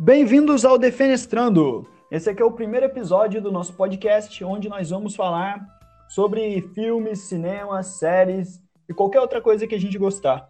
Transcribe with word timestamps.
Bem-vindos 0.00 0.64
ao 0.64 0.78
Defenestrando. 0.78 1.84
Esse 2.08 2.30
aqui 2.30 2.40
é 2.40 2.44
o 2.44 2.52
primeiro 2.52 2.86
episódio 2.86 3.42
do 3.42 3.50
nosso 3.50 3.72
podcast, 3.72 4.44
onde 4.44 4.68
nós 4.68 4.90
vamos 4.90 5.16
falar 5.16 5.60
sobre 6.08 6.62
filmes, 6.72 7.22
cinemas, 7.22 7.98
séries 7.98 8.62
e 8.88 8.94
qualquer 8.94 9.18
outra 9.18 9.40
coisa 9.40 9.66
que 9.66 9.74
a 9.74 9.80
gente 9.80 9.98
gostar. 9.98 10.48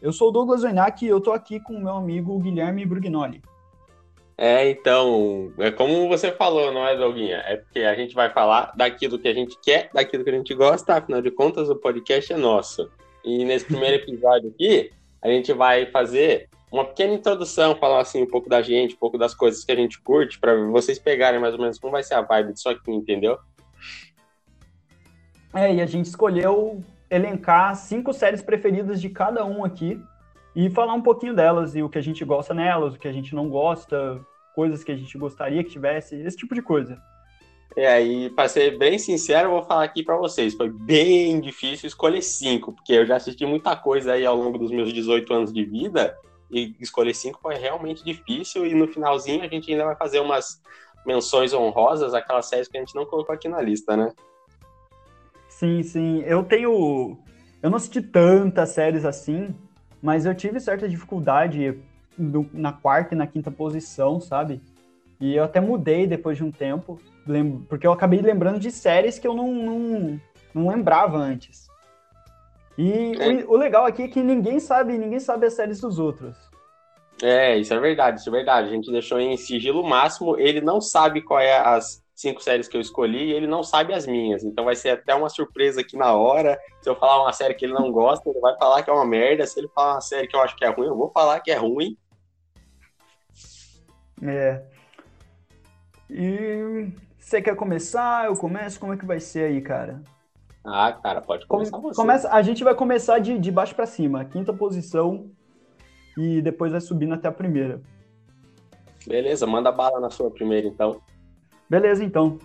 Eu 0.00 0.12
sou 0.12 0.28
o 0.28 0.30
Douglas 0.30 0.62
Oinak 0.62 1.04
e 1.04 1.08
eu 1.08 1.20
tô 1.20 1.32
aqui 1.32 1.58
com 1.58 1.72
o 1.72 1.82
meu 1.82 1.94
amigo 1.94 2.38
Guilherme 2.38 2.86
Brugnoli. 2.86 3.42
É, 4.36 4.70
então, 4.70 5.52
é 5.58 5.72
como 5.72 6.06
você 6.06 6.30
falou, 6.30 6.72
não 6.72 6.86
é, 6.86 6.96
Doguinha? 6.96 7.38
É 7.38 7.56
porque 7.56 7.80
a 7.80 7.96
gente 7.96 8.14
vai 8.14 8.30
falar 8.30 8.72
daquilo 8.76 9.18
que 9.18 9.26
a 9.26 9.34
gente 9.34 9.58
quer, 9.60 9.90
daquilo 9.92 10.22
que 10.22 10.30
a 10.30 10.34
gente 10.36 10.54
gosta, 10.54 10.94
afinal 10.94 11.20
de 11.20 11.32
contas, 11.32 11.68
o 11.68 11.74
podcast 11.74 12.32
é 12.32 12.36
nosso. 12.36 12.88
E 13.24 13.44
nesse 13.44 13.64
primeiro 13.64 13.96
episódio 13.96 14.50
aqui, 14.50 14.92
a 15.20 15.26
gente 15.26 15.52
vai 15.52 15.86
fazer 15.86 16.48
uma 16.70 16.84
pequena 16.84 17.14
introdução, 17.14 17.76
falar 17.76 18.00
assim 18.00 18.22
um 18.22 18.26
pouco 18.26 18.48
da 18.48 18.60
gente, 18.60 18.94
um 18.94 18.98
pouco 18.98 19.16
das 19.16 19.34
coisas 19.34 19.64
que 19.64 19.72
a 19.72 19.76
gente 19.76 20.00
curte, 20.00 20.38
para 20.38 20.54
vocês 20.66 20.98
pegarem 20.98 21.40
mais 21.40 21.54
ou 21.54 21.60
menos 21.60 21.78
como 21.78 21.92
vai 21.92 22.02
ser 22.02 22.14
a 22.14 22.22
vibe 22.22 22.52
disso 22.52 22.68
aqui, 22.68 22.90
entendeu? 22.90 23.38
É, 25.54 25.74
e 25.74 25.80
a 25.80 25.86
gente 25.86 26.06
escolheu 26.06 26.82
elencar 27.10 27.74
cinco 27.74 28.12
séries 28.12 28.42
preferidas 28.42 29.00
de 29.00 29.08
cada 29.08 29.44
um 29.44 29.64
aqui 29.64 30.00
e 30.54 30.68
falar 30.68 30.92
um 30.92 31.00
pouquinho 31.00 31.34
delas 31.34 31.74
e 31.74 31.82
o 31.82 31.88
que 31.88 31.98
a 31.98 32.02
gente 32.02 32.24
gosta 32.24 32.52
nelas, 32.52 32.94
o 32.94 32.98
que 32.98 33.08
a 33.08 33.12
gente 33.12 33.34
não 33.34 33.48
gosta, 33.48 34.20
coisas 34.54 34.84
que 34.84 34.92
a 34.92 34.96
gente 34.96 35.16
gostaria 35.16 35.64
que 35.64 35.70
tivesse, 35.70 36.16
esse 36.16 36.36
tipo 36.36 36.54
de 36.54 36.60
coisa. 36.60 37.00
É, 37.76 38.02
e 38.02 38.30
para 38.30 38.48
ser 38.48 38.76
bem 38.76 38.98
sincero, 38.98 39.48
eu 39.48 39.52
vou 39.52 39.62
falar 39.62 39.84
aqui 39.84 40.02
para 40.02 40.16
vocês, 40.16 40.54
foi 40.54 40.68
bem 40.68 41.40
difícil 41.40 41.86
escolher 41.86 42.22
cinco, 42.22 42.72
porque 42.72 42.92
eu 42.92 43.06
já 43.06 43.16
assisti 43.16 43.46
muita 43.46 43.76
coisa 43.76 44.14
aí 44.14 44.26
ao 44.26 44.36
longo 44.36 44.58
dos 44.58 44.70
meus 44.70 44.92
18 44.92 45.32
anos 45.32 45.52
de 45.52 45.64
vida, 45.64 46.16
e 46.50 46.74
escolher 46.80 47.14
cinco 47.14 47.40
foi 47.40 47.56
realmente 47.56 48.04
difícil, 48.04 48.66
e 48.66 48.74
no 48.74 48.88
finalzinho 48.88 49.42
a 49.42 49.48
gente 49.48 49.70
ainda 49.70 49.84
vai 49.84 49.96
fazer 49.96 50.20
umas 50.20 50.60
menções 51.06 51.52
honrosas, 51.52 52.14
aquelas 52.14 52.46
séries 52.46 52.68
que 52.68 52.76
a 52.76 52.80
gente 52.80 52.94
não 52.94 53.06
colocou 53.06 53.34
aqui 53.34 53.48
na 53.48 53.60
lista, 53.60 53.96
né? 53.96 54.12
Sim, 55.48 55.82
sim. 55.82 56.22
Eu 56.24 56.44
tenho. 56.44 57.18
Eu 57.62 57.70
não 57.70 57.76
assisti 57.76 58.00
tantas 58.00 58.70
séries 58.70 59.04
assim, 59.04 59.54
mas 60.00 60.24
eu 60.24 60.34
tive 60.34 60.60
certa 60.60 60.88
dificuldade 60.88 61.78
no, 62.16 62.48
na 62.52 62.72
quarta 62.72 63.14
e 63.14 63.18
na 63.18 63.26
quinta 63.26 63.50
posição, 63.50 64.20
sabe? 64.20 64.60
E 65.20 65.34
eu 65.34 65.44
até 65.44 65.60
mudei 65.60 66.06
depois 66.06 66.36
de 66.36 66.44
um 66.44 66.52
tempo, 66.52 67.00
porque 67.68 67.86
eu 67.86 67.92
acabei 67.92 68.20
lembrando 68.20 68.60
de 68.60 68.70
séries 68.70 69.18
que 69.18 69.26
eu 69.26 69.34
não, 69.34 69.52
não, 69.52 70.20
não 70.54 70.68
lembrava 70.68 71.16
antes. 71.16 71.67
E 72.78 73.12
é. 73.18 73.44
o, 73.44 73.54
o, 73.54 73.56
legal 73.56 73.84
aqui 73.84 74.04
é 74.04 74.08
que 74.08 74.22
ninguém 74.22 74.60
sabe, 74.60 74.96
ninguém 74.96 75.18
sabe 75.18 75.46
as 75.46 75.54
séries 75.54 75.80
dos 75.80 75.98
outros. 75.98 76.36
É, 77.20 77.56
isso 77.56 77.74
é 77.74 77.80
verdade, 77.80 78.20
isso 78.20 78.28
é 78.28 78.32
verdade. 78.32 78.68
A 78.68 78.70
gente 78.70 78.92
deixou 78.92 79.18
em 79.18 79.36
sigilo 79.36 79.82
máximo, 79.82 80.38
ele 80.38 80.60
não 80.60 80.80
sabe 80.80 81.20
qual 81.20 81.40
é 81.40 81.58
as 81.58 82.00
cinco 82.14 82.40
séries 82.40 82.68
que 82.68 82.76
eu 82.76 82.80
escolhi 82.80 83.30
e 83.30 83.32
ele 83.32 83.48
não 83.48 83.64
sabe 83.64 83.92
as 83.92 84.06
minhas. 84.06 84.44
Então 84.44 84.64
vai 84.64 84.76
ser 84.76 84.90
até 84.90 85.12
uma 85.12 85.28
surpresa 85.28 85.80
aqui 85.80 85.96
na 85.96 86.14
hora. 86.14 86.56
Se 86.80 86.88
eu 86.88 86.94
falar 86.94 87.20
uma 87.20 87.32
série 87.32 87.54
que 87.54 87.64
ele 87.64 87.74
não 87.74 87.90
gosta, 87.90 88.30
ele 88.30 88.38
vai 88.38 88.56
falar 88.56 88.84
que 88.84 88.90
é 88.90 88.92
uma 88.92 89.04
merda. 89.04 89.44
Se 89.44 89.58
ele 89.58 89.68
falar 89.74 89.94
uma 89.94 90.00
série 90.00 90.28
que 90.28 90.36
eu 90.36 90.40
acho 90.40 90.54
que 90.54 90.64
é 90.64 90.68
ruim, 90.68 90.86
eu 90.86 90.96
vou 90.96 91.10
falar 91.10 91.40
que 91.40 91.50
é 91.50 91.56
ruim. 91.56 91.98
É. 94.22 94.62
E 96.08 96.92
você 97.18 97.42
quer 97.42 97.56
começar? 97.56 98.26
Eu 98.26 98.36
começo? 98.36 98.78
Como 98.78 98.94
é 98.94 98.96
que 98.96 99.04
vai 99.04 99.18
ser 99.18 99.46
aí, 99.46 99.60
cara? 99.60 100.00
Ah, 100.72 100.92
cara, 100.92 101.20
pode 101.20 101.46
começar 101.46 101.78
você. 101.78 101.96
Começa, 101.96 102.30
a 102.30 102.42
gente 102.42 102.62
vai 102.62 102.74
começar 102.74 103.18
de, 103.18 103.38
de 103.38 103.50
baixo 103.50 103.74
para 103.74 103.86
cima, 103.86 104.24
quinta 104.24 104.52
posição, 104.52 105.30
e 106.16 106.42
depois 106.42 106.72
vai 106.72 106.80
subindo 106.80 107.14
até 107.14 107.28
a 107.28 107.32
primeira. 107.32 107.80
Beleza, 109.06 109.46
manda 109.46 109.72
bala 109.72 110.00
na 110.00 110.10
sua 110.10 110.30
primeira, 110.30 110.66
então. 110.66 111.00
Beleza, 111.68 112.04
então. 112.04 112.38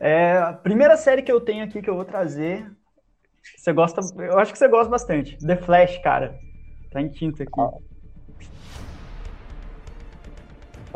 É, 0.00 0.38
a 0.38 0.52
primeira 0.52 0.96
série 0.96 1.22
que 1.22 1.30
eu 1.30 1.40
tenho 1.40 1.64
aqui 1.64 1.82
que 1.82 1.90
eu 1.90 1.94
vou 1.94 2.04
trazer. 2.04 2.70
Você 3.56 3.72
gosta. 3.72 4.00
Eu 4.16 4.38
acho 4.38 4.52
que 4.52 4.58
você 4.58 4.68
gosta 4.68 4.90
bastante. 4.90 5.36
The 5.38 5.56
Flash, 5.56 5.98
cara. 5.98 6.38
Tá 6.90 7.00
em 7.00 7.08
quinto 7.08 7.42
aqui. 7.42 7.87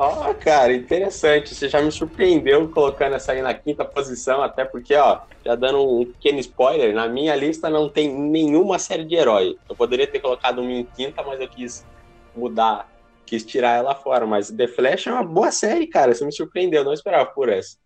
Ó, 0.05 0.31
oh, 0.31 0.35
cara, 0.35 0.73
interessante. 0.73 1.55
Você 1.55 1.69
já 1.69 1.81
me 1.81 1.93
surpreendeu 1.93 2.69
colocando 2.71 3.15
essa 3.15 3.31
aí 3.31 3.41
na 3.41 3.55
quinta 3.55 3.85
posição, 3.85 4.43
até 4.43 4.65
porque, 4.65 4.97
ó, 4.97 5.21
já 5.47 5.55
dando 5.55 6.01
um 6.01 6.05
pequeno 6.05 6.41
spoiler, 6.41 6.93
na 6.93 7.07
minha 7.07 7.37
lista 7.37 7.71
não 7.71 7.89
tem 7.89 8.13
nenhuma 8.13 8.81
série 8.81 9.05
de 9.05 9.15
herói. 9.15 9.57
Eu 9.69 9.77
poderia 9.77 10.09
ter 10.09 10.19
colocado 10.19 10.61
uma 10.61 10.73
em 10.73 10.85
quinta, 10.85 11.23
mas 11.23 11.41
eu 11.41 11.49
quis 11.49 11.87
mudar 12.35 12.91
quis 13.25 13.45
tirar 13.47 13.77
ela 13.77 13.95
fora. 13.95 14.27
Mas 14.27 14.51
The 14.51 14.67
Flash 14.67 15.07
é 15.07 15.13
uma 15.13 15.23
boa 15.23 15.53
série, 15.53 15.87
cara. 15.87 16.13
Você 16.13 16.25
me 16.25 16.33
surpreendeu, 16.33 16.83
não 16.83 16.93
esperava 16.93 17.27
por 17.27 17.49
essa. 17.49 17.79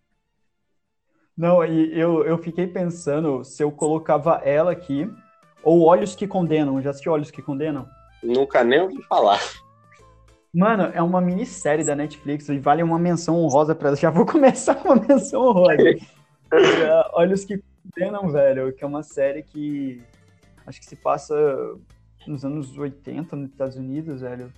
Não, 1.37 1.63
e 1.63 1.97
eu, 1.97 2.25
eu 2.25 2.39
fiquei 2.39 2.65
pensando 2.65 3.43
se 3.43 3.61
eu 3.61 3.71
colocava 3.71 4.41
ela 4.43 4.71
aqui, 4.71 5.07
ou 5.63 5.83
Olhos 5.83 6.15
que 6.15 6.27
Condenam. 6.27 6.81
Já 6.81 6.89
assistiu 6.89 7.11
Olhos 7.11 7.29
que 7.29 7.43
Condenam? 7.43 7.87
Nunca 8.23 8.63
nem 8.63 8.81
ouvi 8.81 9.03
falar. 9.03 9.39
Mano, 10.53 10.91
é 10.93 11.01
uma 11.01 11.21
minissérie 11.21 11.85
da 11.85 11.95
Netflix 11.95 12.47
e 12.49 12.57
vale 12.59 12.81
uma 12.81 12.97
menção 12.97 13.35
honrosa 13.35 13.75
pra 13.75 13.89
ela. 13.89 13.97
Já 13.97 14.09
vou 14.09 14.25
começar 14.25 14.75
com 14.75 14.89
uma 14.89 14.95
menção 14.95 15.41
honrosa. 15.41 15.89
É, 16.51 17.11
Olhos 17.13 17.45
que 17.45 17.61
Condenam, 17.95 18.29
velho, 18.29 18.73
que 18.73 18.83
é 18.83 18.87
uma 18.87 19.01
série 19.01 19.43
que 19.43 20.01
acho 20.65 20.79
que 20.79 20.85
se 20.85 20.95
passa 20.95 21.35
nos 22.27 22.43
anos 22.43 22.77
80 22.77 23.35
nos 23.35 23.49
Estados 23.49 23.77
Unidos, 23.77 24.19
velho 24.19 24.51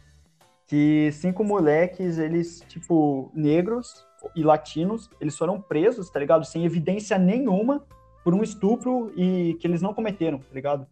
que 0.70 1.12
cinco 1.14 1.44
moleques, 1.44 2.20
eles, 2.20 2.64
tipo, 2.68 3.32
negros 3.34 4.06
e 4.36 4.44
latinos, 4.44 5.10
eles 5.20 5.36
foram 5.36 5.60
presos, 5.60 6.12
tá 6.12 6.20
ligado? 6.20 6.46
Sem 6.46 6.64
evidência 6.64 7.18
nenhuma 7.18 7.84
por 8.24 8.36
um 8.36 8.44
estupro 8.44 9.12
e 9.18 9.58
que 9.60 9.66
eles 9.66 9.82
não 9.82 9.96
cometeram, 9.96 10.38
tá 10.38 10.54
ligado? 10.54 10.86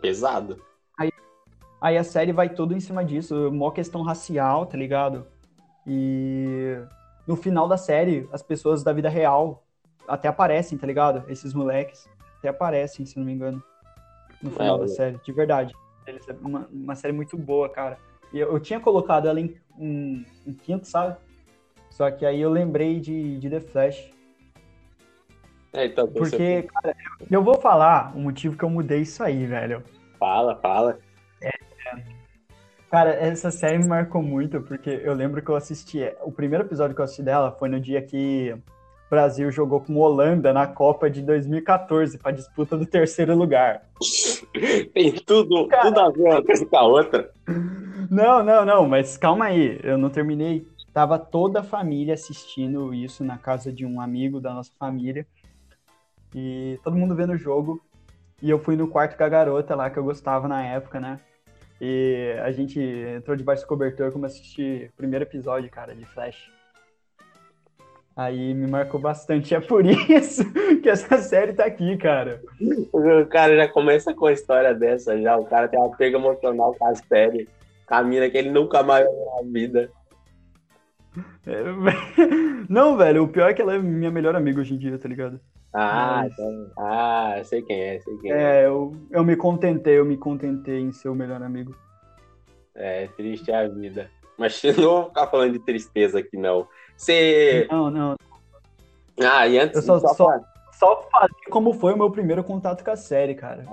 Pesado. 0.00 0.62
Aí, 0.96 1.10
aí 1.80 1.96
a 1.96 2.04
série 2.04 2.32
vai 2.32 2.48
tudo 2.48 2.74
em 2.74 2.80
cima 2.80 3.04
disso, 3.04 3.48
uma 3.48 3.72
questão 3.72 4.02
racial, 4.02 4.66
tá 4.66 4.76
ligado? 4.76 5.26
E 5.86 6.76
no 7.26 7.36
final 7.36 7.66
da 7.66 7.76
série, 7.76 8.28
as 8.32 8.42
pessoas 8.42 8.82
da 8.82 8.92
vida 8.92 9.08
real 9.08 9.64
até 10.06 10.28
aparecem, 10.28 10.76
tá 10.76 10.86
ligado? 10.86 11.24
Esses 11.28 11.54
moleques 11.54 12.08
até 12.38 12.48
aparecem, 12.48 13.06
se 13.06 13.18
não 13.18 13.24
me 13.24 13.32
engano, 13.32 13.62
no 14.42 14.50
final 14.50 14.76
é, 14.76 14.80
da 14.80 14.88
série, 14.88 15.18
de 15.22 15.32
verdade. 15.32 15.74
É 16.06 16.32
uma, 16.42 16.68
uma 16.72 16.94
série 16.94 17.12
muito 17.12 17.36
boa, 17.36 17.68
cara. 17.68 17.98
E 18.32 18.38
eu, 18.38 18.52
eu 18.52 18.60
tinha 18.60 18.80
colocado 18.80 19.28
ela 19.28 19.40
em, 19.40 19.56
em, 19.78 20.26
em, 20.46 20.52
quinto, 20.52 20.86
sabe? 20.86 21.16
Só 21.90 22.10
que 22.10 22.24
aí 22.24 22.40
eu 22.40 22.50
lembrei 22.50 23.00
de, 23.00 23.38
de 23.38 23.50
The 23.50 23.60
Flash. 23.60 24.10
É, 25.72 25.86
então, 25.86 26.08
Porque, 26.08 26.30
você... 26.30 26.62
cara, 26.62 26.96
eu 27.30 27.42
vou 27.42 27.54
falar 27.54 28.12
o 28.16 28.20
motivo 28.20 28.56
que 28.56 28.64
eu 28.64 28.70
mudei 28.70 29.02
isso 29.02 29.22
aí, 29.22 29.46
velho. 29.46 29.84
Fala, 30.18 30.56
fala. 30.56 30.98
Cara, 32.90 33.10
essa 33.10 33.52
série 33.52 33.78
me 33.78 33.86
marcou 33.86 34.20
muito, 34.20 34.60
porque 34.62 34.90
eu 35.04 35.14
lembro 35.14 35.40
que 35.40 35.48
eu 35.48 35.54
assisti. 35.54 36.00
O 36.24 36.32
primeiro 36.32 36.64
episódio 36.64 36.94
que 36.94 37.00
eu 37.00 37.04
assisti 37.04 37.22
dela 37.22 37.52
foi 37.52 37.68
no 37.68 37.80
dia 37.80 38.02
que 38.02 38.52
o 38.52 39.10
Brasil 39.10 39.48
jogou 39.52 39.80
com 39.80 39.96
Holanda 39.96 40.52
na 40.52 40.66
Copa 40.66 41.08
de 41.08 41.22
2014 41.22 42.18
para 42.18 42.32
disputa 42.32 42.76
do 42.76 42.84
terceiro 42.84 43.36
lugar. 43.36 43.82
Tem 44.92 45.12
tudo, 45.12 45.68
cara, 45.68 45.82
tudo 45.82 46.00
a 46.00 46.10
ver 46.10 46.22
uma 46.22 46.42
coisa 46.42 46.66
com 46.66 46.76
a 46.76 46.82
outra. 46.82 47.30
Não, 48.10 48.42
não, 48.42 48.64
não, 48.64 48.88
mas 48.88 49.16
calma 49.16 49.44
aí, 49.44 49.78
eu 49.84 49.96
não 49.96 50.10
terminei. 50.10 50.66
Tava 50.92 51.16
toda 51.16 51.60
a 51.60 51.64
família 51.64 52.14
assistindo 52.14 52.92
isso 52.92 53.22
na 53.22 53.38
casa 53.38 53.72
de 53.72 53.86
um 53.86 54.00
amigo 54.00 54.40
da 54.40 54.52
nossa 54.52 54.72
família. 54.76 55.24
E 56.34 56.76
todo 56.82 56.96
mundo 56.96 57.14
vendo 57.14 57.34
o 57.34 57.38
jogo. 57.38 57.80
E 58.42 58.50
eu 58.50 58.58
fui 58.58 58.74
no 58.74 58.88
quarto 58.88 59.16
com 59.16 59.22
a 59.22 59.28
garota 59.28 59.76
lá 59.76 59.88
que 59.88 59.98
eu 59.98 60.02
gostava 60.02 60.48
na 60.48 60.64
época, 60.64 60.98
né? 60.98 61.20
E 61.80 62.34
a 62.42 62.50
gente 62.50 62.78
entrou 62.78 63.36
debaixo 63.36 63.62
do 63.62 63.68
cobertor 63.68 64.12
como 64.12 64.26
assistir 64.26 64.90
o 64.92 64.96
primeiro 64.96 65.24
episódio, 65.24 65.70
cara, 65.70 65.94
de 65.94 66.04
Flash. 66.04 66.50
Aí 68.14 68.52
me 68.52 68.66
marcou 68.66 69.00
bastante. 69.00 69.54
É 69.54 69.60
por 69.60 69.84
isso 69.86 70.44
que 70.82 70.88
essa 70.88 71.18
série 71.18 71.54
tá 71.54 71.64
aqui, 71.64 71.96
cara. 71.96 72.42
O 72.92 73.24
cara 73.26 73.56
já 73.56 73.68
começa 73.68 74.12
com 74.12 74.26
a 74.26 74.32
história 74.32 74.74
dessa 74.74 75.18
já. 75.20 75.36
O 75.36 75.46
cara 75.46 75.68
tem 75.68 75.78
uma 75.78 75.96
pega 75.96 76.18
emocional 76.18 76.74
com 76.74 76.86
a 76.86 76.94
série 76.94 77.48
a 77.90 78.02
mina 78.02 78.30
que 78.30 78.38
ele 78.38 78.50
nunca 78.50 78.82
mais 78.82 79.04
ver 79.04 79.24
na 79.24 79.52
vida. 79.52 79.90
É, 81.46 81.62
não, 82.68 82.96
velho, 82.96 83.24
o 83.24 83.28
pior 83.28 83.50
é 83.50 83.54
que 83.54 83.62
ela 83.62 83.74
é 83.74 83.78
minha 83.78 84.10
melhor 84.10 84.36
amiga 84.36 84.60
hoje 84.60 84.74
em 84.74 84.78
dia, 84.78 84.98
tá 84.98 85.08
ligado? 85.08 85.40
Ah, 85.72 86.22
Mas... 86.22 86.32
então, 86.32 86.70
ah, 86.78 87.40
sei 87.44 87.62
quem 87.62 87.80
é, 87.80 88.00
sei 88.00 88.16
quem 88.18 88.32
é. 88.32 88.62
É, 88.62 88.66
eu, 88.66 88.96
eu 89.10 89.24
me 89.24 89.36
contentei, 89.36 89.98
eu 89.98 90.04
me 90.04 90.16
contentei 90.16 90.80
em 90.80 90.92
ser 90.92 91.08
o 91.08 91.14
melhor 91.14 91.42
amigo. 91.42 91.74
É, 92.74 93.06
triste 93.08 93.50
é 93.50 93.56
a 93.56 93.68
vida. 93.68 94.10
Mas 94.38 94.60
não 94.76 94.90
vou 94.90 95.04
ficar 95.06 95.26
falando 95.26 95.52
de 95.52 95.58
tristeza 95.60 96.18
aqui, 96.18 96.36
não. 96.36 96.66
Você. 96.96 97.68
Não, 97.70 97.90
não. 97.90 98.16
Ah, 99.20 99.46
e 99.46 99.58
antes. 99.58 99.76
Eu 99.76 99.82
só, 99.82 99.98
só, 99.98 100.14
só, 100.14 100.40
só 100.72 101.08
falei 101.10 101.28
como 101.50 101.74
foi 101.74 101.92
o 101.92 101.96
meu 101.96 102.10
primeiro 102.10 102.42
contato 102.42 102.82
com 102.82 102.90
a 102.90 102.96
série, 102.96 103.34
cara. 103.34 103.64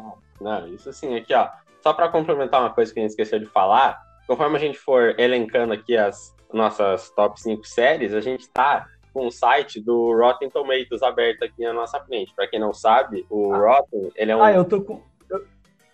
Não, 0.41 0.67
isso 0.67 0.91
sim, 0.93 1.15
aqui, 1.15 1.33
ó. 1.33 1.49
Só 1.81 1.93
para 1.93 2.09
complementar 2.09 2.61
uma 2.61 2.73
coisa 2.73 2.93
que 2.93 2.99
a 2.99 3.01
gente 3.01 3.11
esqueceu 3.11 3.39
de 3.39 3.45
falar, 3.45 3.97
conforme 4.27 4.57
a 4.57 4.59
gente 4.59 4.77
for 4.77 5.17
elencando 5.17 5.73
aqui 5.73 5.95
as 5.95 6.35
nossas 6.53 7.09
top 7.11 7.39
5 7.39 7.65
séries, 7.65 8.13
a 8.13 8.21
gente 8.21 8.49
tá 8.49 8.87
com 9.13 9.27
o 9.27 9.31
site 9.31 9.81
do 9.81 10.15
Rotten 10.15 10.49
Tomatoes 10.49 11.01
aberto 11.01 11.43
aqui 11.43 11.63
na 11.63 11.73
nossa 11.73 11.99
frente. 12.01 12.33
Para 12.35 12.47
quem 12.47 12.59
não 12.59 12.73
sabe, 12.73 13.25
o 13.29 13.53
ah. 13.53 13.57
Rotten, 13.57 14.11
ele 14.15 14.31
é 14.31 14.35
um... 14.35 14.43
Ah, 14.43 14.53
eu 14.53 14.63
tô 14.63 14.81
com... 14.81 15.01
Eu, 15.29 15.45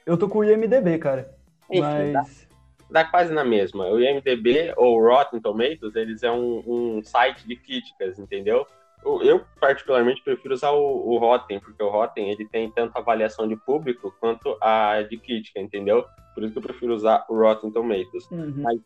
eu 0.06 0.18
tô 0.18 0.28
com 0.28 0.40
o 0.40 0.44
IMDB, 0.44 0.98
cara. 0.98 1.34
Enfim, 1.70 1.82
mas... 1.82 2.48
Dá, 2.90 3.04
dá, 3.04 3.10
quase 3.10 3.34
na 3.34 3.46
mesma. 3.46 3.88
O 3.88 4.00
IMDB 4.00 4.74
ou 4.76 5.02
Rotten 5.02 5.40
Tomatoes, 5.40 5.96
eles 5.96 6.22
é 6.24 6.32
um, 6.32 6.64
um 6.68 7.04
site 7.04 7.48
de 7.48 7.56
críticas, 7.56 8.20
entendeu? 8.20 8.68
Eu, 9.22 9.44
particularmente, 9.60 10.24
prefiro 10.24 10.54
usar 10.54 10.72
o, 10.72 11.10
o 11.10 11.18
Rotten, 11.18 11.60
porque 11.60 11.84
o 11.84 11.90
Rotten 11.90 12.30
ele 12.30 12.46
tem 12.46 12.72
tanto 12.72 12.98
avaliação 12.98 13.48
de 13.48 13.56
público 13.56 14.14
quanto 14.20 14.58
a 14.62 15.02
de 15.02 15.18
crítica, 15.18 15.60
entendeu? 15.60 16.06
Por 16.34 16.44
isso 16.44 16.54
que 16.54 16.60
eu 16.60 16.64
prefiro 16.64 16.94
usar 16.94 17.26
o 17.30 17.38
Rotten 17.38 17.72
Tomatoes. 17.72 18.30
Uhum. 18.32 18.54
Mas, 18.58 18.80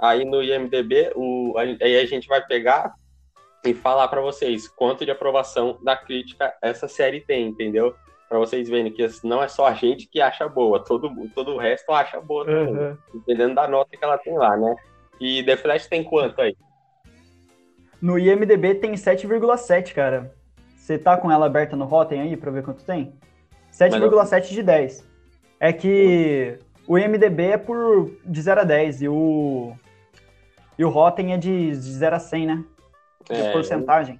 aí 0.00 0.24
no 0.24 0.42
IMDB, 0.42 1.12
o, 1.14 1.54
aí 1.56 1.98
a 1.98 2.06
gente 2.06 2.26
vai 2.26 2.44
pegar 2.44 2.94
e 3.64 3.74
falar 3.74 4.08
para 4.08 4.20
vocês 4.20 4.66
quanto 4.68 5.04
de 5.04 5.10
aprovação 5.10 5.78
da 5.82 5.96
crítica 5.96 6.54
essa 6.62 6.88
série 6.88 7.20
tem, 7.20 7.48
entendeu? 7.48 7.94
Para 8.28 8.38
vocês 8.38 8.68
verem 8.68 8.92
que 8.92 9.06
não 9.24 9.42
é 9.42 9.48
só 9.48 9.66
a 9.66 9.74
gente 9.74 10.06
que 10.06 10.20
acha 10.20 10.48
boa, 10.48 10.82
todo, 10.82 11.10
todo 11.34 11.52
o 11.52 11.58
resto 11.58 11.92
acha 11.92 12.20
boa 12.20 12.44
também, 12.46 12.74
uhum. 12.74 12.96
dependendo 13.12 13.54
da 13.56 13.68
nota 13.68 13.96
que 13.96 14.04
ela 14.04 14.16
tem 14.16 14.36
lá, 14.36 14.56
né? 14.56 14.74
E 15.20 15.42
The 15.42 15.56
Flash 15.56 15.86
tem 15.86 16.02
quanto 16.02 16.40
aí? 16.40 16.56
No 18.00 18.18
IMDB 18.18 18.76
tem 18.76 18.92
7,7, 18.92 19.92
cara. 19.92 20.34
Você 20.74 20.96
tá 20.96 21.16
com 21.16 21.30
ela 21.30 21.46
aberta 21.46 21.76
no 21.76 21.84
Rotten 21.84 22.22
aí 22.22 22.36
pra 22.36 22.50
ver 22.50 22.62
quanto 22.62 22.84
tem? 22.84 23.12
7,7 23.70 24.48
de 24.48 24.62
10. 24.62 25.08
É 25.58 25.72
que 25.72 26.58
o 26.86 26.98
IMDB 26.98 27.42
é 27.44 27.58
por 27.58 28.10
de 28.24 28.40
0 28.40 28.62
a 28.62 28.64
10 28.64 29.02
e 29.02 29.08
o 29.08 29.76
e 30.80 30.84
o 30.84 30.88
Rotten 30.88 31.34
é 31.34 31.36
de, 31.36 31.72
de 31.72 31.76
0 31.76 32.16
a 32.16 32.18
100, 32.18 32.46
né? 32.46 32.64
É, 33.28 33.38
é 33.38 33.52
porcentagem. 33.52 34.18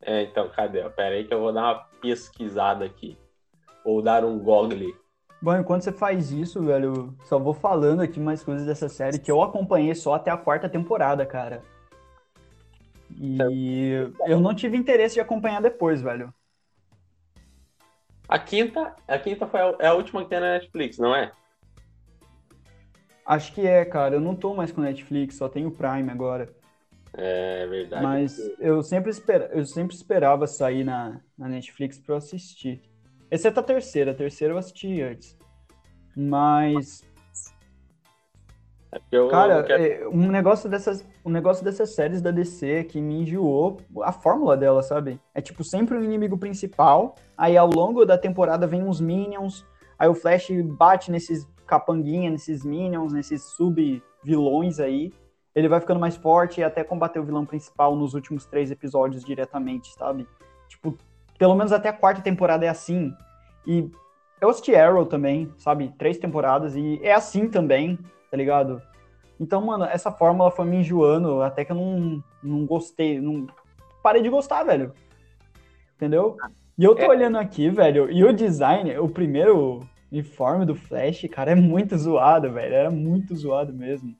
É, 0.00 0.22
então, 0.22 0.48
cadê? 0.48 0.88
Pera 0.90 1.16
aí 1.16 1.24
que 1.24 1.34
eu 1.34 1.40
vou 1.40 1.52
dar 1.52 1.62
uma 1.62 1.74
pesquisada 2.00 2.84
aqui. 2.84 3.18
Ou 3.84 4.00
dar 4.00 4.24
um 4.24 4.38
google. 4.38 4.94
Bom, 5.42 5.56
enquanto 5.56 5.82
você 5.82 5.90
faz 5.90 6.30
isso, 6.30 6.62
velho, 6.62 7.12
só 7.24 7.36
vou 7.36 7.52
falando 7.52 8.00
aqui 8.00 8.20
mais 8.20 8.44
coisas 8.44 8.64
dessa 8.64 8.88
série 8.88 9.18
que 9.18 9.28
eu 9.28 9.42
acompanhei 9.42 9.92
só 9.96 10.14
até 10.14 10.30
a 10.30 10.36
quarta 10.36 10.68
temporada, 10.68 11.26
cara. 11.26 11.64
E 13.18 14.08
eu 14.28 14.38
não 14.38 14.54
tive 14.54 14.76
interesse 14.76 15.16
de 15.16 15.20
acompanhar 15.20 15.60
depois, 15.60 16.00
velho. 16.00 16.32
A 18.28 18.38
quinta, 18.38 18.94
a 19.08 19.18
quinta 19.18 19.48
foi 19.48 19.60
a, 19.60 19.74
é 19.80 19.86
a 19.88 19.94
última 19.94 20.22
que 20.22 20.30
tem 20.30 20.38
na 20.38 20.52
Netflix, 20.52 20.96
não 20.96 21.12
é? 21.12 21.32
Acho 23.24 23.54
que 23.54 23.66
é, 23.66 23.84
cara. 23.84 24.16
Eu 24.16 24.20
não 24.20 24.34
tô 24.34 24.54
mais 24.54 24.72
com 24.72 24.80
Netflix, 24.80 25.36
só 25.36 25.48
tenho 25.48 25.70
Prime 25.70 26.10
agora. 26.10 26.48
É 27.14 27.66
verdade. 27.66 28.02
Mas 28.02 28.38
eu 28.58 28.82
sempre, 28.82 29.10
esper... 29.10 29.50
eu 29.52 29.64
sempre 29.64 29.94
esperava 29.94 30.46
sair 30.46 30.84
na, 30.84 31.20
na 31.36 31.48
Netflix 31.48 31.98
pra 31.98 32.14
eu 32.14 32.18
assistir. 32.18 32.82
Exceto 33.30 33.60
a 33.60 33.62
terceira. 33.62 34.12
A 34.12 34.14
terceira 34.14 34.54
eu 34.54 34.58
assisti 34.58 35.00
antes. 35.02 35.36
Mas 36.16 37.02
eu, 39.10 39.28
Cara, 39.28 39.62
quero... 39.62 39.82
É, 39.82 40.08
um, 40.08 40.30
negócio 40.30 40.68
dessas, 40.68 41.04
um 41.24 41.30
negócio 41.30 41.64
dessas 41.64 41.94
séries 41.94 42.20
da 42.20 42.30
DC 42.30 42.84
que 42.84 43.00
me 43.00 43.22
enjoou 43.22 43.80
a 44.02 44.12
fórmula 44.12 44.56
dela, 44.56 44.82
sabe? 44.82 45.18
É 45.34 45.40
tipo 45.40 45.64
sempre 45.64 45.96
o 45.96 46.04
inimigo 46.04 46.36
principal, 46.36 47.14
aí 47.36 47.56
ao 47.56 47.68
longo 47.68 48.04
da 48.04 48.18
temporada 48.18 48.66
vem 48.66 48.82
uns 48.82 49.00
minions, 49.00 49.64
aí 49.98 50.08
o 50.08 50.14
Flash 50.14 50.50
bate 50.78 51.10
nesses 51.10 51.46
capanguinha, 51.78 52.30
nesses 52.30 52.64
minions, 52.64 53.12
nesses 53.12 53.42
sub-vilões 53.42 54.78
aí, 54.78 55.12
ele 55.54 55.68
vai 55.68 55.80
ficando 55.80 56.00
mais 56.00 56.16
forte 56.16 56.60
e 56.60 56.64
até 56.64 56.82
combater 56.82 57.18
o 57.18 57.24
vilão 57.24 57.44
principal 57.44 57.94
nos 57.94 58.14
últimos 58.14 58.46
três 58.46 58.70
episódios 58.70 59.24
diretamente, 59.24 59.92
sabe? 59.94 60.26
Tipo, 60.68 60.96
pelo 61.38 61.54
menos 61.54 61.72
até 61.72 61.88
a 61.88 61.92
quarta 61.92 62.22
temporada 62.22 62.64
é 62.64 62.68
assim. 62.68 63.12
E 63.66 63.90
eu 64.40 64.48
assisti 64.48 64.74
Arrow 64.74 65.04
também, 65.04 65.52
sabe? 65.58 65.92
Três 65.98 66.18
temporadas 66.18 66.74
e 66.74 66.98
é 67.02 67.12
assim 67.12 67.48
também 67.48 67.98
tá 68.32 68.36
ligado? 68.38 68.80
Então, 69.38 69.60
mano, 69.60 69.84
essa 69.84 70.10
fórmula 70.10 70.50
foi 70.50 70.64
me 70.64 70.78
enjoando, 70.78 71.42
até 71.42 71.66
que 71.66 71.72
eu 71.72 71.76
não, 71.76 72.24
não 72.42 72.64
gostei, 72.64 73.20
não 73.20 73.46
parei 74.02 74.22
de 74.22 74.30
gostar, 74.30 74.64
velho. 74.64 74.94
Entendeu? 75.96 76.38
E 76.78 76.82
eu 76.82 76.94
tô 76.94 77.02
é. 77.02 77.08
olhando 77.08 77.36
aqui, 77.36 77.68
velho, 77.68 78.10
e 78.10 78.24
o 78.24 78.32
design, 78.32 78.98
o 78.98 79.06
primeiro 79.06 79.80
uniforme 80.12 80.66
do 80.66 80.74
Flash, 80.74 81.26
cara, 81.30 81.52
é 81.52 81.54
muito 81.54 81.96
zoado, 81.96 82.52
velho. 82.52 82.74
Era 82.74 82.90
muito 82.90 83.34
zoado 83.34 83.72
mesmo. 83.72 84.14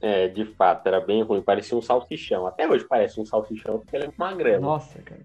É, 0.00 0.28
de 0.28 0.44
fato, 0.44 0.86
era 0.86 1.00
bem 1.00 1.22
ruim. 1.22 1.42
Parecia 1.42 1.76
um 1.76 1.82
salsichão. 1.82 2.46
Até 2.46 2.66
hoje 2.68 2.84
parece 2.84 3.20
um 3.20 3.26
salsichão 3.26 3.78
porque 3.78 3.94
ele 3.94 4.06
é 4.06 4.12
magrelo. 4.16 4.62
Nossa, 4.62 5.00
cara. 5.02 5.20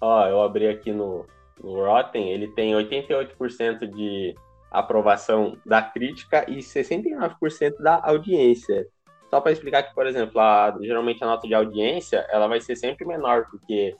Ó, 0.00 0.26
eu 0.26 0.42
abri 0.42 0.66
aqui 0.66 0.90
no, 0.90 1.26
no 1.62 1.84
Rotten, 1.84 2.30
ele 2.30 2.48
tem 2.48 2.72
88% 2.72 3.86
de 3.86 4.34
aprovação 4.70 5.56
da 5.64 5.82
crítica 5.82 6.50
e 6.50 6.58
69% 6.58 7.76
da 7.78 8.00
audiência. 8.02 8.86
Só 9.30 9.40
para 9.40 9.52
explicar 9.52 9.82
que, 9.82 9.94
por 9.94 10.06
exemplo, 10.06 10.40
a, 10.40 10.76
geralmente 10.80 11.22
a 11.22 11.26
nota 11.26 11.46
de 11.46 11.54
audiência 11.54 12.26
ela 12.30 12.48
vai 12.48 12.60
ser 12.60 12.76
sempre 12.76 13.06
menor, 13.06 13.46
porque 13.50 13.94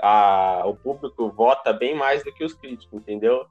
a, 0.00 0.62
o 0.66 0.74
público 0.74 1.30
vota 1.30 1.72
bem 1.72 1.94
mais 1.94 2.24
do 2.24 2.32
que 2.32 2.44
os 2.44 2.54
críticos, 2.54 3.00
entendeu? 3.00 3.46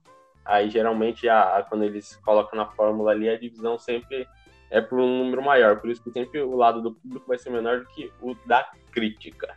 Aí 0.46 0.70
geralmente 0.70 1.28
a, 1.30 1.66
quando 1.68 1.84
eles 1.84 2.16
colocam 2.18 2.58
na 2.58 2.66
fórmula 2.66 3.12
ali, 3.12 3.30
a 3.30 3.40
divisão 3.40 3.80
sempre 3.80 4.28
é 4.70 4.82
por 4.82 5.00
um 5.00 5.24
número 5.24 5.42
maior. 5.42 5.80
Por 5.80 5.90
isso 5.90 6.04
que 6.04 6.12
sempre 6.12 6.42
o 6.42 6.56
lado 6.56 6.82
do 6.82 6.94
público 6.94 7.28
vai 7.28 7.38
ser 7.38 7.50
menor 7.50 7.80
do 7.80 7.86
que 7.88 8.12
o 8.22 8.36
da 8.46 8.70
crítica. 8.92 9.56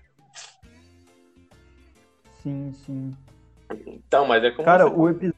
Sim, 2.42 2.72
sim. 2.72 3.16
Então, 3.86 4.26
mas 4.26 4.44
é 4.44 4.50
como. 4.50 4.64
Cara, 4.64 4.86
você... 4.86 4.96
o 4.96 5.08
episódio 5.08 5.36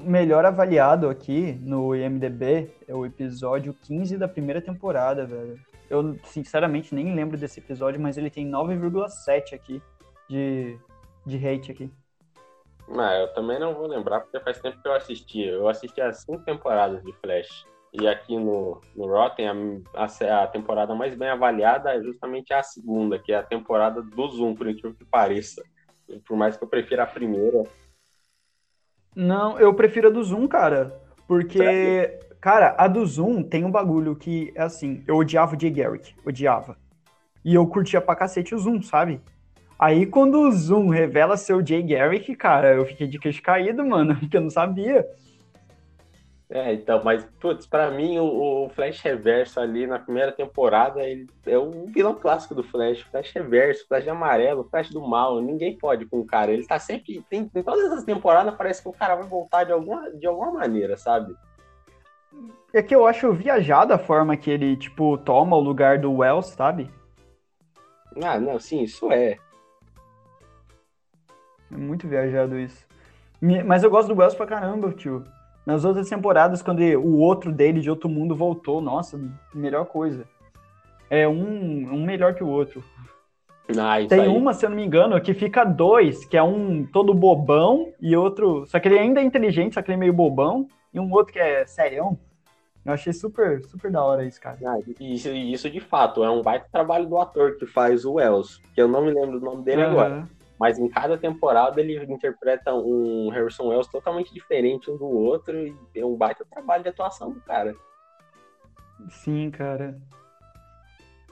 melhor 0.00 0.44
avaliado 0.44 1.08
aqui 1.08 1.52
no 1.60 1.94
IMDB 1.94 2.70
é 2.88 2.94
o 2.94 3.06
episódio 3.06 3.74
15 3.82 4.16
da 4.16 4.26
primeira 4.26 4.60
temporada, 4.60 5.26
velho. 5.26 5.60
Eu, 5.88 6.16
sinceramente, 6.24 6.94
nem 6.94 7.14
lembro 7.14 7.36
desse 7.36 7.60
episódio, 7.60 8.00
mas 8.00 8.16
ele 8.16 8.30
tem 8.30 8.48
9,7 8.48 9.54
aqui 9.54 9.82
de, 10.28 10.78
de 11.26 11.36
hate 11.46 11.72
aqui. 11.72 11.90
Não, 12.90 13.12
eu 13.12 13.32
também 13.34 13.58
não 13.58 13.72
vou 13.72 13.86
lembrar, 13.86 14.20
porque 14.20 14.40
faz 14.40 14.60
tempo 14.60 14.82
que 14.82 14.88
eu 14.88 14.94
assisti. 14.94 15.42
Eu 15.42 15.68
assisti 15.68 16.00
as 16.00 16.22
cinco 16.22 16.44
temporadas 16.44 17.02
de 17.04 17.12
Flash. 17.20 17.64
E 17.92 18.06
aqui 18.06 18.36
no, 18.36 18.80
no 18.96 19.06
Rotten, 19.06 19.48
a, 19.94 20.04
a, 20.04 20.42
a, 20.44 20.46
temporada 20.46 20.94
mais 20.94 21.14
bem 21.16 21.28
avaliada 21.28 21.92
é 21.92 22.02
justamente 22.02 22.52
a 22.52 22.62
segunda, 22.62 23.18
que 23.18 23.32
é 23.32 23.36
a 23.36 23.42
temporada 23.42 24.02
do 24.02 24.28
Zoom, 24.28 24.54
por 24.54 24.68
incrível 24.68 24.94
que 24.94 25.04
pareça. 25.04 25.62
Por 26.26 26.36
mais 26.36 26.56
que 26.56 26.64
eu 26.64 26.68
prefira 26.68 27.04
a 27.04 27.06
primeira. 27.06 27.64
Não, 29.14 29.58
eu 29.58 29.74
prefiro 29.74 30.08
a 30.08 30.10
do 30.10 30.22
Zoom, 30.22 30.46
cara. 30.46 31.00
Porque, 31.26 32.18
cara, 32.40 32.74
a 32.76 32.88
do 32.88 33.04
Zoom 33.06 33.42
tem 33.42 33.64
um 33.64 33.70
bagulho 33.70 34.16
que 34.16 34.52
é 34.56 34.62
assim, 34.62 35.04
eu 35.06 35.16
odiava 35.16 35.56
o 35.56 35.60
Jay 35.60 35.70
Garrick, 35.70 36.14
odiava. 36.24 36.76
E 37.44 37.54
eu 37.54 37.66
curtia 37.66 38.00
pra 38.00 38.16
cacete 38.16 38.54
o 38.54 38.58
Zoom, 38.58 38.82
sabe? 38.82 39.20
Aí 39.80 40.04
quando 40.04 40.42
o 40.42 40.52
Zoom 40.52 40.90
revela 40.90 41.38
seu 41.38 41.66
Jay 41.66 41.82
Garrick, 41.82 42.36
cara, 42.36 42.74
eu 42.74 42.84
fiquei 42.84 43.06
de 43.06 43.18
queixo 43.18 43.42
caído, 43.42 43.82
mano, 43.82 44.14
porque 44.20 44.36
eu 44.36 44.42
não 44.42 44.50
sabia. 44.50 45.08
É, 46.50 46.74
então, 46.74 47.00
mas, 47.02 47.24
putz, 47.40 47.64
pra 47.64 47.90
mim 47.90 48.18
o, 48.18 48.66
o, 48.66 48.68
Flash 48.70 49.00
Reverso 49.00 49.58
ali 49.58 49.86
na 49.86 49.98
primeira 49.98 50.32
temporada, 50.32 51.02
ele 51.02 51.26
é 51.46 51.56
o 51.56 51.86
vilão 51.86 52.14
clássico 52.14 52.54
do 52.54 52.62
Flash. 52.62 53.00
Flash 53.02 53.32
Reverso, 53.32 53.86
Flash 53.88 54.06
amarelo, 54.06 54.68
Flash 54.68 54.90
do 54.90 55.00
mal, 55.00 55.40
ninguém 55.40 55.78
pode 55.78 56.04
com 56.04 56.20
o 56.20 56.26
cara. 56.26 56.52
Ele 56.52 56.66
tá 56.66 56.78
sempre. 56.78 57.24
Tem, 57.30 57.50
em 57.54 57.62
todas 57.62 57.90
as 57.90 58.04
temporadas 58.04 58.54
parece 58.56 58.82
que 58.82 58.88
o 58.88 58.92
cara 58.92 59.14
vai 59.14 59.26
voltar 59.26 59.64
de 59.64 59.72
alguma, 59.72 60.10
de 60.10 60.26
alguma 60.26 60.50
maneira, 60.50 60.94
sabe? 60.96 61.34
É 62.74 62.82
que 62.82 62.94
eu 62.94 63.06
acho 63.06 63.32
viajada 63.32 63.94
a 63.94 63.98
forma 63.98 64.36
que 64.36 64.50
ele, 64.50 64.76
tipo, 64.76 65.16
toma 65.16 65.56
o 65.56 65.60
lugar 65.60 65.98
do 65.98 66.12
Wells, 66.12 66.48
sabe? 66.48 66.90
Ah, 68.22 68.38
não, 68.38 68.58
sim, 68.58 68.82
isso 68.82 69.10
é. 69.10 69.38
É 71.72 71.76
muito 71.76 72.08
viajado 72.08 72.58
isso. 72.58 72.86
Mas 73.64 73.82
eu 73.82 73.90
gosto 73.90 74.08
do 74.08 74.18
Wells 74.18 74.36
pra 74.36 74.46
caramba, 74.46 74.92
tio. 74.92 75.24
Nas 75.64 75.84
outras 75.84 76.08
temporadas, 76.08 76.62
quando 76.62 76.80
o 76.80 77.18
outro 77.18 77.52
dele 77.52 77.80
de 77.80 77.90
outro 77.90 78.08
mundo 78.08 78.34
voltou, 78.34 78.80
nossa, 78.80 79.20
melhor 79.54 79.86
coisa. 79.86 80.24
É 81.08 81.26
um, 81.28 81.92
um 81.92 82.04
melhor 82.04 82.34
que 82.34 82.44
o 82.44 82.48
outro. 82.48 82.82
Ah, 83.78 84.04
Tem 84.08 84.22
aí. 84.22 84.28
uma, 84.28 84.52
se 84.52 84.64
eu 84.64 84.70
não 84.70 84.76
me 84.76 84.84
engano, 84.84 85.20
que 85.20 85.32
fica 85.32 85.64
dois, 85.64 86.24
que 86.24 86.36
é 86.36 86.42
um 86.42 86.84
todo 86.84 87.14
bobão 87.14 87.92
e 88.00 88.16
outro. 88.16 88.66
Só 88.66 88.80
que 88.80 88.88
ele 88.88 88.98
ainda 88.98 89.20
é 89.20 89.24
inteligente, 89.24 89.74
só 89.74 89.82
que 89.82 89.90
ele 89.90 89.96
é 89.96 90.00
meio 90.00 90.12
bobão, 90.12 90.66
e 90.92 90.98
um 90.98 91.12
outro 91.12 91.32
que 91.32 91.38
é 91.38 91.64
serião. 91.66 92.18
Eu 92.84 92.94
achei 92.94 93.12
super, 93.12 93.62
super 93.64 93.90
da 93.90 94.02
hora 94.02 94.24
isso, 94.24 94.40
cara. 94.40 94.58
Ah, 94.64 94.78
isso, 94.98 95.28
isso 95.28 95.70
de 95.70 95.80
fato 95.80 96.24
é 96.24 96.30
um 96.30 96.42
baita 96.42 96.66
trabalho 96.72 97.06
do 97.06 97.18
ator 97.18 97.56
que 97.56 97.66
faz 97.66 98.04
o 98.04 98.14
Wells, 98.14 98.60
que 98.74 98.80
eu 98.80 98.88
não 98.88 99.04
me 99.04 99.12
lembro 99.12 99.38
do 99.38 99.44
nome 99.44 99.62
dele 99.62 99.84
uhum. 99.84 99.90
agora. 99.90 100.28
Mas 100.60 100.78
em 100.78 100.90
cada 100.90 101.16
temporada 101.16 101.80
ele 101.80 101.96
interpreta 102.04 102.74
um 102.74 103.30
Harrison 103.30 103.68
Wells 103.68 103.90
totalmente 103.90 104.34
diferente 104.34 104.90
um 104.90 104.96
do 104.98 105.06
outro 105.06 105.56
e 105.56 105.74
é 105.96 106.04
um 106.04 106.14
baita 106.14 106.44
trabalho 106.44 106.82
de 106.82 106.90
atuação 106.90 107.32
do 107.32 107.40
cara. 107.40 107.74
Sim, 109.08 109.50
cara. 109.50 109.98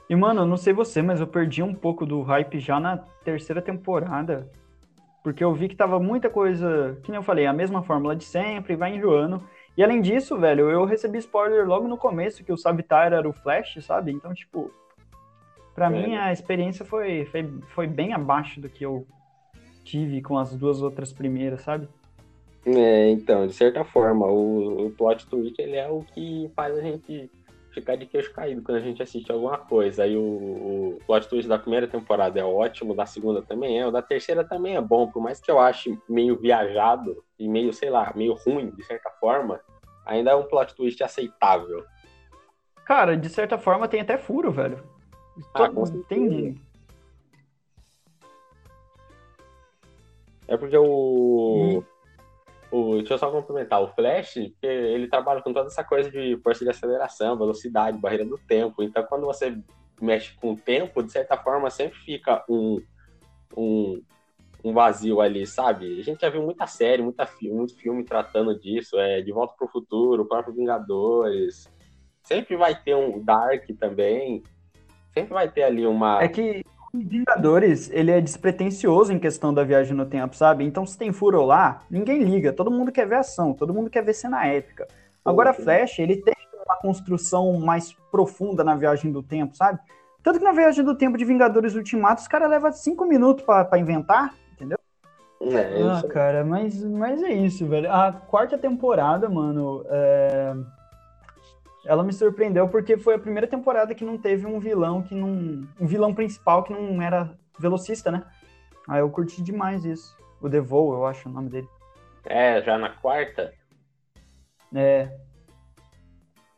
E, 0.09 0.15
mano, 0.15 0.41
eu 0.41 0.47
não 0.47 0.57
sei 0.57 0.73
você, 0.73 1.03
mas 1.03 1.19
eu 1.19 1.27
perdi 1.27 1.61
um 1.61 1.75
pouco 1.75 2.07
do 2.07 2.23
hype 2.23 2.59
já 2.59 2.79
na 2.79 2.97
terceira 3.23 3.61
temporada. 3.61 4.49
Porque 5.23 5.43
eu 5.43 5.53
vi 5.53 5.69
que 5.69 5.75
tava 5.75 5.99
muita 5.99 6.27
coisa, 6.27 6.97
que 7.03 7.11
nem 7.11 7.19
eu 7.19 7.23
falei, 7.23 7.45
a 7.45 7.53
mesma 7.53 7.83
fórmula 7.83 8.15
de 8.15 8.23
sempre, 8.23 8.75
vai 8.75 8.95
enjoando. 8.95 9.43
E 9.77 9.83
além 9.83 10.01
disso, 10.01 10.39
velho, 10.39 10.71
eu 10.71 10.85
recebi 10.85 11.19
spoiler 11.19 11.67
logo 11.67 11.87
no 11.87 11.97
começo 11.97 12.43
que 12.43 12.51
o 12.51 12.57
Sabitar 12.57 13.13
era 13.13 13.29
o 13.29 13.33
Flash, 13.33 13.77
sabe? 13.81 14.11
Então, 14.11 14.33
tipo, 14.33 14.73
pra 15.75 15.85
é. 15.85 15.89
mim 15.89 16.15
a 16.15 16.33
experiência 16.33 16.83
foi, 16.83 17.25
foi, 17.25 17.47
foi 17.67 17.85
bem 17.85 18.11
abaixo 18.11 18.59
do 18.59 18.67
que 18.67 18.83
eu 18.83 19.05
tive 19.89 20.21
com 20.21 20.37
as 20.37 20.55
duas 20.55 20.81
outras 20.81 21.11
primeiras, 21.11 21.61
sabe? 21.61 21.87
É, 22.65 23.09
então, 23.09 23.47
de 23.47 23.53
certa 23.53 23.83
forma, 23.83 24.27
o, 24.27 24.87
o 24.87 24.91
plot 24.91 25.25
twist 25.27 25.59
ele 25.59 25.75
é 25.75 25.89
o 25.89 26.03
que 26.03 26.51
faz 26.55 26.77
a 26.77 26.81
gente 26.81 27.31
ficar 27.71 27.95
de 27.95 28.05
queixo 28.05 28.33
caído 28.33 28.61
quando 28.61 28.77
a 28.77 28.81
gente 28.81 29.01
assiste 29.01 29.31
alguma 29.31 29.57
coisa. 29.57 30.03
Aí 30.03 30.15
o, 30.15 30.21
o 30.21 30.99
plot 31.05 31.27
twist 31.27 31.47
da 31.47 31.57
primeira 31.57 31.87
temporada 31.87 32.39
é 32.39 32.43
ótimo, 32.43 32.95
da 32.95 33.05
segunda 33.05 33.41
também 33.41 33.79
é, 33.79 33.87
o 33.87 33.91
da 33.91 34.01
terceira 34.01 34.43
também 34.43 34.75
é 34.75 34.81
bom, 34.81 35.07
por 35.07 35.21
mais 35.21 35.39
que 35.39 35.49
eu 35.49 35.59
ache 35.59 35.97
meio 36.07 36.37
viajado 36.37 37.23
e 37.37 37.47
meio, 37.47 37.73
sei 37.73 37.89
lá, 37.89 38.11
meio 38.15 38.33
ruim, 38.33 38.71
de 38.71 38.83
certa 38.83 39.09
forma, 39.19 39.59
ainda 40.05 40.31
é 40.31 40.35
um 40.35 40.43
plot 40.43 40.75
twist 40.75 41.01
aceitável. 41.03 41.83
Cara, 42.85 43.15
de 43.15 43.29
certa 43.29 43.57
forma 43.57 43.87
tem 43.87 44.01
até 44.01 44.17
furo, 44.17 44.51
velho. 44.51 44.83
Ah, 45.53 45.69
tem. 46.07 46.59
É 50.49 50.57
porque 50.57 50.77
o. 50.77 51.83
E 51.83 51.99
o, 52.71 52.97
deixa 52.97 53.15
eu 53.15 53.17
só 53.17 53.31
complementar, 53.31 53.81
o 53.81 53.87
Flash, 53.87 54.37
ele 54.61 55.07
trabalha 55.07 55.41
com 55.41 55.51
toda 55.51 55.67
essa 55.67 55.83
coisa 55.83 56.11
de 56.11 56.37
força 56.43 56.63
de 56.63 56.69
aceleração, 56.69 57.37
velocidade, 57.37 57.97
barreira 57.97 58.25
do 58.25 58.37
tempo. 58.37 58.83
Então, 58.83 59.03
quando 59.03 59.25
você 59.25 59.57
mexe 59.99 60.35
com 60.35 60.53
o 60.53 60.57
tempo, 60.57 61.01
de 61.01 61.11
certa 61.11 61.35
forma, 61.35 61.69
sempre 61.69 61.97
fica 61.99 62.43
um, 62.47 62.79
um, 63.57 64.01
um 64.63 64.71
vazio 64.71 65.19
ali, 65.19 65.47
sabe? 65.47 65.99
A 65.99 66.03
gente 66.03 66.21
já 66.21 66.29
viu 66.29 66.43
muita 66.43 66.67
série, 66.67 67.01
muita 67.01 67.25
filme, 67.25 67.57
muito 67.57 67.75
filme 67.75 68.03
tratando 68.03 68.57
disso, 68.59 68.99
é 68.99 69.21
De 69.21 69.31
Volta 69.31 69.55
para 69.57 69.65
o 69.65 69.71
Futuro, 69.71 70.23
o 70.23 70.27
próprio 70.27 70.53
Vingadores. 70.53 71.67
Sempre 72.23 72.55
vai 72.55 72.79
ter 72.79 72.95
um 72.95 73.23
Dark 73.23 73.65
também. 73.79 74.43
Sempre 75.11 75.33
vai 75.33 75.49
ter 75.49 75.63
ali 75.63 75.87
uma. 75.87 76.21
É 76.21 76.27
que 76.27 76.63
Vingadores, 76.93 77.89
ele 77.91 78.11
é 78.11 78.19
despretensioso 78.19 79.13
em 79.13 79.19
questão 79.19 79.53
da 79.53 79.63
viagem 79.63 79.95
no 79.95 80.05
tempo, 80.05 80.35
sabe? 80.35 80.63
Então, 80.63 80.85
se 80.85 80.97
tem 80.97 81.11
furo 81.11 81.45
lá, 81.45 81.83
ninguém 81.89 82.23
liga. 82.23 82.51
Todo 82.51 82.71
mundo 82.71 82.91
quer 82.91 83.07
ver 83.07 83.15
ação, 83.15 83.53
todo 83.53 83.73
mundo 83.73 83.89
quer 83.89 84.03
ver 84.03 84.13
cena 84.13 84.45
épica. 84.47 84.87
Agora, 85.23 85.53
Flash, 85.53 85.99
ele 85.99 86.17
tem 86.17 86.33
uma 86.65 86.77
construção 86.77 87.59
mais 87.59 87.93
profunda 88.11 88.63
na 88.63 88.75
viagem 88.75 89.11
do 89.11 89.21
tempo, 89.21 89.55
sabe? 89.55 89.79
Tanto 90.23 90.39
que 90.39 90.45
na 90.45 90.51
viagem 90.51 90.83
do 90.83 90.95
tempo 90.95 91.17
de 91.17 91.25
Vingadores 91.25 91.75
Ultimato, 91.75 92.21
os 92.21 92.27
caras 92.27 92.49
levam 92.49 92.71
cinco 92.71 93.05
minutos 93.05 93.45
para 93.45 93.77
inventar, 93.77 94.33
entendeu? 94.53 94.77
É, 95.41 95.81
ah, 95.83 96.07
cara, 96.07 96.43
mas, 96.43 96.83
mas 96.83 97.21
é 97.21 97.31
isso, 97.31 97.67
velho. 97.67 97.91
A 97.91 98.11
quarta 98.11 98.57
temporada, 98.57 99.29
mano, 99.29 99.85
é 99.87 100.53
ela 101.85 102.03
me 102.03 102.13
surpreendeu 102.13 102.67
porque 102.67 102.97
foi 102.97 103.15
a 103.15 103.19
primeira 103.19 103.47
temporada 103.47 103.95
que 103.95 104.03
não 104.03 104.17
teve 104.17 104.45
um 104.45 104.59
vilão 104.59 105.01
que 105.01 105.15
não. 105.15 105.67
Um 105.79 105.87
vilão 105.87 106.13
principal 106.13 106.63
que 106.63 106.73
não 106.73 107.01
era 107.01 107.37
velocista, 107.57 108.11
né? 108.11 108.23
Aí 108.87 108.99
eu 108.99 109.09
curti 109.09 109.41
demais 109.41 109.85
isso. 109.85 110.15
O 110.41 110.49
Devol, 110.49 110.93
eu 110.93 111.05
acho 111.05 111.29
o 111.29 111.31
nome 111.31 111.49
dele. 111.49 111.67
É, 112.25 112.61
já 112.61 112.77
na 112.77 112.89
quarta? 112.89 113.53
É. 114.73 115.09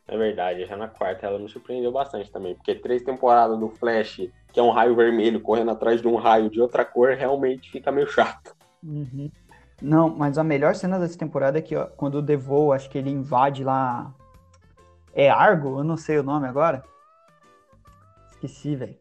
É 0.08 0.18
verdade, 0.18 0.66
já 0.66 0.76
na 0.76 0.88
quarta 0.88 1.26
ela 1.26 1.40
me 1.40 1.48
surpreendeu 1.48 1.92
bastante 1.92 2.32
também. 2.32 2.56
Porque 2.56 2.76
três 2.76 3.02
temporadas 3.02 3.58
do 3.58 3.70
Flash, 3.70 4.28
que 4.52 4.60
é 4.60 4.64
um 4.64 4.72
raio 4.72 4.96
vermelho 4.96 5.40
correndo 5.40 5.72
atrás 5.72 6.02
de 6.02 6.08
um 6.08 6.16
raio 6.16 6.50
de 6.50 6.60
outra 6.60 6.84
cor, 6.84 7.14
realmente 7.14 7.72
fica 7.72 7.92
meio 7.92 8.08
chato. 8.08 8.56
Uhum. 8.84 9.32
Não, 9.82 10.10
mas 10.10 10.38
a 10.38 10.44
melhor 10.44 10.76
cena 10.76 11.00
dessa 11.00 11.18
temporada 11.18 11.58
é 11.58 11.62
que 11.62 11.76
ó, 11.76 11.86
quando 11.86 12.16
o 12.16 12.22
Devol, 12.22 12.74
acho 12.74 12.90
que 12.90 12.98
ele 12.98 13.10
invade 13.10 13.64
lá 13.64 14.14
é 15.14 15.30
Argo? 15.30 15.80
Eu 15.80 15.84
não 15.84 15.98
sei 15.98 16.18
o 16.18 16.24
nome 16.24 16.48
agora. 16.48 16.84
Esqueci, 18.32 18.76
velho. 18.76 18.98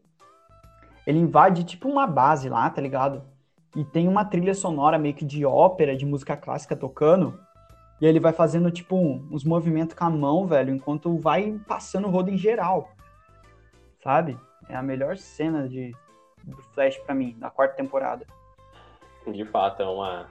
Ele 1.05 1.19
invade 1.19 1.63
tipo 1.63 1.89
uma 1.89 2.05
base 2.05 2.49
lá, 2.49 2.69
tá 2.69 2.81
ligado? 2.81 3.23
E 3.75 3.83
tem 3.83 4.07
uma 4.07 4.25
trilha 4.25 4.53
sonora 4.53 4.97
meio 4.97 5.15
que 5.15 5.25
de 5.25 5.45
ópera, 5.45 5.95
de 5.95 6.05
música 6.05 6.35
clássica 6.35 6.75
tocando. 6.75 7.39
E 7.99 8.05
ele 8.05 8.19
vai 8.19 8.33
fazendo, 8.33 8.71
tipo, 8.71 8.97
uns 8.97 9.43
movimentos 9.43 9.95
com 9.95 10.03
a 10.03 10.09
mão, 10.09 10.45
velho, 10.47 10.73
enquanto 10.73 11.17
vai 11.17 11.59
passando 11.67 12.07
o 12.07 12.11
rodo 12.11 12.29
em 12.29 12.37
geral. 12.37 12.91
Sabe? 14.03 14.37
É 14.67 14.75
a 14.75 14.81
melhor 14.81 15.17
cena 15.17 15.69
de, 15.69 15.95
do 16.43 16.57
Flash 16.73 16.97
para 16.97 17.15
mim, 17.15 17.35
da 17.39 17.49
quarta 17.49 17.75
temporada. 17.75 18.25
De 19.27 19.45
fato, 19.45 19.83
é 19.83 19.85
uma, 19.85 20.27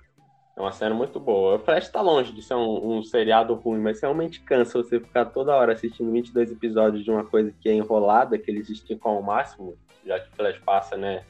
é 0.60 0.62
uma 0.62 0.72
cena 0.72 0.94
muito 0.94 1.18
boa. 1.18 1.56
O 1.56 1.58
Flash 1.58 1.88
tá 1.88 2.00
longe 2.00 2.32
de 2.32 2.42
ser 2.42 2.54
um, 2.54 2.98
um, 2.98 3.02
seriado 3.02 3.54
ruim, 3.54 3.80
mas 3.80 4.00
realmente 4.00 4.40
cansa 4.40 4.82
você 4.82 5.00
ficar 5.00 5.24
toda 5.24 5.56
hora 5.56 5.72
assistindo 5.72 6.12
22 6.12 6.52
episódios 6.52 7.02
de 7.02 7.10
uma 7.10 7.24
coisa 7.24 7.52
que 7.60 7.68
é 7.68 7.72
enrolada, 7.72 8.38
que 8.38 8.50
eles 8.50 8.68
esticam 8.68 9.12
ao 9.12 9.22
máximo, 9.22 9.76
já 10.04 10.20
que 10.20 10.28
o 10.28 10.36
Flash 10.36 10.58
passa, 10.58 10.96
né, 10.96 11.24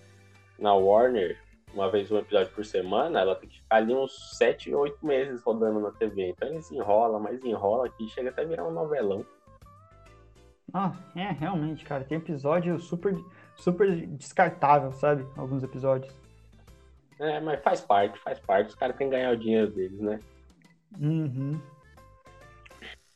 na 0.59 0.75
Warner, 0.75 1.39
uma 1.73 1.89
vez 1.89 2.11
um 2.11 2.19
episódio 2.19 2.53
por 2.53 2.65
semana, 2.65 3.21
ela 3.21 3.37
tem 3.37 3.49
que 3.49 3.61
ficar 3.61 3.77
ali 3.77 3.95
uns 3.95 4.37
7, 4.37 4.75
8 4.75 5.07
meses 5.07 5.43
rodando 5.43 5.79
na 5.79 5.93
TV. 5.93 6.31
Então 6.31 6.49
eles 6.49 6.71
enrola, 6.73 7.21
mas 7.21 7.43
enrola 7.45 7.89
que 7.89 8.09
chega 8.09 8.31
até 8.31 8.45
virar 8.45 8.67
um 8.67 8.73
novelão. 8.73 9.25
Ah, 10.75 10.93
é, 11.15 11.31
realmente, 11.31 11.85
cara. 11.85 12.05
Tem 12.05 12.19
episódio 12.19 12.79
super, 12.81 13.17
super 13.57 14.07
descartável, 14.09 14.93
sabe? 14.93 15.25
Alguns 15.37 15.63
episódios. 15.63 16.20
É, 17.21 17.39
mas 17.39 17.63
faz 17.63 17.83
parte, 17.83 18.19
faz 18.21 18.41
parte. 18.41 18.71
Os 18.71 18.75
caras 18.75 18.97
têm 18.97 19.11
que 19.11 19.15
ganhar 19.15 19.33
o 19.33 19.37
dinheiro 19.37 19.71
deles, 19.71 20.01
né? 20.01 20.19
Uhum. 20.99 21.61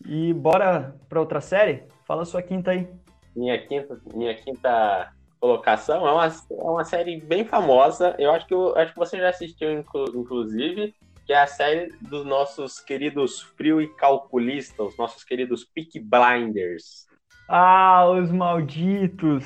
E 0.06 0.34
bora 0.34 0.94
pra 1.08 1.20
outra 1.20 1.40
série? 1.40 1.84
Fala 2.04 2.26
sua 2.26 2.42
quinta 2.42 2.72
aí. 2.72 2.86
Minha 3.34 3.58
quinta, 3.66 3.98
minha 4.14 4.34
quinta 4.34 5.10
colocação 5.40 6.06
é 6.06 6.12
uma, 6.12 6.26
é 6.26 6.70
uma 6.70 6.84
série 6.84 7.18
bem 7.18 7.44
famosa. 7.44 8.14
Eu 8.18 8.30
acho 8.30 8.46
que, 8.46 8.54
eu, 8.54 8.76
acho 8.76 8.92
que 8.92 8.98
você 8.98 9.16
já 9.16 9.30
assistiu, 9.30 9.72
inclusive, 10.14 10.94
que 11.26 11.32
é 11.32 11.40
a 11.40 11.46
série 11.46 11.88
dos 12.02 12.26
nossos 12.26 12.80
queridos 12.80 13.40
frio 13.40 13.80
e 13.80 13.88
calculista, 13.88 14.82
os 14.82 14.96
nossos 14.98 15.24
queridos 15.24 15.64
Peak 15.64 15.98
Blinders. 15.98 17.06
Ah, 17.48 18.06
os 18.10 18.30
malditos! 18.30 19.44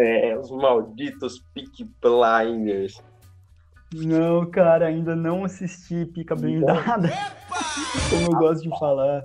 É, 0.00 0.36
os 0.36 0.50
malditos 0.50 1.42
Peak 1.54 1.84
Blinders. 2.00 3.02
Não, 3.94 4.44
cara, 4.50 4.86
ainda 4.86 5.16
não 5.16 5.44
assisti 5.44 6.04
Pica 6.06 6.34
Blindada. 6.34 7.10
Como 8.10 8.26
eu 8.26 8.38
gosto 8.38 8.62
de 8.62 8.78
falar. 8.78 9.24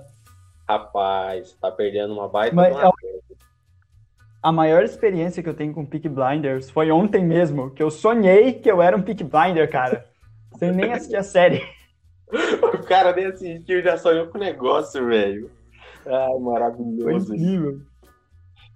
Rapaz, 0.68 1.52
tá 1.60 1.70
perdendo 1.70 2.14
uma 2.14 2.28
baita 2.28 2.56
Mas, 2.56 2.74
uma... 2.74 2.92
A 4.42 4.52
maior 4.52 4.82
experiência 4.82 5.42
que 5.42 5.48
eu 5.48 5.54
tenho 5.54 5.72
com 5.72 5.86
Peak 5.86 6.08
Blinders 6.08 6.68
foi 6.70 6.90
ontem 6.90 7.24
mesmo, 7.24 7.70
que 7.70 7.82
eu 7.82 7.90
sonhei 7.90 8.52
que 8.52 8.70
eu 8.70 8.82
era 8.82 8.96
um 8.96 9.02
Peak 9.02 9.24
Blinder, 9.24 9.70
cara. 9.70 10.06
Sem 10.58 10.70
nem 10.70 10.92
assistir 10.92 11.16
a 11.16 11.22
série. 11.22 11.62
o 12.28 12.82
cara 12.84 13.14
nem 13.14 13.26
assistiu, 13.26 13.82
já 13.82 13.96
sonhou 13.96 14.26
com 14.26 14.36
o 14.36 14.40
negócio, 14.40 15.06
velho. 15.06 15.50
Ai, 16.06 16.38
maravilhoso. 16.40 17.28
Foi 17.28 17.36
incrível. 17.36 17.80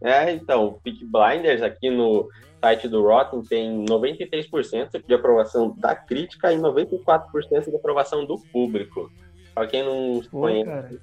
É, 0.02 0.32
então, 0.32 0.78
Peak 0.82 1.04
Blinders 1.04 1.62
aqui 1.62 1.90
no 1.90 2.28
site 2.60 2.88
do 2.88 3.02
Rotten 3.02 3.42
tem 3.42 3.84
93% 3.84 5.02
de 5.06 5.14
aprovação 5.14 5.74
da 5.76 5.94
crítica 5.94 6.52
e 6.52 6.58
94% 6.58 7.70
de 7.70 7.76
aprovação 7.76 8.24
do 8.24 8.38
público. 8.52 9.10
Para 9.54 9.66
quem 9.66 9.82
não 9.82 10.20
pô, 10.30 10.40
conhece, 10.40 10.64
cara. 10.64 11.00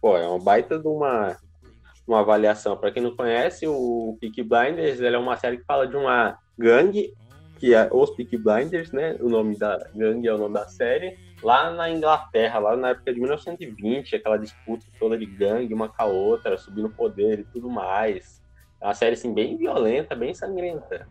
pô, 0.00 0.16
é 0.16 0.26
uma 0.26 0.38
baita 0.38 0.78
de 0.78 0.86
uma, 0.86 1.36
uma 2.06 2.20
avaliação. 2.20 2.76
Para 2.76 2.90
quem 2.90 3.02
não 3.02 3.16
conhece, 3.16 3.66
o 3.66 4.16
Peak 4.20 4.42
Blinders 4.42 5.00
é 5.00 5.18
uma 5.18 5.36
série 5.36 5.58
que 5.58 5.64
fala 5.64 5.86
de 5.86 5.96
uma 5.96 6.38
gangue, 6.58 7.12
que 7.58 7.74
é 7.74 7.88
os 7.92 8.10
Peak 8.10 8.36
Blinders, 8.36 8.92
né? 8.92 9.16
O 9.20 9.28
nome 9.28 9.56
da 9.56 9.78
gangue 9.94 10.28
é 10.28 10.34
o 10.34 10.38
nome 10.38 10.54
da 10.54 10.66
série. 10.68 11.16
Lá 11.42 11.72
na 11.72 11.90
Inglaterra, 11.90 12.58
lá 12.60 12.76
na 12.76 12.90
época 12.90 13.12
de 13.12 13.18
1920, 13.18 14.16
aquela 14.16 14.36
disputa 14.36 14.86
toda 14.98 15.18
de 15.18 15.26
gangue, 15.26 15.74
uma 15.74 15.88
com 15.88 16.02
a 16.02 16.06
outra, 16.06 16.56
subindo 16.56 16.88
poder 16.88 17.40
e 17.40 17.44
tudo 17.44 17.68
mais 17.68 18.41
é 18.82 18.84
uma 18.84 18.94
série 18.94 19.14
assim, 19.14 19.32
bem 19.32 19.56
violenta, 19.56 20.16
bem 20.16 20.34
sangrenta. 20.34 21.08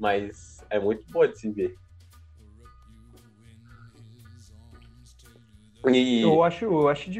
Mas 0.00 0.64
é 0.68 0.80
muito 0.80 1.06
boa 1.12 1.28
de 1.28 1.38
se 1.38 1.48
ver. 1.48 1.76
E... 5.86 6.22
Eu 6.22 6.42
acho, 6.42 6.64
eu 6.64 6.88
acho, 6.88 7.10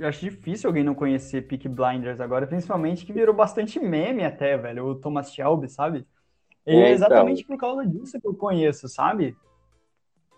eu 0.00 0.08
acho 0.08 0.20
difícil 0.20 0.68
alguém 0.68 0.82
não 0.82 0.96
conhecer 0.96 1.46
Peak 1.46 1.68
Blinders 1.68 2.20
agora, 2.20 2.46
principalmente 2.46 3.06
que 3.06 3.12
virou 3.12 3.34
bastante 3.34 3.78
meme 3.78 4.24
até, 4.24 4.56
velho. 4.56 4.84
O 4.84 4.94
Thomas 4.96 5.32
Shelby, 5.32 5.68
sabe? 5.68 6.04
Ele 6.66 6.80
é, 6.80 6.88
é 6.88 6.90
exatamente 6.90 7.42
então... 7.42 7.56
por 7.56 7.60
causa 7.60 7.86
disso 7.86 8.20
que 8.20 8.26
eu 8.26 8.34
conheço, 8.34 8.88
sabe? 8.88 9.36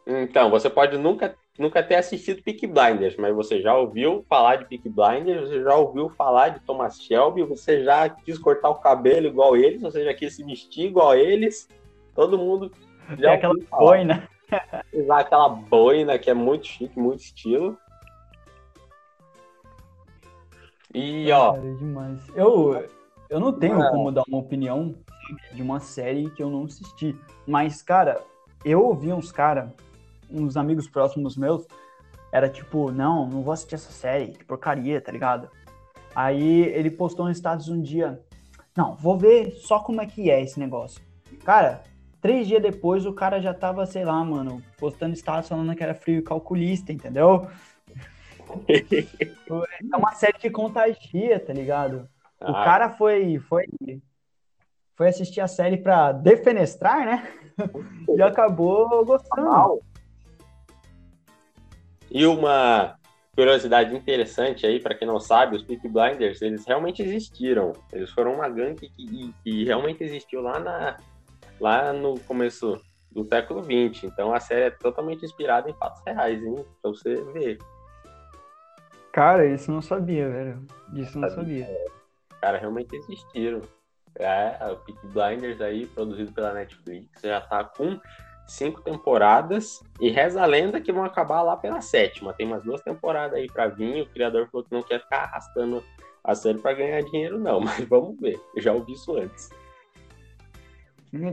Então, 0.06 0.50
você 0.50 0.68
pode 0.68 0.98
nunca 0.98 1.34
nunca 1.58 1.82
ter 1.82 1.96
assistido 1.96 2.42
Peak 2.42 2.66
Blinders, 2.66 3.16
mas 3.16 3.34
você 3.34 3.60
já 3.60 3.76
ouviu 3.76 4.24
falar 4.28 4.56
de 4.56 4.66
Peak 4.66 4.88
Blinders, 4.88 5.48
você 5.48 5.62
já 5.62 5.74
ouviu 5.74 6.08
falar 6.10 6.50
de 6.50 6.60
Thomas 6.60 7.02
Shelby, 7.02 7.42
você 7.42 7.82
já 7.82 8.08
quis 8.08 8.38
cortar 8.38 8.70
o 8.70 8.76
cabelo 8.76 9.26
igual 9.26 9.56
eles, 9.56 9.82
você 9.82 10.04
já 10.04 10.14
quis 10.14 10.36
se 10.36 10.44
vestir 10.44 10.86
igual 10.86 11.16
eles. 11.16 11.68
Todo 12.14 12.38
mundo 12.38 12.70
já 13.18 13.32
é 13.32 13.34
aquela 13.34 13.54
boina. 13.70 14.28
Usar 14.94 15.20
aquela 15.20 15.48
boina 15.48 16.18
que 16.18 16.30
é 16.30 16.34
muito 16.34 16.66
chique, 16.66 16.98
muito 16.98 17.20
estilo. 17.20 17.76
E, 20.94 21.30
ó. 21.32 21.54
Cara, 21.54 21.66
é 21.66 21.74
demais. 21.74 22.28
Eu, 22.34 22.88
eu 23.28 23.40
não 23.40 23.52
tenho 23.52 23.82
é. 23.82 23.90
como 23.90 24.10
dar 24.10 24.22
uma 24.26 24.38
opinião 24.38 24.94
de 25.52 25.60
uma 25.60 25.80
série 25.80 26.30
que 26.30 26.42
eu 26.42 26.48
não 26.48 26.64
assisti. 26.64 27.14
Mas, 27.46 27.82
cara, 27.82 28.22
eu 28.64 28.82
ouvi 28.82 29.12
uns 29.12 29.30
caras, 29.30 29.70
uns 30.30 30.56
amigos 30.56 30.88
próximos 30.88 31.36
meus, 31.36 31.66
era 32.32 32.48
tipo, 32.48 32.90
não, 32.90 33.26
não 33.28 33.42
vou 33.42 33.52
assistir 33.52 33.76
essa 33.76 33.90
série, 33.90 34.32
que 34.32 34.44
porcaria, 34.44 35.00
tá 35.00 35.10
ligado? 35.10 35.50
Aí 36.14 36.62
ele 36.62 36.90
postou 36.90 37.26
no 37.26 37.32
status 37.32 37.68
um 37.68 37.80
dia, 37.80 38.20
não, 38.76 38.94
vou 38.94 39.18
ver 39.18 39.52
só 39.52 39.80
como 39.80 40.00
é 40.00 40.06
que 40.06 40.30
é 40.30 40.42
esse 40.42 40.58
negócio. 40.58 41.00
Cara, 41.44 41.82
três 42.20 42.46
dias 42.46 42.62
depois 42.62 43.06
o 43.06 43.12
cara 43.12 43.40
já 43.40 43.54
tava, 43.54 43.86
sei 43.86 44.04
lá, 44.04 44.22
mano, 44.24 44.62
postando 44.78 45.14
status 45.14 45.48
falando 45.48 45.74
que 45.74 45.82
era 45.82 45.94
frio 45.94 46.18
e 46.18 46.22
calculista, 46.22 46.92
entendeu? 46.92 47.48
é 48.68 49.96
uma 49.96 50.12
série 50.14 50.38
que 50.38 50.50
contagia, 50.50 51.40
tá 51.40 51.52
ligado? 51.52 52.08
O 52.40 52.50
ah. 52.50 52.64
cara 52.64 52.90
foi, 52.90 53.38
foi, 53.40 53.66
foi 54.94 55.08
assistir 55.08 55.40
a 55.40 55.48
série 55.48 55.76
pra 55.76 56.12
defenestrar, 56.12 57.04
né? 57.04 57.28
e 58.16 58.22
acabou 58.22 59.04
gostando. 59.04 59.80
E 62.10 62.26
uma 62.26 62.96
curiosidade 63.34 63.94
interessante 63.94 64.66
aí, 64.66 64.80
para 64.80 64.94
quem 64.94 65.06
não 65.06 65.20
sabe, 65.20 65.56
os 65.56 65.62
Peak 65.62 65.86
Blinders, 65.88 66.42
eles 66.42 66.66
realmente 66.66 67.02
existiram. 67.02 67.72
Eles 67.92 68.10
foram 68.10 68.34
uma 68.34 68.48
gangue 68.48 68.88
que, 68.88 69.32
que 69.44 69.64
realmente 69.64 70.02
existiu 70.02 70.40
lá, 70.42 70.58
na, 70.58 70.96
lá 71.60 71.92
no 71.92 72.18
começo 72.20 72.80
do 73.12 73.24
século 73.24 73.62
XX. 73.62 74.04
Então 74.04 74.32
a 74.32 74.40
série 74.40 74.66
é 74.66 74.70
totalmente 74.70 75.24
inspirada 75.24 75.70
em 75.70 75.74
fatos 75.74 76.02
reais, 76.04 76.42
hein? 76.42 76.64
Pra 76.82 76.90
você 76.90 77.14
ver. 77.32 77.58
Cara, 79.12 79.46
isso 79.46 79.70
não 79.70 79.82
sabia, 79.82 80.28
velho. 80.28 80.66
Isso 80.94 81.18
não 81.18 81.28
sabia. 81.30 81.64
É, 81.64 81.86
cara, 82.40 82.58
realmente 82.58 82.94
existiram. 82.96 83.62
É, 84.16 84.72
o 84.72 84.76
Peak 84.78 84.98
Blinders 85.08 85.60
aí, 85.60 85.86
produzido 85.86 86.32
pela 86.32 86.52
Netflix, 86.52 87.08
já 87.22 87.40
tá 87.40 87.62
com 87.62 88.00
cinco 88.48 88.80
temporadas 88.80 89.82
e 90.00 90.10
reza 90.10 90.42
a 90.42 90.46
lenda 90.46 90.80
que 90.80 90.90
vão 90.90 91.04
acabar 91.04 91.42
lá 91.42 91.56
pela 91.56 91.80
sétima. 91.80 92.32
Tem 92.32 92.46
umas 92.46 92.64
duas 92.64 92.80
temporadas 92.80 93.38
aí 93.38 93.46
para 93.46 93.68
vir. 93.68 94.02
O 94.02 94.08
criador 94.08 94.48
falou 94.50 94.66
que 94.66 94.74
não 94.74 94.82
quer 94.82 95.00
ficar 95.00 95.24
arrastando 95.24 95.84
a 96.24 96.34
série 96.34 96.58
para 96.58 96.72
ganhar 96.72 97.02
dinheiro, 97.02 97.38
não, 97.38 97.60
mas 97.60 97.84
vamos 97.84 98.18
ver. 98.18 98.40
Eu 98.56 98.62
já 98.62 98.72
ouvi 98.72 98.94
isso 98.94 99.16
antes. 99.16 99.50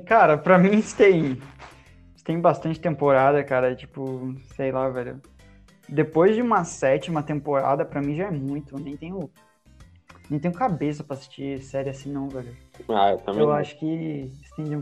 Cara, 0.05 0.37
para 0.37 0.57
mim 0.57 0.81
tem 0.81 1.41
tem 2.23 2.39
bastante 2.39 2.79
temporada, 2.79 3.43
cara. 3.43 3.75
Tipo, 3.75 4.35
sei 4.55 4.71
lá, 4.71 4.89
velho. 4.89 5.21
Depois 5.87 6.35
de 6.35 6.41
uma 6.41 6.63
sétima 6.63 7.21
temporada, 7.21 7.85
para 7.85 8.01
mim 8.01 8.15
já 8.15 8.27
é 8.27 8.31
muito. 8.31 8.75
Eu 8.75 8.79
nem 8.79 8.97
tenho 8.97 9.29
nem 10.29 10.39
tenho 10.39 10.53
cabeça 10.53 11.03
pra 11.03 11.15
assistir 11.15 11.61
série 11.61 11.89
assim, 11.89 12.11
não, 12.11 12.27
velho. 12.27 12.55
Ah, 12.89 13.11
eu 13.11 13.17
também. 13.19 13.41
Eu 13.41 13.47
não. 13.47 13.53
acho 13.53 13.77
que 13.77 14.31
estende 14.41 14.75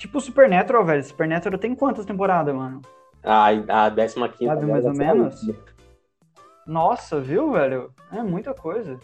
Tipo 0.00 0.18
Supernatural, 0.18 0.82
velho. 0.82 1.04
Supernatural 1.04 1.58
tem 1.58 1.74
quantas 1.74 2.06
temporadas, 2.06 2.54
mano? 2.54 2.80
Ah, 3.22 3.48
a 3.48 3.90
15 3.90 4.14
quinta. 4.30 4.54
Sabe, 4.54 4.64
mais 4.64 4.84
ou 4.86 4.94
menos? 4.94 5.46
Nossa, 6.66 7.20
viu, 7.20 7.52
velho? 7.52 7.92
É 8.10 8.22
muita 8.22 8.54
coisa. 8.54 8.98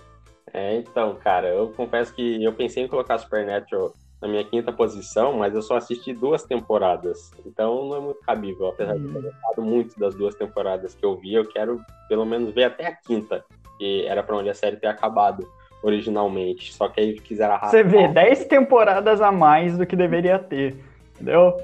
É, 0.55 0.77
então, 0.77 1.15
cara, 1.17 1.49
eu 1.49 1.69
confesso 1.69 2.15
que 2.15 2.43
eu 2.43 2.51
pensei 2.55 2.83
em 2.83 2.89
colocar 2.89 3.19
Supernatural 3.19 3.93
na 4.23 4.27
minha 4.27 4.43
quinta 4.43 4.73
posição, 4.73 5.35
mas 5.35 5.55
eu 5.55 5.61
só 5.61 5.77
assisti 5.77 6.15
duas 6.15 6.45
temporadas. 6.45 7.31
Então 7.45 7.87
não 7.87 7.97
é 7.97 8.01
muito 8.01 8.21
cabível. 8.23 8.69
Apesar 8.69 8.95
hum. 8.95 9.07
de 9.07 9.13
ter 9.13 9.21
gostado 9.21 9.63
muito 9.63 10.01
das 10.01 10.15
duas 10.15 10.35
temporadas 10.35 10.95
que 10.95 11.05
eu 11.05 11.15
vi, 11.19 11.35
eu 11.35 11.47
quero 11.47 11.79
pelo 12.09 12.25
menos 12.25 12.55
ver 12.55 12.65
até 12.65 12.87
a 12.87 12.97
quinta, 12.97 13.45
que 13.77 14.07
era 14.07 14.23
para 14.23 14.35
onde 14.35 14.49
a 14.49 14.55
série 14.55 14.79
ter 14.79 14.87
acabado 14.87 15.47
originalmente. 15.83 16.73
Só 16.73 16.89
que 16.89 17.01
aí 17.01 17.21
quiseram 17.21 17.55
arrastar. 17.55 17.83
Você 17.83 17.85
vê, 17.85 18.09
10 18.09 18.47
temporadas 18.47 19.21
a 19.21 19.31
mais 19.31 19.77
do 19.77 19.87
que 19.87 19.95
deveria 19.95 20.39
ter. 20.39 20.86
Entendeu? 21.17 21.61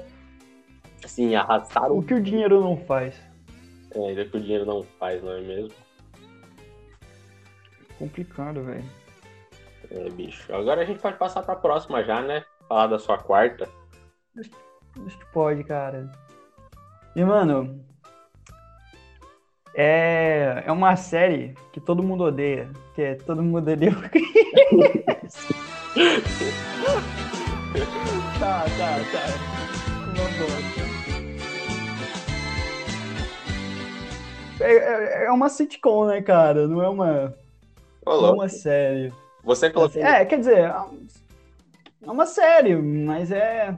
Sim, 1.05 1.35
arrastaram. 1.35 1.97
O 1.97 2.03
que 2.03 2.13
o 2.13 2.21
dinheiro 2.21 2.59
não 2.61 2.75
faz. 2.77 3.15
É, 3.93 3.99
ainda 3.99 4.25
que 4.25 4.37
o 4.37 4.41
dinheiro 4.41 4.65
não 4.65 4.83
faz, 4.99 5.23
não 5.23 5.31
é 5.31 5.41
mesmo? 5.41 5.71
Complicado, 7.99 8.63
velho. 8.63 8.83
É, 9.91 10.09
bicho. 10.09 10.53
Agora 10.53 10.81
a 10.81 10.85
gente 10.85 10.99
pode 10.99 11.17
passar 11.17 11.43
pra 11.43 11.55
próxima 11.55 12.03
já, 12.03 12.21
né? 12.21 12.43
Falar 12.67 12.87
da 12.87 12.97
sua 12.97 13.17
quarta. 13.17 13.69
Acho 14.37 15.17
que 15.19 15.25
pode, 15.31 15.63
cara. 15.63 16.11
E, 17.15 17.23
mano, 17.23 17.85
é, 19.75 20.63
é 20.65 20.71
uma 20.71 20.95
série 20.95 21.55
que 21.71 21.79
todo 21.79 22.01
mundo 22.01 22.23
odeia, 22.23 22.69
que 22.95 23.01
é 23.01 23.15
Todo 23.15 23.43
Mundo 23.43 23.57
Odeia 23.57 23.91
o 23.91 24.09
Chris. 24.09 25.47
tá, 28.39 28.63
tá, 28.63 28.99
tá. 29.11 29.25
Uma 30.05 30.29
bosta. 30.37 30.83
É, 34.59 34.73
é, 34.73 35.25
é 35.25 35.31
uma 35.31 35.49
sitcom, 35.49 36.05
né, 36.05 36.21
cara? 36.21 36.67
Não 36.67 36.81
é 36.81 36.89
uma, 36.89 37.35
não 38.05 38.27
é 38.27 38.31
uma 38.31 38.49
série. 38.49 39.11
Você 39.43 39.69
colocou... 39.69 40.01
É, 40.01 40.23
quer 40.25 40.39
dizer, 40.39 40.59
é 40.59 42.11
uma 42.11 42.25
série, 42.25 42.75
mas 42.75 43.31
é... 43.31 43.77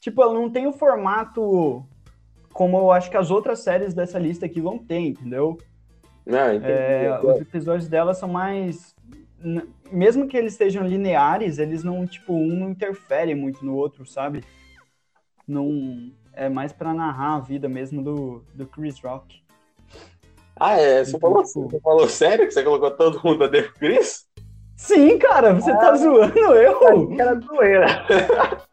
Tipo, 0.00 0.22
ela 0.22 0.34
não 0.34 0.50
tem 0.50 0.66
o 0.66 0.72
formato 0.72 1.86
como 2.52 2.78
eu 2.78 2.90
acho 2.90 3.10
que 3.10 3.16
as 3.16 3.30
outras 3.30 3.60
séries 3.60 3.94
dessa 3.94 4.18
lista 4.18 4.46
aqui 4.46 4.60
vão 4.60 4.78
ter, 4.78 4.98
entendeu? 4.98 5.56
Não, 6.26 6.38
é, 6.38 7.20
os 7.22 7.40
episódios 7.40 7.88
dela 7.88 8.12
são 8.12 8.28
mais. 8.28 8.94
Mesmo 9.90 10.26
que 10.26 10.36
eles 10.36 10.54
sejam 10.54 10.86
lineares, 10.86 11.58
eles 11.58 11.82
não, 11.82 12.06
tipo, 12.06 12.34
um 12.34 12.54
não 12.54 12.70
interfere 12.70 13.34
muito 13.34 13.64
no 13.64 13.74
outro, 13.74 14.06
sabe? 14.06 14.44
Não. 15.46 16.12
É 16.32 16.48
mais 16.48 16.72
para 16.72 16.94
narrar 16.94 17.36
a 17.36 17.40
vida 17.40 17.68
mesmo 17.68 18.02
do, 18.02 18.44
do 18.54 18.66
Chris 18.66 19.00
Rock. 19.00 19.42
Ah, 20.58 20.76
é? 20.76 21.04
Você, 21.04 21.16
então, 21.16 21.20
falou, 21.20 21.42
tipo... 21.42 21.70
você 21.70 21.80
falou 21.80 22.08
sério 22.08 22.46
que 22.46 22.52
você 22.52 22.62
colocou 22.62 22.90
todo 22.90 23.20
mundo 23.24 23.44
a 23.44 23.48
Dave 23.48 23.72
Chris? 23.72 24.26
Sim, 24.76 25.18
cara, 25.18 25.54
você 25.54 25.72
tá 25.72 25.78
ah, 25.78 25.80
tá 25.86 25.96
zoando 25.96 26.38
eu? 26.38 27.12
Era 27.18 27.40
zoeira. 27.40 28.06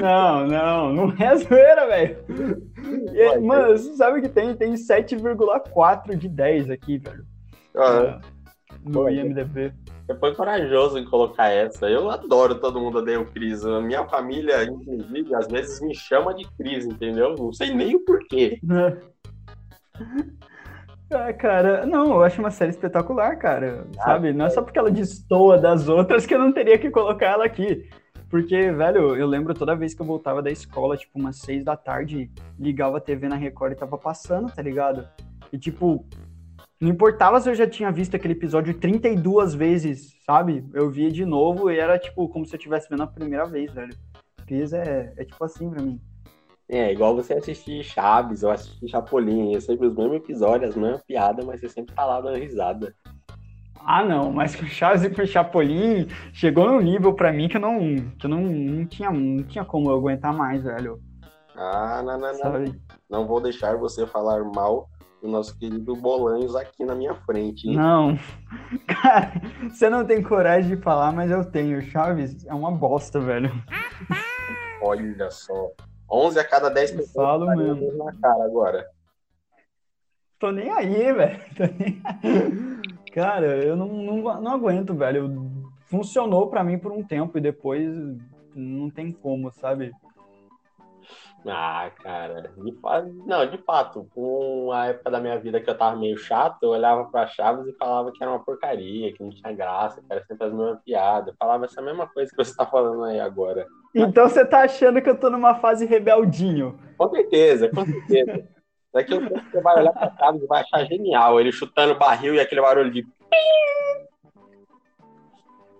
Não, 0.00 0.48
não, 0.48 0.92
não 0.92 1.14
é 1.16 1.36
zoeira, 1.36 1.86
velho. 1.86 2.16
Mano, 3.40 3.78
você 3.78 3.94
sabe 3.94 4.20
que 4.20 4.28
tem, 4.28 4.54
tem 4.56 4.74
7,4 4.74 6.16
de 6.16 6.28
10 6.28 6.70
aqui, 6.70 6.98
velho. 6.98 7.24
Ah, 7.76 8.20
no 8.84 9.08
IMDB. 9.08 9.72
Você 10.06 10.18
foi 10.18 10.34
corajoso 10.34 10.98
em 10.98 11.04
colocar 11.04 11.48
essa. 11.48 11.88
Eu 11.88 12.10
adoro 12.10 12.56
todo 12.56 12.80
mundo 12.80 12.98
odeia 12.98 13.20
o 13.20 13.26
Cris. 13.26 13.64
A 13.64 13.80
minha 13.80 14.04
família, 14.06 14.64
inclusive, 14.64 15.34
às 15.34 15.46
vezes 15.46 15.80
me 15.80 15.94
chama 15.94 16.34
de 16.34 16.44
Cris, 16.56 16.84
entendeu? 16.84 17.34
Não 17.38 17.52
sei 17.52 17.72
nem 17.72 17.94
o 17.94 18.04
porquê. 18.04 18.58
Ah, 21.12 21.32
cara, 21.32 21.84
não, 21.84 22.12
eu 22.12 22.22
acho 22.22 22.40
uma 22.40 22.52
série 22.52 22.70
espetacular, 22.70 23.36
cara. 23.36 23.84
Ah, 23.98 24.04
sabe? 24.04 24.32
Não 24.32 24.46
é 24.46 24.50
só 24.50 24.62
porque 24.62 24.78
ela 24.78 24.92
destoa 24.92 25.58
das 25.58 25.88
outras 25.88 26.24
que 26.24 26.32
eu 26.32 26.38
não 26.38 26.52
teria 26.52 26.78
que 26.78 26.88
colocar 26.88 27.26
ela 27.26 27.44
aqui. 27.44 27.90
Porque, 28.28 28.70
velho, 28.70 29.16
eu 29.16 29.26
lembro 29.26 29.52
toda 29.52 29.74
vez 29.74 29.92
que 29.92 30.00
eu 30.00 30.06
voltava 30.06 30.40
da 30.40 30.52
escola, 30.52 30.96
tipo, 30.96 31.18
umas 31.18 31.38
seis 31.38 31.64
da 31.64 31.76
tarde, 31.76 32.30
ligava 32.56 32.98
a 32.98 33.00
TV 33.00 33.28
na 33.28 33.34
Record 33.34 33.72
e 33.72 33.76
tava 33.76 33.98
passando, 33.98 34.52
tá 34.52 34.62
ligado? 34.62 35.04
E, 35.52 35.58
tipo, 35.58 36.06
não 36.80 36.88
importava 36.88 37.38
se 37.40 37.50
eu 37.50 37.54
já 37.54 37.66
tinha 37.66 37.92
visto 37.92 38.16
aquele 38.16 38.32
episódio 38.32 38.72
32 38.72 39.54
vezes, 39.54 40.16
sabe? 40.24 40.64
Eu 40.72 40.90
via 40.90 41.10
de 41.10 41.26
novo 41.26 41.70
e 41.70 41.78
era, 41.78 41.98
tipo, 41.98 42.26
como 42.28 42.46
se 42.46 42.54
eu 42.54 42.56
estivesse 42.56 42.88
vendo 42.88 43.02
a 43.02 43.06
primeira 43.06 43.44
vez, 43.44 43.70
velho. 43.72 43.94
Cris 44.46 44.72
é, 44.72 45.12
é 45.16 45.24
tipo 45.24 45.44
assim 45.44 45.68
pra 45.68 45.82
mim. 45.82 46.00
É, 46.66 46.90
igual 46.90 47.14
você 47.14 47.34
assistir 47.34 47.84
Chaves 47.84 48.42
ou 48.42 48.50
assistir 48.50 48.88
Chapolin. 48.88 49.54
É 49.54 49.60
sempre 49.60 49.88
os 49.88 49.94
mesmos 49.94 50.16
episódios, 50.16 50.70
as 50.70 50.76
mesmas 50.76 51.02
piadas, 51.02 51.44
mas 51.44 51.60
você 51.60 51.68
sempre 51.68 51.94
tá 51.94 52.06
lá 52.06 52.20
dando 52.20 52.38
risada. 52.38 52.94
Ah, 53.84 54.02
não, 54.02 54.32
mas 54.32 54.56
com 54.56 54.64
Chaves 54.64 55.02
e 55.02 55.10
com 55.10 55.26
Chapolin 55.26 56.06
chegou 56.32 56.66
num 56.66 56.80
nível 56.80 57.12
para 57.12 57.32
mim 57.32 57.48
que 57.48 57.58
eu 57.58 57.60
não, 57.60 57.96
que 58.18 58.24
eu 58.24 58.30
não, 58.30 58.40
não, 58.40 58.86
tinha, 58.86 59.10
não 59.10 59.42
tinha 59.42 59.64
como 59.64 59.90
eu 59.90 59.96
aguentar 59.96 60.32
mais, 60.32 60.62
velho. 60.62 60.98
Ah, 61.54 62.02
não, 62.02 62.18
não, 62.18 62.32
não. 62.32 62.74
Não 63.10 63.26
vou 63.26 63.40
deixar 63.40 63.76
você 63.76 64.06
falar 64.06 64.42
mal 64.44 64.88
do 65.20 65.28
nosso 65.28 65.56
querido 65.58 65.94
Bolanhos 65.96 66.56
aqui 66.56 66.84
na 66.84 66.94
minha 66.94 67.14
frente. 67.14 67.68
Hein? 67.68 67.76
Não. 67.76 68.18
Cara, 68.86 69.32
você 69.68 69.90
não 69.90 70.04
tem 70.04 70.22
coragem 70.22 70.76
de 70.76 70.82
falar, 70.82 71.12
mas 71.12 71.30
eu 71.30 71.44
tenho. 71.44 71.82
Chaves 71.82 72.46
é 72.46 72.54
uma 72.54 72.70
bosta, 72.70 73.20
velho. 73.20 73.50
Olha 74.82 75.30
só. 75.30 75.70
11 76.10 76.38
a 76.40 76.44
cada 76.44 76.68
10 76.68 76.90
pessoas 76.92 77.12
Falo 77.12 77.46
mesmo. 77.56 78.04
na 78.04 78.12
cara 78.16 78.44
agora. 78.44 78.86
Tô 80.38 80.50
nem 80.50 80.70
aí, 80.70 81.12
velho. 81.12 81.40
Cara, 83.12 83.46
eu 83.62 83.76
não, 83.76 83.88
não, 83.88 84.40
não 84.40 84.52
aguento, 84.52 84.94
velho. 84.94 85.30
Funcionou 85.86 86.48
para 86.48 86.64
mim 86.64 86.78
por 86.78 86.92
um 86.92 87.02
tempo 87.02 87.36
e 87.36 87.40
depois 87.40 87.88
não 88.54 88.88
tem 88.88 89.12
como, 89.12 89.50
sabe? 89.50 89.92
Ah, 91.46 91.90
cara, 92.02 92.52
de 92.54 92.72
fato, 92.80 93.08
não, 93.26 93.46
de 93.46 93.56
fato, 93.58 94.06
com 94.14 94.70
a 94.72 94.88
época 94.88 95.10
da 95.10 95.20
minha 95.20 95.38
vida 95.38 95.58
que 95.58 95.70
eu 95.70 95.76
tava 95.76 95.96
meio 95.96 96.18
chato, 96.18 96.62
eu 96.62 96.70
olhava 96.70 97.06
pra 97.06 97.26
Chaves 97.28 97.66
e 97.66 97.76
falava 97.78 98.12
que 98.12 98.22
era 98.22 98.30
uma 98.30 98.44
porcaria, 98.44 99.12
que 99.12 99.22
não 99.22 99.30
tinha 99.30 99.52
graça, 99.52 100.02
que 100.02 100.06
era 100.10 100.22
sempre 100.26 100.46
as 100.46 100.52
mesmas 100.52 100.82
piadas. 100.84 101.28
Eu 101.28 101.34
falava 101.38 101.64
essa 101.64 101.80
mesma 101.80 102.06
coisa 102.06 102.30
que 102.30 102.36
você 102.36 102.54
tá 102.54 102.66
falando 102.66 103.04
aí 103.04 103.18
agora. 103.18 103.66
Então 103.94 104.28
você 104.28 104.44
tá 104.44 104.64
achando 104.64 105.00
que 105.00 105.08
eu 105.08 105.18
tô 105.18 105.30
numa 105.30 105.54
fase 105.54 105.86
rebeldinho? 105.86 106.78
Com 106.98 107.08
certeza, 107.08 107.70
com 107.70 107.86
certeza. 107.86 108.46
Daqui 108.92 109.14
a 109.14 109.20
pouco 109.20 109.50
você 109.50 109.60
vai 109.62 109.78
olhar 109.78 109.92
pra 109.92 110.12
Chaves 110.18 110.42
e 110.42 110.46
vai 110.46 110.60
achar 110.60 110.84
genial, 110.84 111.40
ele 111.40 111.52
chutando 111.52 111.94
barril 111.94 112.34
e 112.34 112.40
aquele 112.40 112.60
barulho 112.60 112.90
de. 112.90 113.06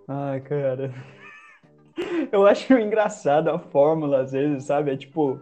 Ai, 0.09 0.41
cara. 0.41 0.91
Eu 2.33 2.47
acho 2.47 2.73
engraçado 2.75 3.49
a 3.49 3.59
fórmula, 3.59 4.21
às 4.21 4.33
vezes, 4.33 4.65
sabe? 4.65 4.93
É 4.93 4.97
tipo, 4.97 5.39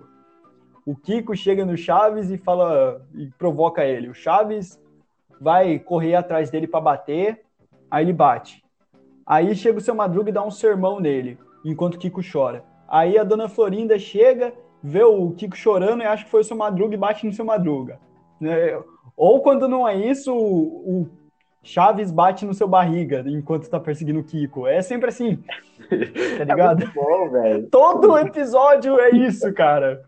o 0.88 0.96
Kiko 0.96 1.36
chega 1.36 1.66
no 1.66 1.76
Chaves 1.76 2.30
e 2.30 2.38
fala 2.38 3.06
e 3.14 3.26
provoca 3.38 3.84
ele. 3.84 4.08
O 4.08 4.14
Chaves 4.14 4.80
vai 5.38 5.78
correr 5.78 6.14
atrás 6.14 6.48
dele 6.48 6.66
para 6.66 6.80
bater, 6.80 7.42
aí 7.90 8.06
ele 8.06 8.14
bate. 8.14 8.64
Aí 9.26 9.54
chega 9.54 9.76
o 9.76 9.82
seu 9.82 9.94
Madruga 9.94 10.30
e 10.30 10.32
dá 10.32 10.42
um 10.42 10.50
sermão 10.50 10.98
nele, 10.98 11.36
enquanto 11.62 11.96
o 11.96 11.98
Kiko 11.98 12.22
chora. 12.22 12.64
Aí 12.88 13.18
a 13.18 13.22
dona 13.22 13.50
Florinda 13.50 13.98
chega, 13.98 14.54
vê 14.82 15.02
o 15.02 15.30
Kiko 15.32 15.54
chorando 15.54 16.02
e 16.02 16.06
acha 16.06 16.24
que 16.24 16.30
foi 16.30 16.40
o 16.40 16.44
seu 16.44 16.56
Madruga 16.56 16.94
e 16.94 16.98
bate 16.98 17.26
no 17.26 17.34
seu 17.34 17.44
Madruga. 17.44 18.00
Né? 18.40 18.80
Ou 19.14 19.42
quando 19.42 19.68
não 19.68 19.86
é 19.86 19.94
isso, 19.94 20.34
o, 20.34 21.02
o 21.02 21.08
Chaves 21.62 22.10
bate 22.10 22.46
no 22.46 22.54
seu 22.54 22.66
barriga 22.66 23.22
enquanto 23.26 23.68
tá 23.68 23.78
perseguindo 23.78 24.20
o 24.20 24.24
Kiko. 24.24 24.66
É 24.66 24.80
sempre 24.80 25.10
assim. 25.10 25.38
Tá 26.38 26.44
ligado? 26.44 26.82
É 26.82 26.86
bom, 26.86 27.30
velho. 27.30 27.68
Todo 27.70 28.18
episódio 28.18 28.98
é 29.00 29.10
isso, 29.10 29.50
cara. 29.54 30.02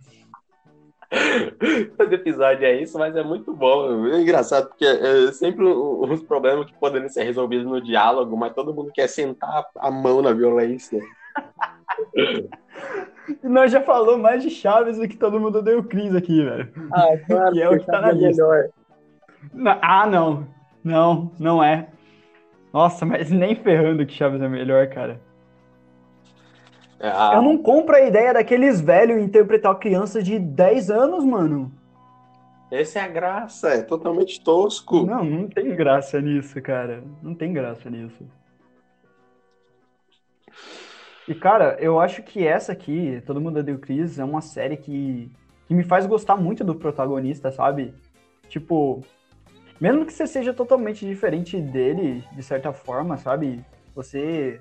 Todo 1.98 2.12
episódio 2.12 2.64
é 2.64 2.80
isso, 2.80 2.98
mas 2.98 3.16
é 3.16 3.22
muito 3.22 3.52
bom. 3.52 4.06
É 4.06 4.20
engraçado, 4.20 4.68
porque 4.68 4.84
é 4.84 5.32
sempre 5.32 5.64
uns 5.64 6.22
problemas 6.22 6.66
que 6.66 6.78
poderiam 6.78 7.08
ser 7.08 7.24
resolvidos 7.24 7.66
no 7.66 7.80
diálogo, 7.80 8.36
mas 8.36 8.54
todo 8.54 8.72
mundo 8.72 8.92
quer 8.92 9.08
sentar 9.08 9.64
a 9.76 9.90
mão 9.90 10.22
na 10.22 10.32
violência. 10.32 11.00
Nós 13.42 13.70
já 13.70 13.80
falou 13.80 14.18
mais 14.18 14.42
de 14.42 14.50
Chaves 14.50 14.98
do 14.98 15.08
que 15.08 15.16
todo 15.16 15.38
mundo 15.40 15.62
deu 15.62 15.82
crise 15.84 16.16
aqui, 16.16 16.42
velho. 16.42 16.72
Ah, 16.92 17.16
claro. 17.26 17.52
que 17.54 17.62
é 17.62 17.68
o 17.68 17.78
que 17.78 17.86
tá 17.86 18.00
na 18.00 18.12
lista. 18.12 18.70
Ah, 19.82 20.06
não. 20.06 20.46
Não, 20.82 21.30
não 21.38 21.62
é. 21.62 21.88
Nossa, 22.72 23.04
mas 23.04 23.30
nem 23.30 23.54
ferrando 23.54 24.06
que 24.06 24.12
Chaves 24.12 24.40
é 24.40 24.48
melhor, 24.48 24.88
cara. 24.88 25.20
Ah. 27.00 27.32
Eu 27.34 27.42
não 27.42 27.56
compro 27.56 27.96
a 27.96 28.00
ideia 28.02 28.34
daqueles 28.34 28.80
velhos 28.80 29.22
interpretar 29.22 29.78
criança 29.78 30.22
de 30.22 30.38
10 30.38 30.90
anos, 30.90 31.24
mano. 31.24 31.72
Essa 32.70 33.00
é 33.00 33.02
a 33.02 33.08
graça, 33.08 33.70
é 33.70 33.82
totalmente 33.82 34.40
tosco. 34.44 35.04
Não, 35.04 35.24
não 35.24 35.48
tem 35.48 35.74
graça 35.74 36.20
nisso, 36.20 36.60
cara. 36.60 37.02
Não 37.22 37.34
tem 37.34 37.52
graça 37.52 37.88
nisso. 37.90 38.24
E, 41.26 41.34
cara, 41.34 41.76
eu 41.80 41.98
acho 41.98 42.22
que 42.22 42.46
essa 42.46 42.72
aqui, 42.72 43.22
Todo 43.26 43.40
Mundo 43.40 43.62
Deu 43.62 43.78
Cris, 43.78 44.18
é 44.18 44.24
uma 44.24 44.40
série 44.40 44.76
que, 44.76 45.30
que 45.66 45.74
me 45.74 45.82
faz 45.82 46.06
gostar 46.06 46.36
muito 46.36 46.62
do 46.62 46.74
protagonista, 46.74 47.50
sabe? 47.50 47.94
Tipo, 48.48 49.02
mesmo 49.80 50.04
que 50.04 50.12
você 50.12 50.26
seja 50.26 50.52
totalmente 50.52 51.06
diferente 51.06 51.60
dele, 51.60 52.22
de 52.32 52.42
certa 52.42 52.72
forma, 52.72 53.16
sabe? 53.16 53.64
Você 53.94 54.60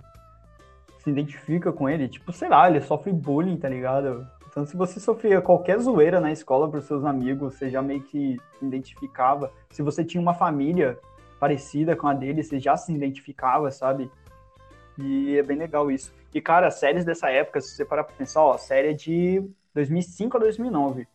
se 1.00 1.10
identifica 1.10 1.72
com 1.72 1.90
ele, 1.90 2.08
tipo, 2.08 2.32
sei 2.32 2.50
lá, 2.50 2.70
ele 2.70 2.82
sofre 2.82 3.12
bullying, 3.12 3.58
tá 3.58 3.68
ligado? 3.68 4.28
Então, 4.50 4.66
se 4.66 4.76
você 4.76 5.00
sofria 5.00 5.42
qualquer 5.42 5.80
zoeira 5.80 6.20
na 6.20 6.32
escola 6.32 6.70
pros 6.70 6.86
seus 6.86 7.06
amigos, 7.06 7.56
você 7.56 7.70
já 7.70 7.82
meio 7.82 8.02
que 8.02 8.38
se 8.58 8.66
identificava. 8.66 9.52
Se 9.70 9.82
você 9.82 10.04
tinha 10.04 10.22
uma 10.22 10.34
família 10.34 10.98
parecida 11.40 11.96
com 11.96 12.08
a 12.08 12.14
dele, 12.14 12.44
você 12.44 12.60
já 12.60 12.76
se 12.76 12.94
identificava, 12.94 13.72
sabe? 13.72 14.10
E 14.98 15.38
é 15.38 15.44
bem 15.44 15.58
legal 15.58 15.90
isso. 15.90 16.14
E, 16.34 16.42
cara, 16.42 16.70
séries 16.70 17.06
dessa 17.06 17.30
época, 17.30 17.62
se 17.62 17.76
você 17.76 17.86
parar 17.86 18.04
pra 18.04 18.16
pensar, 18.16 18.44
ó, 18.44 18.58
série 18.58 18.90
é 18.90 18.94
de 18.94 19.42
2005 19.74 20.36
a 20.36 20.40
2009. 20.40 21.08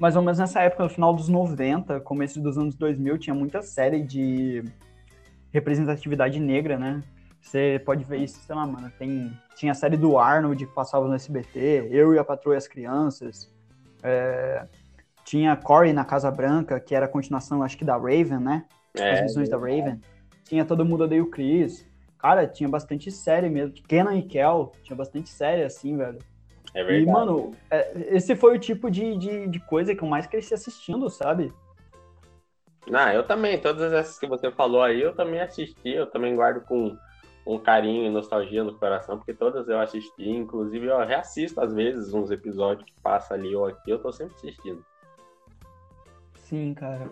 Mais 0.00 0.16
ou 0.16 0.22
menos 0.22 0.38
nessa 0.38 0.60
época, 0.60 0.82
no 0.82 0.90
final 0.90 1.14
dos 1.14 1.28
90, 1.28 2.00
começo 2.00 2.40
dos 2.40 2.58
anos 2.58 2.74
2000, 2.74 3.18
tinha 3.18 3.34
muita 3.34 3.62
série 3.62 4.02
de 4.02 4.64
representatividade 5.52 6.40
negra, 6.40 6.76
né? 6.76 7.00
Você 7.44 7.80
pode 7.84 8.02
ver 8.04 8.20
isso, 8.20 8.40
sei 8.40 8.54
lá, 8.54 8.66
mano. 8.66 8.90
Tem, 8.98 9.30
tinha 9.54 9.72
a 9.72 9.74
série 9.74 9.98
do 9.98 10.18
Arnold 10.18 10.66
que 10.66 10.74
passava 10.74 11.06
no 11.06 11.14
SBT, 11.14 11.88
Eu 11.90 12.14
e 12.14 12.18
a 12.18 12.24
Patroa 12.24 12.54
e 12.54 12.58
as 12.58 12.66
Crianças. 12.66 13.54
É, 14.02 14.66
tinha 15.24 15.54
Corey 15.54 15.92
na 15.92 16.06
Casa 16.06 16.30
Branca, 16.30 16.80
que 16.80 16.94
era 16.94 17.04
a 17.04 17.08
continuação, 17.08 17.62
acho 17.62 17.76
que 17.76 17.84
da 17.84 17.96
Raven, 17.96 18.40
né? 18.40 18.64
É, 18.96 19.12
as 19.12 19.20
visões 19.20 19.48
é. 19.48 19.50
da 19.50 19.58
Raven. 19.58 20.00
Tinha 20.44 20.64
Todo 20.64 20.86
Mundo 20.86 21.04
Odeia 21.04 21.22
o 21.22 21.30
Chris. 21.30 21.86
Cara, 22.18 22.46
tinha 22.46 22.68
bastante 22.68 23.12
série 23.12 23.50
mesmo. 23.50 23.74
Kenan 23.86 24.16
e 24.16 24.22
Kel, 24.22 24.72
tinha 24.82 24.96
bastante 24.96 25.28
série 25.28 25.62
assim, 25.62 25.98
velho. 25.98 26.18
É 26.74 26.82
verdade. 26.82 27.02
E, 27.02 27.12
mano, 27.12 27.50
é, 27.70 28.16
esse 28.16 28.34
foi 28.34 28.56
o 28.56 28.58
tipo 28.58 28.90
de, 28.90 29.18
de, 29.18 29.48
de 29.48 29.60
coisa 29.60 29.94
que 29.94 30.02
eu 30.02 30.08
mais 30.08 30.26
cresci 30.26 30.54
assistindo, 30.54 31.10
sabe? 31.10 31.52
Ah, 32.90 33.12
eu 33.12 33.22
também. 33.22 33.60
Todas 33.60 33.92
essas 33.92 34.18
que 34.18 34.26
você 34.26 34.50
falou 34.50 34.82
aí, 34.82 35.00
eu 35.00 35.14
também 35.14 35.40
assisti. 35.40 35.90
Eu 35.90 36.06
também 36.06 36.34
guardo 36.34 36.62
com 36.62 36.96
um 37.46 37.58
carinho 37.58 38.06
e 38.06 38.10
nostalgia 38.10 38.64
no 38.64 38.78
coração, 38.78 39.18
porque 39.18 39.34
todas 39.34 39.68
eu 39.68 39.78
assisti, 39.78 40.28
inclusive 40.30 40.86
eu 40.86 41.04
reassisto 41.04 41.60
às 41.60 41.72
vezes 41.74 42.14
uns 42.14 42.30
episódios 42.30 42.88
que 42.88 43.00
passa 43.00 43.34
ali 43.34 43.54
ou 43.54 43.66
aqui, 43.66 43.90
eu 43.90 43.98
tô 43.98 44.12
sempre 44.12 44.34
assistindo. 44.36 44.84
Sim, 46.36 46.72
cara. 46.74 47.10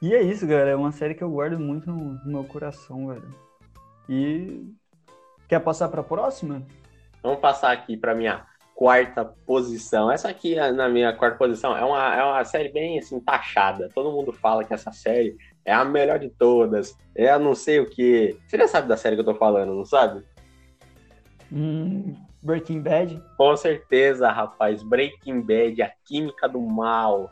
E 0.00 0.12
é 0.14 0.20
isso, 0.20 0.46
galera, 0.46 0.70
é 0.70 0.76
uma 0.76 0.92
série 0.92 1.14
que 1.14 1.22
eu 1.22 1.30
guardo 1.30 1.58
muito 1.58 1.90
no, 1.90 2.14
no 2.14 2.26
meu 2.26 2.44
coração, 2.44 3.06
velho. 3.06 3.34
E 4.08 4.74
quer 5.48 5.60
passar 5.60 5.88
para 5.88 6.02
próxima? 6.02 6.62
Vamos 7.22 7.40
passar 7.40 7.70
aqui 7.70 7.96
para 7.96 8.14
minha 8.14 8.44
quarta 8.74 9.24
posição. 9.24 10.10
Essa 10.10 10.28
aqui 10.28 10.56
na 10.56 10.88
minha 10.88 11.12
quarta 11.12 11.38
posição 11.38 11.76
é 11.76 11.84
uma, 11.84 12.16
é 12.16 12.24
uma 12.24 12.44
série 12.44 12.68
bem 12.70 12.98
assim 12.98 13.20
taxada. 13.20 13.88
Todo 13.94 14.10
mundo 14.10 14.32
fala 14.32 14.64
que 14.64 14.74
essa 14.74 14.90
série 14.90 15.36
é 15.64 15.72
a 15.72 15.84
melhor 15.84 16.18
de 16.18 16.28
todas, 16.28 16.96
é 17.14 17.30
a 17.30 17.38
não 17.38 17.54
sei 17.54 17.80
o 17.80 17.88
que. 17.88 18.36
Você 18.46 18.56
já 18.56 18.68
sabe 18.68 18.88
da 18.88 18.96
série 18.96 19.16
que 19.16 19.20
eu 19.20 19.26
tô 19.26 19.34
falando, 19.34 19.74
não 19.74 19.84
sabe? 19.84 20.22
Hum, 21.52 22.14
Breaking 22.42 22.80
Bad? 22.80 23.22
Com 23.36 23.56
certeza, 23.56 24.30
rapaz. 24.30 24.82
Breaking 24.82 25.40
Bad, 25.42 25.82
a 25.82 25.90
química 26.04 26.48
do 26.48 26.60
mal. 26.60 27.30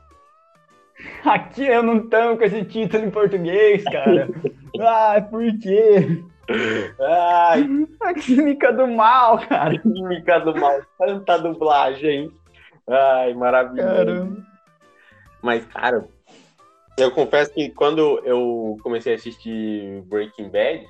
Aqui 1.24 1.64
eu 1.64 1.82
não 1.82 2.08
tamo 2.08 2.36
com 2.36 2.44
esse 2.44 2.64
título 2.64 3.04
em 3.04 3.10
português, 3.10 3.82
cara. 3.84 4.28
ah, 4.80 5.20
por 5.20 5.42
quê? 5.58 6.22
Ai, 7.00 7.86
a 8.02 8.14
química 8.14 8.72
do 8.72 8.86
mal, 8.86 9.38
cara. 9.46 9.78
Química 9.78 10.40
do 10.40 10.54
mal. 10.58 10.80
Tanta 10.98 11.38
dublagem. 11.38 12.30
Ai, 12.88 13.34
maravilhoso. 13.34 13.88
Caramba. 13.88 14.50
Mas, 15.42 15.64
cara, 15.66 16.06
eu 17.00 17.10
confesso 17.10 17.52
que 17.52 17.70
quando 17.70 18.20
eu 18.24 18.76
comecei 18.82 19.12
a 19.12 19.16
assistir 19.16 20.02
Breaking 20.02 20.48
Bad, 20.48 20.86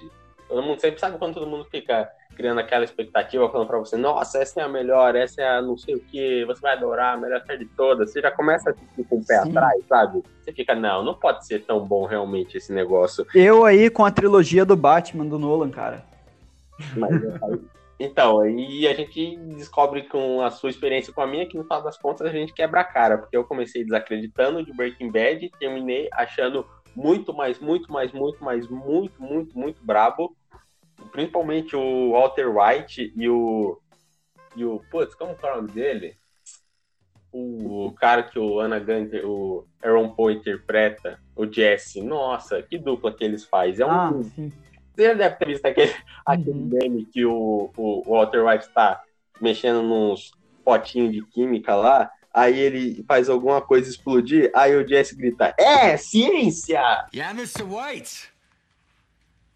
todo 0.49 0.63
mundo 0.63 0.81
sempre 0.81 1.01
sabe 1.01 1.19
quando 1.19 1.35
todo 1.35 1.47
mundo 1.47 1.65
fica 1.65 2.11
criando 2.37 2.59
aquela 2.59 2.85
expectativa, 2.85 3.51
falando 3.51 3.67
pra 3.67 3.79
você, 3.79 3.97
nossa, 3.97 4.39
essa 4.39 4.61
é 4.61 4.65
a 4.65 4.69
melhor, 4.69 5.15
essa 5.15 5.43
é 5.43 5.49
a 5.49 5.63
não 5.63 5.77
sei 5.77 5.95
o 5.95 6.01
que, 6.01 6.45
você 6.47 6.61
vai 6.61 6.73
adorar, 6.73 7.15
a 7.15 7.17
melhor 7.17 7.43
série 7.45 7.61
de 7.61 7.67
todas. 7.67 8.11
Você 8.11 8.21
já 8.21 8.31
começa 8.31 8.71
a 8.71 8.73
assistir 8.73 9.05
com 9.05 9.17
o 9.17 9.25
pé 9.25 9.43
Sim. 9.43 9.51
atrás, 9.51 9.85
sabe? 9.87 10.23
Você 10.41 10.53
fica, 10.53 10.75
não, 10.75 11.05
não 11.05 11.15
pode 11.15 11.47
ser 11.47 11.65
tão 11.65 11.87
bom 11.87 12.07
realmente 12.07 12.57
esse 12.57 12.73
negócio. 12.73 13.27
Eu 13.35 13.65
aí 13.65 13.91
com 13.91 14.05
a 14.05 14.11
trilogia 14.11 14.65
do 14.65 14.77
Batman 14.77 15.27
do 15.27 15.39
Nolan, 15.39 15.71
cara. 15.71 16.03
Mas, 16.97 17.11
então, 18.03 18.41
aí 18.41 18.89
a 18.89 18.95
gente 18.95 19.37
descobre 19.37 20.05
com 20.05 20.41
a 20.41 20.51
sua 20.51 20.71
experiência 20.71 21.13
com 21.13 21.21
a 21.21 21.27
minha 21.27 21.47
que 21.47 21.59
no 21.59 21.65
final 21.65 21.83
das 21.83 21.99
contas 21.99 22.27
a 22.27 22.33
gente 22.33 22.55
quebra 22.55 22.81
a 22.81 22.85
cara, 22.85 23.19
porque 23.19 23.37
eu 23.37 23.45
comecei 23.45 23.85
desacreditando 23.85 24.65
de 24.65 24.73
Breaking 24.73 25.13
Bad 25.13 25.45
e 25.45 25.51
terminei 25.51 26.09
achando 26.11 26.67
muito 26.97 27.35
mais, 27.35 27.59
muito 27.59 27.93
mais, 27.93 28.11
muito 28.11 28.43
mais, 28.43 28.67
muito, 28.69 29.23
muito, 29.23 29.59
muito 29.59 29.85
brabo. 29.85 30.35
Principalmente 31.13 31.77
o 31.77 32.13
Walter 32.13 32.49
White 32.49 33.13
e 33.15 33.29
o. 33.29 33.79
E 34.57 34.65
o. 34.65 34.83
Putz, 34.91 35.15
como 35.15 35.37
é 35.43 35.53
o 35.53 35.57
nome 35.57 35.71
dele? 35.71 36.15
O 37.31 37.93
cara 37.99 38.23
que 38.23 38.39
o 38.39 38.61
Anna 38.61 38.79
Gunter, 38.79 39.29
o 39.29 39.67
Aaron 39.83 40.15
Paul 40.15 40.31
interpreta, 40.31 41.21
o 41.37 41.47
Jesse. 41.47 42.03
Nossa, 42.03 42.63
que 42.63 42.79
dupla 42.79 43.13
que 43.13 43.25
eles 43.25 43.45
fazem. 43.45 43.85
É 43.85 43.87
um. 43.87 43.91
Ah, 43.91 44.11
você 45.01 45.09
já 45.09 45.15
deve 45.15 45.37
ter 45.37 45.47
visto 45.47 45.67
aquele, 45.67 45.95
aquele 46.27 46.51
uhum. 46.51 46.71
meme 46.71 47.05
que 47.07 47.25
o, 47.25 47.71
o 47.77 48.03
Walter 48.07 48.45
White 48.45 48.67
está 48.67 49.01
mexendo 49.41 49.83
nos 49.83 50.33
potinhos 50.63 51.13
de 51.13 51.25
química 51.25 51.75
lá. 51.75 52.11
aí 52.33 52.59
ele 52.59 53.03
faz 53.09 53.29
alguma 53.29 53.63
coisa 53.63 53.89
explodir, 53.89 54.51
aí 54.55 54.77
o 54.77 54.87
Jesse 54.87 55.17
grita, 55.17 55.55
é, 55.59 55.97
ciência! 55.97 56.83
Yeah, 57.15 57.33
Mr. 57.33 57.63
White. 57.63 58.31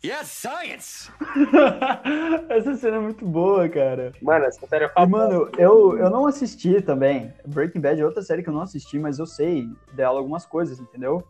Yes, 0.02 0.28
science. 0.28 1.11
essa 2.50 2.76
cena 2.76 2.96
é 2.98 3.00
muito 3.00 3.24
boa, 3.24 3.66
cara. 3.70 4.12
Mano, 4.20 4.44
essa 4.44 4.66
série 4.66 4.85
é 4.85 4.88
famosa. 4.90 5.28
mano, 5.33 5.50
eu, 5.57 5.96
eu 5.96 6.11
não 6.11 6.26
assisti 6.26 6.83
também. 6.83 7.33
Breaking 7.46 7.80
Bad 7.80 7.98
é 7.98 8.04
outra 8.04 8.22
série 8.22 8.42
que 8.42 8.50
eu 8.50 8.52
não 8.52 8.61
assisti, 8.61 8.98
mas 8.98 9.18
eu 9.18 9.24
sei 9.24 9.66
dela 9.94 10.18
algumas 10.18 10.44
coisas, 10.44 10.78
entendeu? 10.78 11.26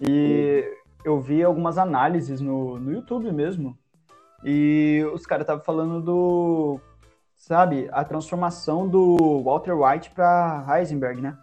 E 0.00 0.64
eu 1.04 1.20
vi 1.20 1.42
algumas 1.42 1.78
análises 1.78 2.40
no, 2.40 2.78
no 2.78 2.92
YouTube 2.92 3.30
mesmo. 3.32 3.76
E 4.44 5.04
os 5.12 5.26
caras 5.26 5.42
estavam 5.42 5.64
falando 5.64 6.00
do. 6.00 6.80
Sabe, 7.34 7.88
a 7.92 8.04
transformação 8.04 8.88
do 8.88 9.42
Walter 9.42 9.72
White 9.72 10.10
pra 10.10 10.64
Heisenberg, 10.68 11.20
né? 11.20 11.36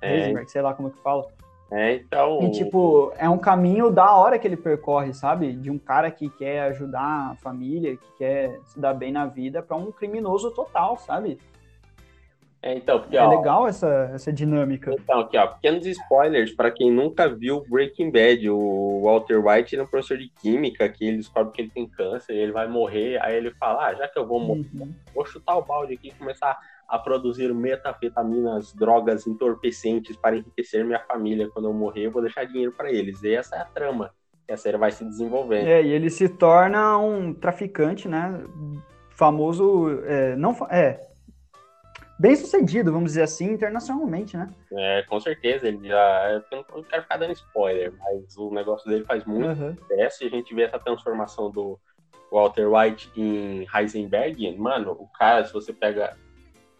É. 0.00 0.16
Heisenberg, 0.16 0.50
sei 0.50 0.62
lá 0.62 0.72
como 0.72 0.90
que 0.90 1.02
fala. 1.02 1.26
É, 1.70 1.94
então... 1.94 2.42
E, 2.42 2.50
tipo, 2.50 3.12
é 3.16 3.28
um 3.30 3.38
caminho 3.38 3.90
da 3.90 4.14
hora 4.14 4.38
que 4.38 4.46
ele 4.46 4.58
percorre, 4.58 5.14
sabe? 5.14 5.54
De 5.54 5.70
um 5.70 5.78
cara 5.78 6.10
que 6.10 6.28
quer 6.28 6.64
ajudar 6.64 7.30
a 7.30 7.34
família, 7.36 7.96
que 7.96 8.18
quer 8.18 8.60
se 8.66 8.78
dar 8.78 8.92
bem 8.92 9.10
na 9.10 9.24
vida, 9.24 9.62
pra 9.62 9.76
um 9.76 9.90
criminoso 9.90 10.50
total, 10.50 10.98
sabe? 10.98 11.38
É, 12.64 12.74
então, 12.76 13.00
porque, 13.00 13.16
É 13.16 13.22
ó, 13.22 13.28
legal 13.28 13.66
essa, 13.66 14.10
essa 14.14 14.32
dinâmica. 14.32 14.94
Então, 14.94 15.18
aqui, 15.20 15.36
ó, 15.36 15.48
pequenos 15.48 15.84
spoilers 15.84 16.52
para 16.54 16.70
quem 16.70 16.92
nunca 16.92 17.28
viu 17.28 17.64
Breaking 17.68 18.10
Bad. 18.12 18.48
O 18.50 19.02
Walter 19.02 19.44
White 19.44 19.74
ele 19.74 19.82
é 19.82 19.84
um 19.84 19.88
professor 19.88 20.16
de 20.16 20.28
química 20.40 20.88
que 20.88 21.04
ele 21.04 21.16
descobre 21.16 21.52
que 21.52 21.60
ele 21.62 21.70
tem 21.70 21.88
câncer, 21.88 22.34
ele 22.34 22.52
vai 22.52 22.68
morrer, 22.68 23.20
aí 23.20 23.34
ele 23.36 23.50
fala: 23.54 23.88
ah, 23.88 23.94
já 23.94 24.06
que 24.06 24.16
eu 24.18 24.26
vou 24.26 24.38
morrer, 24.38 24.64
Uhum. 24.74 24.94
vou 25.12 25.26
chutar 25.26 25.56
o 25.56 25.62
balde 25.64 25.94
aqui 25.94 26.08
e 26.08 26.12
começar 26.12 26.56
a 26.88 26.98
produzir 26.98 27.52
metafetaminas, 27.52 28.72
drogas 28.74 29.26
entorpecentes 29.26 30.14
para 30.16 30.36
enriquecer 30.36 30.84
minha 30.84 31.00
família. 31.00 31.48
Quando 31.52 31.68
eu 31.68 31.72
morrer, 31.72 32.06
eu 32.06 32.12
vou 32.12 32.22
deixar 32.22 32.44
dinheiro 32.44 32.70
para 32.72 32.92
eles. 32.92 33.22
E 33.24 33.34
essa 33.34 33.56
é 33.56 33.60
a 33.60 33.64
trama 33.64 34.10
que 34.46 34.52
a 34.52 34.56
série 34.56 34.76
vai 34.76 34.92
se 34.92 35.04
desenvolvendo. 35.04 35.66
É, 35.66 35.82
e 35.82 35.90
ele 35.90 36.10
se 36.10 36.28
torna 36.28 36.96
um 36.98 37.32
traficante, 37.32 38.06
né? 38.08 38.44
Famoso. 39.10 40.00
É, 40.04 40.36
não, 40.36 40.54
é, 40.70 41.00
bem 42.22 42.36
sucedido, 42.36 42.92
vamos 42.92 43.10
dizer 43.10 43.22
assim, 43.22 43.50
internacionalmente, 43.50 44.36
né? 44.36 44.48
É, 44.72 45.02
com 45.08 45.18
certeza, 45.18 45.66
ele 45.66 45.88
já. 45.88 46.30
Eu 46.30 46.64
não 46.72 46.82
quero 46.84 47.02
ficar 47.02 47.16
dando 47.16 47.32
spoiler, 47.32 47.92
mas 47.98 48.36
o 48.36 48.48
negócio 48.52 48.88
dele 48.88 49.04
faz 49.04 49.24
muito 49.24 49.48
Uhum. 49.60 49.76
sucesso 49.76 50.22
e 50.22 50.26
a 50.28 50.30
gente 50.30 50.54
vê 50.54 50.62
essa 50.62 50.78
transformação 50.78 51.50
do 51.50 51.76
Walter 52.30 52.68
White 52.72 53.10
em 53.16 53.66
Heisenberg. 53.74 54.56
Mano, 54.56 54.92
o 54.92 55.08
cara, 55.18 55.44
se 55.44 55.52
você 55.52 55.72
pega 55.72 56.16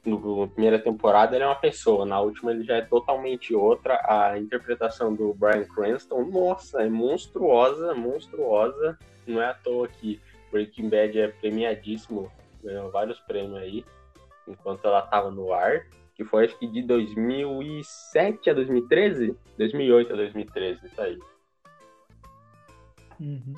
na 0.07 0.17
primeira 0.47 0.79
temporada, 0.79 1.35
ele 1.35 1.45
é 1.45 1.47
uma 1.47 1.57
pessoa, 1.57 2.07
na 2.07 2.21
última 2.21 2.53
ele 2.53 2.63
já 2.63 2.77
é 2.77 2.83
totalmente 2.83 3.53
outra. 3.53 4.01
A 4.05 4.39
interpretação 4.39 5.13
do 5.13 5.35
Bryan 5.35 5.65
Cranston, 5.65 6.23
nossa, 6.25 6.83
é 6.83 6.89
monstruosa, 6.89 7.95
monstruosa. 7.95 8.97
Não 9.27 9.43
é 9.43 9.47
à 9.47 9.55
toa 9.55 9.89
que 9.89 10.21
Breaking 10.53 10.89
Bad 10.89 11.19
é 11.19 11.29
premiadíssimo, 11.29 12.31
ganhou 12.63 12.91
vários 12.93 13.19
prêmios 13.21 13.57
aí, 13.57 13.85
enquanto 14.47 14.87
ela 14.87 15.03
tava 15.03 15.31
no 15.31 15.53
ar. 15.53 15.87
Que 16.15 16.25
foi 16.25 16.45
acho 16.45 16.59
que 16.59 16.67
de 16.67 16.83
2007 16.83 18.51
a 18.51 18.55
2013? 18.55 19.37
2008 19.57 20.13
a 20.13 20.17
2013, 20.17 20.87
isso 20.87 21.01
aí. 21.01 21.19
Uhum. 23.19 23.55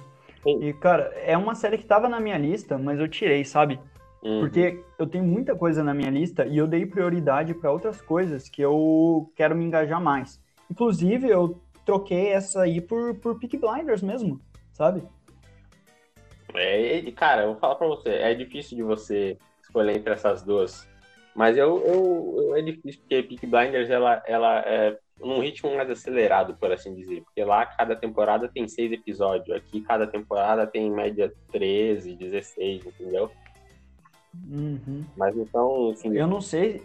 E, 0.47 0.73
cara, 0.75 1.05
é 1.17 1.37
uma 1.37 1.55
série 1.55 1.79
que 1.79 1.87
tava 1.87 2.09
na 2.09 2.21
minha 2.21 2.37
lista, 2.37 2.77
mas 2.79 3.01
eu 3.01 3.09
tirei, 3.09 3.45
sabe? 3.45 3.81
Uhum. 4.23 4.41
Porque 4.41 4.83
eu 4.99 5.07
tenho 5.07 5.25
muita 5.25 5.55
coisa 5.55 5.83
na 5.83 5.95
minha 5.95 6.11
lista 6.11 6.47
e 6.47 6.57
eu 6.57 6.67
dei 6.67 6.87
prioridade 6.87 7.55
para 7.55 7.73
outras 7.73 8.01
coisas 8.01 8.49
que 8.49 8.63
eu 8.63 9.31
quero 9.35 9.57
me 9.57 9.65
engajar 9.65 10.01
mais. 10.01 10.41
Inclusive, 10.71 11.29
eu 11.29 11.61
troquei 11.85 12.29
essa 12.29 12.63
aí 12.63 12.81
por, 12.81 13.15
por 13.17 13.39
Peaky 13.39 13.59
Blinders 13.59 14.03
mesmo, 14.03 14.41
sabe? 14.73 15.03
É, 16.55 17.03
cara, 17.13 17.43
eu 17.43 17.49
vou 17.49 17.57
falar 17.57 17.75
pra 17.75 17.87
você, 17.87 18.11
é 18.11 18.33
difícil 18.33 18.77
de 18.77 18.83
você 18.83 19.37
escolher 19.75 19.97
entre 19.97 20.13
essas 20.13 20.43
duas. 20.43 20.89
Mas 21.35 21.57
eu, 21.57 21.83
eu, 21.85 22.35
eu- 22.39 22.57
é 22.57 22.63
difícil 22.63 23.01
porque 23.01 23.23
Peaky 23.25 23.47
Blinders 23.47 23.91
ela, 23.91 24.23
ela 24.25 24.61
é 24.61 24.97
num 25.19 25.41
ritmo 25.41 25.75
mais 25.75 25.91
acelerado, 25.91 26.55
por 26.55 26.71
assim 26.73 26.95
dizer. 26.95 27.23
Porque 27.23 27.43
lá 27.43 27.67
cada 27.67 27.97
temporada 27.97 28.49
tem 28.49 28.69
seis 28.69 28.93
episódios, 28.93 29.57
aqui 29.57 29.81
cada 29.81 30.07
temporada 30.07 30.65
tem 30.67 30.87
em 30.87 30.91
média 30.93 31.33
13, 31.51 32.15
16, 32.15 32.87
entendeu? 32.87 33.31
Uhum. 34.49 35.05
Mas 35.17 35.37
então, 35.37 35.91
assim, 35.91 36.17
Eu 36.17 36.27
não 36.29 36.41
sei. 36.41 36.83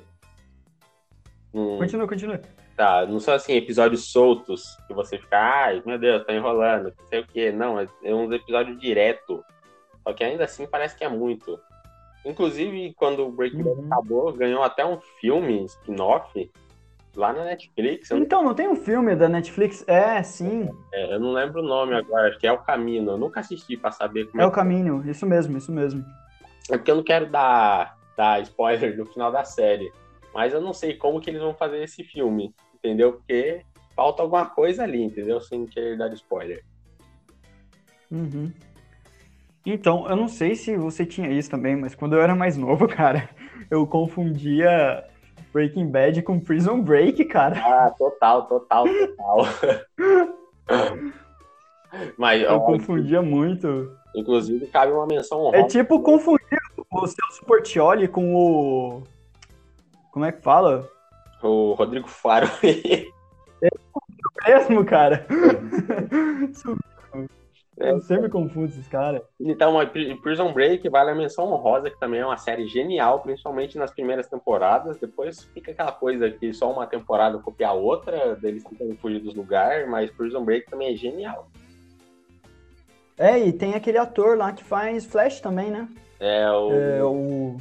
não, 1.54 1.78
Continua, 1.78 2.08
continua. 2.08 2.42
tá, 2.76 3.06
não 3.06 3.20
são 3.20 3.34
assim 3.36 3.54
episódios 3.54 4.12
soltos 4.12 4.64
que 4.88 4.94
você 4.96 5.18
fica, 5.20 5.38
ai 5.38 5.82
meu 5.86 5.98
Deus, 6.00 6.26
tá 6.26 6.34
enrolando, 6.34 6.94
não 6.98 7.08
sei 7.08 7.20
o 7.22 7.28
quê. 7.28 7.52
Não, 7.52 7.80
é, 7.80 7.88
é 8.04 8.14
uns 8.16 8.32
episódios 8.32 8.80
direto. 8.80 9.44
Só 10.04 10.14
que 10.14 10.24
ainda 10.24 10.46
assim 10.46 10.66
parece 10.66 10.96
que 10.98 11.04
é 11.04 11.10
muito. 11.10 11.60
Inclusive, 12.26 12.94
quando 12.96 13.26
o 13.26 13.32
Breaking 13.32 13.64
Bad 13.64 13.80
Uhum. 13.80 13.86
acabou, 13.86 14.34
ganhou 14.34 14.62
até 14.64 14.86
um 14.86 15.00
filme 15.20 15.64
spin-off 15.66 16.52
lá 17.16 17.34
na 17.34 17.46
Netflix. 17.46 18.12
Então, 18.12 18.44
não 18.44 18.54
tem 18.54 18.68
um 18.68 18.76
filme 18.76 19.16
da 19.16 19.28
Netflix? 19.30 19.84
É, 19.88 20.22
sim. 20.22 20.70
é, 20.94 21.16
eu 21.16 21.20
não 21.20 21.32
lembro 21.32 21.62
o 21.62 21.66
nome 21.66 21.96
agora, 21.96 22.30
acho 22.30 22.38
que 22.40 22.46
é 22.48 22.52
O 22.52 22.60
Caminho. 22.60 23.10
Eu 23.10 23.18
nunca 23.18 23.40
assisti 23.40 23.76
pra 23.78 23.92
saber 23.92 24.28
como 24.28 24.42
É 24.42 24.46
é, 24.46 24.48
o 24.48 24.52
caminho. 24.52 25.04
Isso 25.10 25.26
mesmo, 25.26 25.58
isso 25.58 25.72
mesmo. 25.72 26.04
É 26.70 26.78
porque 26.78 26.92
eu 26.92 26.96
não 26.98 27.04
quero 27.04 27.30
dar, 27.30 27.98
dar 28.16 28.42
spoiler 28.44 28.96
do 28.96 29.06
final 29.06 29.32
da 29.32 29.44
série. 29.44 29.92
Mas 30.34 30.54
eu 30.54 30.62
não 30.62 30.74
sei 30.74 30.94
como 30.96 31.20
que 31.20 31.30
eles 31.30 31.42
vão 31.42 31.54
fazer 31.56 31.82
esse 31.84 32.04
filme, 32.04 32.54
entendeu? 32.76 33.14
Porque 33.14 33.64
falta 33.96 34.22
alguma 34.22 34.46
coisa 34.46 34.84
ali, 34.84 35.02
entendeu? 35.02 35.42
Sem 35.42 35.66
querer 35.66 35.98
dar 35.98 36.14
spoiler. 36.14 36.64
Uhum. 38.12 38.52
Então, 39.74 40.08
eu 40.10 40.16
não 40.16 40.28
sei 40.28 40.56
se 40.56 40.76
você 40.78 41.06
tinha 41.06 41.30
isso 41.32 41.50
também, 41.50 41.76
mas 41.76 41.96
quando 41.96 42.14
eu 42.16 42.22
era 42.22 42.36
mais 42.36 42.58
novo, 42.58 42.88
cara, 42.90 43.30
eu 43.70 43.86
confundia 43.88 45.04
Breaking 45.54 45.88
Bad 45.90 46.22
com 46.24 46.40
Prison 46.40 46.82
Break, 46.82 47.24
cara. 47.26 47.56
Ah, 47.60 47.92
total, 47.98 48.48
total, 48.48 48.86
total. 48.88 49.48
Mas, 52.18 52.44
Eu 52.44 52.54
ó, 52.56 52.60
confundia 52.60 53.22
muito. 53.22 53.92
inclusive, 54.16 54.68
cabe 54.68 54.92
uma 54.92 55.08
menção 55.08 55.40
É 55.40 55.58
honrosa. 55.58 55.68
tipo 55.68 56.02
confundir 56.02 56.60
o 56.92 57.08
Celso 57.08 57.46
Portioli 57.46 58.08
com 58.08 58.36
o. 58.36 59.04
Como 60.12 60.26
é 60.26 60.32
que 60.32 60.42
fala? 60.42 60.88
O 61.42 61.74
Rodrigo 61.74 62.08
Faro. 62.08 62.48
Mesmo, 64.48 64.86
cara. 64.86 65.26
Isso 66.52 66.78
É, 67.14 67.26
Eu 67.80 68.02
sempre 68.02 68.28
confundo 68.28 68.68
esses 68.68 68.88
caras. 68.90 69.22
Então, 69.40 69.76
Prison 70.22 70.52
Break 70.52 70.88
vale 70.90 71.12
a 71.12 71.16
menção 71.16 71.50
honrosa, 71.50 71.90
que 71.90 71.98
também 71.98 72.20
é 72.20 72.26
uma 72.26 72.36
série 72.36 72.68
genial, 72.68 73.22
principalmente 73.22 73.78
nas 73.78 73.90
primeiras 73.90 74.28
temporadas. 74.28 75.00
Depois 75.00 75.46
fica 75.54 75.72
aquela 75.72 75.94
coisa 75.94 76.30
que 76.30 76.54
só 76.54 76.70
uma 76.70 76.86
temporada 76.86 77.38
copia 77.40 77.70
a 77.70 77.74
outra, 77.74 78.36
deles 78.36 78.66
tentando 78.66 78.98
fugir 78.98 79.20
dos 79.20 79.34
lugares, 79.34 79.90
mas 79.90 80.12
Prison 80.12 80.44
Break 80.44 80.70
também 80.70 80.94
é 80.94 80.98
genial. 80.98 81.50
É, 83.18 83.40
e 83.40 83.54
tem 83.54 83.74
aquele 83.74 83.98
ator 83.98 84.38
lá 84.38 84.52
que 84.52 84.64
faz 84.64 85.06
Flash 85.06 85.40
também, 85.40 85.72
né? 85.72 85.88
É, 86.20 86.52
o... 86.52 86.72
É 86.74 87.04
o. 87.04 87.58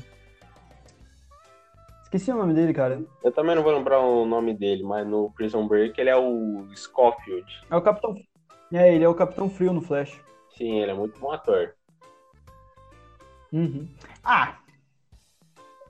Esqueci 2.02 2.32
o 2.32 2.36
nome 2.36 2.54
dele, 2.54 2.72
cara. 2.72 3.00
Eu 3.22 3.30
também 3.30 3.54
não 3.54 3.62
vou 3.62 3.72
lembrar 3.72 4.00
o 4.00 4.24
nome 4.24 4.52
dele, 4.54 4.82
mas 4.82 5.06
no 5.06 5.30
Prison 5.30 5.68
Break 5.68 6.00
ele 6.00 6.10
é 6.10 6.16
o 6.16 6.66
Scofield. 6.74 7.46
É 7.70 7.76
o 7.76 7.82
Capitão. 7.82 8.16
É, 8.72 8.94
ele 8.94 9.04
é 9.04 9.08
o 9.08 9.14
Capitão 9.14 9.48
Frio 9.48 9.72
no 9.72 9.80
Flash. 9.80 10.20
Sim, 10.56 10.80
ele 10.80 10.90
é 10.90 10.94
muito 10.94 11.18
bom 11.18 11.30
ator. 11.30 11.74
Uhum. 13.52 13.88
Ah! 14.22 14.58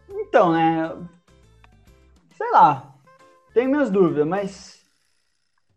Então, 0.09 0.53
né? 0.53 0.89
Sei 2.33 2.51
lá. 2.51 2.95
Tenho 3.53 3.71
minhas 3.71 3.91
dúvidas, 3.91 4.27
mas. 4.27 4.87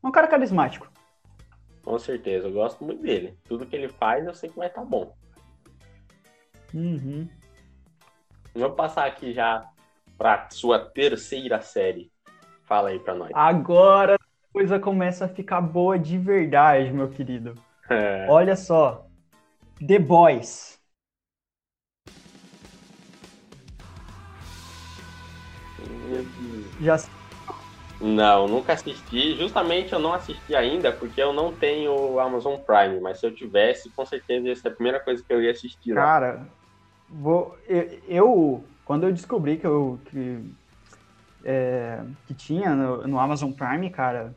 É 0.04 0.08
um 0.08 0.12
cara 0.12 0.28
carismático. 0.28 0.92
Com 1.84 1.98
certeza, 1.98 2.48
eu 2.48 2.54
gosto 2.54 2.84
muito 2.84 3.02
dele. 3.02 3.38
Tudo 3.46 3.66
que 3.66 3.76
ele 3.76 3.90
faz 3.90 4.26
eu 4.26 4.34
sei 4.34 4.50
que 4.50 4.58
vai 4.58 4.68
estar 4.68 4.86
bom. 4.86 5.16
Uhum. 6.74 7.28
Vamos 8.54 8.78
passar 8.78 9.06
aqui 9.08 9.34
já 9.34 9.68
pra 10.18 10.48
sua 10.52 10.80
terceira 10.80 11.62
série. 11.62 12.12
Fala 12.64 12.90
aí 12.90 13.00
pra 13.00 13.16
nós. 13.16 13.32
Agora 13.34 14.18
coisa 14.54 14.80
começa 14.80 15.26
a 15.26 15.30
ficar 15.30 15.62
boa 15.62 15.98
de 16.00 16.18
verdade, 16.18 16.92
meu 16.94 17.10
querido. 17.10 17.64
Olha 18.26 18.56
só. 18.56 19.10
The 19.82 20.00
Boys. 20.00 20.80
Já 26.80 26.98
Não, 28.00 28.48
nunca 28.48 28.74
assisti. 28.74 29.38
Justamente 29.38 29.94
eu 29.94 30.00
não 30.00 30.14
assisti 30.14 30.56
ainda 30.56 30.92
porque 30.98 31.22
eu 31.22 31.32
não 31.34 31.58
tenho 31.58 31.92
o 31.94 32.20
Amazon 32.20 32.60
Prime. 32.66 33.00
Mas 33.00 33.20
se 33.20 33.28
eu 33.28 33.34
tivesse, 33.36 33.94
com 33.94 34.06
certeza 34.06 34.48
ia 34.48 34.56
ser 34.56 34.70
a 34.70 34.76
primeira 34.76 35.04
coisa 35.04 35.24
que 35.26 35.34
eu 35.34 35.42
ia 35.42 35.52
assistir. 35.52 35.94
lá. 35.94 36.12
Cara, 36.14 36.56
vou, 37.08 37.58
eu, 37.68 37.84
eu- 38.08 38.78
quando 38.84 39.06
eu 39.06 39.14
descobri 39.14 39.58
que 39.60 39.68
eu 39.68 40.00
que 40.06 40.18
é, 41.44 42.04
que 42.26 42.36
tinha 42.36 42.76
no, 42.76 43.08
no 43.08 43.20
Amazon 43.20 43.52
Prime, 43.54 43.90
cara, 43.92 44.36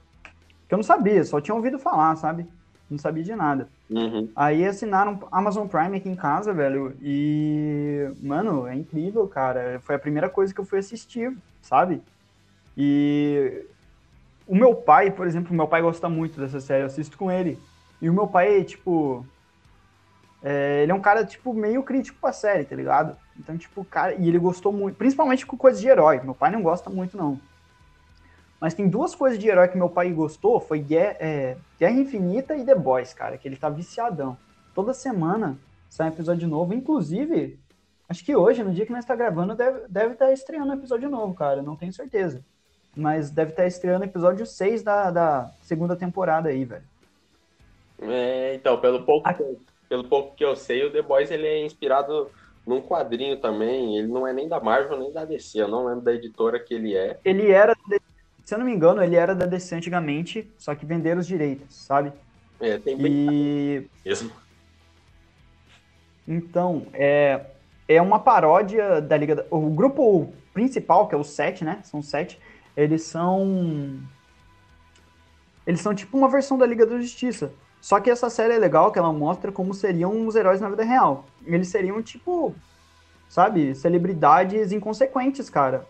que 0.69 0.75
eu 0.75 0.79
não 0.79 0.83
sabia, 0.83 1.25
só 1.25 1.41
tinha 1.41 1.55
ouvido 1.55 1.79
falar, 1.79 2.17
sabe? 2.17 2.47
Não 2.91 2.99
sabia 2.99 3.23
de 3.23 3.35
nada. 3.35 3.69
Uhum. 3.91 4.29
Aí 4.37 4.67
assinaram 4.67 5.19
Amazon 5.31 5.67
Prime 5.67 5.97
aqui 5.97 6.09
em 6.09 6.15
casa, 6.15 6.53
velho, 6.53 6.97
e, 7.01 8.11
mano, 8.23 8.67
é 8.67 8.75
incrível, 8.75 9.27
cara. 9.27 9.81
Foi 9.81 9.95
a 9.95 9.99
primeira 9.99 10.29
coisa 10.29 10.53
que 10.53 10.61
eu 10.61 10.65
fui 10.65 10.79
assistir, 10.79 11.37
sabe? 11.63 12.03
E 12.77 13.65
o 14.47 14.55
meu 14.55 14.75
pai, 14.75 15.11
por 15.11 15.27
exemplo, 15.27 15.55
meu 15.55 15.67
pai 15.67 15.83
gosta 15.83 16.09
muito 16.09 16.41
dessa 16.41 16.61
série, 16.61 16.83
eu 16.83 16.87
assisto 16.87 17.17
com 17.17 17.31
ele. 17.31 17.59
E 18.01 18.11
o 18.11 18.13
meu 18.13 18.27
pai, 18.27 18.63
tipo, 18.65 19.25
é, 20.43 20.83
ele 20.83 20.93
é 20.93 20.95
um 20.95 21.01
cara, 21.01 21.25
tipo, 21.25 21.55
meio 21.55 21.83
crítico 21.83 22.19
com 22.21 22.27
a 22.27 22.33
série, 22.33 22.65
tá 22.65 22.77
ligado? 22.77 23.17
Então, 23.39 23.57
tipo, 23.57 23.85
cara, 23.85 24.15
e 24.15 24.29
ele 24.29 24.39
gostou 24.39 24.73
muito, 24.73 24.97
principalmente 24.97 25.47
com 25.47 25.57
coisas 25.57 25.81
de 25.81 25.89
herói. 25.89 26.21
Meu 26.23 26.35
pai 26.35 26.51
não 26.51 26.63
gosta 26.63 26.91
muito, 26.91 27.17
não. 27.17 27.41
Mas 28.61 28.75
tem 28.75 28.89
duas 28.89 29.15
coisas 29.15 29.39
de 29.39 29.49
herói 29.49 29.69
que 29.69 29.77
meu 29.77 29.89
pai 29.89 30.11
gostou, 30.13 30.61
foi 30.61 30.79
Guerra, 30.79 31.17
é, 31.21 31.57
Guerra 31.79 32.01
Infinita 32.01 32.57
e 32.57 32.65
The 32.65 32.75
Boys, 32.75 33.13
cara, 33.13 33.37
que 33.37 33.47
ele 33.47 33.57
tá 33.57 33.69
viciadão. 33.69 34.37
Toda 34.75 34.95
semana 34.95 35.59
sai 35.89 36.09
um 36.09 36.13
episódio 36.13 36.49
novo, 36.49 36.73
inclusive, 36.75 37.59
acho 38.09 38.25
que 38.25 38.35
hoje, 38.35 38.65
no 38.65 38.73
dia 38.73 38.87
que 38.87 38.93
nós 38.93 39.05
tá 39.05 39.15
gravando, 39.15 39.55
deve, 39.55 39.87
deve 39.89 40.15
estar 40.15 40.27
tá 40.27 40.33
estreando 40.33 40.73
um 40.73 40.77
episódio 40.77 41.09
novo, 41.11 41.35
cara, 41.35 41.63
não 41.63 41.77
tenho 41.77 41.93
certeza. 41.93 42.45
Mas 42.97 43.31
deve 43.31 43.51
estar 43.51 43.63
tá 43.63 43.69
estreando 43.69 44.05
episódio 44.05 44.47
6 44.47 44.83
da, 44.83 45.11
da 45.11 45.51
segunda 45.63 45.97
temporada 45.97 46.49
aí, 46.49 46.65
velho. 46.65 46.85
É, 48.01 48.55
então, 48.55 48.81
pelo 48.81 49.05
pouco, 49.05 49.29
a... 49.29 49.37
pelo 49.89 50.05
pouco 50.05 50.35
que 50.35 50.45
eu 50.45 50.57
sei, 50.57 50.85
o 50.85 50.93
The 50.93 51.03
Boys 51.03 51.31
ele 51.31 51.47
é 51.47 51.65
inspirado 51.65 52.31
num 52.67 52.81
quadrinho 52.81 53.39
também. 53.39 53.99
Ele 53.99 54.09
não 54.09 54.27
é 54.27 54.33
nem 54.33 54.49
da 54.49 54.61
Marvel 54.61 54.99
nem 54.99 55.13
da 55.13 55.25
DC. 55.25 55.61
Eu 55.61 55.69
não 55.69 55.87
lembro 55.87 56.03
da 56.03 56.13
editora 56.15 56.59
que 56.59 56.75
ele 56.75 56.97
é. 56.97 57.19
Ele 57.25 57.51
era, 57.51 57.75
se 58.45 58.55
eu 58.55 58.59
não 58.59 58.67
me 58.67 58.73
engano, 58.73 59.03
ele 59.03 59.17
era 59.17 59.35
da 59.35 59.47
DC 59.47 59.75
antigamente, 59.75 60.53
só 60.59 60.75
que 60.75 60.85
venderam 60.85 61.21
os 61.21 61.27
direitos, 61.27 61.75
sabe? 61.75 62.13
É, 62.61 62.79
tem 62.79 62.97
bem 62.97 63.29
e... 63.33 63.91
mesmo. 64.05 64.31
Então, 66.27 66.87
é, 66.93 67.47
é 67.89 68.01
uma 68.01 68.19
paródia 68.19 69.01
da 69.01 69.17
Liga. 69.17 69.37
Da... 69.37 69.45
O 69.51 69.71
grupo 69.71 70.33
principal, 70.53 71.09
que 71.09 71.15
é 71.15 71.19
o 71.19 71.25
7, 71.25 71.65
né? 71.65 71.81
São 71.83 72.03
sete. 72.03 72.41
Eles 72.77 73.03
são. 73.03 74.01
Eles 75.67 75.81
são 75.81 75.95
tipo 75.95 76.17
uma 76.17 76.29
versão 76.29 76.59
da 76.59 76.67
Liga 76.67 76.87
da 76.87 77.01
Justiça. 77.01 77.53
Só 77.81 78.01
que 78.01 78.11
essa 78.11 78.31
série 78.31 78.55
é 78.55 78.59
legal 78.59 78.91
que 78.91 78.99
ela 78.99 79.13
mostra 79.13 79.53
como 79.53 79.75
seriam 79.75 80.27
os 80.27 80.35
heróis 80.35 80.61
na 80.61 80.69
vida 80.69 80.85
real. 80.85 81.27
Eles 81.47 81.69
seriam 81.69 82.03
tipo, 82.03 82.55
sabe, 83.29 83.75
celebridades 83.75 84.73
inconsequentes, 84.73 85.51
cara. 85.51 85.87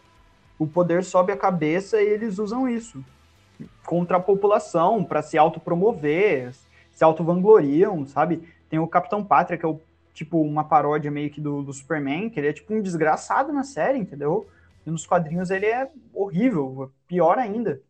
O 0.58 0.66
poder 0.66 1.04
sobe 1.04 1.32
a 1.32 1.36
cabeça 1.36 2.00
e 2.00 2.06
eles 2.06 2.38
usam 2.38 2.68
isso 2.68 3.04
contra 3.84 4.16
a 4.16 4.20
população 4.20 5.04
para 5.04 5.22
se 5.22 5.38
autopromover, 5.38 6.52
se 6.92 7.04
auto-vangloriam, 7.04 8.06
sabe? 8.06 8.48
Tem 8.68 8.78
o 8.78 8.88
Capitão 8.88 9.24
Pátria, 9.24 9.58
que 9.58 9.64
é 9.64 9.68
o, 9.68 9.80
tipo 10.12 10.40
uma 10.40 10.64
paródia 10.64 11.10
meio 11.10 11.30
que 11.30 11.40
do, 11.40 11.62
do 11.62 11.72
Superman, 11.72 12.30
que 12.30 12.40
ele 12.40 12.48
é 12.48 12.52
tipo 12.52 12.74
um 12.74 12.82
desgraçado 12.82 13.52
na 13.52 13.62
série, 13.62 13.98
entendeu? 13.98 14.46
E 14.86 14.90
nos 14.90 15.06
quadrinhos 15.06 15.50
ele 15.50 15.66
é 15.66 15.90
horrível, 16.12 16.90
pior 17.06 17.38
ainda, 17.38 17.80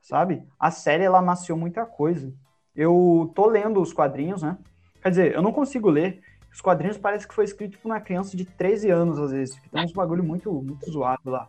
sabe? 0.00 0.42
A 0.58 0.70
série 0.70 1.04
ela 1.04 1.18
amaciou 1.18 1.56
muita 1.56 1.84
coisa 1.86 2.32
eu 2.74 3.30
tô 3.34 3.46
lendo 3.46 3.80
os 3.80 3.92
quadrinhos, 3.92 4.42
né? 4.42 4.56
Quer 5.02 5.10
dizer, 5.10 5.34
eu 5.34 5.42
não 5.42 5.52
consigo 5.52 5.90
ler. 5.90 6.22
Os 6.52 6.60
quadrinhos 6.60 6.98
parece 6.98 7.26
que 7.26 7.34
foi 7.34 7.44
escrito 7.44 7.78
por 7.78 7.88
uma 7.88 8.00
criança 8.00 8.36
de 8.36 8.44
13 8.44 8.90
anos, 8.90 9.18
às 9.18 9.30
vezes. 9.30 9.60
Tem 9.70 9.84
uns 9.84 9.92
bagulho 9.92 10.24
muito, 10.24 10.52
muito 10.52 10.90
zoado 10.90 11.30
lá. 11.30 11.48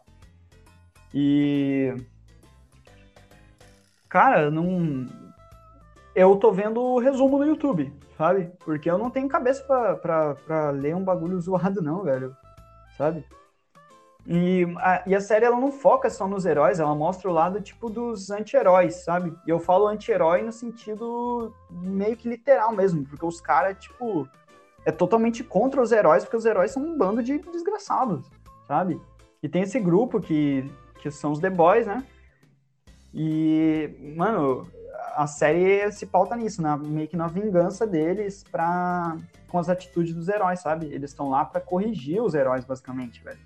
E. 1.13 1.95
Cara, 4.09 4.49
não. 4.51 5.07
Eu 6.13 6.35
tô 6.35 6.51
vendo 6.51 6.81
o 6.81 6.99
resumo 6.99 7.37
no 7.37 7.45
YouTube, 7.45 7.93
sabe? 8.17 8.51
Porque 8.59 8.89
eu 8.89 8.97
não 8.97 9.09
tenho 9.09 9.29
cabeça 9.29 9.63
pra, 9.63 9.95
pra, 9.95 10.35
pra 10.35 10.69
ler 10.71 10.95
um 10.95 11.03
bagulho 11.03 11.39
zoado, 11.41 11.81
não, 11.81 12.03
velho. 12.03 12.35
Sabe? 12.97 13.25
E 14.25 14.67
a, 14.77 15.03
e 15.07 15.15
a 15.15 15.21
série 15.21 15.45
ela 15.45 15.59
não 15.59 15.71
foca 15.71 16.09
só 16.09 16.27
nos 16.27 16.45
heróis, 16.45 16.79
ela 16.79 16.93
mostra 16.93 17.29
o 17.29 17.33
lado 17.33 17.59
tipo 17.59 17.89
dos 17.89 18.29
anti-heróis, 18.29 19.03
sabe? 19.03 19.35
E 19.47 19.49
eu 19.49 19.59
falo 19.59 19.87
anti-herói 19.87 20.43
no 20.43 20.51
sentido 20.51 21.51
meio 21.71 22.15
que 22.15 22.29
literal 22.29 22.71
mesmo, 22.71 23.03
porque 23.03 23.25
os 23.25 23.41
caras, 23.41 23.77
tipo, 23.79 24.27
é 24.85 24.91
totalmente 24.91 25.43
contra 25.43 25.81
os 25.81 25.91
heróis, 25.91 26.23
porque 26.23 26.37
os 26.37 26.45
heróis 26.45 26.71
são 26.71 26.83
um 26.83 26.97
bando 26.97 27.23
de 27.23 27.39
desgraçados, 27.39 28.29
sabe? 28.67 29.01
E 29.41 29.49
tem 29.49 29.63
esse 29.63 29.79
grupo 29.79 30.19
que, 30.19 30.71
que 31.01 31.11
são 31.11 31.31
os 31.31 31.39
The 31.39 31.49
Boys, 31.49 31.87
né? 31.87 32.03
E, 33.13 33.89
mano, 34.15 34.67
a 35.15 35.27
série 35.27 35.91
se 35.91 36.05
pauta 36.05 36.35
nisso, 36.35 36.61
né? 36.61 36.77
meio 36.77 37.07
que 37.07 37.17
na 37.17 37.27
vingança 37.27 37.85
deles 37.85 38.43
pra, 38.49 39.17
com 39.49 39.57
as 39.57 39.69
atitudes 39.69 40.13
dos 40.13 40.29
heróis, 40.29 40.61
sabe? 40.61 40.85
Eles 40.87 41.11
estão 41.11 41.29
lá 41.29 41.43
para 41.43 41.59
corrigir 41.59 42.21
os 42.21 42.33
heróis, 42.33 42.63
basicamente, 42.63 43.21
velho. 43.23 43.39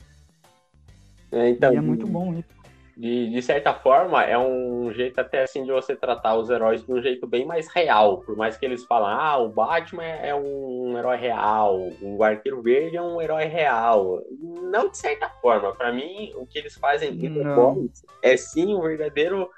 É, 1.31 1.49
então, 1.49 1.73
e 1.73 1.77
é 1.77 1.81
muito 1.81 2.05
bom 2.05 2.33
isso. 2.33 2.64
De, 2.97 3.29
de 3.29 3.41
certa 3.41 3.73
forma, 3.73 4.23
é 4.23 4.37
um 4.37 4.89
jeito 4.93 5.19
até 5.19 5.43
assim 5.43 5.65
de 5.65 5.71
você 5.71 5.95
tratar 5.95 6.35
os 6.35 6.49
heróis 6.49 6.81
de 6.85 6.93
um 6.93 7.01
jeito 7.01 7.27
bem 7.27 7.45
mais 7.45 7.67
real. 7.67 8.19
Por 8.19 8.37
mais 8.37 8.57
que 8.57 8.65
eles 8.65 8.85
falam, 8.85 9.09
ah, 9.09 9.37
o 9.37 9.49
Batman 9.49 10.03
é 10.03 10.33
um 10.33 10.97
herói 10.97 11.17
real, 11.17 11.77
o 12.01 12.23
Arqueiro 12.23 12.61
Verde 12.61 12.95
é 12.95 13.01
um 13.01 13.21
herói 13.21 13.45
real. 13.45 14.21
Não 14.39 14.89
de 14.89 14.97
certa 14.97 15.29
forma. 15.41 15.75
Para 15.75 15.91
mim, 15.91 16.31
o 16.35 16.45
que 16.45 16.57
eles 16.57 16.75
fazem 16.75 17.11
em 17.11 17.89
é 18.21 18.37
sim 18.37 18.73
o 18.73 18.81
verdadeiro 18.81 19.49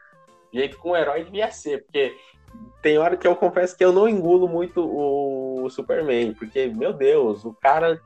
jeito 0.52 0.82
que 0.82 0.88
um 0.88 0.96
herói 0.96 1.24
devia 1.24 1.52
ser. 1.52 1.84
Porque 1.84 2.16
tem 2.82 2.98
hora 2.98 3.16
que 3.16 3.28
eu 3.28 3.36
confesso 3.36 3.78
que 3.78 3.86
eu 3.86 3.92
não 3.92 4.10
engulo 4.10 4.48
muito 4.48 4.82
o 4.82 5.70
Superman. 5.70 6.34
Porque, 6.34 6.66
meu 6.68 6.92
Deus, 6.92 7.46
o 7.46 7.54
cara 7.54 8.02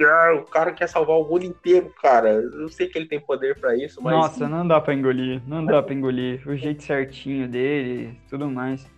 ah, 0.00 0.34
o 0.34 0.44
cara 0.44 0.72
quer 0.72 0.88
salvar 0.88 1.16
o 1.16 1.24
mundo 1.24 1.44
inteiro, 1.44 1.92
cara. 2.02 2.30
Eu 2.30 2.68
sei 2.68 2.88
que 2.88 2.98
ele 2.98 3.06
tem 3.06 3.20
poder 3.20 3.58
para 3.58 3.76
isso, 3.76 4.02
mas. 4.02 4.14
Nossa, 4.14 4.48
não 4.48 4.66
dá 4.66 4.80
pra 4.80 4.94
engolir. 4.94 5.42
Não 5.46 5.64
dá 5.64 5.82
pra 5.82 5.94
engolir. 5.94 6.46
O 6.48 6.56
jeito 6.56 6.82
certinho 6.82 7.48
dele 7.48 8.18
tudo 8.28 8.50
mais. 8.50 8.90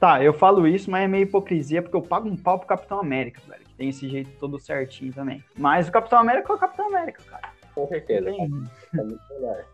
Tá, 0.00 0.22
eu 0.22 0.32
falo 0.32 0.66
isso, 0.66 0.90
mas 0.90 1.04
é 1.04 1.08
meio 1.08 1.24
hipocrisia, 1.24 1.82
porque 1.82 1.96
eu 1.96 2.02
pago 2.02 2.28
um 2.28 2.36
pau 2.36 2.58
pro 2.58 2.68
Capitão 2.68 3.00
América, 3.00 3.40
velho. 3.48 3.64
Que 3.64 3.74
tem 3.74 3.88
esse 3.88 4.08
jeito 4.08 4.30
todo 4.38 4.58
certinho 4.58 5.12
também. 5.12 5.42
Mas 5.58 5.88
o 5.88 5.92
Capitão 5.92 6.20
América 6.20 6.52
é 6.52 6.56
o 6.56 6.58
Capitão 6.58 6.86
América, 6.86 7.22
cara. 7.28 7.48
Com 7.74 7.86
certeza. 7.88 8.24
Tem... 8.26 8.44
É 8.44 9.02
muito 9.02 9.20
melhor. 9.30 9.64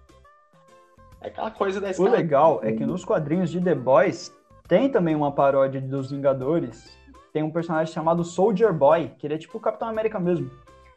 É 1.20 1.28
aquela 1.28 1.50
coisa 1.50 1.80
da 1.80 1.90
O 1.98 2.08
legal 2.08 2.60
é 2.62 2.72
que 2.72 2.84
nos 2.84 3.04
quadrinhos 3.04 3.50
de 3.50 3.60
The 3.60 3.74
Boys 3.74 4.34
tem 4.66 4.88
também 4.88 5.14
uma 5.14 5.30
paródia 5.30 5.80
dos 5.80 6.10
Vingadores. 6.10 6.98
Tem 7.32 7.42
um 7.42 7.50
personagem 7.50 7.92
chamado 7.92 8.24
Soldier 8.24 8.72
Boy, 8.72 9.10
que 9.18 9.26
ele 9.26 9.34
é 9.34 9.38
tipo 9.38 9.58
o 9.58 9.60
Capitão 9.60 9.88
América 9.88 10.18
mesmo. 10.18 10.50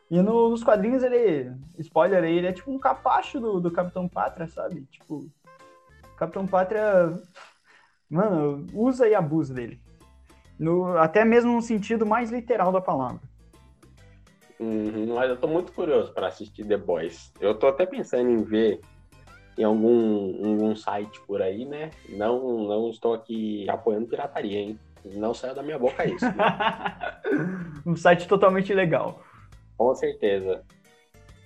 E 0.10 0.22
no, 0.22 0.50
nos 0.50 0.64
quadrinhos 0.64 1.04
ele, 1.04 1.52
spoiler 1.80 2.24
aí, 2.24 2.38
ele 2.38 2.48
é 2.48 2.54
tipo 2.54 2.72
um 2.72 2.80
capacho 2.80 3.40
do, 3.40 3.60
do 3.60 3.72
Capitão 3.72 4.08
Pátria, 4.08 4.48
sabe? 4.48 4.86
Tipo, 4.90 5.30
Capitão 6.18 6.48
Pátria, 6.48 7.14
mano, 8.10 8.66
usa 8.74 9.08
e 9.08 9.14
abusa 9.14 9.54
dele. 9.54 9.82
No, 10.58 10.98
até 10.98 11.26
mesmo 11.26 11.54
no 11.54 11.62
sentido 11.62 12.06
mais 12.06 12.32
literal 12.32 12.72
da 12.72 12.82
palavra. 12.82 13.20
Uhum, 14.60 15.14
mas 15.14 15.30
eu 15.30 15.38
tô 15.38 15.48
muito 15.48 15.72
curioso 15.72 16.12
para 16.14 16.28
assistir 16.28 16.66
The 16.66 16.78
Boys. 16.78 17.32
Eu 17.40 17.54
tô 17.54 17.68
até 17.68 17.86
pensando 17.86 18.30
em 18.30 18.44
ver 18.44 18.82
em 19.58 19.64
algum, 19.64 20.46
algum 20.46 20.76
site 20.76 21.20
por 21.28 21.42
aí, 21.42 21.66
né? 21.66 21.92
Não, 22.10 22.64
não 22.64 22.90
estou 22.90 23.14
aqui 23.14 23.70
apoiando 23.70 24.08
pirataria, 24.08 24.60
hein? 24.60 24.80
Não 25.06 25.34
saiu 25.34 25.54
da 25.54 25.64
minha 25.64 25.78
boca 25.78 26.06
isso. 26.06 26.26
Né? 26.26 26.34
um 27.86 27.96
site 27.96 28.28
totalmente 28.28 28.74
legal. 28.74 29.22
Com 29.78 29.94
certeza. 29.96 30.64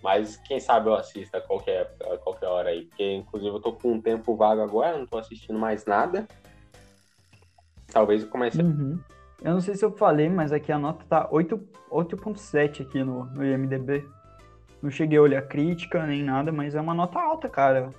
Mas 0.02 0.38
quem 0.38 0.60
sabe 0.60 0.90
eu 0.90 0.96
assista 0.96 1.38
a 1.38 1.42
qualquer, 1.42 1.94
a 2.12 2.18
qualquer 2.18 2.48
hora 2.48 2.70
aí. 2.70 2.86
Porque, 2.86 3.12
inclusive, 3.12 3.56
eu 3.56 3.62
tô 3.62 3.74
com 3.74 3.94
um 3.94 4.02
tempo 4.02 4.36
vago 4.36 4.62
agora, 4.62 4.98
não 4.98 5.06
tô 5.06 5.18
assistindo 5.18 5.60
mais 5.60 5.86
nada. 5.86 6.28
Talvez 7.92 8.24
eu 8.24 8.30
comece 8.30 8.62
uhum. 8.62 9.00
Eu 9.44 9.54
não 9.54 9.62
sei 9.62 9.76
se 9.76 9.84
eu 9.84 9.92
falei, 9.92 10.30
mas 10.30 10.54
aqui 10.54 10.72
a 10.72 10.78
nota 10.78 11.04
tá 11.10 11.28
8.7 11.30 12.84
aqui 12.84 13.04
no, 13.04 13.26
no 13.26 13.44
IMDB. 13.44 14.08
Não 14.82 14.90
cheguei 14.90 15.18
a 15.18 15.22
olhar 15.22 15.42
crítica 15.44 16.06
nem 16.06 16.24
nada, 16.24 16.52
mas 16.52 16.76
é 16.76 16.82
uma 16.82 16.94
nota 16.94 17.20
alta, 17.20 17.50
cara. 17.50 17.92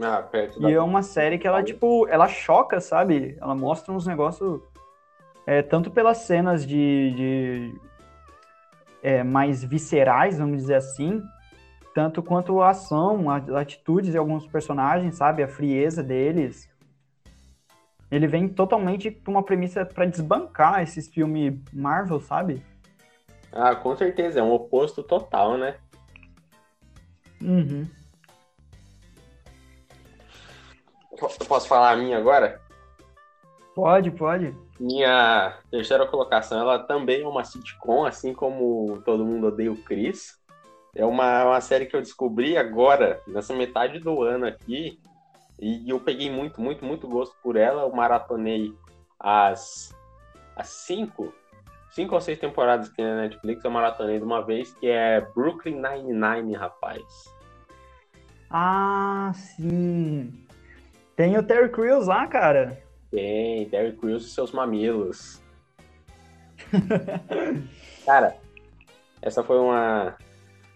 Ah, 0.00 0.22
perto 0.22 0.60
e 0.60 0.72
é 0.72 0.80
uma 0.80 1.02
série 1.02 1.38
que 1.38 1.46
ela, 1.46 1.62
tipo, 1.62 2.06
ela 2.08 2.28
choca, 2.28 2.80
sabe? 2.80 3.36
Ela 3.40 3.54
mostra 3.54 3.92
uns 3.92 4.06
negócios. 4.06 4.60
É, 5.46 5.62
tanto 5.62 5.90
pelas 5.90 6.18
cenas 6.18 6.66
de, 6.66 7.12
de 7.16 7.80
é, 9.06 9.22
mais 9.22 9.62
viscerais, 9.62 10.36
vamos 10.36 10.62
dizer 10.62 10.74
assim, 10.74 11.22
tanto 11.94 12.20
quanto 12.20 12.60
a 12.60 12.70
ação, 12.70 13.30
as 13.30 13.48
atitudes 13.50 14.10
de 14.10 14.18
alguns 14.18 14.44
personagens, 14.48 15.14
sabe, 15.14 15.44
a 15.44 15.48
frieza 15.48 16.02
deles. 16.02 16.68
Ele 18.10 18.26
vem 18.26 18.48
totalmente 18.48 19.12
com 19.12 19.30
uma 19.30 19.44
premissa 19.44 19.86
para 19.86 20.06
desbancar 20.06 20.82
esses 20.82 21.06
filmes 21.06 21.56
Marvel, 21.72 22.20
sabe? 22.20 22.60
Ah, 23.52 23.76
com 23.76 23.94
certeza, 23.96 24.40
é 24.40 24.42
um 24.42 24.52
oposto 24.52 25.04
total, 25.04 25.56
né? 25.56 25.76
Uhum. 27.40 27.86
Eu 31.12 31.46
posso 31.46 31.68
falar 31.68 31.92
a 31.92 31.96
minha 31.96 32.18
agora? 32.18 32.60
Pode, 33.72 34.10
pode. 34.10 34.65
Minha 34.78 35.58
terceira 35.70 36.06
colocação, 36.06 36.60
ela 36.60 36.78
também 36.78 37.22
é 37.22 37.26
uma 37.26 37.44
sitcom, 37.44 38.04
assim 38.04 38.34
como 38.34 39.00
Todo 39.04 39.24
Mundo 39.24 39.46
Odeia 39.46 39.72
o 39.72 39.76
Chris. 39.76 40.38
É 40.94 41.04
uma, 41.04 41.44
uma 41.44 41.60
série 41.60 41.86
que 41.86 41.96
eu 41.96 42.00
descobri 42.00 42.56
agora, 42.56 43.20
nessa 43.26 43.54
metade 43.54 43.98
do 43.98 44.22
ano 44.22 44.46
aqui, 44.46 45.00
e 45.58 45.88
eu 45.88 45.98
peguei 45.98 46.30
muito, 46.30 46.60
muito, 46.60 46.84
muito 46.84 47.08
gosto 47.08 47.34
por 47.42 47.56
ela. 47.56 47.82
Eu 47.82 47.92
maratonei 47.92 48.74
as, 49.18 49.94
as 50.54 50.68
cinco, 50.68 51.32
cinco 51.90 52.14
ou 52.14 52.20
seis 52.20 52.38
temporadas 52.38 52.88
que 52.88 52.96
tem 52.96 53.04
na 53.04 53.22
Netflix, 53.22 53.64
eu 53.64 53.70
maratonei 53.70 54.18
de 54.18 54.24
uma 54.24 54.42
vez, 54.44 54.74
que 54.74 54.86
é 54.86 55.20
Brooklyn 55.34 55.80
Nine-Nine, 55.80 56.54
rapaz. 56.54 57.02
Ah, 58.50 59.32
sim. 59.34 60.32
Tem 61.14 61.36
o 61.38 61.42
Terry 61.42 61.70
Crews 61.70 62.06
lá, 62.06 62.26
cara. 62.26 62.85
Tem, 63.10 63.68
Terry 63.68 63.96
Crews 63.96 64.26
e 64.26 64.30
seus 64.30 64.52
mamilos. 64.52 65.42
cara, 68.04 68.36
essa 69.22 69.42
foi 69.42 69.58
uma, 69.58 70.16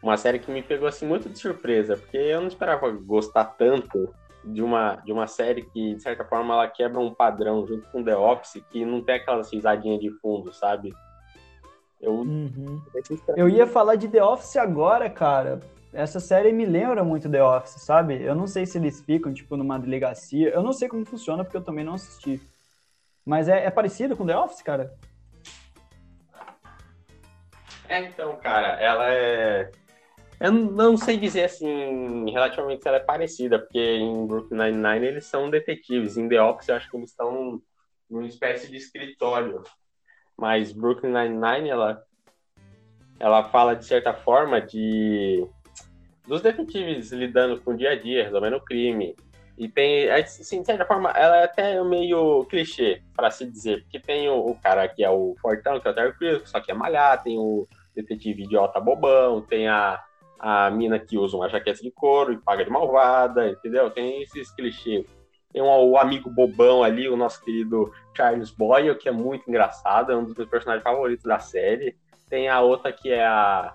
uma 0.02 0.16
série 0.16 0.38
que 0.38 0.50
me 0.50 0.62
pegou 0.62 0.88
assim 0.88 1.06
muito 1.06 1.28
de 1.28 1.38
surpresa, 1.38 1.96
porque 1.96 2.16
eu 2.16 2.40
não 2.40 2.48
esperava 2.48 2.90
gostar 2.90 3.44
tanto 3.44 4.12
de 4.44 4.62
uma, 4.62 4.96
de 4.96 5.12
uma 5.12 5.26
série 5.26 5.62
que, 5.62 5.94
de 5.94 6.02
certa 6.02 6.24
forma, 6.24 6.54
ela 6.54 6.68
quebra 6.68 7.00
um 7.00 7.12
padrão 7.12 7.66
junto 7.66 7.88
com 7.90 8.02
The 8.02 8.16
Office, 8.16 8.62
que 8.70 8.84
não 8.84 9.02
tem 9.02 9.16
aquela 9.16 9.42
risadinha 9.42 9.98
de 9.98 10.10
fundo, 10.20 10.52
sabe? 10.52 10.92
Eu, 12.00 12.14
uhum. 12.14 12.80
eu 13.36 13.48
ia 13.48 13.66
falar 13.66 13.96
de 13.96 14.08
The 14.08 14.24
Office 14.24 14.56
agora, 14.56 15.10
cara. 15.10 15.60
Essa 15.92 16.20
série 16.20 16.52
me 16.52 16.64
lembra 16.64 17.02
muito 17.02 17.30
The 17.30 17.42
Office, 17.42 17.82
sabe? 17.82 18.22
Eu 18.22 18.34
não 18.34 18.46
sei 18.46 18.64
se 18.64 18.78
eles 18.78 19.00
ficam, 19.02 19.32
tipo, 19.32 19.56
numa 19.56 19.78
delegacia. 19.78 20.50
Eu 20.50 20.62
não 20.62 20.72
sei 20.72 20.88
como 20.88 21.04
funciona, 21.04 21.42
porque 21.42 21.56
eu 21.56 21.64
também 21.64 21.84
não 21.84 21.94
assisti. 21.94 22.40
Mas 23.24 23.48
é, 23.48 23.64
é 23.64 23.70
parecido 23.70 24.16
com 24.16 24.26
The 24.26 24.36
Office, 24.36 24.62
cara? 24.62 24.94
É, 27.88 28.04
então, 28.04 28.36
cara, 28.36 28.80
ela 28.80 29.12
é 29.12 29.70
eu 30.40 30.50
não 30.52 30.96
sei 30.96 31.18
dizer 31.18 31.44
assim, 31.44 32.30
relativamente 32.30 32.82
se 32.82 32.88
ela 32.88 32.96
é 32.96 33.00
parecida, 33.00 33.58
porque 33.58 33.78
em 33.78 34.26
Brooklyn 34.26 34.56
Nine-Nine 34.56 35.06
eles 35.06 35.26
são 35.26 35.50
detetives, 35.50 36.16
em 36.16 36.30
The 36.30 36.40
Office 36.40 36.68
eu 36.70 36.76
acho 36.76 36.90
que 36.90 36.96
eles 36.96 37.10
estão 37.10 37.30
num, 37.30 37.62
numa 38.08 38.26
espécie 38.26 38.70
de 38.70 38.78
escritório. 38.78 39.62
Mas 40.38 40.72
Brooklyn 40.72 41.12
Nine-Nine, 41.12 41.68
ela, 41.68 42.02
ela 43.18 43.50
fala 43.50 43.76
de 43.76 43.84
certa 43.84 44.14
forma 44.14 44.62
de 44.62 45.46
dos 46.30 46.40
detetives 46.40 47.10
lidando 47.10 47.60
com 47.60 47.72
o 47.72 47.76
dia 47.76 47.90
a 47.90 47.96
dia, 47.96 48.22
resolvendo 48.22 48.54
o 48.54 48.64
crime. 48.64 49.16
E 49.58 49.68
tem, 49.68 50.08
assim, 50.10 50.60
de 50.60 50.66
certa 50.66 50.86
forma, 50.86 51.10
ela 51.10 51.38
é 51.38 51.44
até 51.44 51.82
meio 51.82 52.44
clichê, 52.46 53.02
para 53.14 53.30
se 53.30 53.44
dizer, 53.44 53.82
porque 53.82 53.98
tem 53.98 54.28
o, 54.28 54.38
o, 54.38 54.54
cara 54.54 54.88
que 54.88 55.04
é 55.04 55.10
o 55.10 55.34
Fortão, 55.42 55.80
que 55.80 55.88
é 55.88 55.90
o 55.90 55.94
Terry 55.94 56.12
Crews, 56.16 56.48
só 56.48 56.60
que 56.60 56.70
é 56.70 56.74
malhar, 56.74 57.22
tem 57.22 57.36
o 57.36 57.66
detetive 57.94 58.44
idiota 58.44 58.80
bobão, 58.80 59.42
tem 59.42 59.68
a 59.68 60.02
a 60.40 60.70
mina 60.70 60.98
que 60.98 61.18
usa 61.18 61.36
uma 61.36 61.50
jaqueta 61.50 61.82
de 61.82 61.90
couro 61.90 62.32
e 62.32 62.38
paga 62.38 62.64
de 62.64 62.70
malvada, 62.70 63.46
entendeu? 63.50 63.90
Tem 63.90 64.22
esses 64.22 64.50
clichês. 64.50 65.04
Tem 65.52 65.60
um, 65.60 65.66
o 65.66 65.98
amigo 65.98 66.30
bobão 66.30 66.82
ali, 66.82 67.10
o 67.10 67.16
nosso 67.16 67.44
querido 67.44 67.92
Charles 68.16 68.50
Boyle, 68.50 68.94
que 68.94 69.08
é 69.08 69.12
muito 69.12 69.46
engraçado, 69.50 70.10
é 70.10 70.16
um 70.16 70.24
dos 70.24 70.34
meus 70.34 70.48
personagens 70.48 70.82
favoritos 70.82 71.24
da 71.24 71.38
série. 71.38 71.94
Tem 72.30 72.48
a 72.48 72.62
outra 72.62 72.90
que 72.90 73.10
é 73.10 73.22
a, 73.22 73.74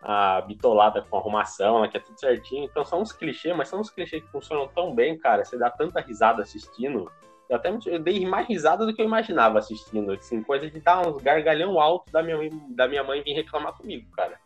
a 0.00 0.40
bitolada 0.42 1.02
com 1.02 1.16
arrumação, 1.16 1.78
ela 1.78 1.88
que 1.88 1.96
é 1.96 2.00
tudo 2.00 2.18
certinho. 2.18 2.64
Então 2.64 2.84
são 2.84 3.00
uns 3.00 3.12
clichês, 3.12 3.56
mas 3.56 3.68
são 3.68 3.80
uns 3.80 3.90
clichês 3.90 4.22
que 4.22 4.30
funcionam 4.30 4.68
tão 4.68 4.94
bem, 4.94 5.18
cara. 5.18 5.44
Você 5.44 5.58
dá 5.58 5.70
tanta 5.70 6.00
risada 6.00 6.42
assistindo. 6.42 7.10
Eu 7.48 7.56
até 7.56 7.70
eu 7.86 7.98
dei 7.98 8.26
mais 8.26 8.46
risada 8.46 8.84
do 8.84 8.94
que 8.94 9.00
eu 9.00 9.06
imaginava 9.06 9.58
assistindo. 9.58 10.12
Assim, 10.12 10.42
coisa 10.42 10.70
de 10.70 10.80
dar 10.80 11.06
uns 11.06 11.22
gargalhão 11.22 11.80
alto 11.80 12.10
da 12.12 12.22
minha, 12.22 12.38
da 12.70 12.86
minha 12.86 13.02
mãe 13.02 13.22
vir 13.22 13.32
reclamar 13.32 13.72
comigo, 13.74 14.10
cara. 14.12 14.38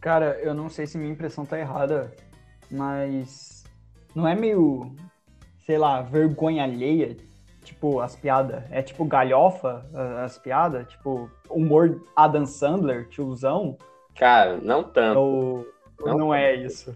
Cara, 0.00 0.40
eu 0.40 0.52
não 0.52 0.68
sei 0.68 0.86
se 0.86 0.98
minha 0.98 1.12
impressão 1.12 1.46
tá 1.46 1.58
errada, 1.58 2.12
mas 2.68 3.62
não 4.14 4.26
é 4.26 4.34
meio, 4.34 4.96
sei 5.64 5.78
lá, 5.78 6.02
vergonha 6.02 6.64
alheia, 6.64 7.16
tipo, 7.62 8.00
as 8.00 8.14
piadas. 8.16 8.64
É 8.70 8.82
tipo 8.82 9.04
galhofa, 9.04 9.84
as 10.22 10.38
piadas, 10.38 10.86
tipo, 10.88 11.30
humor 11.48 12.02
Adam 12.14 12.46
Sandler, 12.46 13.08
tiozão. 13.08 13.76
Cara, 14.16 14.58
não 14.58 14.82
tanto. 14.82 15.18
Ou 15.18 15.66
não, 16.00 16.18
não 16.18 16.34
é 16.34 16.54
isso? 16.54 16.94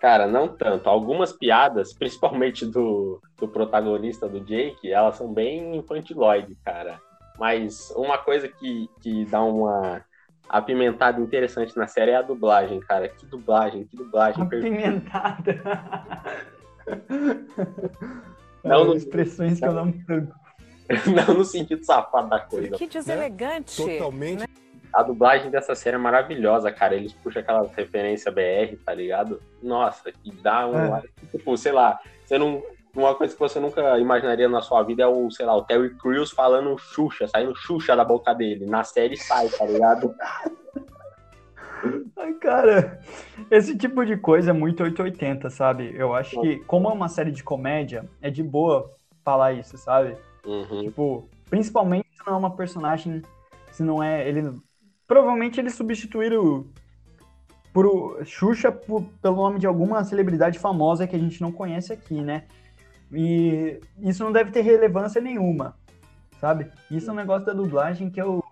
Cara, 0.00 0.26
não 0.26 0.48
tanto. 0.48 0.88
Algumas 0.88 1.32
piadas, 1.32 1.92
principalmente 1.98 2.64
do, 2.66 3.20
do 3.36 3.48
protagonista, 3.48 4.28
do 4.28 4.40
Jake, 4.40 4.90
elas 4.92 5.16
são 5.16 5.32
bem 5.32 5.76
infantiloide, 5.76 6.54
cara. 6.64 7.00
Mas 7.38 7.90
uma 7.96 8.16
coisa 8.16 8.48
que, 8.48 8.88
que 9.00 9.24
dá 9.24 9.42
uma 9.42 10.04
apimentada 10.48 11.20
interessante 11.20 11.76
na 11.76 11.86
série 11.86 12.12
é 12.12 12.16
a 12.16 12.22
dublagem, 12.22 12.78
cara. 12.80 13.08
Que 13.08 13.26
dublagem, 13.26 13.84
que 13.84 13.96
dublagem. 13.96 14.42
Apimentada. 14.42 15.60
não 18.64 18.82
é, 18.82 18.84
no... 18.84 18.96
Expressões 18.96 19.58
que 19.58 19.66
eu 19.66 19.72
não 19.72 19.86
não 21.26 21.34
no 21.34 21.44
sentido 21.44 21.84
safado 21.84 22.28
da 22.28 22.40
coisa. 22.40 22.76
Que 22.76 22.86
deselegante. 22.86 23.82
Né? 23.84 23.98
Totalmente. 23.98 24.44
A 24.92 25.02
dublagem 25.02 25.50
dessa 25.50 25.74
série 25.74 25.96
é 25.96 25.98
maravilhosa, 25.98 26.70
cara. 26.70 26.94
Eles 26.94 27.12
puxam 27.12 27.42
aquela 27.42 27.68
referência 27.74 28.30
BR, 28.30 28.76
tá 28.84 28.94
ligado? 28.94 29.42
Nossa, 29.62 30.12
que 30.12 30.30
dá 30.42 30.66
um. 30.66 30.96
É. 30.96 31.02
Tipo, 31.32 31.56
sei 31.56 31.72
lá, 31.72 31.98
você 32.24 32.38
não 32.38 32.62
uma 32.94 33.14
coisa 33.14 33.34
que 33.34 33.40
você 33.40 33.58
nunca 33.58 33.98
imaginaria 33.98 34.48
na 34.48 34.60
sua 34.60 34.82
vida 34.82 35.02
é 35.02 35.06
o, 35.06 35.28
sei 35.30 35.44
lá, 35.44 35.56
o 35.56 35.64
Terry 35.64 35.90
Crews 35.96 36.30
falando 36.30 36.78
Xuxa, 36.78 37.26
saindo 37.26 37.54
Xuxa 37.56 37.96
da 37.96 38.04
boca 38.04 38.32
dele. 38.32 38.66
Na 38.66 38.84
série 38.84 39.16
sai, 39.16 39.48
tá 39.48 39.64
ligado? 39.66 40.14
Ai, 42.16 42.34
cara, 42.34 43.00
esse 43.50 43.76
tipo 43.76 44.04
de 44.04 44.16
coisa 44.16 44.50
é 44.50 44.52
muito 44.52 44.82
880, 44.82 45.50
sabe? 45.50 45.92
Eu 45.94 46.14
acho 46.14 46.40
que, 46.40 46.58
como 46.60 46.88
é 46.88 46.92
uma 46.92 47.08
série 47.08 47.30
de 47.30 47.42
comédia, 47.42 48.08
é 48.22 48.30
de 48.30 48.42
boa 48.42 48.94
falar 49.24 49.52
isso, 49.52 49.76
sabe? 49.76 50.16
Uhum. 50.44 50.82
Tipo, 50.82 51.28
principalmente 51.50 52.08
se 52.12 52.26
não 52.26 52.34
é 52.34 52.36
uma 52.36 52.56
personagem, 52.56 53.22
se 53.70 53.82
não 53.82 54.02
é. 54.02 54.28
Ele. 54.28 54.52
Provavelmente 55.06 55.60
eles 55.60 55.74
substituíram 55.74 56.66
por 57.72 58.24
Xuxa 58.24 58.70
por, 58.70 59.02
pelo 59.20 59.36
nome 59.36 59.58
de 59.58 59.66
alguma 59.66 60.04
celebridade 60.04 60.58
famosa 60.58 61.06
que 61.06 61.16
a 61.16 61.18
gente 61.18 61.40
não 61.42 61.50
conhece 61.50 61.92
aqui, 61.92 62.20
né? 62.20 62.44
E 63.12 63.80
isso 63.98 64.24
não 64.24 64.32
deve 64.32 64.50
ter 64.50 64.62
relevância 64.62 65.20
nenhuma, 65.20 65.76
sabe? 66.40 66.70
Isso 66.90 67.10
é 67.10 67.12
um 67.12 67.16
negócio 67.16 67.44
da 67.44 67.52
dublagem 67.52 68.10
que 68.10 68.20
eu, 68.20 68.42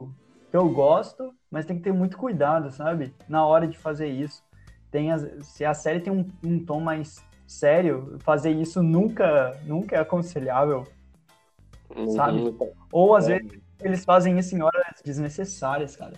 eu 0.52 0.68
gosto, 0.68 1.34
mas 1.50 1.64
tem 1.64 1.76
que 1.76 1.82
ter 1.82 1.92
muito 1.92 2.16
cuidado, 2.16 2.70
sabe? 2.70 3.14
Na 3.28 3.46
hora 3.46 3.66
de 3.66 3.78
fazer 3.78 4.08
isso. 4.08 4.42
Tem 4.90 5.10
as, 5.10 5.26
se 5.46 5.64
a 5.64 5.72
série 5.72 6.00
tem 6.00 6.12
um, 6.12 6.26
um 6.44 6.64
tom 6.64 6.80
mais 6.80 7.24
sério, 7.46 8.18
fazer 8.20 8.50
isso 8.50 8.82
nunca, 8.82 9.58
nunca 9.64 9.96
é 9.96 10.00
aconselhável, 10.00 10.86
sabe? 12.14 12.38
Uhum. 12.38 12.72
Ou 12.90 13.14
às 13.14 13.28
é. 13.28 13.38
vezes 13.38 13.60
eles 13.80 14.04
fazem 14.04 14.38
isso 14.38 14.54
em 14.54 14.62
horas 14.62 15.02
desnecessárias, 15.04 15.96
cara. 15.96 16.12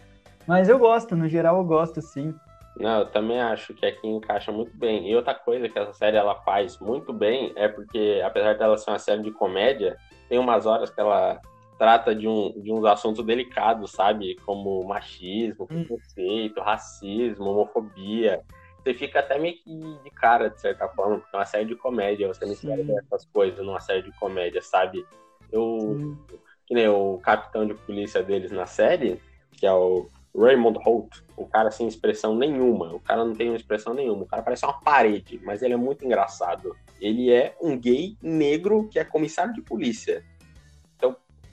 Mas 0.47 0.68
eu 0.68 0.78
gosto, 0.78 1.16
no 1.16 1.28
geral 1.28 1.57
eu 1.57 1.64
gosto, 1.64 2.03
sim. 2.03 2.35
Não, 2.76 3.01
eu 3.01 3.07
também 3.07 3.41
acho 3.41 3.72
que 3.72 3.87
aqui 3.87 4.07
encaixa 4.07 4.51
muito 4.51 4.76
bem. 4.76 5.09
E 5.09 5.14
outra 5.14 5.35
coisa 5.35 5.68
que 5.68 5.78
essa 5.78 5.93
série 5.93 6.16
ela 6.16 6.35
faz 6.43 6.78
muito 6.80 7.12
bem 7.12 7.53
é 7.57 7.68
porque, 7.68 8.20
apesar 8.24 8.59
dela 8.59 8.76
ser 8.76 8.91
uma 8.91 8.99
série 8.99 9.22
de 9.22 9.30
comédia, 9.30 9.97
tem 10.28 10.39
umas 10.39 10.66
horas 10.66 10.91
que 10.91 11.01
ela 11.01 11.41
trata 11.79 12.14
de, 12.14 12.29
um, 12.29 12.53
de 12.61 12.72
uns 12.72 12.85
assuntos 12.85 13.25
delicados, 13.25 13.93
sabe? 13.93 14.37
Como 14.45 14.85
machismo, 14.85 15.64
hum. 15.64 15.85
preconceito, 15.85 16.61
racismo, 16.61 17.51
homofobia. 17.51 18.43
Você 18.83 18.95
fica 18.95 19.20
até 19.20 19.39
meio 19.39 19.57
que 19.57 19.99
de 20.03 20.11
cara, 20.11 20.51
de 20.51 20.61
certa 20.61 20.87
forma, 20.89 21.18
porque 21.18 21.35
é 21.35 21.39
uma 21.39 21.47
série 21.47 21.64
de 21.64 21.75
comédia, 21.75 22.29
você 22.29 22.45
não 22.45 22.53
espera 22.53 22.83
essas 22.99 23.25
coisas 23.27 23.64
numa 23.64 23.81
série 23.81 24.03
de 24.03 24.12
comédia, 24.18 24.61
sabe? 24.61 25.05
Eu, 25.51 25.79
Sim. 25.81 26.18
que 26.66 26.75
nem 26.75 26.89
o 26.89 27.18
capitão 27.18 27.66
de 27.66 27.75
polícia 27.75 28.22
deles 28.22 28.51
na 28.51 28.66
série, 28.66 29.20
que 29.53 29.66
é 29.66 29.72
o 29.72 30.07
Raymond 30.37 30.79
Holt, 30.85 31.22
o 31.37 31.47
cara 31.47 31.70
sem 31.70 31.87
expressão 31.87 32.35
nenhuma, 32.35 32.93
o 32.93 33.01
cara 33.01 33.25
não 33.25 33.33
tem 33.33 33.49
uma 33.49 33.57
expressão 33.57 33.95
nenhuma, 33.95 34.25
o 34.25 34.27
cara 34.27 34.43
parece 34.43 34.64
uma 34.66 34.81
parede, 34.81 35.41
mas 35.45 35.62
ele 35.62 35.75
é 35.75 35.79
muito 35.79 36.05
engraçado. 36.05 36.77
Ele 37.01 37.33
é 37.33 37.57
um 37.62 37.79
gay 37.79 38.16
negro 38.20 38.89
que 38.89 38.99
é 38.99 39.05
comissário 39.05 39.55
de 39.55 39.62
polícia. 39.62 40.25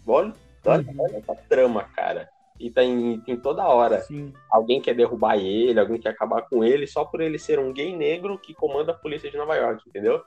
Olha, 0.05 0.33
olha, 0.65 0.87
uhum. 0.87 0.99
olha 0.99 1.17
essa 1.17 1.35
trama, 1.47 1.83
cara. 1.95 2.29
E 2.59 2.69
tem, 2.69 3.19
tem 3.21 3.37
toda 3.37 3.67
hora. 3.67 4.01
Sim. 4.01 4.33
Alguém 4.49 4.81
quer 4.81 4.93
derrubar 4.93 5.37
ele, 5.37 5.79
alguém 5.79 5.99
quer 5.99 6.09
acabar 6.09 6.43
com 6.43 6.63
ele, 6.63 6.85
só 6.85 7.03
por 7.03 7.21
ele 7.21 7.39
ser 7.39 7.59
um 7.59 7.73
gay 7.73 7.95
negro 7.95 8.37
que 8.37 8.53
comanda 8.53 8.91
a 8.91 8.95
polícia 8.95 9.31
de 9.31 9.37
Nova 9.37 9.55
York, 9.55 9.83
entendeu? 9.87 10.21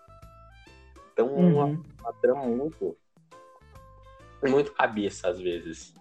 Então, 1.13 1.29
uhum. 1.29 1.55
uma, 1.55 1.67
uma 2.01 2.13
trama 2.21 2.45
muito. 2.45 2.97
Muito 4.43 4.73
cabeça, 4.73 5.29
às 5.29 5.41
vezes. 5.41 5.95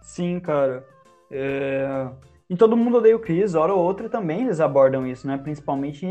Sim, 0.00 0.40
cara. 0.40 0.86
É... 1.30 2.08
E 2.48 2.56
todo 2.56 2.76
mundo 2.76 2.96
odeia 2.96 3.14
o 3.14 3.20
Chris, 3.20 3.54
hora 3.54 3.74
ou 3.74 3.84
outra 3.84 4.08
também 4.08 4.44
eles 4.44 4.58
abordam 4.58 5.06
isso, 5.06 5.26
né? 5.26 5.36
Principalmente 5.36 6.06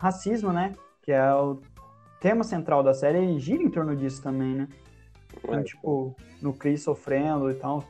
racismo, 0.00 0.52
né? 0.52 0.74
que 1.02 1.12
é 1.12 1.34
o 1.34 1.60
tema 2.20 2.44
central 2.44 2.82
da 2.82 2.94
série, 2.94 3.38
gira 3.38 3.62
em 3.62 3.70
torno 3.70 3.96
disso 3.96 4.22
também, 4.22 4.54
né? 4.54 4.68
Então, 5.44 5.62
tipo, 5.64 6.16
no 6.40 6.52
Chris 6.52 6.82
sofrendo 6.82 7.50
e 7.50 7.54
tal. 7.54 7.84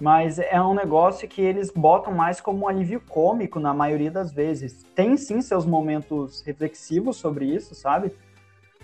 Mas 0.00 0.38
é 0.38 0.60
um 0.60 0.74
negócio 0.74 1.26
que 1.26 1.40
eles 1.40 1.70
botam 1.70 2.12
mais 2.12 2.40
como 2.40 2.64
um 2.64 2.68
alívio 2.68 3.00
cômico 3.00 3.58
na 3.58 3.72
maioria 3.72 4.10
das 4.10 4.30
vezes. 4.30 4.82
Tem 4.94 5.16
sim 5.16 5.40
seus 5.40 5.64
momentos 5.64 6.42
reflexivos 6.42 7.16
sobre 7.16 7.46
isso, 7.46 7.74
sabe? 7.74 8.12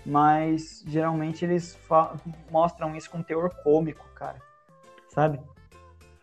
Mas 0.05 0.83
geralmente 0.87 1.45
eles 1.45 1.79
mostram 2.49 2.95
isso 2.95 3.09
com 3.11 3.21
teor 3.21 3.53
cômico, 3.63 4.05
cara. 4.15 4.37
Sabe? 5.09 5.39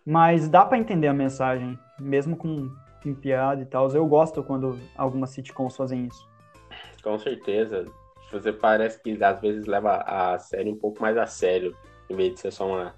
Mas 0.05 0.49
dá 0.49 0.65
para 0.65 0.79
entender 0.79 1.07
a 1.07 1.15
mensagem, 1.15 1.79
mesmo 2.01 2.37
com, 2.37 2.69
com 3.01 3.15
piada 3.15 3.63
e 3.63 3.67
tal. 3.67 3.89
Eu 3.91 4.07
gosto 4.07 4.43
quando 4.43 4.77
algumas 4.97 5.31
sitcoms 5.31 5.77
fazem 5.77 6.07
isso. 6.07 6.29
Com 7.01 7.17
certeza. 7.17 7.87
Você 8.33 8.53
parece 8.53 9.03
que 9.03 9.23
às 9.23 9.41
vezes 9.41 9.67
leva 9.67 9.97
a 10.07 10.39
série 10.39 10.71
um 10.71 10.77
pouco 10.77 11.01
mais 11.03 11.17
a 11.17 11.27
sério, 11.27 11.77
em 12.09 12.15
vez 12.15 12.35
de 12.35 12.41
ser 12.41 12.53
só 12.53 12.67
uma 12.67 12.95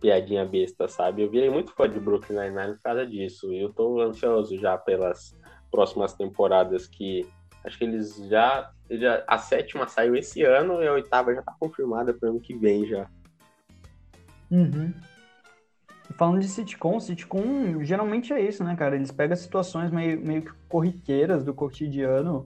piadinha 0.00 0.44
besta, 0.44 0.86
sabe? 0.86 1.22
Eu 1.22 1.30
virei 1.30 1.50
muito 1.50 1.72
fã 1.72 1.88
de 1.88 1.98
Brooklyn 1.98 2.38
Nine-Nine 2.38 2.74
por 2.74 2.82
causa 2.82 3.06
disso. 3.06 3.52
E 3.52 3.60
eu 3.60 3.72
tô 3.72 4.00
ansioso 4.00 4.56
já 4.58 4.76
pelas 4.76 5.36
próximas 5.70 6.14
temporadas 6.14 6.86
que 6.86 7.26
acho 7.64 7.78
que 7.78 7.84
eles 7.84 8.16
já, 8.28 8.70
já 8.90 9.24
a 9.26 9.38
sétima 9.38 9.88
saiu 9.88 10.14
esse 10.14 10.42
ano 10.42 10.82
e 10.82 10.86
a 10.86 10.92
oitava 10.92 11.34
já 11.34 11.42
tá 11.42 11.54
confirmada 11.58 12.14
para 12.14 12.28
ano 12.28 12.40
que 12.40 12.54
vem 12.54 12.86
já. 12.86 13.08
Uhum. 14.50 14.94
Falando 16.16 16.40
de 16.40 16.48
sitcom, 16.48 17.00
sitcom 17.00 17.82
geralmente 17.82 18.32
é 18.32 18.40
isso, 18.40 18.62
né, 18.62 18.76
cara? 18.76 18.94
Eles 18.94 19.10
pegam 19.10 19.36
situações 19.36 19.90
meio, 19.90 20.20
meio 20.20 20.42
que 20.42 20.52
corriqueiras 20.68 21.42
do 21.42 21.52
cotidiano 21.52 22.44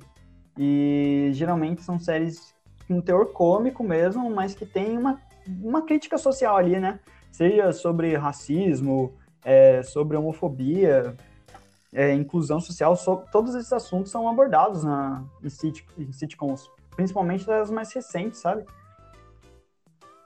e 0.63 1.31
geralmente 1.33 1.83
são 1.83 1.99
séries 1.99 2.55
com 2.87 3.01
teor 3.01 3.33
cômico 3.33 3.83
mesmo, 3.83 4.29
mas 4.31 4.55
que 4.55 4.67
tem 4.67 4.99
uma, 4.99 5.19
uma 5.63 5.83
crítica 5.83 6.19
social 6.19 6.57
ali, 6.57 6.79
né? 6.79 7.01
seja 7.33 7.73
sobre 7.73 8.15
racismo, 8.17 9.15
é, 9.45 9.83
sobre 9.83 10.17
homofobia, 10.17 11.17
é, 11.93 12.13
inclusão 12.13 12.61
social, 12.61 12.95
so, 12.97 13.25
todos 13.33 13.55
esses 13.55 13.73
assuntos 13.73 14.11
são 14.11 14.29
abordados 14.29 14.85
na, 14.85 15.25
em, 15.43 15.49
sit, 15.49 15.85
em 15.99 16.13
sitcoms, 16.13 16.71
principalmente 16.95 17.47
das 17.47 17.71
mais 17.71 17.93
recentes, 17.93 18.41
sabe? 18.41 18.65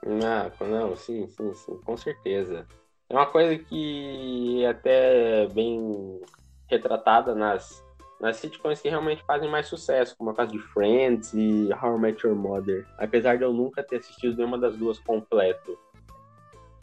Não, 0.05 0.67
não, 0.67 0.95
sim, 0.95 1.27
sim, 1.27 1.53
sim, 1.53 1.77
com 1.83 1.97
certeza. 1.97 2.67
É 3.09 3.13
uma 3.13 3.25
coisa 3.25 3.57
que 3.57 4.63
é 4.63 4.69
até 4.69 5.47
bem 5.47 6.19
retratada 6.67 7.33
nas, 7.33 7.83
nas 8.25 8.37
sitcoms 8.37 8.81
que 8.81 8.89
realmente 8.89 9.23
fazem 9.23 9.47
mais 9.47 9.67
sucesso, 9.67 10.17
como 10.17 10.31
a 10.31 10.33
caso 10.33 10.51
de 10.51 10.57
Friends 10.57 11.31
e 11.35 11.69
How 11.79 11.95
I 11.95 11.99
Met 11.99 12.25
Your 12.25 12.35
Mother. 12.35 12.83
Apesar 12.97 13.37
de 13.37 13.43
eu 13.43 13.53
nunca 13.53 13.83
ter 13.83 13.97
assistido 13.97 14.35
nenhuma 14.35 14.57
das 14.57 14.75
duas 14.75 14.97
completo. 14.97 15.77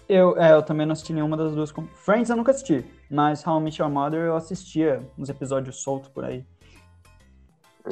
Eu, 0.09 0.39
é, 0.39 0.53
eu 0.53 0.63
também 0.63 0.87
não 0.87 0.93
assisti 0.93 1.13
nenhuma 1.13 1.37
das 1.37 1.53
duas. 1.53 1.75
Friends 1.95 2.31
eu 2.31 2.37
nunca 2.37 2.53
assisti, 2.53 2.85
mas 3.11 3.45
How 3.45 3.59
I 3.59 3.65
Met 3.65 3.83
Your 3.83 3.91
Mother 3.91 4.21
eu 4.21 4.37
assistia 4.37 5.01
uns 5.19 5.29
episódios 5.29 5.83
soltos 5.83 6.09
por 6.11 6.25
aí. 6.25 6.47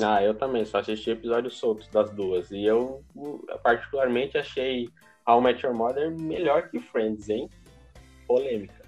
Ah, 0.01 0.23
eu 0.23 0.33
também, 0.33 0.65
só 0.65 0.79
assisti 0.79 1.11
episódios 1.11 1.59
soltos 1.59 1.89
das 1.89 2.09
duas. 2.11 2.53
E 2.53 2.65
eu 2.65 3.03
particularmente 3.65 4.39
achei 4.39 4.89
How 5.27 5.41
I 5.41 5.43
Met 5.43 5.67
Your 5.67 5.75
Mother 5.75 6.17
melhor 6.17 6.69
que 6.69 6.79
Friends, 6.79 7.29
hein? 7.29 7.51
Polêmica. 8.29 8.81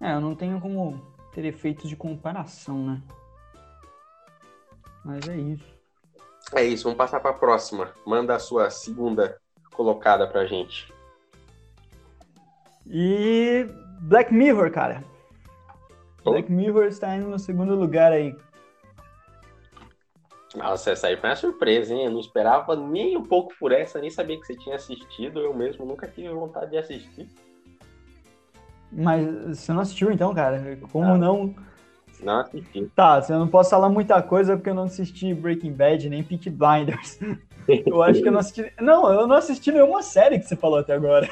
É, 0.00 0.14
eu 0.14 0.20
não 0.20 0.34
tenho 0.34 0.58
como 0.58 1.11
ter 1.32 1.44
efeitos 1.44 1.88
de 1.88 1.96
comparação, 1.96 2.86
né? 2.86 3.02
Mas 5.04 5.28
é 5.28 5.36
isso. 5.36 5.82
É 6.54 6.62
isso, 6.62 6.84
vamos 6.84 6.98
passar 6.98 7.20
para 7.20 7.30
a 7.30 7.34
próxima. 7.34 7.92
Manda 8.06 8.34
a 8.34 8.38
sua 8.38 8.70
segunda 8.70 9.38
colocada 9.72 10.26
pra 10.26 10.46
gente. 10.46 10.92
E 12.86 13.66
Black 14.02 14.32
Mirror, 14.32 14.70
cara. 14.70 15.04
Oh. 16.24 16.30
Black 16.32 16.50
Mirror 16.50 16.84
está 16.84 17.16
indo 17.16 17.28
no 17.28 17.38
segundo 17.38 17.74
lugar 17.74 18.12
aí. 18.12 18.36
Nossa, 20.54 20.90
essa 20.90 21.06
aí 21.06 21.16
foi 21.16 21.30
uma 21.30 21.36
surpresa, 21.36 21.94
hein? 21.94 22.04
Eu 22.04 22.10
não 22.10 22.20
esperava 22.20 22.76
nem 22.76 23.16
um 23.16 23.24
pouco 23.24 23.54
por 23.58 23.72
essa, 23.72 23.98
nem 23.98 24.10
sabia 24.10 24.38
que 24.38 24.46
você 24.46 24.54
tinha 24.54 24.76
assistido. 24.76 25.40
Eu 25.40 25.54
mesmo 25.54 25.86
nunca 25.86 26.06
tive 26.06 26.28
vontade 26.28 26.72
de 26.72 26.78
assistir. 26.78 27.28
Mas 28.92 29.58
você 29.58 29.72
não 29.72 29.80
assistiu 29.80 30.12
então, 30.12 30.34
cara? 30.34 30.78
Como 30.90 31.06
ah, 31.06 31.18
não? 31.18 31.54
Não 32.22 32.40
assisti. 32.40 32.90
Tá, 32.94 33.20
você 33.20 33.32
não 33.32 33.48
posso 33.48 33.70
falar 33.70 33.88
muita 33.88 34.22
coisa 34.22 34.56
porque 34.56 34.70
eu 34.70 34.74
não 34.74 34.84
assisti 34.84 35.32
Breaking 35.34 35.72
Bad 35.72 36.08
nem 36.08 36.22
Peak 36.22 36.50
Blinders. 36.50 37.18
Eu 37.86 38.02
acho 38.02 38.20
que 38.20 38.26
eu 38.26 38.32
não 38.32 38.40
assisti. 38.40 38.72
Não, 38.80 39.12
eu 39.12 39.24
não 39.24 39.36
assisti 39.36 39.70
nenhuma 39.70 40.02
série 40.02 40.40
que 40.40 40.46
você 40.46 40.56
falou 40.56 40.80
até 40.80 40.94
agora. 40.94 41.28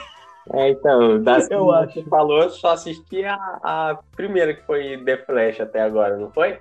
É, 0.52 0.70
então, 0.70 1.20
das 1.20 1.50
eu 1.50 1.66
que 1.66 1.72
acho. 1.72 1.94
você 1.94 2.02
falou, 2.04 2.42
eu 2.42 2.50
só 2.50 2.68
assisti 2.68 3.24
a, 3.24 3.34
a 3.64 3.98
primeira 4.14 4.54
que 4.54 4.62
foi 4.62 5.02
The 5.04 5.24
Flash 5.24 5.60
até 5.60 5.82
agora, 5.82 6.16
não 6.16 6.30
foi? 6.30 6.60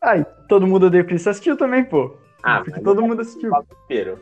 Ai, 0.00 0.26
todo 0.48 0.66
mundo 0.66 0.86
odeia 0.86 1.04
Chris 1.04 1.24
assistiu 1.28 1.56
também, 1.56 1.84
pô. 1.84 2.16
Ah, 2.42 2.60
porque 2.64 2.80
todo 2.80 3.02
mundo 3.02 3.22
assistiu. 3.22 3.52
Inteiro. 3.84 4.18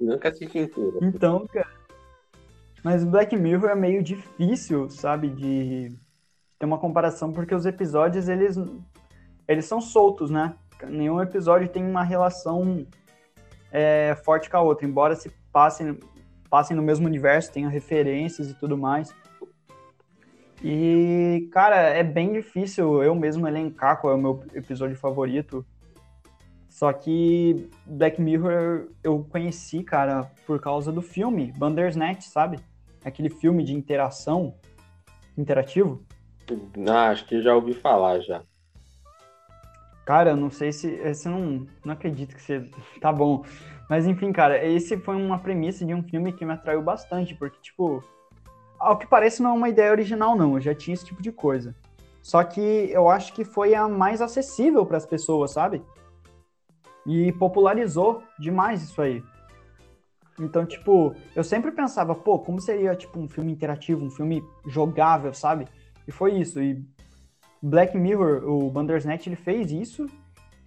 Nunca 0.00 0.30
assisti 0.30 0.58
inteiro. 0.58 0.98
Então, 1.00 1.46
cara. 1.46 1.68
Mas 2.84 3.02
Black 3.02 3.34
Mirror 3.34 3.70
é 3.70 3.74
meio 3.74 4.02
difícil, 4.02 4.90
sabe, 4.90 5.30
de 5.30 5.96
ter 6.58 6.66
uma 6.66 6.78
comparação, 6.78 7.32
porque 7.32 7.54
os 7.54 7.64
episódios, 7.64 8.28
eles, 8.28 8.56
eles 9.48 9.64
são 9.64 9.80
soltos, 9.80 10.30
né? 10.30 10.54
nenhum 10.88 11.20
episódio 11.20 11.68
tem 11.68 11.84
uma 11.84 12.02
relação 12.02 12.86
é, 13.72 14.14
forte 14.24 14.50
com 14.50 14.56
a 14.56 14.60
outra, 14.60 14.86
embora 14.86 15.16
se 15.16 15.30
passem, 15.52 15.98
passem 16.50 16.76
no 16.76 16.82
mesmo 16.82 17.06
universo, 17.06 17.52
tenham 17.52 17.70
referências 17.70 18.50
e 18.50 18.54
tudo 18.54 18.76
mais. 18.76 19.14
E, 20.62 21.48
cara, 21.52 21.76
é 21.76 22.02
bem 22.02 22.32
difícil 22.32 23.02
eu 23.02 23.14
mesmo 23.14 23.46
elencar 23.46 24.00
qual 24.00 24.12
é 24.12 24.16
o 24.16 24.20
meu 24.20 24.44
episódio 24.54 24.96
favorito. 24.96 25.64
Só 26.70 26.92
que 26.92 27.70
Black 27.86 28.20
Mirror 28.20 28.88
eu 29.02 29.24
conheci, 29.30 29.82
cara, 29.82 30.30
por 30.46 30.60
causa 30.60 30.90
do 30.90 31.02
filme 31.02 31.52
Bandersnatch, 31.56 32.24
sabe? 32.24 32.58
Aquele 33.04 33.28
filme 33.28 33.62
de 33.62 33.74
interação 33.74 34.54
interativo. 35.36 36.04
Ah, 36.88 37.10
acho 37.10 37.26
que 37.26 37.42
já 37.42 37.54
ouvi 37.54 37.74
falar 37.74 38.20
já. 38.20 38.42
Cara, 40.04 40.30
eu 40.30 40.36
não 40.36 40.50
sei 40.50 40.72
se. 40.72 40.96
Você 40.96 41.28
não, 41.28 41.66
não 41.84 41.92
acredito 41.92 42.34
que 42.34 42.42
você. 42.42 42.68
Tá 43.00 43.12
bom. 43.12 43.44
Mas 43.88 44.06
enfim, 44.06 44.32
cara, 44.32 44.64
esse 44.64 44.96
foi 44.96 45.16
uma 45.16 45.38
premissa 45.38 45.84
de 45.84 45.94
um 45.94 46.02
filme 46.02 46.32
que 46.32 46.44
me 46.44 46.52
atraiu 46.52 46.82
bastante, 46.82 47.34
porque, 47.34 47.58
tipo, 47.60 48.02
ao 48.78 48.98
que 48.98 49.06
parece 49.06 49.42
não 49.42 49.50
é 49.50 49.54
uma 49.54 49.68
ideia 49.68 49.90
original, 49.90 50.36
não. 50.36 50.54
Eu 50.54 50.60
já 50.60 50.74
tinha 50.74 50.94
esse 50.94 51.04
tipo 51.04 51.22
de 51.22 51.32
coisa. 51.32 51.74
Só 52.22 52.42
que 52.42 52.60
eu 52.90 53.08
acho 53.08 53.34
que 53.34 53.44
foi 53.44 53.74
a 53.74 53.86
mais 53.86 54.22
acessível 54.22 54.86
para 54.86 54.96
as 54.96 55.04
pessoas, 55.04 55.50
sabe? 55.50 55.82
E 57.06 57.32
popularizou 57.32 58.22
demais 58.38 58.82
isso 58.82 59.00
aí. 59.02 59.22
Então, 60.38 60.66
tipo, 60.66 61.14
eu 61.34 61.44
sempre 61.44 61.70
pensava, 61.70 62.14
pô, 62.14 62.38
como 62.38 62.60
seria, 62.60 62.94
tipo, 62.96 63.20
um 63.20 63.28
filme 63.28 63.52
interativo, 63.52 64.04
um 64.04 64.10
filme 64.10 64.42
jogável, 64.66 65.32
sabe? 65.32 65.66
E 66.06 66.12
foi 66.12 66.34
isso. 66.34 66.60
E 66.60 66.84
Black 67.62 67.96
Mirror, 67.96 68.44
o 68.48 68.70
Bandersnatch, 68.70 69.26
ele 69.26 69.36
fez 69.36 69.70
isso 69.70 70.06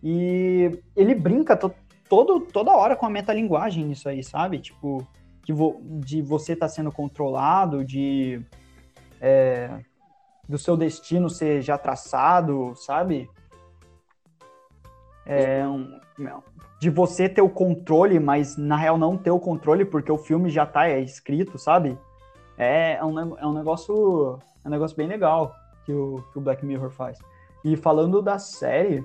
e 0.02 0.72
ele 0.96 1.14
brinca 1.14 1.56
to, 1.58 1.74
todo, 2.10 2.40
toda 2.40 2.72
hora 2.72 2.96
com 2.96 3.06
a 3.06 3.10
metalinguagem 3.10 3.86
nisso 3.86 4.08
aí, 4.08 4.24
sabe? 4.24 4.60
Tipo, 4.60 5.06
que 5.44 5.54
vo, 5.54 5.82
de 6.00 6.22
você 6.22 6.54
estar 6.54 6.68
tá 6.68 6.74
sendo 6.74 6.92
controlado, 6.92 7.84
de 7.84 8.42
é, 9.20 9.80
do 10.48 10.58
seu 10.58 10.78
destino 10.78 11.30
ser 11.30 11.62
já 11.62 11.78
traçado, 11.78 12.74
sabe? 12.76 13.30
É, 15.26 15.68
um, 15.68 16.00
de 16.80 16.90
você 16.90 17.28
ter 17.28 17.42
o 17.42 17.50
controle, 17.50 18.20
mas 18.20 18.56
na 18.58 18.76
real 18.76 18.98
não 18.98 19.18
ter 19.18 19.32
o 19.32 19.40
controle 19.40 19.84
porque 19.84 20.12
o 20.12 20.18
filme 20.18 20.50
já 20.50 20.66
tá 20.66 20.88
é, 20.88 21.00
escrito, 21.00 21.58
sabe? 21.58 21.98
É, 22.58 22.94
é, 22.94 23.04
um, 23.04 23.38
é 23.38 23.46
um 23.46 23.54
negócio 23.54 24.40
é 24.64 24.68
um 24.68 24.72
negócio 24.72 24.96
bem 24.96 25.08
legal 25.08 25.56
que 25.86 25.94
o, 25.94 26.24
que 26.32 26.38
o 26.38 26.42
Black 26.42 26.66
Mirror 26.66 26.90
faz. 26.90 27.18
E 27.64 27.76
falando 27.76 28.22
da 28.22 28.38
série, 28.38 29.04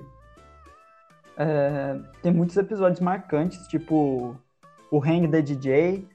é, 1.37 1.99
tem 2.21 2.31
muitos 2.31 2.57
episódios 2.57 2.99
marcantes, 2.99 3.67
tipo 3.67 4.35
o 4.91 5.03
Hang 5.03 5.27
the 5.27 5.41
DJ, 5.41 6.07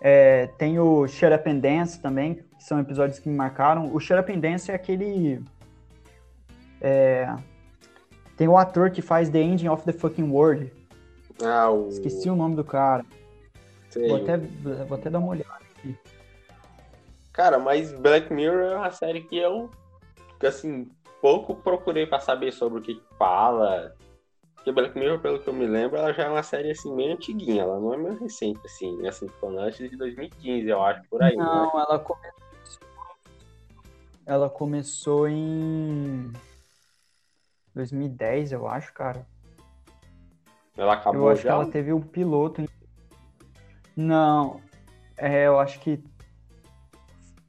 é, 0.00 0.48
tem 0.58 0.78
o 0.78 1.06
Shut 1.06 1.32
Up 1.32 1.48
and 1.48 1.58
Dance 1.58 2.00
também, 2.00 2.34
que 2.34 2.44
são 2.58 2.78
episódios 2.80 3.18
que 3.18 3.28
me 3.28 3.36
marcaram. 3.36 3.94
O 3.94 4.00
Shut 4.00 4.18
Up 4.18 4.32
and 4.32 4.40
Dance 4.40 4.70
é 4.70 4.74
aquele. 4.74 5.42
É, 6.80 7.34
tem 8.36 8.48
o 8.48 8.56
ator 8.56 8.90
que 8.90 9.00
faz 9.00 9.28
The 9.30 9.40
Ending 9.40 9.68
of 9.68 9.84
the 9.84 9.92
Fucking 9.92 10.30
World. 10.30 10.72
Ah, 11.44 11.70
o... 11.70 11.88
Esqueci 11.88 12.28
o 12.30 12.36
nome 12.36 12.56
do 12.56 12.64
cara. 12.64 13.04
Vou 14.08 14.16
até, 14.16 14.36
vou 14.36 14.98
até 14.98 15.08
dar 15.08 15.18
uma 15.18 15.28
olhada 15.28 15.60
aqui. 15.76 15.96
Cara, 17.32 17.58
mas 17.58 17.92
Black 17.92 18.32
Mirror 18.32 18.72
é 18.72 18.76
uma 18.76 18.90
série 18.90 19.22
que 19.22 19.36
eu 19.36 19.70
assim, 20.44 20.90
pouco 21.20 21.54
procurei 21.54 22.06
para 22.06 22.20
saber 22.20 22.52
sobre 22.52 22.78
o 22.78 22.82
que 22.82 23.02
fala. 23.18 23.94
Porque 24.54 24.72
Black 24.72 24.98
Mirror, 24.98 25.20
pelo 25.20 25.38
que 25.38 25.48
eu 25.48 25.54
me 25.54 25.66
lembro, 25.66 25.96
ela 25.96 26.12
já 26.12 26.24
é 26.24 26.28
uma 26.28 26.42
série 26.42 26.70
assim 26.70 26.94
meio 26.94 27.14
antiguinha, 27.14 27.62
ela 27.62 27.78
não 27.78 27.94
é 27.94 27.96
mais 27.96 28.18
recente 28.18 28.60
assim, 28.64 29.06
assim, 29.06 29.28
falando 29.40 29.60
antes 29.60 29.90
de 29.90 29.96
2015, 29.96 30.68
eu 30.68 30.82
acho, 30.82 31.02
por 31.08 31.22
aí. 31.22 31.36
Não, 31.36 31.66
né? 31.66 31.84
ela 31.88 31.98
começou. 31.98 32.36
Ela 34.26 34.50
começou 34.50 35.28
em 35.28 36.32
2010, 37.74 38.52
eu 38.52 38.66
acho, 38.66 38.92
cara. 38.92 39.24
Ela 40.76 40.92
Eu 40.94 40.98
acabou 40.98 41.30
acho 41.30 41.42
que 41.42 41.48
já. 41.48 41.54
ela 41.54 41.66
teve 41.66 41.92
o 41.92 42.00
piloto. 42.00 42.64
Não, 43.96 44.60
é, 45.16 45.46
eu 45.46 45.58
acho 45.58 45.80
que 45.80 46.02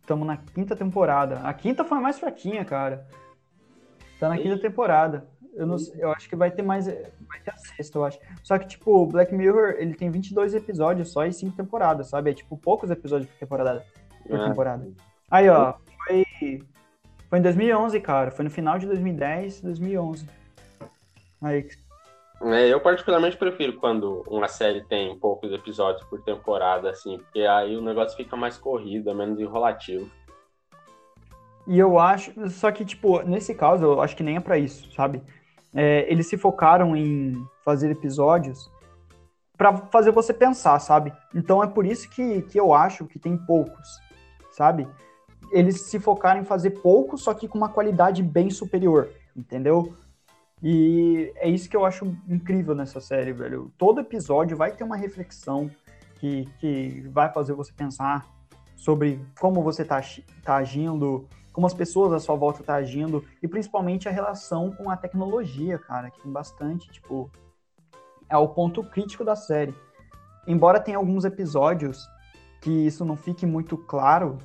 estamos 0.01 0.25
na 0.25 0.38
quinta 0.38 0.75
temporada. 0.75 1.39
A 1.41 1.53
quinta 1.53 1.84
foi 1.84 1.97
a 1.97 2.01
mais 2.01 2.17
fraquinha, 2.19 2.63
cara. 2.63 3.05
Tá 4.19 4.30
na 4.30 4.38
quinta 4.38 4.57
temporada. 4.57 5.28
Eu, 5.53 5.65
não 5.65 5.75
eu 5.95 6.11
acho 6.11 6.30
que 6.30 6.36
vai 6.36 6.51
ter 6.51 6.61
mais. 6.61 6.86
Vai 6.86 7.39
ter 7.43 7.51
a 7.51 7.57
sexta, 7.57 7.97
eu 7.97 8.05
acho. 8.05 8.19
Só 8.43 8.57
que, 8.57 8.67
tipo, 8.67 8.91
o 8.91 9.07
Black 9.07 9.34
Mirror, 9.34 9.75
ele 9.78 9.93
tem 9.95 10.09
22 10.09 10.53
episódios 10.53 11.11
só 11.11 11.25
e 11.25 11.34
5 11.34 11.57
temporadas, 11.57 12.07
sabe? 12.09 12.30
É, 12.30 12.34
tipo, 12.34 12.55
poucos 12.57 12.89
episódios 12.89 13.30
por 13.30 13.38
temporada. 13.39 13.86
Por 14.25 14.39
Ah, 14.39 14.47
temporada. 14.49 14.88
Aí, 15.30 15.49
ó, 15.49 15.73
foi, 16.05 16.63
foi 17.30 17.39
em 17.39 17.41
2011, 17.41 17.99
cara. 17.99 18.32
Foi 18.32 18.45
no 18.45 18.51
final 18.51 18.78
de 18.80 18.86
2010, 18.86 19.61
2011. 19.61 20.30
Aí, 21.41 21.59
É, 21.59 21.67
eu 22.41 22.79
particularmente 22.79 23.38
prefiro 23.38 23.73
quando 23.73 24.23
uma 24.27 24.47
série 24.47 24.83
tem 24.83 25.17
poucos 25.17 25.51
episódios 25.51 26.03
por 26.07 26.21
temporada, 26.21 26.89
assim, 26.89 27.17
porque 27.17 27.41
aí 27.41 27.75
o 27.75 27.81
negócio 27.81 28.15
fica 28.15 28.35
mais 28.35 28.57
corrido, 28.57 29.09
é 29.09 29.13
menos 29.13 29.39
enrolativo. 29.39 30.09
E 31.65 31.77
eu 31.77 31.99
acho, 31.99 32.31
só 32.49 32.71
que, 32.71 32.85
tipo, 32.85 33.21
nesse 33.23 33.53
caso, 33.53 33.83
eu 33.83 34.01
acho 34.01 34.15
que 34.15 34.23
nem 34.23 34.38
é 34.38 34.39
pra 34.39 34.57
isso, 34.57 34.91
sabe? 34.93 35.21
É, 35.73 36.09
eles 36.11 36.27
se 36.27 36.38
focaram 36.38 36.95
em 36.95 37.45
fazer 37.65 37.91
episódios 37.91 38.71
pra 39.57 39.75
fazer 39.75 40.11
você 40.11 40.33
pensar, 40.33 40.79
sabe? 40.79 41.11
Então 41.33 41.63
é 41.63 41.67
por 41.67 41.85
isso 41.85 42.09
que, 42.09 42.43
que 42.43 42.59
eu 42.59 42.73
acho 42.73 43.05
que 43.05 43.19
tem 43.19 43.35
poucos, 43.35 43.99
sabe? 44.51 44.88
Eles 45.51 45.81
se 45.81 45.99
focaram 45.99 46.41
em 46.41 46.45
fazer 46.45 46.71
poucos, 46.71 47.23
só 47.23 47.33
que 47.33 47.47
com 47.47 47.57
uma 47.57 47.69
qualidade 47.69 48.21
bem 48.21 48.49
superior, 48.49 49.09
entendeu? 49.35 49.93
E 50.61 51.31
é 51.35 51.49
isso 51.49 51.69
que 51.69 51.77
eu 51.77 51.85
acho 51.85 52.05
incrível 52.27 52.73
nessa 52.73 52.99
série, 52.99 53.31
velho. 53.31 53.71
Todo 53.77 54.01
episódio 54.01 54.57
vai 54.57 54.71
ter 54.71 54.83
uma 54.83 54.95
reflexão 54.95 55.69
que, 56.15 56.45
que 56.59 57.01
vai 57.09 57.31
fazer 57.31 57.53
você 57.53 57.71
pensar 57.71 58.25
sobre 58.75 59.19
como 59.39 59.61
você 59.61 59.85
tá, 59.85 59.97
agi- 59.97 60.25
tá 60.43 60.55
agindo, 60.55 61.27
como 61.53 61.67
as 61.67 61.73
pessoas 61.73 62.13
à 62.13 62.19
sua 62.19 62.35
volta 62.35 62.63
tá 62.63 62.75
agindo, 62.75 63.23
e 63.41 63.47
principalmente 63.47 64.07
a 64.07 64.11
relação 64.11 64.71
com 64.71 64.89
a 64.89 64.97
tecnologia, 64.97 65.77
cara, 65.77 66.09
que 66.09 66.21
tem 66.21 66.31
bastante, 66.31 66.89
tipo, 66.91 67.31
é 68.29 68.37
o 68.37 68.47
ponto 68.47 68.83
crítico 68.83 69.23
da 69.23 69.35
série. 69.35 69.73
Embora 70.47 70.79
tenha 70.79 70.97
alguns 70.97 71.25
episódios 71.25 72.07
que 72.61 72.69
isso 72.69 73.05
não 73.05 73.15
fique 73.15 73.45
muito 73.45 73.77
claro, 73.77 74.37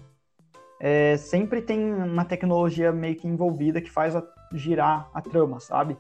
é, 0.81 1.17
sempre 1.17 1.63
tem 1.63 1.93
uma 1.95 2.25
tecnologia 2.25 2.91
meio 2.93 3.17
que 3.17 3.29
envolvida 3.29 3.81
que 3.81 3.91
faz 3.91 4.17
a- 4.17 4.27
girar 4.55 5.09
a 5.13 5.21
trama, 5.21 5.61
sabe? 5.61 5.97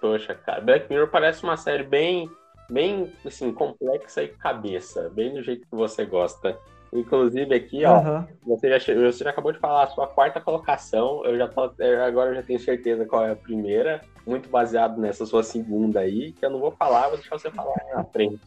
Poxa, 0.00 0.34
cara, 0.34 0.60
Black 0.60 0.90
Mirror 0.90 1.08
parece 1.08 1.42
uma 1.42 1.56
série 1.56 1.82
bem, 1.82 2.30
bem, 2.68 3.12
assim, 3.24 3.52
complexa 3.52 4.22
e 4.22 4.28
cabeça, 4.28 5.10
bem 5.10 5.32
do 5.32 5.42
jeito 5.42 5.66
que 5.66 5.74
você 5.74 6.04
gosta. 6.04 6.58
Inclusive 6.92 7.54
aqui, 7.54 7.84
ó, 7.84 7.96
Aham. 7.96 8.28
você 8.46 8.78
já, 8.78 8.94
você 8.94 9.24
já 9.24 9.30
acabou 9.30 9.50
de 9.50 9.58
falar 9.58 9.82
a 9.82 9.88
sua 9.88 10.06
quarta 10.06 10.40
colocação, 10.40 11.24
eu 11.24 11.36
já 11.36 11.48
tô, 11.48 11.72
eu 11.78 12.04
agora 12.04 12.30
eu 12.30 12.34
já 12.36 12.42
tenho 12.42 12.60
certeza 12.60 13.04
qual 13.04 13.26
é 13.26 13.32
a 13.32 13.36
primeira, 13.36 14.00
muito 14.24 14.48
baseado 14.48 15.00
nessa 15.00 15.26
sua 15.26 15.42
segunda 15.42 16.00
aí, 16.00 16.32
que 16.32 16.46
eu 16.46 16.50
não 16.50 16.60
vou 16.60 16.70
falar, 16.70 17.08
vou 17.08 17.16
deixar 17.16 17.36
você 17.36 17.50
falar 17.50 17.74
na 17.94 18.04
frente. 18.04 18.38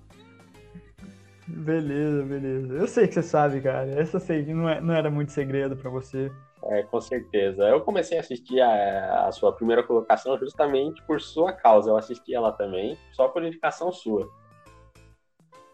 Beleza, 1.48 2.24
beleza. 2.24 2.74
Eu 2.74 2.88
sei 2.88 3.08
que 3.08 3.14
você 3.14 3.24
sabe, 3.24 3.62
cara. 3.62 3.89
Essa 3.91 4.20
sei 4.20 4.43
que 4.43 4.54
não, 4.54 4.68
é- 4.68 4.82
não 4.82 4.93
era 4.93 5.10
muito 5.10 5.32
segredo 5.32 5.78
pra 5.78 5.89
você. 5.89 6.30
É, 6.64 6.84
com 6.84 7.00
certeza. 7.00 7.64
Eu 7.64 7.82
comecei 7.82 8.18
a 8.18 8.22
assistir 8.22 8.60
a, 8.60 9.28
a 9.28 9.32
sua 9.32 9.54
primeira 9.54 9.82
colocação 9.84 10.38
justamente 10.38 11.02
por 11.04 11.22
sua 11.22 11.54
causa. 11.54 11.89
Eu 11.89 11.98
assisti 11.98 12.34
ela 12.34 12.52
também, 12.52 12.98
só 13.14 13.30
por 13.30 13.43
indicação 13.43 13.91
sua. 13.91 14.30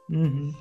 Uhum. 0.10 0.52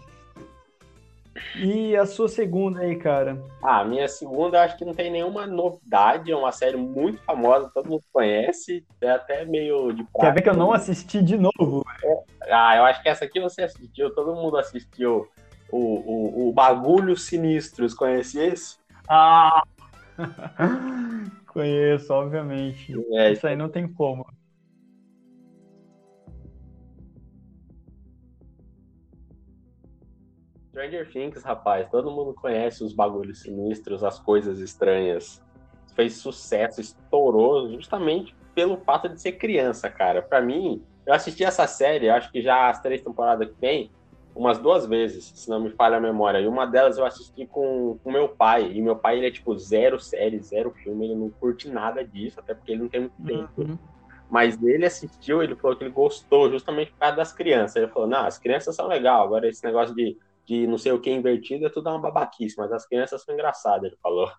E 1.55 1.95
a 1.97 2.07
sua 2.07 2.28
segunda 2.28 2.80
aí, 2.80 2.97
cara? 2.97 3.43
Ah, 3.62 3.80
a 3.80 3.84
minha 3.84 4.09
segunda, 4.09 4.57
eu 4.57 4.62
acho 4.62 4.76
que 4.76 4.84
não 4.84 4.95
tem 4.95 5.11
nenhuma 5.11 5.47
novidade. 5.47 6.32
É 6.32 6.36
uma 6.36 6.51
série 6.53 6.76
muito 6.76 7.20
famosa, 7.22 7.70
todo 7.74 7.90
mundo 7.90 8.03
conhece. 8.12 8.84
É 9.01 9.11
até 9.11 9.45
meio 9.45 9.93
de 9.93 10.03
Quer 10.05 10.11
praxe. 10.12 10.34
ver 10.34 10.43
que 10.43 10.49
eu 10.49 10.57
não 10.57 10.72
assisti 10.72 11.22
de 11.22 11.36
novo? 11.36 11.84
Ah, 12.51 12.76
eu 12.76 12.84
acho 12.84 13.03
que 13.03 13.09
essa 13.09 13.24
aqui 13.24 13.38
você 13.40 13.62
assistiu, 13.62 14.14
todo 14.14 14.34
mundo 14.34 14.57
assistiu. 14.57 15.28
O, 15.70 15.78
o, 15.78 16.49
o 16.49 16.53
Bagulho 16.53 17.16
Sinistros, 17.16 17.95
conhece 17.95 18.38
esse? 18.38 18.76
Ah! 19.09 19.62
Conheço, 21.47 22.12
obviamente. 22.12 22.95
É, 23.12 23.32
Isso 23.32 23.47
aí 23.47 23.57
não 23.57 23.68
tem 23.68 23.86
como. 23.86 24.26
Stranger 30.73 31.07
Things, 31.12 31.43
rapaz, 31.43 31.87
todo 31.91 32.11
mundo 32.11 32.33
conhece 32.33 32.83
os 32.83 32.95
bagulhos 32.95 33.41
sinistros, 33.43 34.03
as 34.03 34.18
coisas 34.18 34.59
estranhas. 34.59 35.43
Fez 35.95 36.14
sucesso, 36.14 36.81
estourou 36.81 37.68
justamente 37.70 38.35
pelo 38.55 38.79
fato 38.79 39.07
de 39.11 39.20
ser 39.20 39.33
criança, 39.33 39.91
cara. 39.91 40.23
Pra 40.23 40.41
mim, 40.41 40.83
eu 41.05 41.12
assisti 41.12 41.45
essa 41.45 41.66
série, 41.66 42.09
acho 42.09 42.33
que 42.33 42.41
já 42.41 42.70
as 42.70 42.81
três 42.81 43.03
temporadas 43.03 43.49
que 43.49 43.55
tem, 43.55 43.91
umas 44.35 44.59
duas 44.59 44.87
vezes, 44.87 45.25
se 45.25 45.51
não 45.51 45.61
me 45.61 45.68
falha 45.68 45.99
a 45.99 46.01
memória. 46.01 46.39
E 46.41 46.47
uma 46.47 46.66
delas 46.66 46.97
eu 46.97 47.05
assisti 47.05 47.47
com 47.47 47.99
o 48.03 48.11
meu 48.11 48.31
pai. 48.31 48.73
E 48.73 48.81
meu 48.81 48.97
pai, 48.97 49.18
ele 49.18 49.27
é 49.27 49.31
tipo 49.31 49.55
zero 49.59 50.01
série, 50.01 50.41
zero 50.41 50.70
filme, 50.70 51.05
ele 51.05 51.14
não 51.14 51.29
curte 51.29 51.68
nada 51.68 52.03
disso, 52.03 52.41
até 52.41 52.55
porque 52.55 52.73
ele 52.73 52.81
não 52.81 52.89
tem 52.89 53.01
muito 53.01 53.23
tempo. 53.23 53.61
Uhum. 53.61 53.79
Mas 54.31 54.61
ele 54.62 54.87
assistiu, 54.87 55.43
ele 55.43 55.55
falou 55.55 55.77
que 55.77 55.85
ele 55.85 55.93
gostou 55.93 56.51
justamente 56.51 56.91
por 56.93 56.99
causa 56.99 57.16
das 57.16 57.31
crianças. 57.35 57.77
Ele 57.77 57.89
falou, 57.89 58.09
não, 58.09 58.25
as 58.25 58.39
crianças 58.39 58.75
são 58.75 58.87
legal, 58.87 59.23
agora 59.23 59.47
esse 59.47 59.62
negócio 59.62 59.95
de, 59.95 60.16
de 60.45 60.66
não 60.66 60.78
sei 60.78 60.93
o 60.93 61.01
que 61.01 61.11
invertido 61.11 61.66
é 61.66 61.70
tudo 61.70 61.88
uma 61.90 62.01
babaquice, 62.01 62.57
mas 62.57 62.72
as 62.72 62.86
crianças 62.86 63.22
são 63.22 63.34
engraçadas, 63.34 63.84
ele 63.84 63.99
falou. 64.03 64.30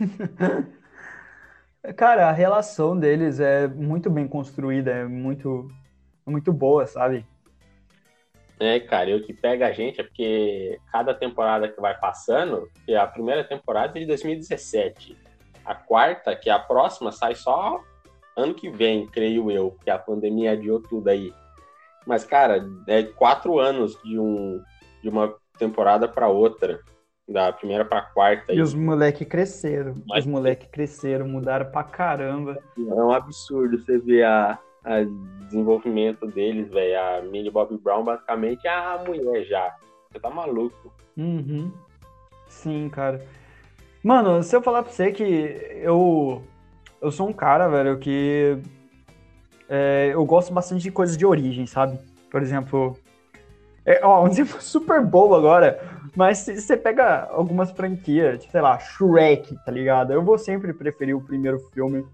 Cara, 1.96 2.28
a 2.28 2.32
relação 2.32 2.96
deles 2.96 3.40
é 3.40 3.66
muito 3.66 4.08
bem 4.08 4.28
construída, 4.28 4.92
é 4.92 5.04
muito, 5.04 5.68
é 6.24 6.30
muito 6.30 6.52
boa, 6.52 6.86
sabe? 6.86 7.26
É, 8.60 8.78
cara, 8.78 9.10
e 9.10 9.14
o 9.14 9.26
que 9.26 9.32
pega 9.32 9.66
a 9.66 9.72
gente 9.72 10.00
é 10.00 10.04
porque 10.04 10.78
cada 10.92 11.12
temporada 11.12 11.68
que 11.68 11.80
vai 11.80 11.98
passando, 11.98 12.70
que 12.86 12.94
a 12.94 13.04
primeira 13.04 13.42
temporada 13.42 13.98
é 13.98 14.02
de 14.02 14.06
2017, 14.06 15.16
a 15.64 15.74
quarta, 15.74 16.36
que 16.36 16.48
é 16.48 16.52
a 16.52 16.60
próxima, 16.60 17.10
sai 17.10 17.34
só 17.34 17.82
ano 18.36 18.54
que 18.54 18.70
vem, 18.70 19.06
creio 19.08 19.50
eu, 19.50 19.72
porque 19.72 19.90
a 19.90 19.98
pandemia 19.98 20.52
adiou 20.52 20.80
tudo 20.80 21.08
aí. 21.08 21.34
Mas, 22.06 22.24
cara, 22.24 22.64
é 22.88 23.02
quatro 23.04 23.58
anos 23.58 23.96
de, 24.02 24.18
um, 24.18 24.60
de 25.02 25.08
uma 25.08 25.34
temporada 25.58 26.08
para 26.08 26.28
outra, 26.28 26.80
da 27.28 27.52
primeira 27.52 27.84
para 27.84 28.02
quarta. 28.02 28.52
E 28.52 28.60
os 28.60 28.74
moleque 28.74 29.24
cresceram. 29.24 29.94
Mas- 30.06 30.24
Os 30.24 30.30
moleque 30.30 30.68
cresceram, 30.68 31.26
mudaram 31.28 31.70
pra 31.70 31.84
caramba. 31.84 32.58
É 32.76 32.80
um 32.82 33.12
absurdo 33.12 33.78
você 33.78 33.98
ver 33.98 34.24
a, 34.24 34.58
a 34.84 35.02
desenvolvimento 35.44 36.26
deles, 36.26 36.68
velho. 36.70 36.98
A 37.00 37.22
Millie 37.22 37.50
Bobby 37.50 37.76
Brown 37.78 38.04
basicamente 38.04 38.66
é 38.66 38.70
a 38.70 39.02
mulher 39.06 39.44
já. 39.44 39.74
Você 40.10 40.18
tá 40.20 40.28
maluco. 40.28 40.92
Uhum. 41.16 41.70
Sim, 42.48 42.88
cara. 42.90 43.24
Mano, 44.02 44.42
se 44.42 44.54
eu 44.56 44.60
falar 44.60 44.82
pra 44.82 44.90
você 44.92 45.12
que 45.12 45.22
eu, 45.80 46.42
eu 47.00 47.10
sou 47.12 47.28
um 47.28 47.32
cara, 47.32 47.68
velho, 47.68 47.98
que 47.98 48.58
é, 49.74 50.10
eu 50.12 50.22
gosto 50.26 50.52
bastante 50.52 50.82
de 50.82 50.90
coisas 50.90 51.16
de 51.16 51.24
origem, 51.24 51.66
sabe? 51.66 51.98
Por 52.30 52.42
exemplo, 52.42 52.94
é, 53.86 54.04
ó, 54.04 54.22
um 54.22 54.28
exemplo 54.28 54.60
super 54.60 55.00
bobo 55.00 55.34
agora, 55.34 55.80
mas 56.14 56.38
se 56.38 56.60
você 56.60 56.76
pega 56.76 57.26
algumas 57.30 57.70
franquias, 57.70 58.38
tipo, 58.40 58.52
sei 58.52 58.60
lá, 58.60 58.78
Shrek, 58.78 59.56
tá 59.64 59.72
ligado? 59.72 60.12
Eu 60.12 60.22
vou 60.22 60.36
sempre 60.36 60.74
preferir 60.74 61.16
o 61.16 61.22
primeiro 61.22 61.58
filme, 61.72 62.04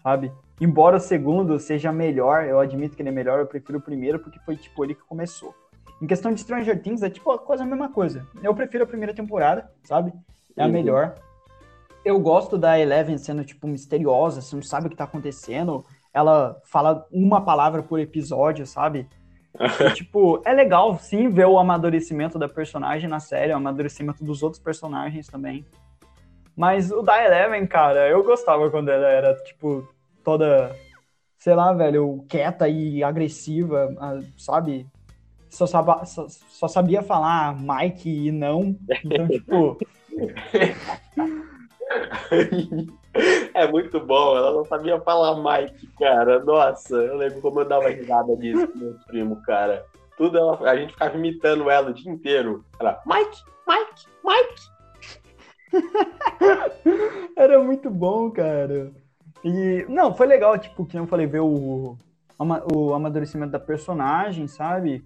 sabe? 0.00 0.30
Embora 0.60 0.98
o 0.98 1.00
segundo 1.00 1.58
seja 1.58 1.90
melhor, 1.90 2.44
eu 2.44 2.60
admito 2.60 2.94
que 2.94 3.02
ele 3.02 3.08
é 3.08 3.12
melhor, 3.12 3.40
eu 3.40 3.46
prefiro 3.46 3.78
o 3.78 3.82
primeiro 3.82 4.20
porque 4.20 4.38
foi, 4.46 4.56
tipo, 4.56 4.84
ele 4.84 4.94
que 4.94 5.02
começou. 5.02 5.52
Em 6.00 6.06
questão 6.06 6.32
de 6.32 6.40
Stranger 6.40 6.80
Things, 6.80 7.02
é 7.02 7.10
tipo 7.10 7.36
coisa 7.38 7.64
a 7.64 7.66
mesma 7.66 7.88
coisa. 7.88 8.24
Eu 8.40 8.54
prefiro 8.54 8.84
a 8.84 8.86
primeira 8.86 9.12
temporada, 9.12 9.68
sabe? 9.82 10.12
É 10.56 10.62
a 10.62 10.66
Uhum. 10.66 10.72
melhor. 10.72 11.16
Eu 12.04 12.20
gosto 12.20 12.56
da 12.56 12.78
Eleven 12.78 13.18
sendo, 13.18 13.44
tipo, 13.44 13.66
misteriosa, 13.66 14.40
você 14.40 14.54
não 14.54 14.62
sabe 14.62 14.86
o 14.86 14.90
que 14.90 14.96
tá 14.96 15.04
acontecendo. 15.04 15.84
Ela 16.12 16.60
fala 16.64 17.06
uma 17.10 17.40
palavra 17.40 17.82
por 17.82 18.00
episódio, 18.00 18.66
sabe? 18.66 19.08
E, 19.58 19.90
tipo, 19.94 20.42
é 20.44 20.52
legal, 20.52 20.98
sim, 20.98 21.28
ver 21.28 21.46
o 21.46 21.58
amadurecimento 21.58 22.38
da 22.38 22.48
personagem 22.48 23.08
na 23.08 23.20
série, 23.20 23.52
o 23.52 23.56
amadurecimento 23.56 24.24
dos 24.24 24.42
outros 24.42 24.62
personagens 24.62 25.26
também. 25.26 25.64
Mas 26.56 26.90
o 26.90 27.02
da 27.02 27.24
Eleven, 27.24 27.66
cara, 27.66 28.08
eu 28.08 28.22
gostava 28.22 28.70
quando 28.70 28.90
ela 28.90 29.08
era, 29.08 29.34
tipo, 29.44 29.88
toda, 30.22 30.76
sei 31.38 31.54
lá, 31.54 31.72
velho, 31.72 32.24
quieta 32.28 32.68
e 32.68 33.02
agressiva, 33.02 33.94
ah, 33.98 34.18
sabe? 34.36 34.86
Só, 35.48 35.66
saba, 35.66 36.04
só, 36.04 36.28
só 36.28 36.68
sabia 36.68 37.02
falar 37.02 37.56
Mike 37.56 38.08
e 38.28 38.30
não. 38.30 38.76
Então, 39.04 39.26
tipo. 39.28 39.78
É 43.54 43.66
muito 43.66 43.98
bom, 44.00 44.36
ela 44.36 44.52
não 44.52 44.64
sabia 44.64 45.00
falar 45.00 45.36
Mike, 45.36 45.88
cara. 45.98 46.42
Nossa, 46.44 46.94
eu 46.94 47.16
lembro 47.16 47.40
como 47.40 47.60
eu 47.60 47.64
dava 47.64 47.88
risada 47.88 48.36
disso 48.36 48.68
com 48.68 48.78
meu 48.78 48.94
primo, 49.06 49.42
cara. 49.42 49.84
Tudo 50.16 50.38
ela, 50.38 50.70
a 50.70 50.76
gente 50.76 50.92
ficava 50.92 51.16
imitando 51.16 51.68
ela 51.68 51.90
o 51.90 51.94
dia 51.94 52.10
inteiro. 52.10 52.64
Ela, 52.78 53.00
Mike, 53.06 53.42
Mike, 53.66 54.06
Mike. 54.24 54.70
Era 57.36 57.58
muito 57.62 57.90
bom, 57.90 58.30
cara. 58.30 58.92
E, 59.44 59.84
não, 59.88 60.14
foi 60.14 60.26
legal, 60.26 60.56
tipo, 60.58 60.84
que 60.84 60.98
eu 60.98 61.06
falei, 61.06 61.26
ver 61.26 61.40
o, 61.40 61.96
o 62.72 62.94
amadurecimento 62.94 63.52
da 63.52 63.58
personagem, 63.58 64.46
sabe? 64.46 65.04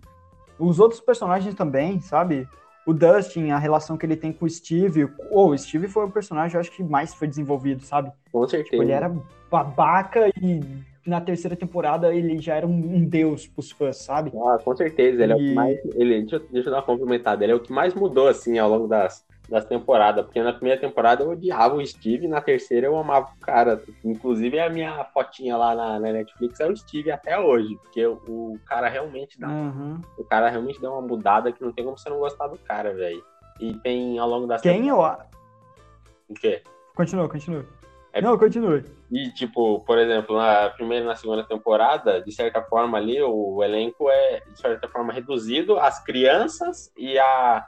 Os 0.58 0.78
outros 0.78 1.00
personagens 1.00 1.54
também, 1.54 2.00
sabe? 2.00 2.46
O 2.86 2.92
Dustin, 2.92 3.50
a 3.50 3.58
relação 3.58 3.96
que 3.96 4.04
ele 4.04 4.16
tem 4.16 4.32
com 4.32 4.44
o 4.44 4.50
Steve. 4.50 5.08
Oh, 5.30 5.50
o 5.50 5.58
Steve 5.58 5.88
foi 5.88 6.04
o 6.04 6.10
personagem, 6.10 6.54
eu 6.54 6.60
acho 6.60 6.70
que 6.70 6.82
mais 6.82 7.14
foi 7.14 7.26
desenvolvido, 7.26 7.82
sabe? 7.82 8.12
Com 8.30 8.46
certeza. 8.46 8.70
Tipo, 8.70 8.82
ele 8.82 8.92
era 8.92 9.14
babaca 9.50 10.28
e 10.40 10.60
na 11.06 11.20
terceira 11.20 11.54
temporada 11.54 12.14
ele 12.14 12.38
já 12.38 12.54
era 12.54 12.66
um 12.66 13.04
deus 13.04 13.46
pros 13.46 13.70
fãs, 13.70 13.98
sabe? 13.98 14.32
Ah, 14.34 14.58
com 14.62 14.76
certeza. 14.76 15.22
Ele 15.22 15.32
e... 15.32 15.34
é 15.34 15.36
o 15.36 15.38
que 15.38 15.54
mais. 15.54 15.78
Ele, 15.94 16.20
deixa, 16.22 16.38
deixa 16.50 16.68
eu 16.68 16.72
dar 16.72 16.78
uma 16.78 16.86
complementada. 16.86 17.44
Ele 17.44 17.52
é 17.52 17.56
o 17.56 17.60
que 17.60 17.72
mais 17.72 17.94
mudou, 17.94 18.28
assim, 18.28 18.58
ao 18.58 18.68
longo 18.68 18.86
das, 18.86 19.24
das 19.48 19.64
temporadas, 19.64 20.24
porque 20.24 20.42
na 20.42 20.52
primeira 20.52 20.80
temporada 20.80 21.22
eu 21.22 21.30
odiava 21.30 21.74
o 21.74 21.86
Steve, 21.86 22.26
na 22.26 22.40
terceira 22.40 22.86
eu 22.86 22.96
amava 22.96 23.30
o 23.36 23.40
cara. 23.40 23.82
Inclusive 24.04 24.58
a 24.58 24.70
minha 24.70 25.04
fotinha 25.06 25.56
lá 25.56 25.74
na, 25.74 26.00
na 26.00 26.12
Netflix 26.12 26.60
é 26.60 26.66
o 26.66 26.76
Steve 26.76 27.10
até 27.10 27.38
hoje, 27.38 27.76
porque 27.76 28.06
o, 28.06 28.14
o 28.26 28.58
cara 28.66 28.88
realmente 28.88 29.38
dá. 29.38 29.48
Uhum. 29.48 30.00
O 30.18 30.24
cara 30.24 30.48
realmente 30.48 30.80
dá 30.80 30.90
uma 30.90 31.02
mudada 31.02 31.52
que 31.52 31.62
não 31.62 31.72
tem 31.72 31.84
como 31.84 31.98
você 31.98 32.08
não 32.08 32.18
gostar 32.18 32.48
do 32.48 32.58
cara, 32.58 32.94
velho. 32.94 33.22
E 33.60 33.74
tem 33.74 34.18
ao 34.18 34.28
longo 34.28 34.46
das 34.46 34.60
Quem 34.60 34.88
eu. 34.88 34.98
O 34.98 36.34
quê? 36.34 36.62
Continua, 36.94 37.28
continua. 37.28 37.64
É... 38.12 38.22
Não, 38.22 38.38
continue. 38.38 38.84
E, 39.10 39.30
tipo, 39.32 39.80
por 39.80 39.98
exemplo, 39.98 40.36
na 40.36 40.70
primeira 40.70 41.04
e 41.04 41.06
na 41.06 41.16
segunda 41.16 41.44
temporada, 41.44 42.22
de 42.22 42.32
certa 42.32 42.62
forma 42.62 42.96
ali, 42.96 43.20
o 43.20 43.62
elenco 43.62 44.08
é, 44.08 44.40
de 44.40 44.58
certa 44.58 44.88
forma, 44.88 45.12
reduzido. 45.12 45.78
As 45.78 46.02
crianças 46.02 46.92
e 46.96 47.18
a, 47.18 47.64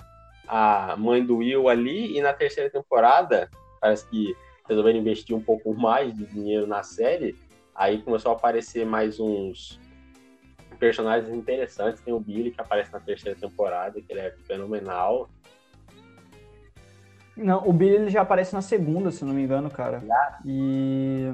a 0.46 0.96
mãe 0.96 1.24
do 1.24 1.38
Will 1.38 1.68
ali, 1.68 2.16
e 2.16 2.20
na 2.20 2.32
terceira 2.32 2.70
temporada, 2.70 3.50
parece 3.80 4.08
que 4.08 4.34
resolveram 4.68 4.98
investir 4.98 5.34
um 5.34 5.40
pouco 5.40 5.74
mais 5.74 6.14
de 6.14 6.26
dinheiro 6.26 6.66
na 6.66 6.82
série, 6.82 7.36
aí 7.74 8.02
começou 8.02 8.32
a 8.32 8.34
aparecer 8.34 8.84
mais 8.84 9.20
uns 9.20 9.80
personagens 10.78 11.34
interessantes. 11.34 12.00
Tem 12.02 12.12
o 12.12 12.20
Billy, 12.20 12.50
que 12.50 12.60
aparece 12.60 12.92
na 12.92 13.00
terceira 13.00 13.38
temporada, 13.38 14.00
que 14.00 14.12
ele 14.12 14.20
é 14.20 14.34
fenomenal. 14.46 15.28
Não, 17.36 17.66
o 17.66 17.72
Billy 17.72 17.96
ele 17.96 18.10
já 18.10 18.22
aparece 18.22 18.54
na 18.54 18.62
segunda, 18.62 19.10
se 19.10 19.24
não 19.24 19.34
me 19.34 19.42
engano, 19.42 19.70
cara. 19.70 20.00
Já? 20.00 20.38
E. 20.44 21.32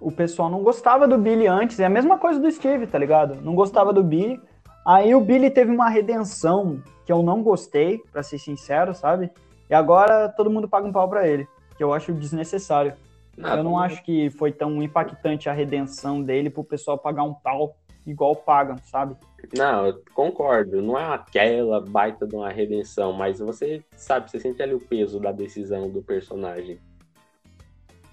O 0.00 0.12
pessoal 0.12 0.48
não 0.48 0.62
gostava 0.62 1.08
do 1.08 1.18
Billy 1.18 1.46
antes. 1.46 1.78
É 1.80 1.84
a 1.84 1.90
mesma 1.90 2.18
coisa 2.18 2.38
do 2.38 2.50
Steve, 2.50 2.86
tá 2.86 2.98
ligado? 2.98 3.36
Não 3.36 3.54
gostava 3.54 3.92
do 3.92 4.02
Billy. 4.02 4.40
Aí 4.88 5.14
o 5.14 5.20
Billy 5.20 5.50
teve 5.50 5.70
uma 5.70 5.90
redenção 5.90 6.82
que 7.04 7.12
eu 7.12 7.22
não 7.22 7.42
gostei, 7.42 7.98
para 8.10 8.22
ser 8.22 8.38
sincero, 8.38 8.94
sabe? 8.94 9.30
E 9.68 9.74
agora 9.74 10.30
todo 10.30 10.50
mundo 10.50 10.66
paga 10.66 10.86
um 10.86 10.92
pau 10.92 11.06
pra 11.06 11.28
ele, 11.28 11.46
que 11.76 11.84
eu 11.84 11.92
acho 11.92 12.10
desnecessário. 12.14 12.94
Não, 13.36 13.56
eu 13.58 13.62
não 13.62 13.78
acho 13.78 14.02
que 14.02 14.30
foi 14.30 14.50
tão 14.50 14.82
impactante 14.82 15.46
a 15.46 15.52
redenção 15.52 16.22
dele 16.22 16.48
pro 16.48 16.64
pessoal 16.64 16.96
pagar 16.96 17.22
um 17.24 17.34
pau 17.34 17.76
igual 18.06 18.34
pagam, 18.34 18.78
sabe? 18.78 19.14
Não, 19.54 19.88
eu 19.88 20.02
concordo. 20.14 20.80
Não 20.80 20.98
é 20.98 21.04
aquela 21.04 21.82
baita 21.82 22.26
de 22.26 22.34
uma 22.34 22.48
redenção, 22.48 23.12
mas 23.12 23.40
você 23.40 23.84
sabe, 23.94 24.30
você 24.30 24.40
sente 24.40 24.62
ali 24.62 24.72
o 24.72 24.80
peso 24.80 25.20
da 25.20 25.32
decisão 25.32 25.90
do 25.90 26.02
personagem. 26.02 26.78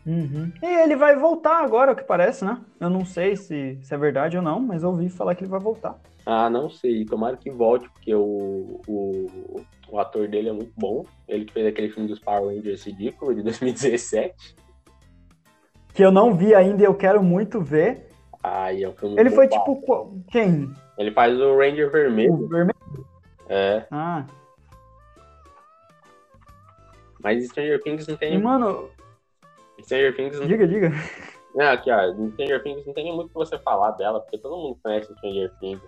Uhum. 0.06 0.52
E 0.62 0.66
ele 0.66 0.98
vai 0.98 1.16
voltar 1.16 1.64
agora, 1.64 1.94
o 1.94 1.96
que 1.96 2.04
parece, 2.04 2.44
né? 2.44 2.62
Eu 2.82 2.90
não 2.90 3.06
sei 3.06 3.38
se, 3.38 3.80
se 3.82 3.94
é 3.94 3.98
verdade 3.98 4.36
ou 4.36 4.44
não, 4.44 4.60
mas 4.60 4.84
eu 4.84 4.90
ouvi 4.90 5.10
falar 5.10 5.36
que 5.36 5.46
ele 5.46 5.50
vai 5.50 5.62
voltar. 5.62 5.98
Ah, 6.26 6.50
não 6.50 6.70
sei. 6.70 7.06
Tomara 7.06 7.38
que 7.38 7.52
volte, 7.52 7.88
porque 7.90 8.14
o, 8.16 8.82
o, 8.88 9.62
o 9.90 10.00
ator 10.00 10.28
dele 10.28 10.50
é 10.50 10.54
muito 10.54 10.74
bom. 10.76 11.06
Ele 11.28 11.46
que 11.46 11.54
fez 11.54 11.68
aquele 11.68 11.90
filme 11.90 12.10
dos 12.10 12.20
Power 12.20 12.56
Rangers 12.56 12.84
ridículo 12.84 13.36
de 13.36 13.44
2017. 13.44 14.56
Que 15.94 16.04
eu 16.04 16.12
não 16.12 16.34
vi 16.34 16.54
ainda 16.56 16.82
e 16.82 16.86
eu 16.86 16.96
quero 16.96 17.22
muito 17.24 17.62
ver. 17.62 18.10
Ah, 18.44 18.74
e 18.74 18.84
é 18.84 18.90
um 18.90 18.94
filme 18.94 19.20
Ele 19.20 19.30
foi 19.30 19.48
tipo. 19.48 20.24
Quem? 20.30 20.70
Ele 20.98 21.12
faz 21.12 21.40
o 21.40 21.58
Ranger 21.58 21.92
Vermelho. 21.92 22.34
O 22.34 22.48
vermelho? 22.48 22.76
É. 23.48 23.86
Ah. 23.92 24.26
Mas 27.24 27.46
Stranger 27.48 27.82
Things 27.82 28.08
não 28.08 28.18
tem. 28.18 28.40
Mano. 28.40 28.90
Stranger 29.82 30.16
Things 30.16 30.40
não. 30.40 30.48
Diga, 30.48 30.68
diga. 30.68 30.92
Não, 31.56 31.72
aqui, 31.72 31.90
ó. 31.90 32.14
Stranger 32.34 32.62
Things 32.62 32.86
não 32.86 32.94
tem 32.94 33.16
muito 33.16 33.28
o 33.28 33.30
que 33.30 33.36
você 33.36 33.58
falar 33.60 33.92
dela, 33.92 34.20
porque 34.20 34.38
todo 34.38 34.58
mundo 34.58 34.80
conhece 34.84 35.14
Stranger 35.16 35.52
Things. 35.60 35.82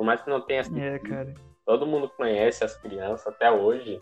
Por 0.00 0.06
mais 0.06 0.22
que 0.22 0.30
não 0.30 0.40
tenha 0.40 0.62
assistido, 0.62 0.82
é, 0.82 0.98
cara. 0.98 1.34
todo 1.66 1.86
mundo 1.86 2.08
conhece 2.08 2.64
as 2.64 2.74
crianças 2.74 3.26
até 3.26 3.52
hoje. 3.52 4.00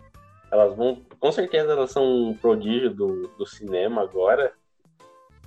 Elas 0.49 0.73
vão, 0.73 1.03
com 1.19 1.29
certeza 1.29 1.73
elas 1.73 1.91
são 1.91 2.29
um 2.29 2.33
prodígio 2.37 2.89
do, 2.89 3.27
do 3.37 3.45
cinema 3.45 4.03
agora. 4.03 4.53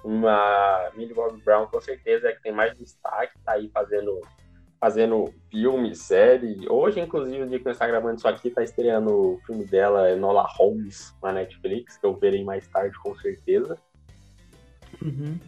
Uma 0.05 0.91
Millie 0.95 1.15
Bob 1.15 1.41
Brown 1.43 1.69
com 1.69 1.81
certeza 1.81 2.29
é 2.29 2.33
que 2.35 2.43
tem 2.43 2.53
mais 2.53 2.77
destaque, 2.77 3.33
tá 3.43 3.53
aí 3.53 3.71
fazendo 3.71 4.21
fazendo 4.79 5.33
filme, 5.51 5.97
série. 5.97 6.69
Hoje, 6.69 7.01
inclusive, 7.01 7.45
o 7.45 7.49
dia 7.49 7.59
que 7.59 7.67
eu 7.67 7.73
está 7.73 7.87
gravando 7.87 8.19
isso 8.19 8.29
aqui, 8.29 8.51
tá 8.51 8.63
estreando 8.63 9.11
o 9.11 9.41
filme 9.47 9.65
dela, 9.65 10.11
Enola 10.11 10.47
Holmes, 10.47 11.17
na 11.23 11.33
Netflix, 11.33 11.97
que 11.97 12.05
eu 12.05 12.15
verei 12.15 12.45
mais 12.45 12.69
tarde, 12.69 12.95
com 12.99 13.17
certeza. 13.17 13.79
Uhum. 15.01 15.39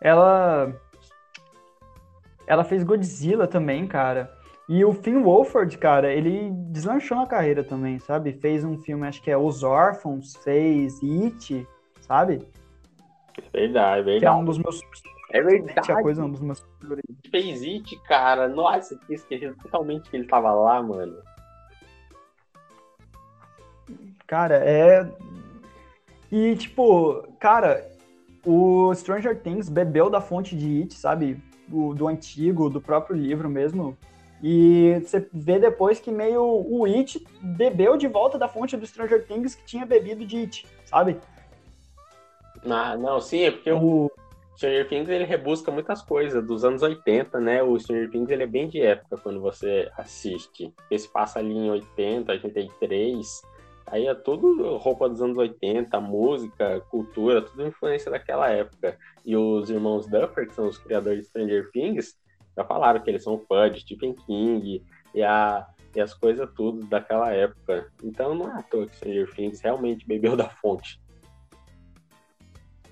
Ela 0.00 0.72
ela 2.50 2.64
fez 2.64 2.82
Godzilla 2.82 3.46
também, 3.46 3.86
cara. 3.86 4.36
E 4.68 4.84
o 4.84 4.92
Finn 4.92 5.22
Wolford, 5.22 5.78
cara, 5.78 6.12
ele 6.12 6.50
deslanchou 6.72 7.16
na 7.16 7.24
carreira 7.24 7.62
também, 7.62 8.00
sabe? 8.00 8.32
Fez 8.32 8.64
um 8.64 8.76
filme, 8.76 9.06
acho 9.06 9.22
que 9.22 9.30
é 9.30 9.36
Os 9.36 9.62
Órfãos, 9.62 10.34
fez 10.42 11.00
It, 11.00 11.64
sabe? 12.00 12.44
Verdade, 13.52 14.02
verdade. 14.02 14.18
Que 14.18 14.26
é 14.26 14.32
um 14.32 14.44
dos 14.44 14.58
meus. 14.58 14.80
É 15.32 15.40
verdade. 15.40 15.92
A 15.92 16.02
coisa, 16.02 16.24
um 16.24 16.30
dos 16.32 16.40
meus 16.40 16.66
Fez 17.30 17.62
It, 17.62 17.96
cara. 18.08 18.48
Nossa, 18.48 18.94
eu 18.94 18.98
tinha 18.98 19.14
esquecido 19.14 19.54
totalmente 19.62 20.10
que 20.10 20.16
ele 20.16 20.26
tava 20.26 20.52
lá, 20.52 20.82
mano. 20.82 21.18
Cara, 24.26 24.56
é. 24.56 25.08
E, 26.32 26.56
tipo, 26.56 27.28
cara, 27.38 27.88
o 28.44 28.92
Stranger 28.96 29.40
Things 29.40 29.68
bebeu 29.68 30.10
da 30.10 30.20
fonte 30.20 30.56
de 30.56 30.82
It, 30.82 30.94
sabe? 30.94 31.40
Do, 31.70 31.94
do 31.94 32.08
antigo, 32.08 32.68
do 32.68 32.80
próprio 32.80 33.16
livro 33.16 33.48
mesmo. 33.48 33.96
E 34.42 35.00
você 35.04 35.26
vê 35.32 35.58
depois 35.58 36.00
que 36.00 36.10
meio 36.10 36.42
o 36.42 36.84
It 36.84 37.24
bebeu 37.40 37.96
de 37.96 38.08
volta 38.08 38.38
da 38.38 38.48
fonte 38.48 38.76
do 38.76 38.86
Stranger 38.86 39.24
Things 39.26 39.54
que 39.54 39.64
tinha 39.64 39.86
bebido 39.86 40.26
de 40.26 40.38
It, 40.38 40.66
sabe? 40.84 41.18
Ah, 42.64 42.96
não, 42.96 43.20
sim, 43.20 43.42
é 43.42 43.50
porque 43.50 43.70
o 43.70 44.10
Stranger 44.56 44.88
Things 44.88 45.08
ele 45.08 45.24
rebusca 45.24 45.70
muitas 45.70 46.02
coisas 46.02 46.44
dos 46.44 46.64
anos 46.64 46.82
80, 46.82 47.38
né? 47.38 47.62
O 47.62 47.78
Stranger 47.78 48.10
Things 48.10 48.30
ele 48.30 48.42
é 48.42 48.46
bem 48.46 48.68
de 48.68 48.80
época 48.80 49.18
quando 49.18 49.40
você 49.40 49.90
assiste. 49.96 50.72
Esse 50.90 51.08
passa 51.08 51.38
ali 51.38 51.54
em 51.54 51.70
80, 51.70 52.32
83. 52.32 53.42
Aí 53.90 54.06
é 54.06 54.14
tudo 54.14 54.76
roupa 54.76 55.08
dos 55.08 55.20
anos 55.20 55.36
80, 55.36 56.00
música, 56.00 56.80
cultura, 56.90 57.42
tudo 57.42 57.66
influência 57.66 58.10
daquela 58.10 58.48
época. 58.48 58.96
E 59.26 59.36
os 59.36 59.68
irmãos 59.68 60.06
Duffer, 60.06 60.46
que 60.46 60.54
são 60.54 60.68
os 60.68 60.78
criadores 60.78 61.22
de 61.22 61.26
Stranger 61.26 61.70
Things, 61.72 62.16
já 62.56 62.64
falaram 62.64 63.00
que 63.00 63.10
eles 63.10 63.24
são 63.24 63.38
fãs 63.48 63.74
de 63.74 63.80
Stephen 63.80 64.14
King 64.14 64.84
e, 65.12 65.22
a, 65.22 65.66
e 65.94 66.00
as 66.00 66.14
coisas 66.14 66.48
tudo 66.54 66.86
daquela 66.86 67.32
época. 67.32 67.90
Então 68.04 68.32
não 68.32 68.48
é 68.48 68.60
à 68.60 68.62
toa 68.62 68.86
que 68.86 68.94
Stranger 68.94 69.34
Things 69.34 69.60
realmente 69.60 70.06
bebeu 70.06 70.36
da 70.36 70.48
fonte. 70.48 71.00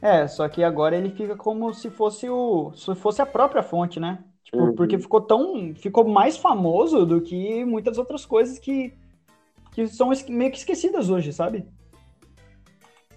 É, 0.03 0.27
só 0.27 0.49
que 0.49 0.65
agora 0.65 0.97
ele 0.97 1.11
fica 1.11 1.37
como 1.37 1.73
se 1.75 1.91
fosse 1.91 2.29
o. 2.29 2.73
se 2.75 2.95
fosse 2.97 3.23
a 3.23 3.27
própria 3.27 3.63
fonte, 3.63 4.01
né? 4.01 4.25
Tipo, 4.43 4.59
uhum. 4.59 4.75
porque 4.75 4.99
ficou 4.99 5.21
tão. 5.21 5.75
ficou 5.75 6.07
mais 6.09 6.37
famoso 6.37 7.07
do 7.07 7.21
que 7.21 7.65
muitas 7.65 7.99
outras 7.99 8.25
coisas 8.25 8.59
que 8.59 8.95
que 9.73 9.87
são 9.87 10.11
meio 10.29 10.51
que 10.51 10.59
esquecidas 10.59 11.11
hoje, 11.11 11.33
sabe? 11.33 11.67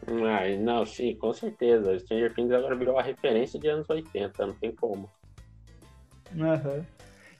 Ah, 0.08 0.48
não, 0.60 0.86
sim, 0.86 1.16
com 1.16 1.32
certeza. 1.34 1.98
Stranger 2.00 2.34
Things 2.34 2.52
agora 2.52 2.76
virou 2.76 2.98
a 2.98 3.04
referência 3.04 3.60
de 3.60 3.68
anos 3.68 3.90
80, 3.90 4.48
não 4.48 4.54
tem 4.54 4.72
como. 4.72 5.10
Uhum. 6.36 6.84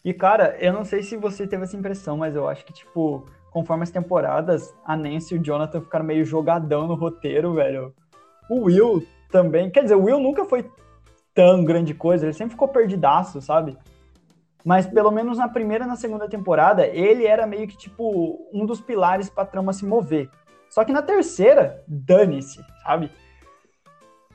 E, 0.04 0.14
cara, 0.14 0.58
eu 0.60 0.74
não 0.74 0.84
sei 0.84 1.04
se 1.04 1.16
você 1.18 1.48
teve 1.48 1.64
essa 1.64 1.78
impressão, 1.78 2.18
mas 2.18 2.36
eu 2.36 2.48
acho 2.48 2.66
que, 2.66 2.74
tipo, 2.74 3.26
conforme 3.52 3.84
as 3.84 3.92
temporadas, 3.92 4.74
a 4.86 4.96
Nancy 4.96 5.36
e 5.36 5.38
o 5.38 5.44
Jonathan 5.44 5.82
ficaram 5.82 6.06
meio 6.06 6.26
jogadão 6.26 6.88
no 6.88 6.96
roteiro, 6.96 7.54
velho. 7.54 7.94
O 8.50 8.64
Will 8.66 9.06
também. 9.30 9.70
Quer 9.70 9.84
dizer, 9.84 9.96
o 9.96 10.04
Will 10.04 10.20
nunca 10.20 10.46
foi 10.46 10.70
tão 11.34 11.64
grande 11.64 11.94
coisa, 11.94 12.26
ele 12.26 12.34
sempre 12.34 12.54
ficou 12.54 12.68
perdidaço, 12.68 13.42
sabe? 13.42 13.78
Mas 14.64 14.86
pelo 14.86 15.12
menos 15.12 15.38
na 15.38 15.48
primeira 15.48 15.86
e 15.86 15.88
na 15.88 15.96
segunda 15.96 16.28
temporada, 16.28 16.86
ele 16.88 17.26
era 17.26 17.48
meio 17.48 17.68
que 17.68 17.78
tipo 17.78 18.50
um 18.54 18.66
dos 18.66 18.80
pilares 18.80 19.30
pra 19.30 19.46
trama 19.46 19.74
se 19.74 19.86
mover. 19.86 20.30
Só 20.70 20.86
que 20.86 20.94
na 20.94 21.02
terceira, 21.02 21.84
dane-se, 21.88 22.64
sabe? 22.84 23.12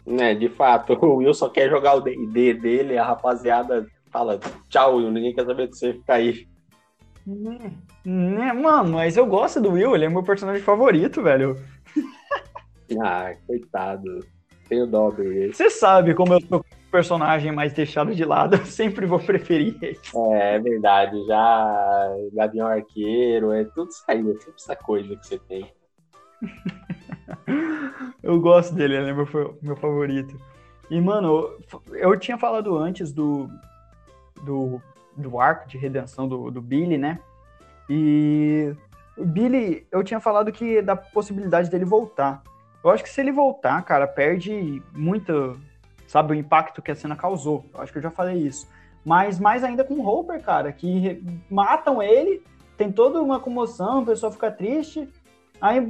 Né, 0.05 0.35
de 0.35 0.49
fato, 0.49 0.93
o 1.05 1.17
Will 1.17 1.35
só 1.35 1.49
quer 1.49 1.69
jogar 1.71 1.95
o 1.95 2.01
D&D 2.01 2.55
dele, 2.55 2.99
a 2.99 3.05
rapaziada 3.05 3.87
fala, 4.11 4.39
tchau 4.69 4.97
Will, 4.97 5.11
ninguém 5.11 5.35
quer 5.35 5.45
saber 5.45 5.69
de 5.69 5.77
você, 5.77 5.93
fica 5.95 6.15
aí. 6.15 6.47
Né, 8.05 8.53
mano, 8.53 8.93
mas 8.93 9.17
eu 9.17 9.27
gosto 9.27 9.61
do 9.61 9.73
Will, 9.73 9.95
ele 9.95 10.05
é 10.05 10.09
meu 10.09 10.23
personagem 10.23 10.63
favorito, 10.63 11.23
velho. 11.23 11.57
Ah, 13.03 13.35
coitado. 13.45 14.25
Tenho 14.69 14.87
dó 14.87 15.11
dele. 15.11 15.53
Você 15.53 15.69
sabe 15.69 16.15
como 16.15 16.35
eu 16.35 16.41
sou 16.43 16.65
personagem 16.91 17.53
mais 17.53 17.73
deixado 17.73 18.15
de 18.15 18.25
lado, 18.25 18.57
eu 18.57 18.65
sempre 18.67 19.07
vou 19.07 19.19
preferir 19.19 19.77
ele. 19.83 19.99
É, 20.33 20.55
é 20.57 20.59
verdade, 20.59 21.25
já 21.27 22.17
Gavião 22.33 22.67
Arqueiro, 22.67 23.53
é 23.53 23.65
tudo 23.65 23.91
aí, 24.09 24.21
é 24.21 24.35
sempre 24.35 24.55
essa 24.57 24.77
coisa 24.77 25.17
que 25.17 25.27
você 25.27 25.39
tem. 25.39 25.73
eu 28.23 28.41
gosto 28.41 28.75
dele, 28.75 28.97
ele 28.97 29.11
é 29.11 29.13
meu, 29.13 29.59
meu 29.63 29.77
favorito. 29.77 30.37
E, 30.91 31.01
mano, 31.01 31.59
eu 31.93 32.17
tinha 32.19 32.39
falado 32.39 32.77
antes 32.79 33.13
do, 33.13 33.49
do, 34.45 34.81
do 35.17 35.41
arco 35.41 35.69
de 35.69 35.77
redenção 35.77 36.29
do, 36.29 36.51
do 36.51 36.63
Billy, 36.63 36.97
né? 36.97 37.19
E 37.91 38.73
o 39.17 39.25
Billy, 39.25 39.87
eu 39.91 40.05
tinha 40.05 40.21
falado 40.21 40.53
que 40.53 40.81
da 40.83 40.95
possibilidade 40.95 41.71
dele 41.71 41.85
voltar. 41.85 42.43
Eu 42.85 42.91
acho 42.91 43.03
que 43.03 43.11
se 43.11 43.21
ele 43.21 43.33
voltar, 43.33 43.83
cara, 43.83 44.07
perde 44.07 44.81
muito, 44.93 45.59
sabe, 46.07 46.33
o 46.33 46.35
impacto 46.35 46.83
que 46.83 46.91
a 46.91 46.95
cena 46.95 47.17
causou. 47.17 47.65
Eu 47.75 47.81
acho 47.81 47.93
que 47.93 47.99
eu 47.99 48.03
já 48.03 48.11
falei 48.11 48.37
isso. 48.37 48.69
Mas 49.05 49.39
mais 49.39 49.63
ainda 49.63 49.85
com 49.85 49.95
o 49.95 50.07
Hopper, 50.07 50.43
cara, 50.43 50.73
que 50.73 51.23
matam 51.49 52.03
ele, 52.03 52.43
tem 52.77 52.91
toda 52.91 53.23
uma 53.23 53.39
comoção, 53.39 54.01
a 54.01 54.05
pessoa 54.05 54.33
fica 54.33 54.51
triste. 54.51 55.09
Aí 55.61 55.81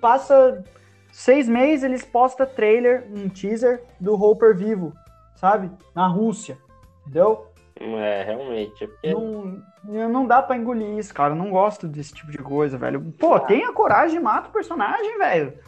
passa 0.00 0.64
seis 1.12 1.48
meses, 1.48 1.84
eles 1.84 2.04
postam 2.04 2.46
trailer, 2.46 3.06
um 3.14 3.28
teaser 3.28 3.82
do 4.00 4.20
Hopper 4.20 4.56
vivo, 4.56 4.92
sabe? 5.36 5.70
Na 5.94 6.06
Rússia, 6.06 6.58
entendeu? 7.02 7.46
É, 7.78 8.22
realmente. 8.24 8.84
É 8.84 8.86
porque... 8.86 9.12
Não, 9.12 10.08
não 10.08 10.26
dá 10.26 10.42
pra 10.42 10.56
engolir 10.56 10.98
isso, 10.98 11.14
cara. 11.14 11.32
Eu 11.32 11.38
não 11.38 11.50
gosto 11.50 11.86
desse 11.86 12.12
tipo 12.12 12.30
de 12.30 12.38
coisa, 12.38 12.76
velho. 12.76 13.00
Pô, 13.18 13.34
ah. 13.34 13.40
tenha 13.40 13.72
coragem, 13.72 14.18
mata 14.18 14.48
o 14.48 14.52
personagem, 14.52 15.16
velho. 15.18 15.58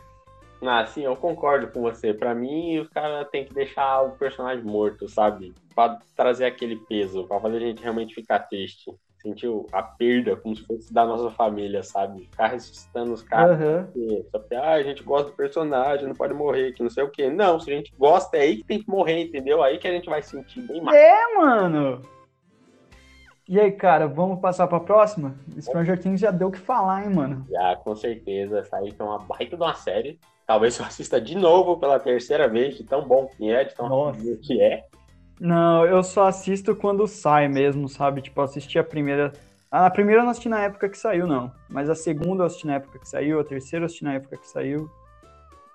Ah, 0.61 0.85
sim, 0.87 1.03
eu 1.03 1.17
concordo 1.17 1.69
com 1.69 1.81
você. 1.81 2.13
Para 2.13 2.35
mim, 2.35 2.79
os 2.79 2.89
caras 2.89 3.29
têm 3.31 3.45
que 3.45 3.55
deixar 3.55 4.03
o 4.03 4.13
personagem 4.13 4.65
morto, 4.65 5.09
sabe? 5.09 5.55
Pra 5.75 5.99
trazer 6.17 6.47
aquele 6.47 6.77
peso, 6.77 7.27
pra 7.27 7.41
fazer 7.41 7.59
a 7.59 7.61
gente 7.61 7.83
realmente 7.83 8.15
ficar 8.15 8.41
triste. 8.41 8.93
Sentir 9.23 9.51
a 9.73 9.83
perda 9.83 10.37
como 10.37 10.55
se 10.55 10.65
fosse 10.65 10.95
da 10.95 11.05
nossa 11.05 11.29
família, 11.31 11.83
sabe? 11.83 12.23
Ficar 12.31 12.49
ressuscitando 12.49 13.13
os 13.13 13.23
caras. 13.23 13.59
Uhum. 13.61 14.25
Só 14.31 14.39
porque, 14.39 14.55
ah, 14.55 14.75
a 14.75 14.83
gente 14.83 15.03
gosta 15.03 15.31
do 15.31 15.37
personagem, 15.37 16.07
não 16.07 16.15
pode 16.15 16.35
morrer, 16.35 16.73
que 16.73 16.85
não 16.85 16.91
sei 16.91 17.03
o 17.03 17.11
quê. 17.11 17.29
Não, 17.29 17.59
se 17.59 17.69
a 17.71 17.75
gente 17.75 17.93
gosta, 17.99 18.37
é 18.37 18.43
aí 18.43 18.57
que 18.59 18.65
tem 18.65 18.81
que 18.81 18.89
morrer, 18.89 19.21
entendeu? 19.21 19.61
Aí 19.61 19.79
que 19.79 19.89
a 19.89 19.93
gente 19.93 20.09
vai 20.09 20.23
sentir 20.23 20.61
bem 20.63 20.81
mais. 20.81 20.97
É, 20.97 21.35
mano! 21.37 22.01
E 23.49 23.59
aí, 23.59 23.73
cara, 23.73 24.07
vamos 24.07 24.41
passar 24.41 24.69
pra 24.69 24.79
próxima? 24.79 25.35
Stranger 25.59 25.99
Things 25.99 26.21
já 26.21 26.31
deu 26.31 26.49
o 26.49 26.53
que 26.53 26.59
falar, 26.59 27.05
hein, 27.05 27.15
mano? 27.15 27.47
Já, 27.51 27.77
com 27.77 27.97
certeza. 27.97 28.59
Essa 28.59 28.77
aí 28.77 28.95
é 28.97 29.03
uma 29.03 29.19
baita 29.19 29.57
de 29.57 29.63
uma 29.63 29.75
série. 29.75 30.21
Talvez 30.49 30.79
eu 30.79 30.87
assista 30.87 31.21
de 31.21 31.37
novo 31.37 31.77
pela 31.77 32.01
terceira 32.01 32.49
vez, 32.49 32.75
de 32.75 32.83
tão 32.83 33.07
bom 33.07 33.27
que 33.27 33.51
é, 33.51 33.65
de 33.65 33.75
tão 33.75 33.87
Nossa. 33.87 34.19
que 34.43 34.59
é. 34.63 34.83
Não, 35.39 35.85
eu 35.85 36.03
só 36.03 36.27
assisto 36.27 36.75
quando 36.75 37.07
sai 37.07 37.47
mesmo, 37.49 37.87
sabe? 37.87 38.23
Tipo, 38.23 38.41
eu 38.41 38.45
assisti 38.45 38.79
a 38.79 38.83
primeira. 38.83 39.31
A 39.71 39.91
primeira 39.91 40.23
eu 40.23 40.25
não 40.25 40.31
assisti 40.31 40.49
na 40.49 40.65
época 40.65 40.89
que 40.89 40.97
saiu, 40.97 41.27
não. 41.27 41.53
Mas 41.69 41.91
a 41.91 41.95
segunda 41.95 42.43
eu 42.43 42.47
assisti 42.47 42.67
na 42.67 42.77
época 42.77 42.99
que 42.99 43.07
saiu, 43.07 43.39
a 43.39 43.45
terceira 43.45 43.83
eu 43.83 43.85
assisti 43.85 44.05
na 44.05 44.15
época 44.15 44.39
que 44.39 44.49
saiu. 44.49 44.91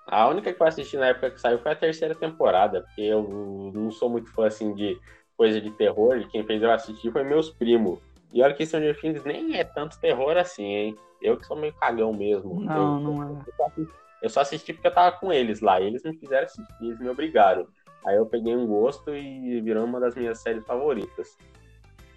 A 0.08 0.26
única 0.26 0.52
que 0.52 0.60
eu 0.60 0.66
assisti 0.66 0.96
na 0.96 1.06
época 1.06 1.30
que 1.30 1.40
saiu 1.40 1.60
foi 1.60 1.70
a 1.70 1.76
terceira 1.76 2.16
temporada, 2.16 2.82
porque 2.82 3.02
eu 3.02 3.70
não 3.72 3.92
sou 3.92 4.10
muito 4.10 4.32
fã 4.32 4.48
assim 4.48 4.74
de 4.74 4.98
coisa 5.36 5.60
de 5.60 5.70
terror, 5.70 6.16
e 6.16 6.26
quem 6.26 6.42
fez 6.42 6.60
eu 6.60 6.72
assistir 6.72 7.12
foi 7.12 7.22
meus 7.22 7.48
primos. 7.48 8.00
E 8.32 8.42
olha 8.42 8.52
que 8.52 8.66
Stranger 8.66 9.00
Things 9.00 9.24
nem 9.24 9.56
é 9.56 9.62
tanto 9.62 10.00
terror 10.00 10.36
assim, 10.36 10.64
hein? 10.64 10.98
Eu 11.22 11.36
que 11.36 11.46
sou 11.46 11.56
meio 11.56 11.72
cagão 11.74 12.12
mesmo. 12.12 12.60
Não, 12.60 12.74
eu, 12.74 13.00
não 13.00 13.22
é. 13.22 13.30
Eu 13.30 13.54
só, 13.56 13.66
assisti, 13.66 14.03
eu 14.24 14.30
só 14.30 14.40
assisti 14.40 14.72
porque 14.72 14.88
eu 14.88 14.94
tava 14.94 15.12
com 15.18 15.30
eles 15.30 15.60
lá. 15.60 15.78
eles 15.78 16.02
me 16.02 16.16
fizeram 16.16 16.46
assistir, 16.46 16.64
eles 16.80 16.98
me 16.98 17.10
obrigaram. 17.10 17.66
Aí 18.06 18.16
eu 18.16 18.24
peguei 18.24 18.56
um 18.56 18.66
gosto 18.66 19.14
e 19.14 19.60
virou 19.60 19.84
uma 19.84 20.00
das 20.00 20.14
minhas 20.14 20.38
séries 20.38 20.64
favoritas. 20.64 21.36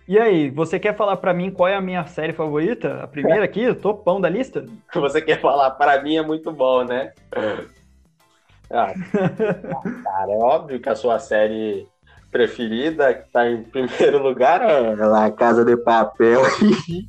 E 0.08 0.18
aí, 0.18 0.50
você 0.50 0.80
quer 0.80 0.96
falar 0.96 1.18
para 1.18 1.34
mim 1.34 1.52
qual 1.52 1.68
é 1.68 1.76
a 1.76 1.82
minha 1.82 2.06
série 2.06 2.32
favorita? 2.32 3.04
A 3.04 3.08
primeira 3.08 3.44
aqui, 3.44 3.68
o 3.68 3.76
topão 3.76 4.22
da 4.22 4.30
lista? 4.30 4.66
Você 4.96 5.22
quer 5.22 5.42
falar 5.42 5.72
para 5.72 6.02
mim 6.02 6.16
é 6.16 6.22
muito 6.22 6.50
bom, 6.52 6.86
né? 6.86 7.12
Ah, 8.70 8.92
cara, 10.04 10.30
é 10.30 10.38
óbvio 10.40 10.82
que 10.82 10.90
a 10.90 10.96
sua 10.96 11.20
série 11.20 11.88
preferida, 12.30 13.14
que 13.14 13.32
tá 13.32 13.50
em 13.50 13.64
primeiro 13.64 14.22
lugar, 14.22 14.62
é 14.62 14.94
La 14.94 15.32
Casa 15.32 15.64
de 15.64 15.78
Papel. 15.78 16.42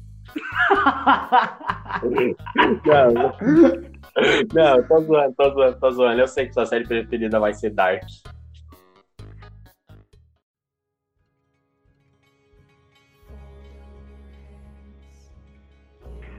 não, 2.86 3.97
não, 4.54 4.82
tô 4.84 5.00
zoando, 5.02 5.34
tô 5.34 5.50
zoando, 5.50 5.78
tô 5.78 5.90
zoando. 5.90 6.20
Eu 6.20 6.28
sei 6.28 6.46
que 6.46 6.54
sua 6.54 6.66
série 6.66 6.86
preferida 6.86 7.38
vai 7.38 7.54
ser 7.54 7.70
Dark. 7.70 8.02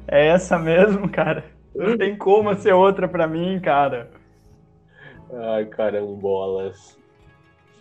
É 0.07 0.27
essa 0.27 0.57
mesmo, 0.57 1.07
cara. 1.09 1.45
Não 1.75 1.97
tem 1.97 2.17
como 2.17 2.53
ser 2.55 2.73
outra 2.73 3.07
pra 3.07 3.27
mim, 3.27 3.59
cara. 3.59 4.09
Ai, 5.31 5.65
carambolas. 5.65 6.97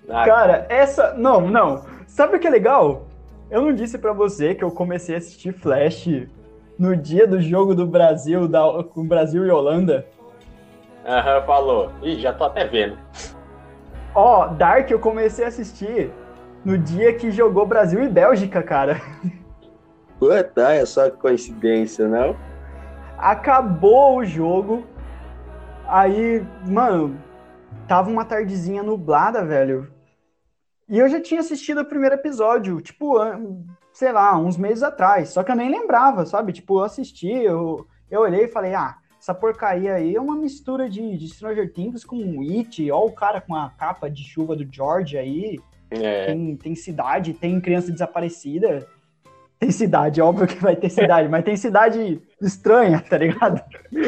Ah, 0.09 0.25
cara, 0.25 0.67
essa. 0.69 1.15
Não, 1.15 1.41
não. 1.41 1.85
Sabe 2.07 2.37
o 2.37 2.41
que 2.41 2.47
é 2.47 2.51
legal? 2.51 3.07
Eu 3.51 3.63
não 3.63 3.75
disse 3.75 3.99
para 3.99 4.13
você 4.13 4.55
que 4.55 4.63
eu 4.63 4.71
comecei 4.71 5.15
a 5.15 5.19
assistir 5.19 5.53
Flash 5.53 6.29
no 6.79 6.97
dia 6.97 7.27
do 7.27 7.41
jogo 7.41 7.75
do 7.75 7.87
Brasil, 7.87 8.47
da, 8.47 8.63
com 8.85 9.07
Brasil 9.07 9.45
e 9.45 9.51
Holanda. 9.51 10.07
Aham, 11.05 11.43
falou. 11.45 11.93
Ih, 12.03 12.21
já 12.21 12.33
tô 12.33 12.45
até 12.45 12.67
vendo. 12.67 12.97
Ó, 14.15 14.45
oh, 14.45 14.55
Dark 14.55 14.91
eu 14.91 14.99
comecei 14.99 15.45
a 15.45 15.49
assistir 15.49 16.11
no 16.65 16.77
dia 16.79 17.15
que 17.15 17.31
jogou 17.31 17.67
Brasil 17.67 18.03
e 18.03 18.09
Bélgica, 18.09 18.63
cara. 18.63 19.01
Puta, 20.19 20.73
é 20.73 20.85
só 20.85 21.11
coincidência, 21.11 22.07
não? 22.09 22.37
Acabou 23.17 24.19
o 24.19 24.25
jogo. 24.25 24.85
Aí, 25.87 26.45
mano, 26.69 27.19
tava 27.87 28.11
uma 28.11 28.25
tardezinha 28.25 28.83
nublada, 28.83 29.45
velho. 29.45 29.91
E 30.89 30.99
eu 30.99 31.09
já 31.09 31.21
tinha 31.21 31.41
assistido 31.41 31.81
o 31.81 31.85
primeiro 31.85 32.15
episódio, 32.15 32.81
tipo, 32.81 33.19
sei 33.99 34.13
lá, 34.13 34.39
uns 34.39 34.57
meses 34.57 34.85
atrás. 34.85 35.31
Só 35.31 35.43
que 35.43 35.51
eu 35.51 35.57
nem 35.57 35.69
lembrava, 35.69 36.25
sabe? 36.25 36.53
Tipo, 36.53 36.79
eu 36.79 36.85
assisti, 36.85 37.33
eu, 37.33 37.85
eu 38.09 38.21
olhei 38.21 38.45
e 38.45 38.49
falei, 38.49 38.73
ah, 38.73 38.95
essa 39.21 39.35
porcaria 39.35 39.95
aí 39.95 40.15
é 40.15 40.21
uma 40.21 40.37
mistura 40.37 40.89
de, 40.89 41.19
de 41.19 41.27
Stranger 41.27 41.73
Things 41.73 42.05
com 42.05 42.41
It, 42.41 42.89
ó 42.93 43.05
o 43.05 43.11
cara 43.11 43.41
com 43.41 43.57
a 43.57 43.71
capa 43.71 44.09
de 44.09 44.23
chuva 44.23 44.55
do 44.55 44.65
George 44.73 45.19
aí. 45.19 45.59
É. 45.91 46.27
Tem, 46.27 46.55
tem 46.55 46.75
cidade, 46.77 47.33
tem 47.33 47.61
criança 47.61 47.91
desaparecida. 47.91 48.87
Tem 49.59 49.73
cidade, 49.73 50.21
óbvio 50.21 50.47
que 50.47 50.63
vai 50.63 50.77
ter 50.77 50.91
cidade, 50.91 51.29
mas 51.29 51.45
tem 51.45 51.57
cidade 51.57 52.23
estranha, 52.41 53.01
tá 53.01 53.19
ligado? 53.19 53.61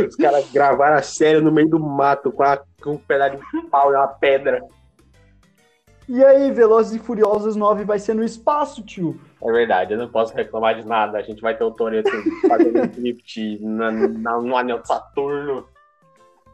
Os 0.09 0.15
caras 0.15 0.49
gravaram 0.53 0.99
a 0.99 1.03
série 1.03 1.41
no 1.41 1.51
meio 1.51 1.69
do 1.69 1.81
mato 1.81 2.31
com, 2.31 2.45
a, 2.45 2.63
com 2.81 2.93
um 2.93 2.97
pedaço 2.97 3.39
de 3.39 3.63
pau 3.69 3.93
e 3.93 3.97
uma 3.97 4.07
pedra. 4.07 4.63
E 6.13 6.25
aí, 6.25 6.51
Velozes 6.51 6.97
e 6.97 6.99
Furiosos 6.99 7.55
9 7.55 7.85
vai 7.85 8.01
ser 8.01 8.15
no 8.15 8.25
espaço, 8.25 8.83
tio. 8.83 9.21
É 9.41 9.53
verdade, 9.53 9.93
eu 9.93 9.99
não 9.99 10.09
posso 10.09 10.35
reclamar 10.35 10.75
de 10.75 10.85
nada. 10.85 11.17
A 11.17 11.23
gente 11.23 11.41
vai 11.41 11.57
ter 11.57 11.63
o 11.63 11.71
Toreto 11.71 12.11
fazendo 12.49 12.81
na, 13.61 13.93
na, 13.93 14.41
no 14.41 14.57
anel 14.57 14.81
de 14.81 14.89
Saturno. 14.89 15.69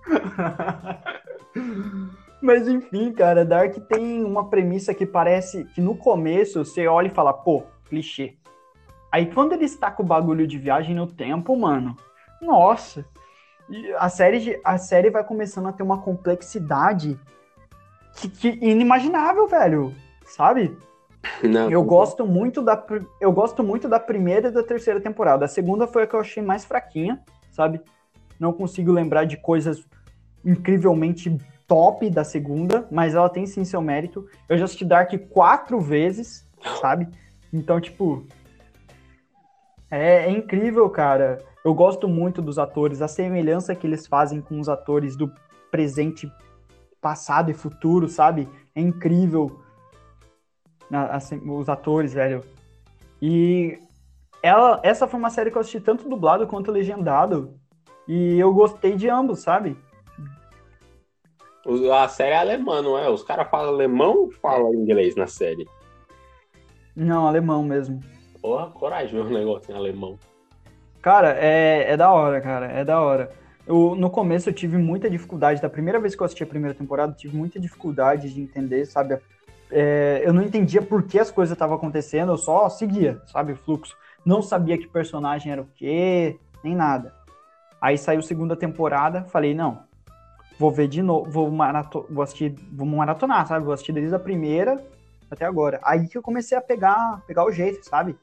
Mas 2.43 2.69
enfim, 2.69 3.11
cara, 3.13 3.47
Dark 3.47 3.75
tem 3.89 4.23
uma 4.23 4.51
premissa 4.51 4.93
que 4.93 5.07
parece 5.07 5.65
que 5.65 5.81
no 5.81 5.97
começo 5.97 6.63
você 6.63 6.87
olha 6.87 7.07
e 7.07 7.15
fala, 7.15 7.33
pô, 7.33 7.63
clichê. 7.89 8.37
Aí 9.11 9.33
quando 9.33 9.55
ele 9.55 9.65
está 9.65 9.91
com 9.91 10.03
o 10.03 10.07
bagulho 10.07 10.47
de 10.47 10.59
viagem 10.59 10.95
no 10.95 11.07
tempo, 11.07 11.57
mano, 11.57 11.97
nossa. 12.43 13.07
a 13.97 14.11
série, 14.11 14.61
a 14.63 14.77
série 14.77 15.09
vai 15.09 15.25
começando 15.25 15.69
a 15.69 15.73
ter 15.73 15.83
uma 15.83 16.03
complexidade 16.03 17.19
que, 18.17 18.29
que 18.29 18.49
inimaginável, 18.63 19.47
velho. 19.47 19.95
Sabe? 20.25 20.77
Não, 21.43 21.71
Eu 21.71 21.83
gosto 21.83 22.27
muito 22.27 22.63
da 22.63 22.83
eu 23.21 23.33
gosto 23.33 23.63
muito 23.63 23.89
da 23.89 23.99
primeira 23.99 24.49
e 24.49 24.51
da 24.51 24.63
terceira 24.63 25.01
temporada. 25.01 25.45
A 25.45 25.49
segunda 25.49 25.87
foi 25.87 26.05
a 26.05 26.07
que 26.07 26.15
eu 26.15 26.21
achei 26.21 26.43
mais 26.43 26.65
fraquinha, 26.65 27.21
sabe? 27.51 27.81
Não 28.39 28.53
consigo 28.53 28.93
lembrar 28.93 29.25
de 29.25 29.37
coisas 29.37 29.85
incrivelmente 30.45 31.37
top 31.67 32.09
da 32.09 32.23
segunda, 32.23 32.87
mas 32.91 33.15
ela 33.15 33.29
tem 33.29 33.47
sim 33.47 33.65
seu 33.65 33.81
mérito. 33.81 34.29
Eu 34.49 34.57
já 34.57 34.65
assisti 34.65 34.85
Dark 34.85 35.13
quatro 35.31 35.81
vezes, 35.81 36.47
sabe? 36.81 37.09
Então, 37.53 37.81
tipo, 37.81 38.25
é, 39.91 40.27
é 40.27 40.31
incrível, 40.31 40.89
cara. 40.89 41.39
Eu 41.65 41.75
gosto 41.75 42.09
muito 42.09 42.41
dos 42.41 42.59
atores, 42.59 43.03
a 43.03 43.09
semelhança 43.09 43.75
que 43.75 43.87
eles 43.87 44.07
fazem 44.07 44.41
com 44.41 44.61
os 44.61 44.69
atores 44.69 45.17
do 45.17 45.33
presente, 45.71 46.31
passado 47.01 47.51
e 47.51 47.55
futuro, 47.55 48.09
sabe? 48.09 48.49
É 48.75 48.81
incrível 48.81 49.61
na- 50.91 51.07
assim, 51.07 51.41
os 51.49 51.69
atores, 51.69 52.13
velho. 52.13 52.43
E 53.21 53.79
ela, 54.43 54.81
essa 54.83 55.07
foi 55.07 55.19
uma 55.19 55.31
série 55.31 55.51
que 55.51 55.57
eu 55.57 55.61
assisti 55.61 55.81
tanto 55.81 56.09
dublado 56.09 56.47
quanto 56.47 56.71
legendado. 56.71 57.55
E 58.07 58.39
eu 58.39 58.53
gostei 58.55 58.95
de 58.97 59.09
ambos, 59.09 59.41
sabe? 59.41 59.77
O- 61.65 61.93
A 61.93 62.07
série 62.09 62.33
é 62.35 62.39
alemã, 62.39 62.81
não 62.83 62.97
é? 62.97 63.09
Os 63.11 63.23
caras 63.25 63.49
falam 63.51 63.71
alemão 63.75 64.17
ou 64.17 64.31
falam 64.31 64.73
inglês 64.75 65.17
na 65.17 65.27
série? 65.27 65.67
Não, 66.95 67.27
alemão 67.27 67.63
mesmo. 67.63 68.01
Porra, 68.41 68.71
coragem 68.71 69.21
ver 69.21 69.29
um 69.29 69.35
negócio 69.37 69.73
em 69.73 69.77
alemão. 69.77 70.19
Cara, 71.03 71.37
é, 71.39 71.91
é 71.93 71.97
da 71.97 72.13
hora, 72.13 72.41
cara, 72.41 72.67
é 72.67 72.85
da 72.85 73.01
hora. 73.01 73.31
Eu, 73.67 73.97
no 73.97 74.09
começo 74.09 74.49
eu 74.49 74.53
tive 74.55 74.79
muita 74.79 75.11
dificuldade, 75.11 75.61
da 75.61 75.69
primeira 75.69 75.99
vez 75.99 76.15
que 76.15 76.23
eu 76.23 76.25
assisti 76.25 76.43
a 76.43 76.47
primeira 76.47 76.75
temporada, 76.75 77.13
tive 77.13 77.37
muita 77.37 77.59
dificuldade 77.59 78.33
de 78.33 78.41
entender, 78.41 78.87
sabe? 78.87 79.19
É, 79.71 80.23
eu 80.25 80.33
não 80.33 80.43
entendia 80.43 80.81
por 80.81 81.03
que 81.03 81.19
as 81.19 81.31
coisas 81.31 81.53
estavam 81.53 81.77
acontecendo, 81.77 82.31
eu 82.31 82.39
só 82.39 82.69
seguia, 82.69 83.21
sabe, 83.27 83.53
o 83.53 83.57
fluxo. 83.57 83.97
Não 84.25 84.41
sabia 84.41 84.79
que 84.79 84.87
personagem 84.87 85.51
era 85.51 85.63
o 85.63 85.69
quê, 85.75 86.39
nem 86.63 86.77
nada. 86.77 87.13
Aí 87.81 87.99
saiu 87.99 88.21
a 88.21 88.23
segunda 88.23 88.55
temporada, 88.55 89.25
falei, 89.25 89.53
não, 89.53 89.81
vou 90.59 90.71
ver 90.71 90.87
de 90.87 91.03
novo, 91.03 91.29
vou, 91.31 91.51
marato, 91.51 92.07
vou 92.09 92.23
assistir, 92.23 92.55
vou 92.73 92.87
maratonar, 92.87 93.47
sabe? 93.49 93.65
Vou 93.65 93.75
assistir 93.75 93.93
desde 93.93 94.15
a 94.15 94.19
primeira 94.19 94.83
até 95.29 95.45
agora. 95.45 95.81
Aí 95.83 96.07
que 96.07 96.17
eu 96.17 96.23
comecei 96.23 96.57
a 96.57 96.61
pegar, 96.61 97.21
pegar 97.27 97.45
o 97.45 97.51
jeito, 97.51 97.85
sabe? 97.85 98.17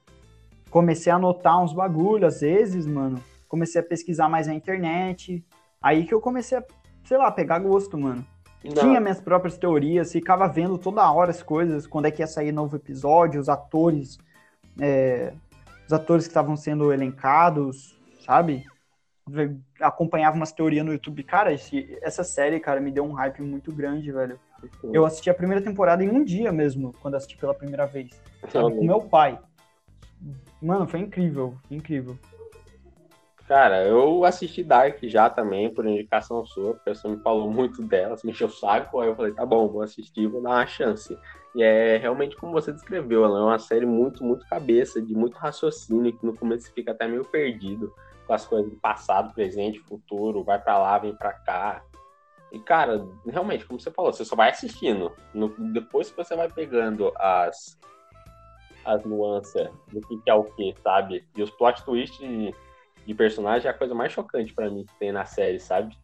Comecei 0.70 1.12
a 1.12 1.18
anotar 1.18 1.62
uns 1.62 1.74
bagulho 1.74 2.26
às 2.26 2.42
vezes, 2.42 2.88
mano. 2.88 3.22
Comecei 3.54 3.80
a 3.80 3.84
pesquisar 3.84 4.28
mais 4.28 4.48
na 4.48 4.56
internet. 4.56 5.46
Aí 5.80 6.08
que 6.08 6.14
eu 6.16 6.20
comecei 6.20 6.58
a, 6.58 6.64
sei 7.06 7.18
lá, 7.20 7.32
pegar 7.32 7.60
gosto, 7.60 7.96
mano. 7.96 8.26
Não, 8.66 8.74
Tinha 8.74 9.00
minhas 9.00 9.22
próprias 9.22 9.60
teorias, 9.60 10.12
ficava 10.12 10.48
vendo 10.48 10.76
toda 10.76 11.08
hora 11.12 11.30
as 11.30 11.44
coisas, 11.44 11.86
quando 11.86 12.08
é 12.08 12.12
que 12.12 12.24
ia 12.24 12.26
sair 12.28 12.52
novo 12.52 12.76
episódio, 12.78 13.40
os 13.40 13.48
atores, 13.50 14.18
é, 14.82 15.34
os 15.86 15.94
atores 15.94 16.26
que 16.26 16.32
estavam 16.32 16.58
sendo 16.58 16.92
elencados, 16.92 17.96
sabe? 18.26 18.66
Acompanhava 19.80 20.36
umas 20.36 20.52
teorias 20.52 20.84
no 20.84 20.92
YouTube. 20.92 21.22
Cara, 21.24 21.54
esse- 21.54 21.96
essa 22.02 22.24
série, 22.24 22.60
cara, 22.60 22.82
me 22.82 22.90
deu 22.90 23.04
um 23.06 23.14
hype 23.14 23.44
muito 23.44 23.72
grande, 23.72 24.12
velho. 24.12 24.40
Eu 24.92 25.06
assisti 25.06 25.30
a 25.30 25.34
primeira 25.36 25.62
temporada 25.64 26.04
em 26.04 26.10
um 26.10 26.24
dia 26.24 26.52
mesmo, 26.52 26.92
quando 27.04 27.14
assisti 27.14 27.38
pela 27.38 27.54
primeira 27.54 27.86
vez. 27.86 28.20
Sabe? 28.52 28.74
Com 28.78 28.84
meu 28.84 29.02
pai. 29.02 29.38
Mano, 30.60 30.88
foi 30.88 31.02
incrível, 31.02 31.54
incrível. 31.70 32.18
Cara, 33.54 33.86
eu 33.86 34.26
assisti 34.26 34.64
Dark 34.64 34.98
já 35.04 35.30
também, 35.30 35.72
por 35.72 35.86
indicação 35.86 36.44
sua, 36.44 36.74
porque 36.74 36.96
você 36.96 37.08
me 37.08 37.20
falou 37.22 37.52
muito 37.52 37.84
dela, 37.84 38.16
me 38.24 38.32
encheu 38.32 38.48
o 38.48 38.50
saco, 38.50 39.00
aí 39.00 39.08
eu 39.08 39.16
falei, 39.16 39.32
tá 39.32 39.46
bom, 39.46 39.68
vou 39.68 39.84
assistir, 39.84 40.26
vou 40.26 40.42
dar 40.42 40.50
uma 40.50 40.66
chance. 40.66 41.16
E 41.54 41.62
é 41.62 41.98
realmente 41.98 42.36
como 42.36 42.52
você 42.52 42.74
descreveu, 42.74 43.24
ela 43.24 43.38
é 43.38 43.44
uma 43.44 43.60
série 43.60 43.86
muito, 43.86 44.24
muito 44.24 44.48
cabeça, 44.48 45.00
de 45.00 45.14
muito 45.14 45.38
raciocínio, 45.38 46.18
que 46.18 46.26
no 46.26 46.36
começo 46.36 46.66
você 46.66 46.74
fica 46.74 46.94
até 46.94 47.08
meio 47.08 47.24
perdido 47.26 47.94
com 48.26 48.34
as 48.34 48.44
coisas 48.44 48.72
do 48.72 48.78
passado, 48.78 49.32
presente, 49.36 49.78
futuro, 49.82 50.44
vai 50.44 50.60
pra 50.60 50.80
lá, 50.80 50.98
vem 50.98 51.16
pra 51.16 51.34
cá. 51.34 51.84
E, 52.52 52.58
cara, 52.58 53.08
realmente, 53.24 53.68
como 53.68 53.80
você 53.80 53.92
falou, 53.92 54.12
você 54.12 54.26
só 54.26 54.36
vai 54.36 54.50
assistindo. 54.50 55.16
No- 55.32 55.54
depois 55.72 56.10
que 56.10 56.18
você 56.18 56.36
vai 56.36 56.50
pegando 56.50 57.14
as, 57.20 57.80
as 58.84 59.06
nuances 59.06 59.70
do 59.92 60.02
que 60.02 60.20
é 60.26 60.34
o 60.34 60.44
que, 60.44 60.74
sabe? 60.82 61.24
E 61.38 61.44
os 61.44 61.52
plot 61.52 61.86
twists 61.86 62.20
de, 63.06 63.14
personagem 63.14 63.68
é 63.68 63.72
a 63.72 63.78
coisa 63.78 63.94
mais 63.94 64.12
chocante 64.12 64.54
pra 64.54 64.70
mim 64.70 64.86
que 64.86 64.94
tem 65.00 65.12
na 65.12 65.26
série, 65.26 65.60
sabe? 65.60 65.98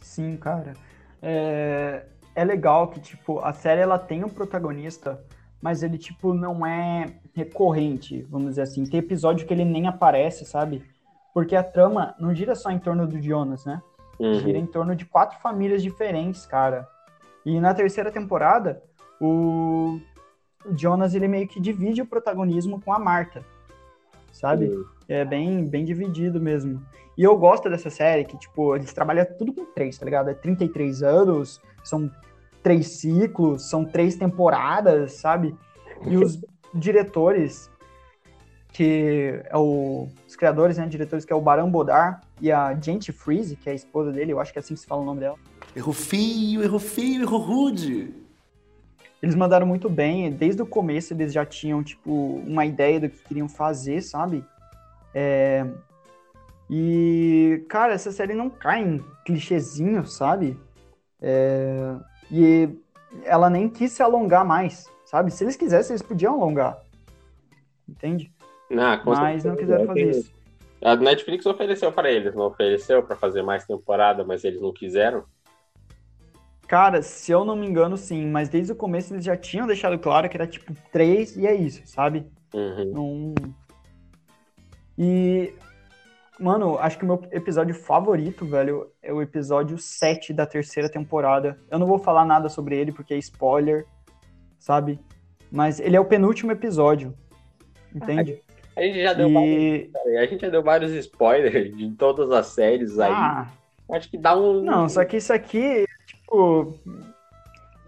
Sim, 0.00 0.36
cara. 0.36 0.74
É, 1.22 2.06
é 2.34 2.44
legal 2.44 2.88
que, 2.88 3.00
tipo, 3.00 3.40
a 3.40 3.52
série 3.52 3.80
ela 3.80 3.98
tem 3.98 4.24
um 4.24 4.28
protagonista, 4.28 5.22
mas 5.60 5.82
ele, 5.82 5.98
tipo, 5.98 6.32
não 6.34 6.64
é 6.66 7.06
recorrente, 7.34 8.22
vamos 8.30 8.50
dizer 8.50 8.62
assim. 8.62 8.84
Tem 8.84 9.00
episódio 9.00 9.46
que 9.46 9.52
ele 9.54 9.64
nem 9.64 9.86
aparece, 9.86 10.44
sabe? 10.44 10.82
Porque 11.34 11.56
a 11.56 11.62
trama 11.62 12.14
não 12.18 12.34
gira 12.34 12.54
só 12.54 12.70
em 12.70 12.78
torno 12.78 13.06
do 13.06 13.20
Jonas, 13.20 13.64
né? 13.64 13.82
Gira 14.18 14.58
Uhum. 14.58 14.64
em 14.64 14.66
torno 14.66 14.96
de 14.96 15.04
quatro 15.04 15.38
famílias 15.40 15.82
diferentes, 15.82 16.46
cara. 16.46 16.88
E 17.44 17.60
na 17.60 17.74
terceira 17.74 18.10
temporada, 18.10 18.82
o, 19.20 20.00
o 20.64 20.76
Jonas, 20.76 21.14
ele 21.14 21.28
meio 21.28 21.46
que 21.46 21.60
divide 21.60 22.00
o 22.00 22.06
protagonismo 22.06 22.80
com 22.80 22.92
a 22.92 22.98
Marta, 22.98 23.44
sabe? 24.36 24.70
É 25.08 25.24
bem, 25.24 25.64
bem 25.64 25.84
dividido 25.84 26.40
mesmo. 26.40 26.82
E 27.16 27.22
eu 27.22 27.36
gosto 27.36 27.70
dessa 27.70 27.88
série 27.88 28.24
que, 28.24 28.36
tipo, 28.36 28.76
eles 28.76 28.92
trabalham 28.92 29.26
tudo 29.38 29.52
com 29.52 29.64
três, 29.66 29.96
tá 29.96 30.04
ligado? 30.04 30.28
É 30.28 30.34
33 30.34 31.02
anos, 31.02 31.60
são 31.82 32.10
três 32.62 32.88
ciclos, 32.88 33.70
são 33.70 33.84
três 33.84 34.16
temporadas, 34.16 35.12
sabe? 35.12 35.54
E 36.06 36.16
os 36.16 36.38
diretores, 36.74 37.70
que 38.72 39.40
é 39.44 39.56
o... 39.56 40.08
Os 40.28 40.36
criadores, 40.36 40.76
né, 40.76 40.86
diretores, 40.86 41.24
que 41.24 41.32
é 41.32 41.36
o 41.36 41.40
Baran 41.40 41.70
Bodar 41.70 42.20
e 42.40 42.52
a 42.52 42.74
Gente 42.74 43.12
Freeze, 43.12 43.56
que 43.56 43.70
é 43.70 43.72
a 43.72 43.74
esposa 43.74 44.12
dele, 44.12 44.32
eu 44.32 44.40
acho 44.40 44.52
que 44.52 44.58
é 44.58 44.60
assim 44.60 44.74
que 44.74 44.80
se 44.80 44.86
fala 44.86 45.00
o 45.00 45.04
nome 45.04 45.20
dela. 45.20 45.36
Errou 45.74 45.94
feio, 45.94 46.62
errou 46.62 46.78
feio, 46.78 47.22
errou 47.22 47.40
rude. 47.40 48.25
Eles 49.22 49.34
mandaram 49.34 49.66
muito 49.66 49.88
bem, 49.88 50.30
desde 50.30 50.62
o 50.62 50.66
começo 50.66 51.14
eles 51.14 51.32
já 51.32 51.44
tinham, 51.44 51.82
tipo, 51.82 52.10
uma 52.46 52.66
ideia 52.66 53.00
do 53.00 53.08
que 53.08 53.22
queriam 53.24 53.48
fazer, 53.48 54.02
sabe? 54.02 54.44
É, 55.14 55.66
E, 56.68 57.64
cara, 57.68 57.92
essa 57.94 58.10
série 58.10 58.34
não 58.34 58.50
cai 58.50 58.82
em 58.82 59.04
clichêzinho, 59.24 60.04
sabe? 60.04 60.58
É, 61.20 61.94
E 62.30 62.68
ela 63.24 63.48
nem 63.48 63.68
quis 63.68 63.92
se 63.92 64.02
alongar 64.02 64.44
mais, 64.44 64.90
sabe? 65.04 65.30
Se 65.30 65.44
eles 65.44 65.56
quisessem, 65.56 65.94
eles 65.94 66.02
podiam 66.02 66.34
alongar. 66.34 66.78
Entende? 67.88 68.32
Com 68.98 69.10
Mas 69.10 69.44
não 69.44 69.56
quiseram 69.56 69.86
fazer 69.86 70.10
isso. 70.10 70.34
A 70.82 70.94
Netflix 70.96 71.46
ofereceu 71.46 71.90
pra 71.90 72.10
eles, 72.10 72.34
não 72.34 72.46
ofereceu 72.46 73.02
pra 73.02 73.16
fazer 73.16 73.42
mais 73.42 73.64
temporada, 73.64 74.24
mas 74.24 74.44
eles 74.44 74.60
não 74.60 74.72
quiseram. 74.72 75.24
Cara, 76.66 77.00
se 77.00 77.30
eu 77.30 77.44
não 77.44 77.54
me 77.54 77.66
engano, 77.66 77.96
sim, 77.96 78.26
mas 78.26 78.48
desde 78.48 78.72
o 78.72 78.76
começo 78.76 79.14
eles 79.14 79.24
já 79.24 79.36
tinham 79.36 79.66
deixado 79.66 79.98
claro 79.98 80.28
que 80.28 80.36
era 80.36 80.46
tipo 80.46 80.74
três 80.90 81.36
e 81.36 81.46
é 81.46 81.54
isso, 81.54 81.82
sabe? 81.86 82.26
Uhum. 82.52 82.92
Não... 82.92 83.34
E, 84.98 85.52
mano, 86.40 86.76
acho 86.78 86.98
que 86.98 87.04
o 87.04 87.06
meu 87.06 87.22
episódio 87.30 87.74
favorito, 87.74 88.44
velho, 88.44 88.90
é 89.02 89.12
o 89.12 89.22
episódio 89.22 89.78
7 89.78 90.32
da 90.32 90.46
terceira 90.46 90.88
temporada. 90.88 91.58
Eu 91.70 91.78
não 91.78 91.86
vou 91.86 91.98
falar 91.98 92.24
nada 92.24 92.48
sobre 92.48 92.76
ele 92.76 92.90
porque 92.90 93.14
é 93.14 93.18
spoiler, 93.18 93.86
sabe? 94.58 94.98
Mas 95.52 95.78
ele 95.78 95.96
é 95.96 96.00
o 96.00 96.04
penúltimo 96.04 96.50
episódio, 96.50 97.14
entende? 97.94 98.42
A 98.76 98.82
gente 98.82 99.02
já 99.02 99.12
deu 99.14 99.32
vários, 99.32 99.52
E... 99.52 100.16
a 100.18 100.26
gente 100.26 100.40
já 100.40 100.48
deu 100.48 100.62
vários 100.62 100.92
spoilers 100.92 101.76
de 101.76 101.92
todas 101.92 102.30
as 102.32 102.48
séries 102.48 102.98
aí. 102.98 103.12
Ah, 103.12 103.48
Acho 103.90 104.10
que 104.10 104.18
dá 104.18 104.36
um. 104.36 104.62
não, 104.62 104.88
só 104.88 105.04
que 105.04 105.16
isso 105.16 105.32
aqui, 105.32 105.86
tipo, 106.26 106.74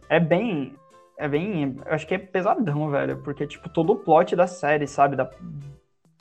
é 0.09 0.21
bem... 0.21 0.75
É 1.17 1.29
bem... 1.29 1.77
Eu 1.85 1.93
acho 1.93 2.07
que 2.07 2.15
é 2.15 2.19
pesadão, 2.19 2.91
velho, 2.91 3.21
porque, 3.23 3.47
tipo, 3.47 3.69
todo 3.69 3.93
o 3.93 3.97
plot 3.97 4.37
da 4.37 4.47
série, 4.47 4.87
sabe? 4.87 5.17
Da, 5.17 5.29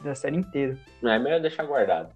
da 0.03 0.15
série 0.15 0.37
inteira. 0.37 0.75
Não, 1.01 1.11
é 1.11 1.19
melhor 1.19 1.39
deixar 1.39 1.63
guardado. 1.65 2.09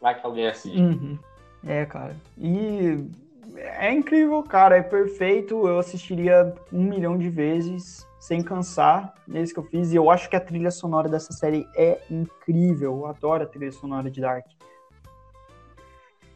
Vai 0.00 0.18
que 0.18 0.26
alguém 0.26 0.48
assiste. 0.48 0.80
Uhum. 0.80 1.16
É, 1.64 1.86
cara. 1.86 2.16
E 2.36 3.08
é 3.56 3.92
incrível, 3.92 4.42
cara. 4.42 4.76
É 4.76 4.82
perfeito. 4.82 5.66
Eu 5.68 5.78
assistiria 5.78 6.52
um 6.72 6.82
milhão 6.82 7.16
de 7.16 7.30
vezes 7.30 8.06
sem 8.18 8.42
cansar. 8.42 9.14
Isso 9.28 9.54
que 9.54 9.60
eu 9.60 9.64
fiz. 9.64 9.92
E 9.92 9.96
eu 9.96 10.10
acho 10.10 10.28
que 10.28 10.34
a 10.34 10.40
trilha 10.40 10.72
sonora 10.72 11.08
dessa 11.08 11.32
série 11.32 11.64
é 11.76 12.00
incrível. 12.10 12.98
Eu 12.98 13.06
adoro 13.06 13.44
a 13.44 13.46
trilha 13.46 13.70
sonora 13.70 14.10
de 14.10 14.20
Dark. 14.20 14.46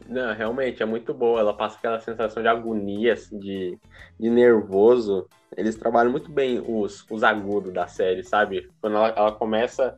Não, 0.09 0.33
realmente, 0.33 0.81
é 0.81 0.85
muito 0.85 1.13
boa. 1.13 1.39
Ela 1.39 1.53
passa 1.53 1.77
aquela 1.77 1.99
sensação 1.99 2.41
de 2.41 2.49
agonia, 2.49 3.13
assim, 3.13 3.37
de, 3.37 3.77
de 4.19 4.29
nervoso. 4.29 5.27
Eles 5.55 5.75
trabalham 5.75 6.11
muito 6.11 6.31
bem 6.31 6.63
os, 6.65 7.05
os 7.09 7.23
agudos 7.23 7.71
da 7.71 7.87
série, 7.87 8.23
sabe? 8.23 8.67
Quando 8.81 8.97
ela, 8.97 9.09
ela 9.09 9.31
começa. 9.31 9.97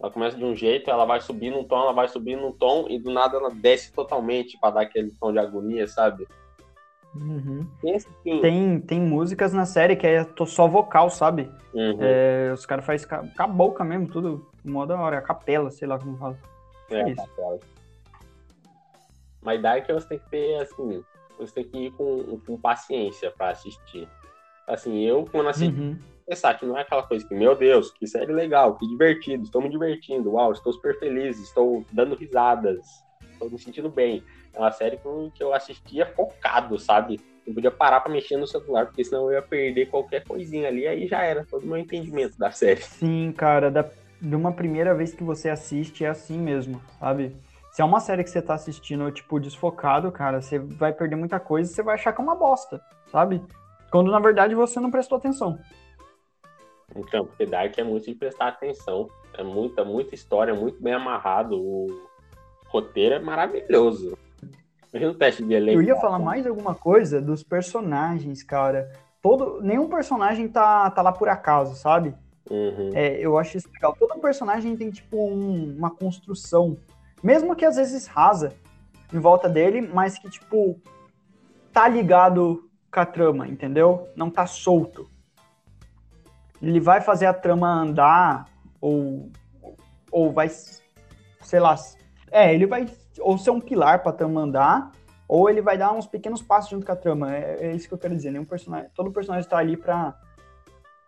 Ela 0.00 0.10
começa 0.10 0.34
de 0.34 0.44
um 0.44 0.56
jeito, 0.56 0.90
ela 0.90 1.04
vai 1.04 1.20
subindo 1.20 1.58
um 1.58 1.64
tom, 1.64 1.82
ela 1.82 1.92
vai 1.92 2.08
subindo 2.08 2.46
um 2.46 2.52
tom, 2.52 2.86
e 2.88 2.98
do 2.98 3.10
nada 3.10 3.36
ela 3.36 3.50
desce 3.50 3.92
totalmente 3.92 4.58
pra 4.58 4.70
dar 4.70 4.80
aquele 4.80 5.10
tom 5.20 5.30
de 5.30 5.38
agonia, 5.38 5.86
sabe? 5.86 6.26
Uhum. 7.14 7.66
Assim. 7.94 8.40
Tem, 8.40 8.80
tem 8.80 8.98
músicas 8.98 9.52
na 9.52 9.66
série 9.66 9.96
que 9.96 10.06
é 10.06 10.26
só 10.46 10.66
vocal, 10.66 11.10
sabe? 11.10 11.50
Uhum. 11.74 11.98
É, 12.00 12.50
os 12.54 12.64
caras 12.64 12.86
fazem 12.86 13.06
com 13.06 13.42
a 13.42 13.46
boca 13.46 13.84
mesmo, 13.84 14.08
tudo 14.08 14.50
mó 14.64 14.86
da 14.86 14.98
hora, 14.98 15.18
a 15.18 15.22
capela, 15.22 15.70
sei 15.70 15.86
lá 15.86 15.98
como 15.98 16.16
fala. 16.16 16.38
É, 16.90 17.10
isso. 17.10 17.16
papel. 17.16 17.60
Mas 19.42 19.60
Dark 19.62 19.86
você 19.88 20.08
tem 20.08 20.18
que 20.18 20.30
ter, 20.30 20.54
assim, 20.56 21.02
você 21.38 21.54
tem 21.54 21.64
que 21.64 21.78
ir 21.86 21.90
com, 21.92 22.40
com 22.46 22.60
paciência 22.60 23.32
pra 23.36 23.50
assistir. 23.50 24.08
Assim, 24.66 25.00
eu, 25.04 25.24
quando 25.24 25.48
assisti, 25.48 25.74
Uhum. 25.74 25.98
pensar 26.26 26.58
que 26.58 26.66
não 26.66 26.76
é 26.76 26.82
aquela 26.82 27.02
coisa 27.02 27.26
que, 27.26 27.34
meu 27.34 27.56
Deus, 27.56 27.90
que 27.90 28.06
série 28.06 28.32
legal, 28.32 28.76
que 28.76 28.86
divertido, 28.86 29.42
estou 29.42 29.60
me 29.60 29.68
divertindo, 29.68 30.32
uau, 30.32 30.52
estou 30.52 30.72
super 30.72 30.98
feliz, 30.98 31.38
estou 31.40 31.84
dando 31.92 32.14
risadas, 32.14 33.04
estou 33.32 33.50
me 33.50 33.58
sentindo 33.58 33.90
bem. 33.90 34.22
É 34.54 34.58
uma 34.58 34.70
série 34.70 34.98
que 34.98 35.42
eu, 35.42 35.52
assistia 35.52 36.06
focado, 36.06 36.78
sabe? 36.78 37.18
Não 37.46 37.54
podia 37.54 37.70
parar 37.70 38.00
pra 38.00 38.12
mexer 38.12 38.36
no 38.36 38.46
celular, 38.46 38.86
porque 38.86 39.02
senão 39.02 39.24
eu 39.24 39.32
ia 39.32 39.42
perder 39.42 39.86
qualquer 39.86 40.24
coisinha 40.24 40.68
ali, 40.68 40.86
aí 40.86 41.08
já 41.08 41.22
era 41.22 41.44
todo 41.50 41.64
o 41.64 41.66
meu 41.66 41.78
entendimento 41.78 42.36
da 42.38 42.50
série. 42.50 42.82
Sim, 42.82 43.32
cara, 43.36 43.70
da, 43.70 43.90
de 44.20 44.36
uma 44.36 44.52
primeira 44.52 44.94
vez 44.94 45.14
que 45.14 45.24
você 45.24 45.48
assiste 45.48 46.04
é 46.04 46.08
assim 46.08 46.38
mesmo, 46.38 46.80
sabe? 47.00 47.34
Se 47.80 47.82
é 47.82 47.86
uma 47.86 47.98
série 47.98 48.22
que 48.22 48.28
você 48.28 48.42
tá 48.42 48.52
assistindo, 48.52 49.10
tipo, 49.10 49.40
desfocado, 49.40 50.12
cara, 50.12 50.42
você 50.42 50.58
vai 50.58 50.92
perder 50.92 51.16
muita 51.16 51.40
coisa 51.40 51.70
e 51.70 51.74
você 51.74 51.82
vai 51.82 51.94
achar 51.94 52.12
que 52.12 52.20
é 52.20 52.22
uma 52.24 52.34
bosta, 52.34 52.78
sabe? 53.10 53.42
Quando 53.90 54.10
na 54.10 54.20
verdade 54.20 54.54
você 54.54 54.78
não 54.78 54.90
prestou 54.90 55.16
atenção. 55.16 55.58
Então, 56.94 57.24
porque 57.24 57.46
Dark 57.46 57.78
é 57.78 57.82
muito 57.82 58.04
de 58.04 58.14
prestar 58.14 58.48
atenção. 58.48 59.08
É 59.32 59.42
muita, 59.42 59.82
muita 59.82 60.14
história, 60.14 60.52
muito 60.52 60.78
bem 60.82 60.92
amarrado. 60.92 61.58
O 61.58 61.86
roteiro 62.68 63.14
é 63.14 63.18
maravilhoso. 63.18 64.14
Imagina 64.92 65.12
o 65.12 65.14
teste 65.14 65.42
de 65.42 65.54
elenco. 65.54 65.78
Eu 65.78 65.82
ia 65.82 65.96
falar 65.96 66.18
mais 66.18 66.46
alguma 66.46 66.74
coisa 66.74 67.18
dos 67.18 67.42
personagens, 67.42 68.42
cara. 68.42 68.92
Todo, 69.22 69.62
nenhum 69.62 69.88
personagem 69.88 70.48
tá, 70.48 70.90
tá 70.90 71.00
lá 71.00 71.12
por 71.12 71.30
acaso, 71.30 71.74
sabe? 71.76 72.14
Uhum. 72.50 72.90
É, 72.92 73.18
eu 73.18 73.38
acho 73.38 73.56
isso 73.56 73.70
legal. 73.72 73.96
Todo 73.98 74.20
personagem 74.20 74.76
tem, 74.76 74.90
tipo, 74.90 75.16
um- 75.16 75.74
uma 75.78 75.88
construção. 75.90 76.76
Mesmo 77.22 77.54
que 77.54 77.64
às 77.64 77.76
vezes 77.76 78.06
rasa 78.06 78.52
em 79.12 79.18
volta 79.18 79.48
dele, 79.48 79.80
mas 79.80 80.18
que, 80.18 80.30
tipo, 80.30 80.80
tá 81.72 81.86
ligado 81.88 82.68
com 82.92 83.00
a 83.00 83.06
trama, 83.06 83.46
entendeu? 83.46 84.08
Não 84.16 84.30
tá 84.30 84.46
solto. 84.46 85.08
Ele 86.62 86.80
vai 86.80 87.00
fazer 87.00 87.26
a 87.26 87.34
trama 87.34 87.68
andar, 87.68 88.46
ou, 88.80 89.30
ou 90.10 90.32
vai, 90.32 90.48
sei 90.48 91.60
lá. 91.60 91.74
É, 92.30 92.54
ele 92.54 92.66
vai 92.66 92.86
ou 93.18 93.36
ser 93.38 93.50
um 93.50 93.60
pilar 93.60 94.02
pra 94.02 94.12
trama 94.12 94.40
andar, 94.40 94.90
ou 95.28 95.48
ele 95.48 95.60
vai 95.60 95.76
dar 95.76 95.92
uns 95.92 96.06
pequenos 96.06 96.42
passos 96.42 96.70
junto 96.70 96.86
com 96.86 96.92
a 96.92 96.96
trama. 96.96 97.34
É, 97.34 97.66
é 97.66 97.74
isso 97.74 97.88
que 97.88 97.94
eu 97.94 97.98
quero 97.98 98.14
dizer. 98.14 98.30
Nenhum 98.30 98.44
personagem, 98.44 98.90
todo 98.94 99.12
personagem 99.12 99.48
tá 99.48 99.58
ali 99.58 99.76
pra. 99.76 100.18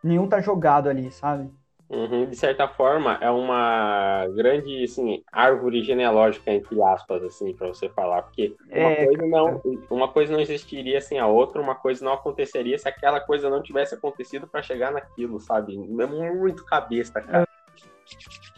Nenhum 0.03 0.29
tá 0.29 0.41
jogado 0.41 0.89
ali, 0.89 1.11
sabe? 1.13 1.51
Uhum. 1.93 2.24
De 2.24 2.34
certa 2.34 2.66
forma, 2.66 3.18
é 3.20 3.30
uma 3.30 4.26
grande 4.34 4.82
assim, 4.82 5.22
árvore 5.30 5.82
genealógica, 5.82 6.51
entre 6.51 6.82
aspas, 6.82 7.22
assim, 7.22 7.53
para 7.53 7.68
você 7.68 7.86
falar. 7.90 8.22
Porque 8.22 8.57
uma, 8.70 8.90
É, 8.90 9.05
coisa 9.05 9.26
não, 9.26 9.62
uma 9.90 10.09
coisa 10.09 10.32
não 10.32 10.40
existiria 10.40 11.03
sem 11.03 11.18
a 11.18 11.26
outra, 11.26 11.61
uma 11.61 11.74
coisa 11.74 12.03
não 12.03 12.14
aconteceria 12.14 12.78
se 12.78 12.88
aquela 12.88 13.20
coisa 13.20 13.51
não 13.51 13.62
tivesse 13.62 13.95
acontecido 13.95 14.47
para 14.47 14.62
chegar 14.62 14.90
naquilo, 14.90 15.38
sabe? 15.38 15.74
É 15.74 16.07
muito 16.07 16.64
cabeça, 16.64 17.20
cara. 17.20 17.47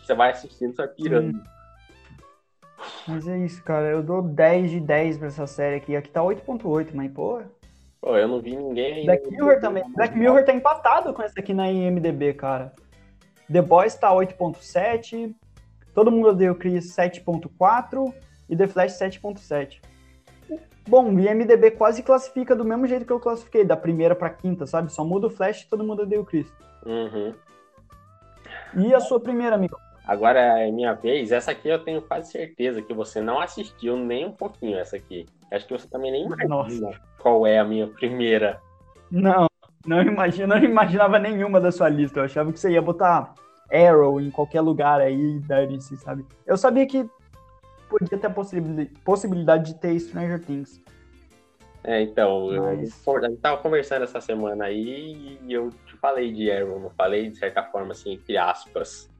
Você 0.00 0.14
vai 0.14 0.30
assistindo, 0.30 0.76
você 0.76 0.86
vai 0.86 0.94
pirando. 0.94 1.42
Mas 3.08 3.26
é 3.26 3.36
isso, 3.38 3.64
cara. 3.64 3.86
Eu 3.86 4.02
dou 4.02 4.22
10 4.22 4.70
de 4.70 4.80
10 4.80 5.18
pra 5.18 5.26
essa 5.26 5.46
série 5.48 5.74
aqui. 5.74 5.96
Aqui 5.96 6.08
tá 6.08 6.22
8.8, 6.22 6.90
mas, 6.94 7.10
pô. 7.10 7.42
Pô, 8.00 8.16
eu 8.16 8.28
não 8.28 8.40
vi 8.40 8.54
ninguém 8.54 8.92
ainda. 8.92 9.06
Black 9.06 9.30
Mirror 9.30 9.60
também. 9.60 9.92
Black 9.92 10.16
Mirror 10.16 10.44
tá 10.44 10.52
empatado 10.52 11.12
com 11.12 11.22
esse 11.22 11.40
aqui 11.40 11.52
na 11.52 11.68
IMDB, 11.68 12.34
cara. 12.34 12.72
The 13.50 13.62
Boys 13.62 13.94
tá 13.94 14.10
8.7. 14.12 15.34
Todo 15.94 16.10
mundo 16.10 16.28
odeia 16.28 16.52
o 16.52 16.54
Chris 16.54 16.94
7.4. 16.96 18.12
E 18.48 18.56
The 18.56 18.66
Flash 18.66 18.92
7.7. 18.92 19.80
Bom, 20.86 21.14
o 21.14 21.20
IMDB 21.20 21.70
quase 21.72 22.02
classifica 22.02 22.54
do 22.54 22.64
mesmo 22.64 22.86
jeito 22.86 23.06
que 23.06 23.12
eu 23.12 23.18
classifiquei, 23.18 23.64
da 23.64 23.76
primeira 23.76 24.14
pra 24.14 24.28
quinta, 24.28 24.66
sabe? 24.66 24.92
Só 24.92 25.02
muda 25.02 25.28
o 25.28 25.30
Flash 25.30 25.62
e 25.62 25.68
todo 25.68 25.82
mundo 25.82 26.02
odeia 26.02 26.20
o 26.20 26.26
Chris. 26.26 26.46
Uhum. 26.84 27.34
E 28.76 28.94
a 28.94 29.00
sua 29.00 29.18
primeira, 29.18 29.56
amigo? 29.56 29.78
Agora 30.06 30.38
é 30.60 30.70
minha 30.70 30.92
vez. 30.92 31.32
Essa 31.32 31.52
aqui 31.52 31.68
eu 31.68 31.82
tenho 31.82 32.02
quase 32.02 32.30
certeza 32.30 32.82
que 32.82 32.92
você 32.92 33.22
não 33.22 33.40
assistiu 33.40 33.96
nem 33.96 34.26
um 34.26 34.32
pouquinho 34.32 34.78
essa 34.78 34.96
aqui. 34.96 35.24
Acho 35.50 35.66
que 35.66 35.72
você 35.72 35.88
também 35.88 36.12
nem 36.12 36.26
imagina 36.26 36.48
Nossa. 36.48 37.00
qual 37.18 37.46
é 37.46 37.58
a 37.58 37.64
minha 37.64 37.86
primeira. 37.86 38.60
Não, 39.10 39.46
não 39.86 40.00
imagina, 40.02 40.56
não 40.56 40.64
imaginava 40.64 41.18
nenhuma 41.18 41.60
da 41.60 41.70
sua 41.72 41.88
lista. 41.88 42.20
Eu 42.20 42.24
achava 42.24 42.52
que 42.52 42.58
você 42.58 42.70
ia 42.70 42.82
botar 42.82 43.34
Arrow 43.72 44.20
em 44.20 44.30
qualquer 44.30 44.60
lugar 44.60 45.00
aí 45.00 45.38
da 45.40 45.64
DC, 45.64 45.96
sabe? 45.96 46.24
Eu 46.46 46.56
sabia 46.56 46.86
que 46.86 47.08
podia 47.88 48.18
ter 48.18 48.26
a 48.26 48.30
possibili- 48.30 48.90
possibilidade 49.04 49.72
de 49.72 49.80
ter 49.80 49.98
Stranger 50.00 50.40
Things. 50.40 50.82
É, 51.82 52.00
então, 52.00 52.50
eu- 52.50 52.62
Mas- 52.62 53.02
a 53.06 53.28
gente 53.28 53.40
tava 53.40 53.58
conversando 53.60 54.04
essa 54.04 54.20
semana 54.20 54.64
aí 54.64 55.38
e 55.42 55.52
eu 55.52 55.68
te 55.86 55.96
falei 55.98 56.32
de 56.32 56.50
Arrow, 56.50 56.80
não 56.80 56.90
falei 56.90 57.28
de 57.30 57.36
certa 57.38 57.62
forma 57.62 57.92
assim, 57.92 58.14
entre 58.14 58.38
aspas. 58.38 59.10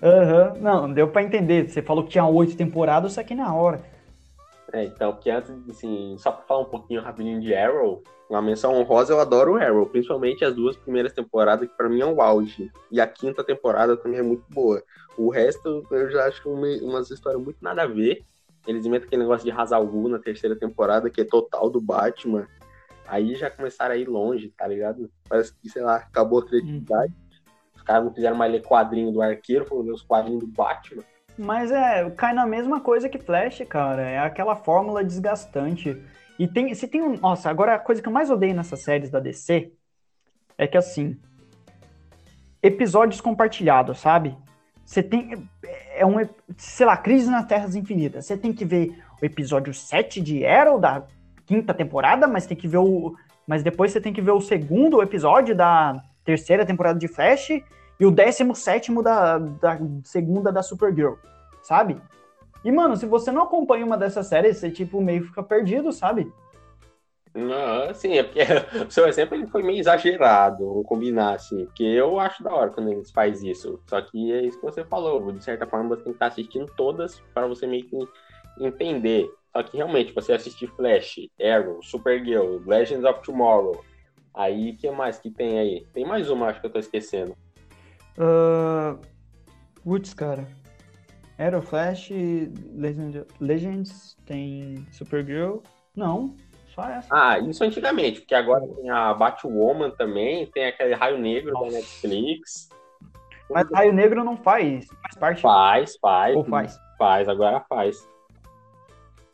Aham, 0.00 0.54
não, 0.60 0.92
deu 0.92 1.08
pra 1.08 1.22
entender. 1.22 1.68
Você 1.68 1.82
falou 1.82 2.04
que 2.04 2.10
tinha 2.10 2.26
oito 2.26 2.56
temporadas, 2.56 3.12
só 3.14 3.22
que 3.22 3.34
na 3.34 3.52
hora. 3.54 3.80
É, 4.72 4.84
então, 4.84 5.12
porque 5.12 5.30
antes, 5.30 5.50
assim, 5.68 6.16
só 6.18 6.32
pra 6.32 6.46
falar 6.46 6.60
um 6.62 6.70
pouquinho 6.70 7.02
rapidinho 7.02 7.40
de 7.40 7.54
Arrow, 7.54 8.02
uma 8.30 8.40
menção 8.40 8.74
honrosa, 8.74 9.12
eu 9.12 9.20
adoro 9.20 9.52
o 9.52 9.56
Arrow, 9.56 9.84
principalmente 9.86 10.44
as 10.44 10.54
duas 10.54 10.74
primeiras 10.76 11.12
temporadas, 11.12 11.68
que 11.68 11.76
pra 11.76 11.90
mim 11.90 12.00
é 12.00 12.06
o 12.06 12.22
auge. 12.22 12.72
E 12.90 12.98
a 12.98 13.06
quinta 13.06 13.44
temporada 13.44 13.96
também 13.96 14.18
é 14.18 14.22
muito 14.22 14.44
boa. 14.48 14.82
O 15.18 15.28
resto, 15.28 15.86
eu 15.90 16.10
já 16.10 16.26
acho 16.26 16.48
uma, 16.48 16.66
umas 16.82 17.10
histórias 17.10 17.42
muito 17.42 17.58
nada 17.60 17.82
a 17.82 17.86
ver. 17.86 18.24
Eles 18.66 18.86
inventam 18.86 19.06
aquele 19.06 19.22
negócio 19.22 19.44
de 19.44 19.50
Hazal 19.50 19.86
Ghul 19.86 20.08
na 20.08 20.18
terceira 20.18 20.56
temporada, 20.56 21.10
que 21.10 21.20
é 21.20 21.24
total 21.24 21.68
do 21.68 21.80
Batman. 21.80 22.46
Aí 23.06 23.34
já 23.34 23.50
começaram 23.50 23.94
a 23.94 23.98
ir 23.98 24.08
longe, 24.08 24.48
tá 24.56 24.66
ligado? 24.66 25.10
Parece 25.28 25.52
que, 25.54 25.68
sei 25.68 25.82
lá, 25.82 25.96
acabou 25.96 26.38
a 26.38 26.46
criatividade. 26.46 27.12
Os 27.76 27.82
caras 27.82 28.04
não 28.04 28.12
quiseram 28.12 28.36
mais 28.36 28.50
ler 28.50 28.62
quadrinho 28.62 29.12
do 29.12 29.20
arqueiro, 29.20 29.66
foram 29.66 29.82
ler 29.82 29.92
os 29.92 30.02
quadrinhos 30.02 30.40
do 30.40 30.46
Batman. 30.46 31.02
Mas 31.38 31.70
é, 31.70 32.10
cai 32.10 32.32
na 32.32 32.46
mesma 32.46 32.80
coisa 32.80 33.08
que 33.08 33.18
Flash, 33.18 33.62
cara. 33.68 34.02
É 34.02 34.18
aquela 34.18 34.54
fórmula 34.54 35.02
desgastante. 35.02 36.00
E 36.38 36.46
tem, 36.46 36.74
se 36.74 36.86
tem 36.86 37.02
um. 37.02 37.16
Nossa, 37.16 37.50
agora 37.50 37.74
a 37.74 37.78
coisa 37.78 38.02
que 38.02 38.08
eu 38.08 38.12
mais 38.12 38.30
odeio 38.30 38.54
nessas 38.54 38.80
séries 38.80 39.10
da 39.10 39.20
DC 39.20 39.72
é 40.58 40.66
que 40.66 40.76
assim. 40.76 41.18
Episódios 42.62 43.20
compartilhados, 43.20 43.98
sabe? 43.98 44.36
Você 44.84 45.02
tem. 45.02 45.48
É 45.94 46.04
um. 46.04 46.16
Sei 46.56 46.86
lá, 46.86 46.96
Crise 46.96 47.30
nas 47.30 47.46
Terras 47.46 47.74
Infinitas. 47.74 48.26
Você 48.26 48.36
tem 48.36 48.52
que 48.52 48.64
ver 48.64 49.02
o 49.20 49.24
episódio 49.24 49.72
7 49.72 50.20
de 50.20 50.44
Arrow 50.44 50.78
da 50.78 51.06
quinta 51.46 51.72
temporada, 51.72 52.26
mas 52.26 52.46
tem 52.46 52.56
que 52.56 52.68
ver 52.68 52.78
o. 52.78 53.16
Mas 53.46 53.62
depois 53.62 53.90
você 53.90 54.00
tem 54.00 54.12
que 54.12 54.22
ver 54.22 54.30
o 54.30 54.40
segundo 54.40 55.02
episódio 55.02 55.54
da 55.54 56.00
terceira 56.24 56.64
temporada 56.64 56.98
de 56.98 57.08
Flash 57.08 57.50
e 58.02 58.04
o 58.04 58.10
17 58.10 58.92
da, 59.00 59.38
da 59.38 59.78
segunda 60.02 60.50
da 60.50 60.60
Supergirl, 60.60 61.14
sabe? 61.62 62.02
E, 62.64 62.72
mano, 62.72 62.96
se 62.96 63.06
você 63.06 63.30
não 63.30 63.42
acompanha 63.42 63.86
uma 63.86 63.96
dessas 63.96 64.26
séries, 64.26 64.56
você, 64.56 64.72
tipo, 64.72 65.00
meio 65.00 65.22
fica 65.22 65.40
perdido, 65.40 65.92
sabe? 65.92 66.32
Não, 67.32 67.84
assim, 67.84 68.18
é 68.18 68.24
porque 68.24 68.40
o 68.88 68.90
seu 68.90 69.06
exemplo 69.06 69.36
ele 69.36 69.46
foi 69.46 69.62
meio 69.62 69.78
exagerado, 69.78 70.66
vamos 70.66 70.84
combinar, 70.84 71.34
assim, 71.34 71.64
porque 71.66 71.84
eu 71.84 72.18
acho 72.18 72.42
da 72.42 72.52
hora 72.52 72.70
quando 72.70 72.90
eles 72.90 73.12
fazem 73.12 73.52
isso. 73.52 73.80
Só 73.86 74.00
que 74.02 74.32
é 74.32 74.46
isso 74.46 74.58
que 74.58 74.64
você 74.64 74.84
falou, 74.84 75.30
de 75.30 75.44
certa 75.44 75.64
forma 75.64 75.90
você 75.90 76.02
tem 76.02 76.12
que 76.12 76.16
estar 76.16 76.26
assistindo 76.26 76.72
todas 76.76 77.20
para 77.32 77.46
você 77.46 77.68
meio 77.68 77.84
que 77.84 77.96
entender. 78.58 79.30
Só 79.52 79.62
que 79.62 79.76
realmente, 79.76 80.12
você 80.12 80.32
assistir 80.32 80.66
Flash, 80.74 81.20
Arrow, 81.40 81.80
Supergirl, 81.84 82.58
Legends 82.66 83.04
of 83.04 83.22
Tomorrow, 83.22 83.80
aí 84.34 84.72
o 84.72 84.76
que 84.76 84.90
mais 84.90 85.20
que 85.20 85.30
tem 85.30 85.60
aí? 85.60 85.86
Tem 85.92 86.04
mais 86.04 86.28
uma, 86.28 86.48
acho 86.48 86.60
que 86.60 86.66
eu 86.66 86.72
tô 86.72 86.80
esquecendo. 86.80 87.36
Uh, 88.18 88.98
putz, 89.82 90.14
cara. 90.14 90.46
Arrow, 91.38 91.62
Flash, 91.62 92.10
Legend, 92.74 93.24
Legends, 93.40 94.16
tem 94.26 94.86
Supergirl. 94.92 95.58
Não, 95.96 96.36
só 96.74 96.84
essa. 96.84 97.08
Ah, 97.10 97.38
isso 97.38 97.62
antigamente, 97.64 98.20
porque 98.20 98.34
agora 98.34 98.66
tem 98.66 98.88
a 98.88 99.12
Batwoman 99.12 99.90
também, 99.90 100.46
tem 100.46 100.66
aquele 100.66 100.94
Raio 100.94 101.18
Negro 101.18 101.52
da 101.52 101.60
Nossa. 101.60 101.76
Netflix. 101.76 102.68
Mas 103.50 103.70
Raio 103.70 103.92
Negro 103.92 104.24
não 104.24 104.36
faz, 104.36 104.86
faz 105.02 105.16
parte. 105.16 105.42
Faz, 105.42 105.96
faz. 106.00 106.36
Ou 106.36 106.44
faz? 106.44 106.78
Faz, 106.98 107.28
agora 107.28 107.60
faz. 107.68 108.08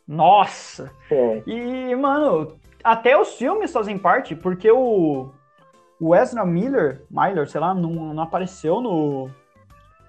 Nossa! 0.07 0.91
É. 1.11 1.43
E, 1.45 1.95
mano, 1.95 2.57
até 2.83 3.17
os 3.17 3.35
filmes 3.35 3.71
fazem 3.71 3.97
parte, 3.97 4.35
porque 4.35 4.69
o, 4.69 5.31
o 5.99 6.15
Ezra 6.15 6.45
Miller, 6.45 7.01
Miller, 7.09 7.47
sei 7.49 7.59
lá, 7.61 7.73
não, 7.73 8.13
não 8.13 8.23
apareceu 8.23 8.79
no, 8.81 9.29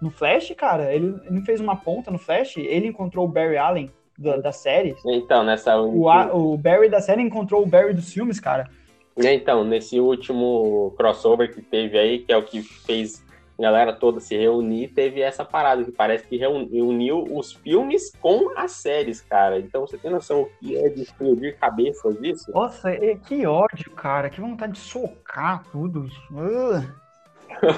no 0.00 0.10
Flash, 0.10 0.52
cara. 0.56 0.94
Ele, 0.94 1.16
ele 1.28 1.40
fez 1.42 1.60
uma 1.60 1.76
ponta 1.76 2.10
no 2.10 2.18
Flash, 2.18 2.56
ele 2.58 2.86
encontrou 2.86 3.24
o 3.24 3.28
Barry 3.28 3.56
Allen 3.56 3.90
da, 4.18 4.36
das 4.36 4.56
séries. 4.56 5.00
Então, 5.04 5.42
nessa 5.42 5.76
O, 5.80 6.08
a- 6.08 6.34
o 6.34 6.56
Barry 6.56 6.88
da 6.88 7.00
série 7.00 7.22
encontrou 7.22 7.62
o 7.62 7.66
Barry 7.66 7.92
dos 7.94 8.12
filmes, 8.12 8.38
cara. 8.38 8.68
Então, 9.16 9.64
nesse 9.64 9.98
último 10.00 10.94
crossover 10.96 11.52
que 11.52 11.60
teve 11.60 11.98
aí, 11.98 12.18
que 12.20 12.32
é 12.32 12.36
o 12.36 12.42
que 12.44 12.62
fez 12.62 13.22
galera 13.60 13.92
toda 13.92 14.18
se 14.20 14.36
reunir, 14.36 14.88
teve 14.88 15.20
essa 15.20 15.44
parada 15.44 15.84
que 15.84 15.92
parece 15.92 16.26
que 16.26 16.36
reuni- 16.36 16.80
uniu 16.82 17.24
os 17.30 17.52
filmes 17.52 18.10
com 18.20 18.52
as 18.56 18.72
séries, 18.72 19.20
cara. 19.20 19.58
Então 19.58 19.82
você 19.86 19.98
tem 19.98 20.10
noção 20.10 20.42
o 20.42 20.50
que 20.58 20.76
é 20.76 20.88
de 20.88 21.02
explodir 21.02 21.58
cabeças 21.58 22.16
isso? 22.22 22.50
Nossa, 22.52 22.92
e- 22.92 23.16
que 23.16 23.46
ódio, 23.46 23.90
cara. 23.92 24.30
Que 24.30 24.40
vontade 24.40 24.72
de 24.72 24.78
socar 24.80 25.62
tudo. 25.70 26.08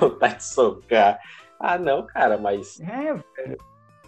Vontade 0.01 0.37
de 0.37 0.45
socar. 0.45 1.19
Ah, 1.59 1.79
não, 1.79 2.05
cara, 2.07 2.37
mas 2.39 2.81
É, 2.81 3.15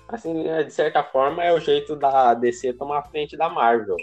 assim, 0.08 0.46
é, 0.48 0.62
de 0.62 0.72
certa 0.72 1.02
forma 1.02 1.42
é 1.42 1.52
o 1.52 1.60
jeito 1.60 1.96
da 1.96 2.34
DC 2.34 2.72
tomar 2.74 2.98
a 2.98 3.02
frente 3.02 3.36
da 3.36 3.48
Marvel. 3.48 3.96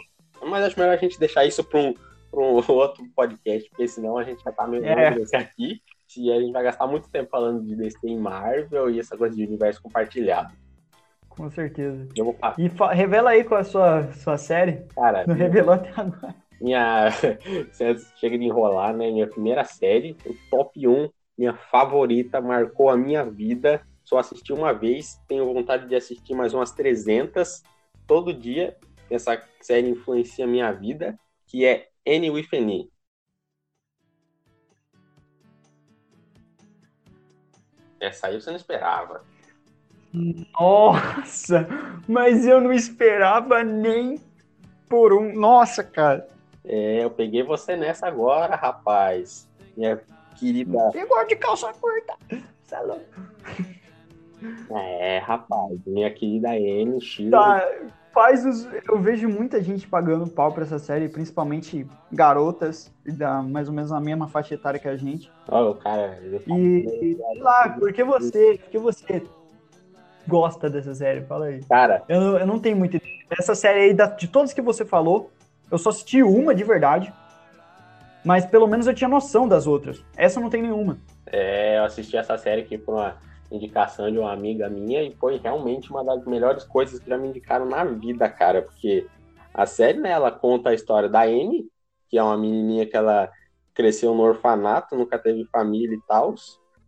Mas 0.43 0.63
acho 0.65 0.79
melhor 0.79 0.93
a 0.93 0.97
gente 0.97 1.19
deixar 1.19 1.45
isso 1.45 1.63
para 1.63 1.79
um, 1.79 1.93
pra 2.31 2.39
um 2.39 2.55
outro 2.67 3.03
podcast, 3.15 3.69
porque 3.69 3.87
senão 3.87 4.17
a 4.17 4.23
gente 4.23 4.43
vai 4.43 4.51
estar 4.53 4.67
meio 4.67 4.83
É. 4.85 5.09
aqui. 5.37 5.81
E 6.17 6.31
a 6.31 6.39
gente 6.39 6.51
vai 6.51 6.63
gastar 6.63 6.87
muito 6.87 7.09
tempo 7.09 7.29
falando 7.29 7.63
de 7.65 7.75
DC 7.75 7.97
em 8.03 8.17
Marvel 8.17 8.89
e 8.89 8.99
essa 8.99 9.17
coisa 9.17 9.35
de 9.35 9.45
universo 9.45 9.81
compartilhado. 9.81 10.53
com 11.29 11.49
certeza. 11.49 12.07
Eu 12.15 12.25
vou 12.25 12.37
E 12.57 12.69
revela 12.93 13.31
aí 13.31 13.43
qual 13.43 13.59
é 13.59 13.61
a 13.61 13.65
sua, 13.65 14.11
sua 14.13 14.37
série. 14.37 14.85
cara, 14.95 15.25
Não 15.25 15.35
revelou 15.35 15.73
até 15.73 15.89
agora. 15.95 16.35
minha. 16.59 17.09
Você 17.71 17.95
chega 18.17 18.37
de 18.37 18.45
enrolar, 18.45 18.95
né? 18.95 19.09
Minha 19.11 19.27
primeira 19.27 19.63
série, 19.63 20.15
o 20.25 20.35
top 20.49 20.87
1, 20.87 21.09
minha 21.37 21.53
favorita, 21.55 22.41
marcou 22.41 22.89
a 22.89 22.97
minha 22.97 23.23
vida. 23.23 23.81
Só 24.03 24.17
assisti 24.17 24.51
uma 24.51 24.73
vez, 24.73 25.21
tenho 25.27 25.45
vontade 25.53 25.87
de 25.87 25.95
assistir 25.95 26.33
mais 26.35 26.53
umas 26.53 26.71
300 26.71 27.63
todo 28.05 28.33
dia. 28.33 28.75
Essa 29.09 29.41
série 29.61 29.89
influencia 29.89 30.43
a 30.45 30.47
minha 30.47 30.71
vida, 30.71 31.17
que 31.47 31.65
é 31.65 31.87
N 32.05 32.29
with 32.31 32.47
N. 32.51 32.89
Essa 38.01 38.27
aí 38.27 38.41
você 38.41 38.49
não 38.49 38.57
esperava. 38.57 39.23
Nossa, 40.59 41.67
mas 42.07 42.45
eu 42.45 42.59
não 42.59 42.73
esperava 42.73 43.63
nem 43.63 44.19
por 44.89 45.13
um. 45.13 45.33
Nossa, 45.33 45.83
cara. 45.83 46.27
É, 46.65 47.03
eu 47.03 47.11
peguei 47.11 47.43
você 47.43 47.75
nessa 47.75 48.07
agora, 48.07 48.55
rapaz. 48.55 49.47
Minha 49.77 50.01
querida. 50.37 50.89
Pegou 50.91 51.25
de 51.27 51.35
calça 51.35 51.71
curta. 51.73 52.15
Cê 52.63 52.75
é 52.75 52.79
louco. 52.81 53.05
É, 54.71 55.19
rapaz. 55.19 55.79
Minha 55.85 56.11
querida 56.11 56.57
N, 56.57 56.99
Shiro. 56.99 57.31
Tá, 57.31 57.63
faz 58.13 58.45
os. 58.45 58.67
Eu 58.87 58.99
vejo 58.99 59.27
muita 59.29 59.61
gente 59.61 59.87
pagando 59.87 60.27
pau 60.29 60.51
pra 60.51 60.63
essa 60.63 60.79
série, 60.79 61.09
principalmente 61.09 61.87
garotas, 62.11 62.91
da, 63.05 63.41
mais 63.41 63.67
ou 63.67 63.73
menos 63.73 63.91
na 63.91 63.99
mesma 63.99 64.27
faixa 64.27 64.53
etária 64.55 64.79
que 64.79 64.87
a 64.87 64.95
gente. 64.95 65.31
Ó, 65.47 65.71
o 65.71 65.75
cara. 65.75 66.19
fala, 66.45 66.59
E, 66.59 67.15
sei 67.17 67.41
lá, 67.41 67.69
por 67.69 67.91
que 67.93 68.03
você, 68.03 68.57
por 68.61 68.69
que 68.69 68.77
você 68.77 69.23
gosta 70.27 70.69
dessa 70.69 70.93
série? 70.95 71.21
Fala 71.21 71.45
aí. 71.45 71.63
Cara, 71.65 72.03
Eu, 72.07 72.19
não- 72.21 72.37
eu 72.37 72.47
não 72.47 72.59
tenho 72.59 72.77
muita 72.77 72.97
ideia. 72.97 73.11
Essa 73.39 73.55
série 73.55 73.79
aí, 73.79 73.93
de 74.17 74.27
todas 74.27 74.53
que 74.53 74.61
você 74.61 74.83
falou, 74.85 75.31
eu 75.71 75.77
só 75.77 75.89
assisti 75.89 76.21
uma 76.21 76.53
de 76.53 76.63
verdade. 76.63 77.13
Mas 78.23 78.45
pelo 78.45 78.67
menos 78.67 78.85
eu 78.85 78.93
tinha 78.93 79.07
noção 79.09 79.47
das 79.47 79.65
outras. 79.65 80.03
Essa 80.15 80.39
não 80.39 80.49
tem 80.49 80.61
nenhuma. 80.61 80.97
é, 81.25 81.77
eu 81.79 81.85
assisti 81.85 82.15
essa 82.17 82.37
série 82.37 82.61
aqui 82.61 82.77
por 82.77 82.95
uma 82.95 83.15
indicação 83.51 84.09
de 84.11 84.17
uma 84.17 84.31
amiga 84.31 84.69
minha 84.69 85.03
e 85.03 85.13
foi 85.15 85.37
realmente 85.37 85.91
uma 85.91 86.03
das 86.03 86.25
melhores 86.25 86.63
coisas 86.63 86.99
que 86.99 87.09
já 87.09 87.17
me 87.17 87.27
indicaram 87.27 87.65
na 87.65 87.83
vida, 87.83 88.27
cara. 88.29 88.61
Porque 88.61 89.05
a 89.53 89.65
série, 89.65 89.99
né, 89.99 90.11
ela 90.11 90.31
conta 90.31 90.69
a 90.69 90.73
história 90.73 91.09
da 91.09 91.23
Anne, 91.23 91.67
que 92.09 92.17
é 92.17 92.23
uma 92.23 92.37
menininha 92.37 92.85
que 92.85 92.95
ela 92.95 93.29
cresceu 93.73 94.13
no 94.15 94.23
orfanato, 94.23 94.95
nunca 94.95 95.17
teve 95.19 95.45
família 95.45 95.95
e 95.95 96.01
tal, 96.07 96.33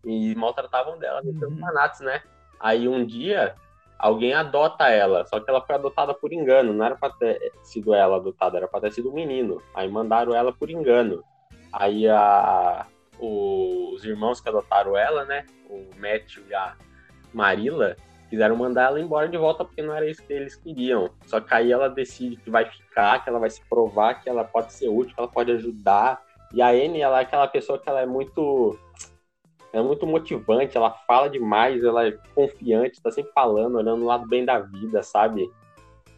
e 0.05 0.35
maltratavam 0.35 0.97
dela 0.97 1.21
nesses 1.23 1.41
Uhum. 1.41 1.53
orfanatos, 1.53 1.99
né? 2.01 2.21
Aí 2.59 2.87
um 2.87 3.05
dia 3.05 3.55
alguém 3.99 4.33
adota 4.33 4.89
ela, 4.89 5.25
só 5.25 5.39
que 5.39 5.49
ela 5.49 5.61
foi 5.61 5.75
adotada 5.75 6.13
por 6.13 6.33
engano, 6.33 6.73
não 6.73 6.85
era 6.85 6.95
pra 6.95 7.09
ter 7.09 7.39
sido 7.63 7.93
ela 7.93 8.17
adotada, 8.17 8.57
era 8.57 8.67
pra 8.67 8.81
ter 8.81 8.91
sido 8.91 9.09
um 9.09 9.13
menino. 9.13 9.61
Aí 9.73 9.89
mandaram 9.89 10.33
ela 10.33 10.51
por 10.51 10.69
engano. 10.69 11.23
Aí 11.71 12.07
a, 12.07 12.85
os 13.19 14.03
irmãos 14.03 14.41
que 14.41 14.49
adotaram 14.49 14.97
ela, 14.97 15.25
né? 15.25 15.45
O 15.69 15.89
Matthew 15.97 16.43
e 16.49 16.53
a 16.53 16.75
Marila, 17.33 17.95
quiseram 18.29 18.55
mandar 18.55 18.85
ela 18.85 18.99
embora 18.99 19.27
de 19.27 19.37
volta 19.37 19.63
porque 19.63 19.81
não 19.81 19.93
era 19.93 20.09
isso 20.09 20.23
que 20.23 20.33
eles 20.33 20.55
queriam. 20.55 21.09
Só 21.27 21.39
que 21.39 21.53
aí 21.53 21.71
ela 21.71 21.87
decide 21.87 22.35
que 22.35 22.49
vai 22.49 22.65
ficar, 22.65 23.23
que 23.23 23.29
ela 23.29 23.37
vai 23.37 23.49
se 23.49 23.63
provar 23.69 24.15
que 24.15 24.27
ela 24.27 24.43
pode 24.43 24.73
ser 24.73 24.89
útil, 24.89 25.13
que 25.13 25.19
ela 25.19 25.29
pode 25.29 25.51
ajudar. 25.51 26.19
E 26.51 26.61
a 26.61 26.69
Anne, 26.69 27.01
ela 27.01 27.19
é 27.19 27.21
aquela 27.21 27.47
pessoa 27.47 27.77
que 27.77 27.87
ela 27.87 28.01
é 28.01 28.05
muito 28.05 28.77
é 29.71 29.81
muito 29.81 30.05
motivante, 30.05 30.77
ela 30.77 30.91
fala 31.07 31.27
demais, 31.27 31.83
ela 31.83 32.07
é 32.07 32.11
confiante, 32.35 33.01
tá 33.01 33.11
sempre 33.11 33.31
falando, 33.33 33.75
olhando 33.75 34.03
o 34.03 34.05
lado 34.05 34.27
bem 34.27 34.45
da 34.45 34.59
vida, 34.59 35.01
sabe? 35.01 35.47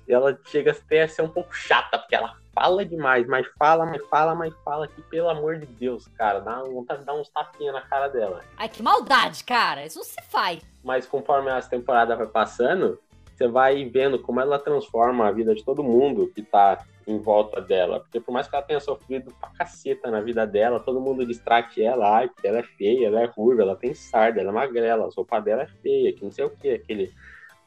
E 0.07 0.13
ela 0.13 0.37
chega 0.45 0.71
até 0.71 1.03
a 1.03 1.07
ser 1.07 1.21
um 1.21 1.29
pouco 1.29 1.53
chata, 1.53 1.97
porque 1.97 2.15
ela 2.15 2.35
fala 2.55 2.85
demais, 2.85 3.27
mas 3.27 3.45
fala, 3.59 3.85
mas 3.85 4.01
fala, 4.07 4.33
mas 4.33 4.53
fala, 4.63 4.87
que 4.87 5.01
pelo 5.03 5.29
amor 5.29 5.57
de 5.57 5.65
Deus, 5.65 6.07
cara, 6.17 6.39
dá 6.39 6.63
vontade 6.63 7.01
de 7.01 7.05
dar 7.05 7.13
uns 7.13 7.29
tapinhas 7.29 7.73
na 7.73 7.81
cara 7.81 8.07
dela. 8.07 8.41
Ai, 8.57 8.69
que 8.69 8.81
maldade, 8.81 9.43
cara. 9.43 9.85
Isso 9.85 9.99
não 9.99 10.05
se 10.05 10.21
faz. 10.29 10.63
Mas 10.81 11.05
conforme 11.05 11.51
as 11.51 11.67
temporadas 11.67 12.17
vai 12.17 12.27
passando, 12.27 12.97
você 13.35 13.47
vai 13.47 13.83
vendo 13.83 14.17
como 14.17 14.39
ela 14.39 14.57
transforma 14.57 15.27
a 15.27 15.31
vida 15.31 15.53
de 15.53 15.63
todo 15.63 15.83
mundo 15.83 16.31
que 16.33 16.41
tá 16.41 16.85
em 17.05 17.19
volta 17.19 17.61
dela. 17.61 17.99
Porque 17.99 18.19
por 18.21 18.31
mais 18.31 18.47
que 18.47 18.55
ela 18.55 18.65
tenha 18.65 18.79
sofrido 18.79 19.33
pra 19.39 19.49
caceta 19.49 20.09
na 20.09 20.21
vida 20.21 20.47
dela, 20.47 20.79
todo 20.79 21.01
mundo 21.01 21.25
distrate 21.25 21.83
ela, 21.83 22.19
ai, 22.19 22.29
porque 22.29 22.47
ela 22.47 22.59
é 22.59 22.63
feia, 22.63 23.07
ela 23.07 23.21
é 23.21 23.25
ruiva, 23.25 23.61
ela 23.61 23.75
tem 23.75 23.93
sarda, 23.93 24.39
ela 24.39 24.51
é 24.51 24.53
magrela, 24.53 25.05
a 25.05 25.09
roupa 25.13 25.39
dela 25.41 25.63
é 25.63 25.67
feia, 25.67 26.13
que 26.13 26.23
não 26.23 26.31
sei 26.31 26.45
o 26.45 26.49
que, 26.49 26.69
aquele 26.69 27.13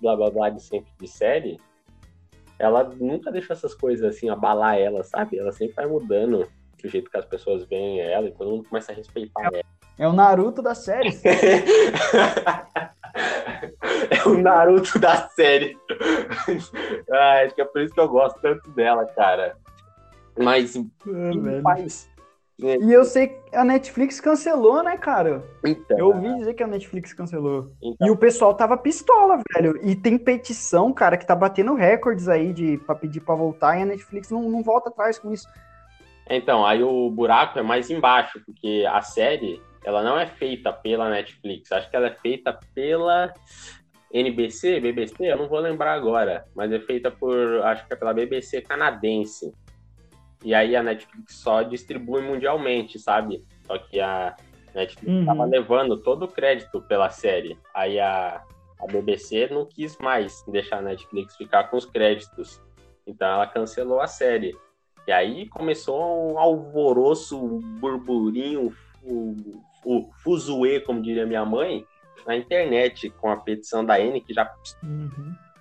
blá 0.00 0.16
blá 0.16 0.30
blá 0.30 0.48
de 0.48 0.62
sempre 0.62 0.90
de 0.98 1.06
série. 1.06 1.60
Ela 2.58 2.84
nunca 2.84 3.30
deixa 3.30 3.52
essas 3.52 3.74
coisas 3.74 4.16
assim 4.16 4.28
abalar 4.28 4.76
ela, 4.78 5.04
sabe? 5.04 5.38
Ela 5.38 5.52
sempre 5.52 5.76
vai 5.76 5.86
mudando 5.86 6.48
do 6.82 6.88
jeito 6.88 7.10
que 7.10 7.16
as 7.16 7.24
pessoas 7.24 7.64
veem 7.64 8.00
ela 8.00 8.28
e 8.28 8.32
todo 8.32 8.50
mundo 8.50 8.68
começa 8.68 8.92
a 8.92 8.94
respeitar 8.94 9.50
ela. 9.52 9.62
É 9.98 10.06
o 10.06 10.12
Naruto 10.12 10.62
da 10.62 10.74
série. 10.74 11.10
é 14.10 14.28
o 14.28 14.38
Naruto 14.38 14.98
da 14.98 15.28
série. 15.28 15.76
ah, 17.10 17.42
acho 17.44 17.54
que 17.54 17.60
é 17.60 17.64
por 17.64 17.80
isso 17.82 17.94
que 17.94 18.00
eu 18.00 18.08
gosto 18.08 18.40
tanto 18.40 18.70
dela, 18.70 19.04
cara. 19.06 19.56
Mas 20.38 20.74
faz. 21.62 22.08
E 22.60 22.92
eu 22.92 23.04
sei 23.04 23.28
que 23.28 23.54
a 23.54 23.64
Netflix 23.64 24.20
cancelou, 24.20 24.82
né, 24.82 24.96
cara? 24.96 25.44
Então, 25.64 25.96
Eu 25.96 26.06
ouvi 26.08 26.34
dizer 26.38 26.54
que 26.54 26.62
a 26.62 26.66
Netflix 26.66 27.12
cancelou. 27.12 27.66
então, 27.80 28.08
E 28.08 28.10
o 28.10 28.16
pessoal 28.16 28.52
tava 28.52 28.76
pistola, 28.76 29.40
velho. 29.54 29.78
E 29.86 29.94
tem 29.94 30.18
petição, 30.18 30.92
cara, 30.92 31.16
que 31.16 31.24
tá 31.26 31.36
batendo 31.36 31.74
recordes 31.74 32.28
aí 32.28 32.52
de, 32.52 32.76
pra 32.78 32.96
pedir 32.96 33.20
pra 33.20 33.36
voltar 33.36 33.78
e 33.78 33.82
a 33.82 33.86
Netflix 33.86 34.30
não, 34.30 34.42
não 34.50 34.62
volta 34.62 34.88
atrás 34.90 35.18
com 35.20 35.32
isso. 35.32 35.46
então, 36.28 36.66
aí 36.66 36.82
o 36.82 37.08
buraco 37.10 37.58
é 37.60 37.62
mais 37.62 37.90
embaixo, 37.90 38.40
porque 38.44 38.84
a 38.90 39.02
série 39.02 39.62
ela 39.84 40.02
não 40.02 40.18
é 40.18 40.26
feita 40.26 40.72
pela 40.72 41.08
Netflix. 41.08 41.70
Acho 41.70 41.88
que 41.88 41.94
ela 41.96 42.08
é 42.08 42.14
feita 42.16 42.58
pela 42.74 43.32
NBC, 44.12 44.80
BBC, 44.80 45.14
eu 45.32 45.36
não 45.38 45.48
vou 45.48 45.60
lembrar 45.60 45.92
agora, 45.94 46.44
mas 46.56 46.72
é 46.72 46.80
feita 46.80 47.08
por, 47.10 47.36
acho 47.64 47.86
que 47.86 47.92
é 47.92 47.96
pela 47.96 48.12
BBC 48.12 48.62
canadense. 48.62 49.52
E 50.44 50.54
aí 50.54 50.76
a 50.76 50.82
Netflix 50.82 51.34
só 51.34 51.62
distribui 51.62 52.22
mundialmente, 52.22 52.98
sabe? 52.98 53.44
Só 53.66 53.78
que 53.78 54.00
a 54.00 54.36
Netflix 54.74 55.12
Uhum. 55.12 55.26
tava 55.26 55.44
levando 55.44 55.96
todo 55.96 56.24
o 56.24 56.28
crédito 56.28 56.80
pela 56.82 57.10
série. 57.10 57.58
Aí 57.74 57.98
a, 57.98 58.42
a 58.80 58.86
BBC 58.86 59.48
não 59.50 59.66
quis 59.66 59.96
mais 59.98 60.44
deixar 60.46 60.78
a 60.78 60.82
Netflix 60.82 61.36
ficar 61.36 61.64
com 61.64 61.76
os 61.76 61.84
créditos. 61.84 62.60
Então 63.06 63.26
ela 63.26 63.46
cancelou 63.46 64.00
a 64.00 64.06
série. 64.06 64.56
E 65.06 65.12
aí 65.12 65.48
começou 65.48 66.32
um 66.32 66.38
alvoroço, 66.38 67.42
um 67.42 67.58
burburinho, 67.80 68.72
o, 69.02 69.34
o 69.84 70.10
fuzuê, 70.22 70.80
como 70.80 71.00
diria 71.02 71.26
minha 71.26 71.44
mãe, 71.44 71.84
na 72.26 72.36
internet 72.36 73.08
com 73.10 73.30
a 73.30 73.36
petição 73.38 73.84
da 73.84 73.98
N, 73.98 74.20
que 74.20 74.34
já 74.34 74.44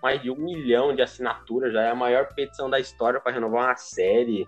mais 0.03 0.21
de 0.21 0.29
um 0.29 0.35
milhão 0.35 0.93
de 0.93 1.01
assinaturas, 1.01 1.73
já 1.73 1.81
é 1.81 1.89
a 1.89 1.95
maior 1.95 2.27
petição 2.33 2.69
da 2.69 2.79
história 2.79 3.19
para 3.19 3.31
renovar 3.31 3.65
uma 3.69 3.75
série. 3.75 4.47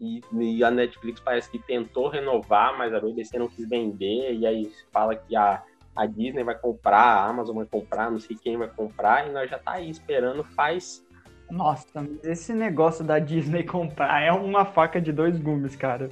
E, 0.00 0.22
e 0.32 0.64
a 0.64 0.70
Netflix 0.70 1.20
parece 1.20 1.50
que 1.50 1.58
tentou 1.58 2.08
renovar, 2.08 2.76
mas 2.76 2.94
a 2.94 3.00
BBC 3.00 3.38
não 3.38 3.48
quis 3.48 3.68
vender, 3.68 4.32
e 4.32 4.46
aí 4.46 4.72
fala 4.90 5.14
que 5.14 5.36
a, 5.36 5.62
a 5.94 6.06
Disney 6.06 6.42
vai 6.42 6.58
comprar, 6.58 7.02
a 7.02 7.26
Amazon 7.26 7.56
vai 7.56 7.66
comprar, 7.66 8.10
não 8.10 8.18
sei 8.18 8.34
quem 8.34 8.56
vai 8.56 8.68
comprar, 8.68 9.28
e 9.28 9.32
nós 9.32 9.50
já 9.50 9.58
tá 9.58 9.72
aí 9.72 9.90
esperando 9.90 10.42
faz. 10.42 11.04
Nossa, 11.50 12.08
esse 12.22 12.54
negócio 12.54 13.04
da 13.04 13.18
Disney 13.18 13.62
comprar 13.62 14.22
é 14.22 14.32
uma 14.32 14.64
faca 14.64 14.98
de 14.98 15.12
dois 15.12 15.38
gumes, 15.38 15.76
cara. 15.76 16.08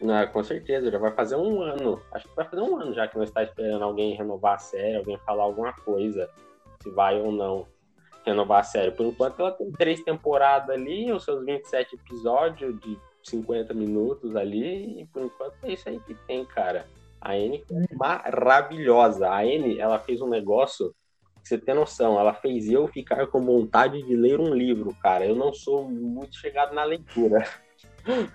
né, 0.00 0.26
com 0.26 0.42
certeza, 0.42 0.90
já 0.90 0.98
vai 0.98 1.12
fazer 1.12 1.36
um 1.36 1.60
ano. 1.60 2.00
Acho 2.12 2.26
que 2.26 2.34
vai 2.34 2.48
fazer 2.48 2.62
um 2.62 2.78
ano 2.78 2.94
já 2.94 3.06
que 3.06 3.18
nós 3.18 3.28
está 3.28 3.42
esperando 3.42 3.84
alguém 3.84 4.16
renovar 4.16 4.54
a 4.54 4.58
série, 4.58 4.96
alguém 4.96 5.18
falar 5.26 5.42
alguma 5.42 5.74
coisa, 5.74 6.30
se 6.82 6.88
vai 6.90 7.20
ou 7.20 7.30
não. 7.30 7.66
renovar 8.24 8.60
a 8.60 8.62
série. 8.62 8.92
Por 8.92 9.04
enquanto 9.04 9.40
ela 9.40 9.52
tem 9.52 9.70
três 9.72 10.02
temporadas 10.02 10.70
ali, 10.70 11.12
os 11.12 11.24
seus 11.24 11.44
27 11.44 11.96
episódios 11.96 12.80
de 12.80 12.98
50 13.24 13.72
minutos 13.74 14.34
ali, 14.36 15.00
e 15.00 15.06
por 15.06 15.22
enquanto 15.22 15.54
é 15.64 15.72
isso 15.72 15.88
aí 15.88 15.98
que 16.00 16.14
tem, 16.26 16.44
cara. 16.44 16.86
A 17.20 17.36
N 17.36 17.62
é 17.70 17.94
maravilhosa. 17.94 19.30
A 19.30 19.44
N, 19.44 19.78
ela 19.78 19.98
fez 19.98 20.20
um 20.20 20.28
negócio, 20.28 20.94
que 21.42 21.48
você 21.48 21.58
tem 21.58 21.74
noção, 21.74 22.18
ela 22.18 22.32
fez 22.34 22.68
eu 22.70 22.86
ficar 22.88 23.26
com 23.26 23.40
vontade 23.44 24.02
de 24.02 24.16
ler 24.16 24.40
um 24.40 24.54
livro, 24.54 24.94
cara. 25.02 25.26
Eu 25.26 25.34
não 25.36 25.52
sou 25.52 25.88
muito 25.88 26.36
chegado 26.36 26.74
na 26.74 26.84
leitura. 26.84 27.44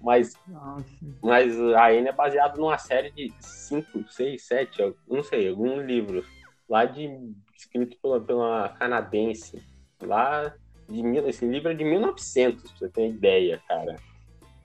Mas, 0.00 0.34
Nossa. 0.46 0.86
mas 1.22 1.58
a 1.74 1.92
N 1.94 2.08
é 2.08 2.12
baseado 2.12 2.58
numa 2.58 2.76
série 2.76 3.10
de 3.10 3.32
5, 3.40 4.04
6, 4.10 4.46
7, 4.46 4.94
não 5.08 5.22
sei, 5.22 5.48
alguns 5.48 5.82
livros. 5.84 6.26
Lá 6.68 6.84
de. 6.84 7.08
escrito 7.56 7.96
pela, 8.02 8.20
pela 8.20 8.68
canadense. 8.70 9.62
Lá 10.02 10.54
de. 10.88 11.02
mil- 11.02 11.26
Esse 11.26 11.46
livro 11.46 11.70
é 11.70 11.74
de 11.74 11.84
1900, 11.84 12.62
pra 12.62 12.78
você 12.78 12.88
ter 12.90 13.08
ideia, 13.08 13.62
cara. 13.66 13.96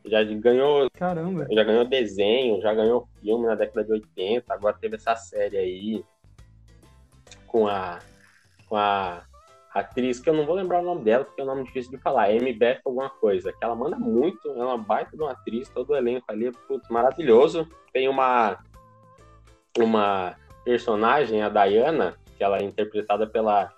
Já 0.06 0.24
ganhou 0.24 0.90
Caramba. 0.92 1.46
já 1.52 1.64
ganhou 1.64 1.86
desenho, 1.86 2.62
já 2.62 2.74
ganhou 2.74 3.08
filme 3.22 3.46
na 3.46 3.56
década 3.56 3.84
de 3.84 3.92
80, 3.92 4.54
agora 4.54 4.78
teve 4.80 4.96
essa 4.96 5.16
série 5.16 5.58
aí 5.58 6.06
com 7.46 7.68
a 7.68 8.00
com 8.68 8.76
a 8.76 9.24
atriz, 9.74 10.20
que 10.20 10.30
eu 10.30 10.34
não 10.34 10.46
vou 10.46 10.56
lembrar 10.56 10.80
o 10.80 10.86
nome 10.86 11.04
dela, 11.04 11.26
porque 11.26 11.42
é 11.42 11.44
um 11.44 11.48
nome 11.48 11.64
difícil 11.64 11.92
de 11.92 11.98
falar, 11.98 12.32
M. 12.32 12.54
Beth 12.54 12.80
alguma 12.86 13.10
coisa, 13.10 13.52
que 13.52 13.64
ela 13.64 13.76
manda 13.76 13.98
muito, 13.98 14.48
ela 14.50 14.64
é 14.64 14.66
uma 14.66 14.78
baita 14.78 15.16
de 15.16 15.22
uma 15.22 15.32
atriz, 15.32 15.70
todo 15.70 15.92
o 15.92 15.96
elenco 15.96 16.26
ali, 16.30 16.52
putz, 16.68 16.88
maravilhoso. 16.90 17.68
Tem 17.92 18.08
uma 18.08 18.58
uma 19.78 20.36
personagem, 20.64 21.42
a 21.42 21.50
Diana, 21.50 22.18
que 22.38 22.44
ela 22.44 22.58
é 22.58 22.64
interpretada 22.64 23.28
pela 23.28 23.72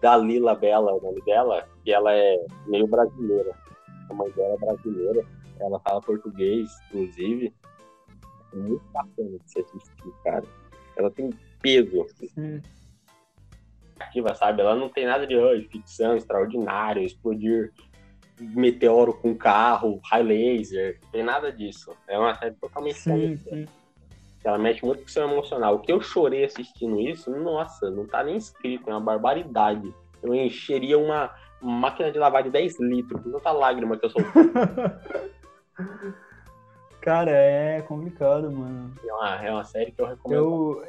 Dalila 0.00 0.54
Bella, 0.54 0.92
o 0.92 1.00
nome 1.00 1.22
dela, 1.22 1.66
que 1.84 1.92
ela 1.92 2.12
é 2.12 2.36
meio 2.66 2.86
brasileira. 2.86 3.54
A 4.08 4.14
mãe 4.14 4.30
dela 4.30 4.54
é 4.54 4.58
brasileira, 4.58 5.26
ela 5.60 5.80
fala 5.80 6.00
português, 6.00 6.70
inclusive. 6.88 7.54
É 8.52 8.56
muito 8.56 8.84
bacana 8.92 9.38
de 9.38 9.50
se 9.50 9.60
assistir, 9.60 10.12
cara. 10.24 10.44
Ela 10.96 11.10
tem 11.10 11.30
peso, 11.60 12.06
Sim. 12.34 12.62
ativa, 13.98 14.34
sabe? 14.34 14.60
Ela 14.62 14.74
não 14.74 14.88
tem 14.88 15.06
nada 15.06 15.26
de 15.26 15.34
"Ai, 15.34 15.62
ficção 15.70 16.16
extraordinário, 16.16 17.02
explodir 17.02 17.72
meteoro 18.38 19.14
com 19.14 19.34
carro, 19.34 20.00
high 20.10 20.22
laser, 20.22 20.98
não 21.02 21.10
tem 21.10 21.22
nada 21.24 21.50
disso. 21.50 21.92
É 22.06 22.18
uma 22.18 22.34
série 22.34 22.54
totalmente 22.54 22.98
Sim, 22.98 23.36
sim. 23.36 23.66
Ela 24.44 24.58
mexe 24.58 24.84
muito 24.84 25.00
com 25.00 25.06
o 25.06 25.10
seu 25.10 25.24
emocional. 25.24 25.74
O 25.74 25.80
que 25.80 25.90
eu 25.90 26.00
chorei 26.00 26.44
assistindo 26.44 27.00
isso, 27.00 27.30
nossa, 27.30 27.90
não 27.90 28.06
tá 28.06 28.22
nem 28.22 28.36
escrito, 28.36 28.88
é 28.88 28.92
uma 28.92 29.00
barbaridade. 29.00 29.92
Eu 30.22 30.34
encheria 30.34 30.98
uma 30.98 31.34
máquina 31.62 32.10
de 32.10 32.18
lavar 32.18 32.42
de 32.42 32.50
10 32.50 32.80
litros, 32.80 33.22
tanta 33.22 33.52
lágrima 33.52 33.96
que 33.96 34.06
eu 34.06 34.10
soltei. 34.10 34.32
Cara, 37.00 37.30
é 37.30 37.82
complicado, 37.82 38.50
mano. 38.50 38.92
É 39.06 39.12
uma, 39.12 39.44
é 39.44 39.52
uma 39.52 39.64
série 39.64 39.92
que 39.92 40.02
eu 40.02 40.06
recomendo. 40.06 40.38
Eu. 40.40 40.82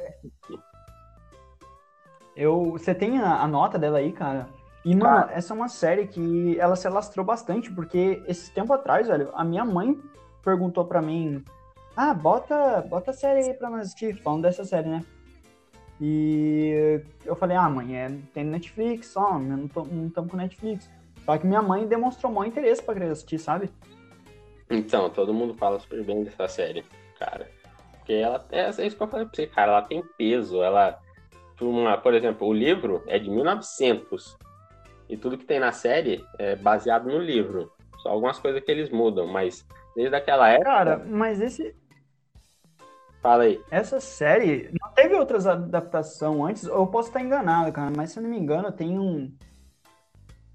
Eu. 2.34 2.72
Você 2.72 2.92
tem 2.92 3.20
a, 3.20 3.40
a 3.40 3.46
nota 3.46 3.78
dela 3.78 3.98
aí, 3.98 4.10
cara? 4.12 4.48
E, 4.84 4.96
mano, 4.96 5.28
essa 5.30 5.54
é 5.54 5.56
uma 5.56 5.68
série 5.68 6.08
que 6.08 6.58
ela 6.58 6.74
se 6.74 6.88
alastrou 6.88 7.24
bastante, 7.24 7.70
porque 7.70 8.20
esse 8.26 8.50
tempo 8.52 8.72
atrás, 8.72 9.06
velho, 9.06 9.30
a 9.32 9.44
minha 9.44 9.64
mãe 9.64 9.96
perguntou 10.42 10.84
pra 10.86 11.00
mim: 11.00 11.44
Ah, 11.96 12.12
bota, 12.12 12.82
bota 12.88 13.12
a 13.12 13.14
série 13.14 13.50
aí 13.50 13.54
pra 13.54 13.70
nós 13.70 13.82
assistir, 13.82 14.20
falando 14.20 14.42
dessa 14.42 14.64
série, 14.64 14.88
né? 14.88 15.04
E 16.00 17.00
eu 17.24 17.34
falei: 17.34 17.56
Ah, 17.56 17.68
mãe, 17.68 17.96
é, 17.96 18.10
tem 18.32 18.44
Netflix, 18.44 19.16
ó, 19.16 19.34
eu 19.34 19.40
não, 19.40 19.68
tamo 19.68 20.28
com 20.28 20.36
Netflix. 20.36 20.88
Só 21.24 21.36
que 21.36 21.46
minha 21.46 21.60
mãe 21.60 21.86
demonstrou 21.86 22.32
maior 22.32 22.46
interesse 22.46 22.82
pra 22.82 22.94
querer 22.94 23.10
assistir, 23.10 23.38
sabe? 23.38 23.70
Então, 24.70 25.10
todo 25.10 25.34
mundo 25.34 25.54
fala 25.54 25.78
super 25.78 26.04
bem 26.04 26.24
dessa 26.24 26.46
série, 26.48 26.84
cara. 27.18 27.48
Porque 27.92 28.12
ela 28.14 28.46
é, 28.50 28.60
é 28.60 28.86
isso 28.86 28.96
que 28.96 29.02
eu 29.02 29.08
falei 29.08 29.26
pra 29.26 29.34
você, 29.34 29.46
cara. 29.46 29.72
Ela 29.72 29.82
tem 29.82 30.02
peso. 30.16 30.62
Ela. 30.62 30.98
Uma, 31.60 31.98
por 31.98 32.14
exemplo, 32.14 32.46
o 32.46 32.52
livro 32.52 33.02
é 33.06 33.18
de 33.18 33.28
1900. 33.28 34.38
E 35.08 35.16
tudo 35.16 35.36
que 35.36 35.44
tem 35.44 35.58
na 35.58 35.72
série 35.72 36.24
é 36.38 36.54
baseado 36.54 37.08
no 37.08 37.18
livro. 37.18 37.72
Só 37.98 38.10
algumas 38.10 38.38
coisas 38.38 38.62
que 38.62 38.70
eles 38.70 38.90
mudam, 38.90 39.26
mas 39.26 39.66
desde 39.96 40.14
aquela 40.14 40.48
época. 40.48 40.64
Cara, 40.64 41.04
mas 41.04 41.40
esse, 41.40 41.74
Fala 43.28 43.42
aí. 43.42 43.62
Essa 43.70 44.00
série 44.00 44.70
não 44.80 44.90
teve 44.94 45.14
outras 45.14 45.46
adaptações 45.46 46.50
antes, 46.50 46.64
eu 46.64 46.86
posso 46.86 47.08
estar 47.08 47.20
enganado, 47.20 47.70
cara, 47.70 47.92
mas 47.94 48.10
se 48.10 48.18
eu 48.18 48.22
não 48.22 48.30
me 48.30 48.38
engano, 48.38 48.72
tem 48.72 48.98
um 48.98 49.30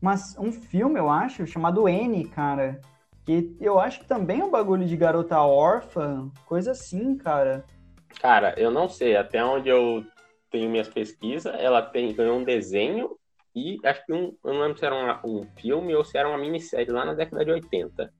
mas 0.01 0.35
um 0.39 0.51
filme, 0.51 0.99
eu 0.99 1.07
acho, 1.07 1.45
chamado 1.45 1.87
N, 1.87 2.27
cara, 2.29 2.81
que 3.27 3.55
eu 3.61 3.79
acho 3.79 3.99
que 3.99 4.07
também 4.07 4.41
é 4.41 4.43
um 4.43 4.49
bagulho 4.49 4.87
de 4.87 4.97
garota 4.97 5.39
órfã, 5.39 6.31
coisa 6.47 6.71
assim, 6.71 7.15
cara. 7.15 7.63
Cara, 8.19 8.55
eu 8.57 8.71
não 8.71 8.89
sei. 8.89 9.15
Até 9.15 9.45
onde 9.45 9.69
eu 9.69 10.03
tenho 10.49 10.67
minhas 10.67 10.87
pesquisas, 10.89 11.53
ela 11.59 11.79
tem, 11.79 12.11
ganhou 12.15 12.39
um 12.39 12.43
desenho 12.43 13.15
e 13.55 13.77
acho 13.85 14.03
que 14.03 14.11
um. 14.11 14.35
Eu 14.43 14.53
não 14.53 14.61
lembro 14.61 14.79
se 14.79 14.85
era 14.85 14.95
uma- 14.95 15.21
um 15.23 15.45
filme 15.57 15.95
ou 15.95 16.03
se 16.03 16.17
era 16.17 16.27
uma 16.27 16.39
minissérie 16.39 16.91
lá 16.91 17.05
na 17.05 17.13
década 17.13 17.45
de 17.45 17.51
80. 17.51 18.11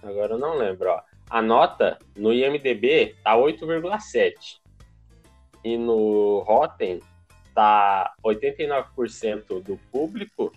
Agora 0.00 0.34
eu 0.34 0.38
não 0.38 0.56
lembro, 0.56 0.90
ó. 0.90 1.02
A 1.30 1.42
nota 1.42 1.98
no 2.16 2.32
IMDB 2.32 3.16
tá 3.22 3.36
8,7. 3.36 4.60
E 5.64 5.76
no 5.76 6.40
Rotten 6.40 7.00
tá 7.54 8.14
89% 8.24 9.62
do 9.62 9.76
público 9.90 10.52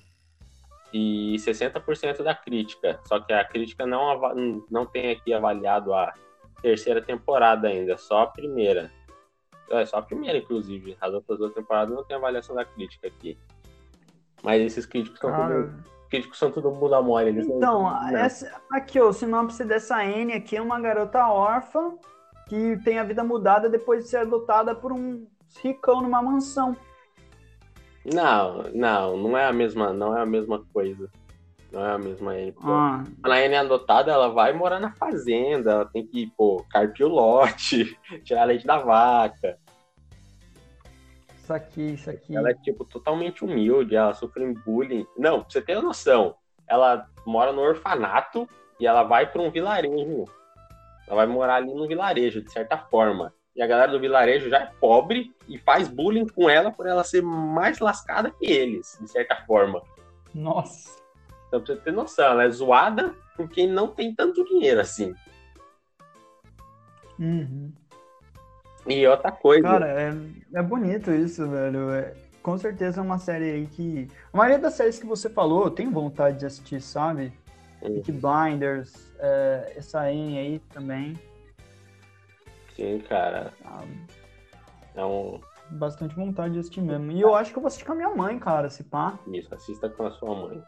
e 0.93 1.35
60% 1.37 2.23
da 2.23 2.35
crítica. 2.35 2.99
Só 3.05 3.19
que 3.19 3.33
a 3.33 3.43
crítica 3.43 3.85
não, 3.85 4.63
não 4.69 4.85
tem 4.85 5.11
aqui 5.11 5.33
avaliado 5.33 5.93
a 5.93 6.13
terceira 6.61 7.01
temporada 7.01 7.67
ainda, 7.67 7.97
só 7.97 8.21
a 8.21 8.27
primeira. 8.27 8.91
É 9.69 9.85
só 9.85 9.97
a 9.97 10.01
primeira, 10.01 10.37
inclusive. 10.37 10.97
As 10.99 11.13
outras 11.13 11.39
duas 11.39 11.53
temporadas 11.53 11.95
não 11.95 12.03
tem 12.03 12.15
avaliação 12.15 12.55
da 12.55 12.65
crítica 12.65 13.07
aqui. 13.07 13.37
Mas 14.43 14.61
esses 14.61 14.85
críticos 14.85 15.19
são 15.19 15.31
Cara, 15.31 15.73
tudo, 16.11 16.21
críticos 16.21 16.37
são 16.37 16.51
tudo 16.51 16.69
bunda 16.71 17.01
mole. 17.01 17.29
Eles 17.29 17.47
então, 17.47 17.83
não. 17.83 18.17
essa, 18.17 18.61
aqui, 18.71 18.99
ó, 18.99 19.09
o 19.09 19.13
sinopse 19.13 19.63
dessa 19.63 20.03
N 20.05 20.33
aqui 20.33 20.57
é 20.57 20.61
uma 20.61 20.79
garota 20.79 21.27
órfã 21.27 21.93
que 22.47 22.77
tem 22.83 22.99
a 22.99 23.03
vida 23.03 23.23
mudada 23.23 23.69
depois 23.69 24.03
de 24.03 24.09
ser 24.09 24.17
adotada 24.17 24.75
por 24.75 24.91
um 24.91 25.25
ricão 25.63 26.01
numa 26.01 26.21
mansão. 26.21 26.75
Não, 28.05 28.63
não, 28.73 29.17
não 29.17 29.37
é 29.37 29.45
a 29.45 29.53
mesma, 29.53 29.93
não 29.93 30.17
é 30.17 30.21
a 30.21 30.25
mesma 30.25 30.63
coisa. 30.73 31.09
Não 31.71 31.85
é 31.85 31.93
a 31.93 31.97
mesma 31.97 32.37
N. 32.37 32.51
pô. 32.51 32.61
Ah, 32.65 33.03
Quando 33.21 33.33
a 33.33 33.39
N 33.39 33.55
é 33.55 33.57
adotada, 33.57 34.11
ela 34.11 34.27
vai 34.27 34.51
morar 34.51 34.79
na 34.79 34.91
fazenda, 34.91 35.71
ela 35.71 35.85
tem 35.85 36.05
que, 36.05 36.27
pô, 36.35 36.65
carpir 36.69 37.05
o 37.05 37.09
lote, 37.09 37.97
tirar 38.25 38.43
leite 38.43 38.67
da 38.67 38.77
vaca. 38.77 39.57
Isso 41.41 41.53
aqui, 41.53 41.93
isso 41.93 42.09
aqui. 42.09 42.35
Ela 42.35 42.51
é, 42.51 42.53
tipo, 42.53 42.85
totalmente 42.85 43.43
humilde, 43.43 43.95
ela 43.95 44.13
sofre 44.13 44.53
bullying. 44.53 45.05
Não, 45.17 45.41
pra 45.41 45.49
você 45.49 45.61
ter 45.61 45.81
noção, 45.81 46.35
ela 46.67 47.07
mora 47.25 47.51
no 47.51 47.61
orfanato 47.61 48.47
e 48.79 48.85
ela 48.85 49.03
vai 49.03 49.29
pra 49.29 49.41
um 49.41 49.49
vilarejo. 49.49 50.25
Ela 51.07 51.15
vai 51.15 51.27
morar 51.27 51.55
ali 51.55 51.73
num 51.73 51.87
vilarejo, 51.87 52.41
de 52.41 52.51
certa 52.51 52.77
forma. 52.77 53.33
E 53.55 53.61
a 53.61 53.67
galera 53.67 53.91
do 53.91 53.99
vilarejo 53.99 54.49
já 54.49 54.59
é 54.59 54.71
pobre 54.79 55.35
e 55.47 55.57
faz 55.57 55.89
bullying 55.89 56.27
com 56.27 56.49
ela 56.49 56.71
por 56.71 56.85
ela 56.87 57.03
ser 57.03 57.21
mais 57.21 57.79
lascada 57.79 58.31
que 58.31 58.45
eles, 58.45 58.97
de 59.01 59.09
certa 59.09 59.35
forma. 59.45 59.81
Nossa. 60.33 61.01
Então, 61.47 61.59
pra 61.59 61.75
você 61.75 61.81
ter 61.81 61.91
noção, 61.91 62.25
ela 62.31 62.45
é 62.45 62.49
zoada 62.49 63.13
por 63.35 63.49
quem 63.49 63.67
não 63.67 63.89
tem 63.89 64.15
tanto 64.15 64.45
dinheiro 64.45 64.79
assim. 64.79 65.13
Uhum. 67.19 67.73
E 68.87 69.05
outra 69.07 69.31
coisa, 69.31 69.63
Cara, 69.63 69.87
é, 69.87 70.13
é 70.53 70.63
bonito 70.63 71.11
isso, 71.11 71.47
velho. 71.47 71.91
É, 71.91 72.13
com 72.41 72.57
certeza 72.57 72.99
é 72.99 73.03
uma 73.03 73.19
série 73.19 73.51
aí 73.51 73.67
que. 73.67 74.07
A 74.33 74.37
maioria 74.37 74.59
das 74.59 74.73
séries 74.73 74.99
que 74.99 75.05
você 75.05 75.29
falou, 75.29 75.65
eu 75.65 75.71
tenho 75.71 75.91
vontade 75.91 76.39
de 76.39 76.45
assistir, 76.45 76.81
sabe? 76.81 77.31
Peaky 77.79 78.11
Blinders, 78.11 79.11
é, 79.19 79.73
essa 79.75 80.11
N 80.11 80.37
aí 80.37 80.59
também. 80.73 81.17
sim, 82.75 82.99
cara, 83.07 83.53
tá? 83.63 83.83
é 84.95 85.05
um. 85.05 85.39
Bastante 85.71 86.13
vontade 86.15 86.53
de 86.53 86.59
assistir 86.59 86.81
mesmo. 86.81 87.13
E 87.13 87.21
eu 87.21 87.33
acho 87.33 87.51
que 87.51 87.57
eu 87.57 87.61
vou 87.61 87.67
assistir 87.67 87.85
com 87.85 87.93
a 87.93 87.95
minha 87.95 88.13
mãe, 88.13 88.37
cara, 88.37 88.69
se 88.69 88.83
pá. 88.83 89.17
Isso, 89.27 89.53
assista 89.55 89.89
com 89.89 90.05
a 90.05 90.11
sua 90.11 90.35
mãe. 90.35 90.61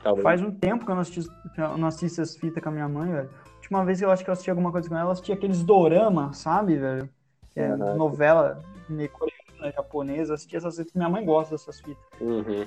Talvez 0.00 0.22
Faz 0.22 0.40
um 0.40 0.52
tempo 0.52 0.84
que 0.84 0.90
eu 0.90 0.94
não 0.94 1.02
assisto, 1.02 1.32
eu 1.58 1.76
não 1.76 1.88
assisto 1.88 2.20
essas 2.20 2.36
fitas 2.36 2.62
com 2.62 2.68
a 2.68 2.72
minha 2.72 2.88
mãe, 2.88 3.10
velho. 3.10 3.30
Última 3.70 3.84
vez 3.84 4.00
que 4.00 4.04
eu 4.04 4.10
acho 4.10 4.24
que 4.24 4.28
eu 4.30 4.32
assisti 4.32 4.50
alguma 4.50 4.72
coisa 4.72 4.88
com 4.88 4.96
ela, 4.96 5.06
eu 5.06 5.12
assisti 5.12 5.30
aqueles 5.30 5.62
dorama, 5.62 6.32
sabe, 6.32 6.76
velho? 6.76 7.08
Que 7.54 7.60
é 7.60 7.68
Aham. 7.68 7.94
novela 7.96 8.64
coreana, 9.12 9.72
japonesa. 9.72 10.34
Assisti 10.34 10.56
essas 10.56 10.76
fitas, 10.76 10.92
minha 10.92 11.08
mãe 11.08 11.24
gosta 11.24 11.54
dessas 11.54 11.80
fitas. 11.80 12.02
Uhum. 12.20 12.66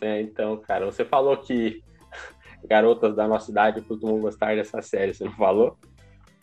É, 0.00 0.20
então, 0.20 0.56
cara, 0.58 0.86
você 0.86 1.04
falou 1.04 1.36
que 1.38 1.82
garotas 2.68 3.16
da 3.16 3.26
nossa 3.26 3.50
idade 3.50 3.82
costumam 3.82 4.20
gostar 4.20 4.54
dessa 4.54 4.80
série, 4.80 5.12
você 5.12 5.24
não 5.24 5.32
falou? 5.32 5.76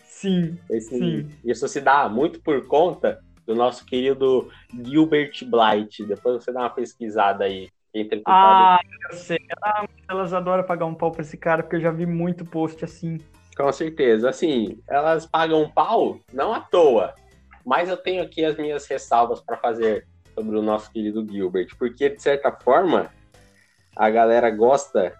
Sim, 0.03 0.59
Esse- 0.69 0.97
Sim. 0.97 1.29
Isso 1.45 1.69
se 1.69 1.79
dá 1.79 2.09
muito 2.09 2.41
por 2.41 2.67
conta 2.67 3.17
do 3.45 3.55
nosso 3.55 3.85
querido 3.85 4.51
Gilbert 4.83 5.31
Blight. 5.49 6.05
Depois 6.05 6.43
você 6.43 6.51
dá 6.51 6.59
uma 6.59 6.69
pesquisada 6.69 7.45
aí. 7.45 7.69
Entre 7.93 8.21
Ah, 8.25 8.77
eu 9.09 9.15
sei. 9.17 9.37
Ah, 9.63 9.85
elas 10.09 10.33
adoram 10.33 10.65
pagar 10.65 10.85
um 10.85 10.93
pau 10.93 11.11
pra 11.13 11.21
esse 11.21 11.37
cara, 11.37 11.63
porque 11.63 11.77
eu 11.77 11.81
já 11.81 11.91
vi 11.91 12.05
muito 12.05 12.45
post 12.45 12.83
assim. 12.83 13.17
Com 13.57 13.71
certeza. 13.71 14.29
Assim, 14.29 14.79
elas 14.87 15.25
pagam 15.25 15.69
pau, 15.69 16.19
não 16.31 16.53
à 16.53 16.61
toa. 16.61 17.15
Mas 17.65 17.89
eu 17.89 17.97
tenho 17.97 18.23
aqui 18.23 18.45
as 18.45 18.55
minhas 18.55 18.85
ressalvas 18.85 19.41
para 19.41 19.57
fazer 19.57 20.07
sobre 20.35 20.55
o 20.55 20.61
nosso 20.61 20.91
querido 20.91 21.25
Gilbert. 21.27 21.75
Porque, 21.77 22.09
de 22.09 22.21
certa 22.21 22.51
forma, 22.51 23.11
a 23.95 24.09
galera 24.09 24.51
gosta 24.51 25.13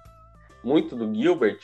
muito 0.64 0.95
do 0.95 1.14
Gilbert 1.14 1.59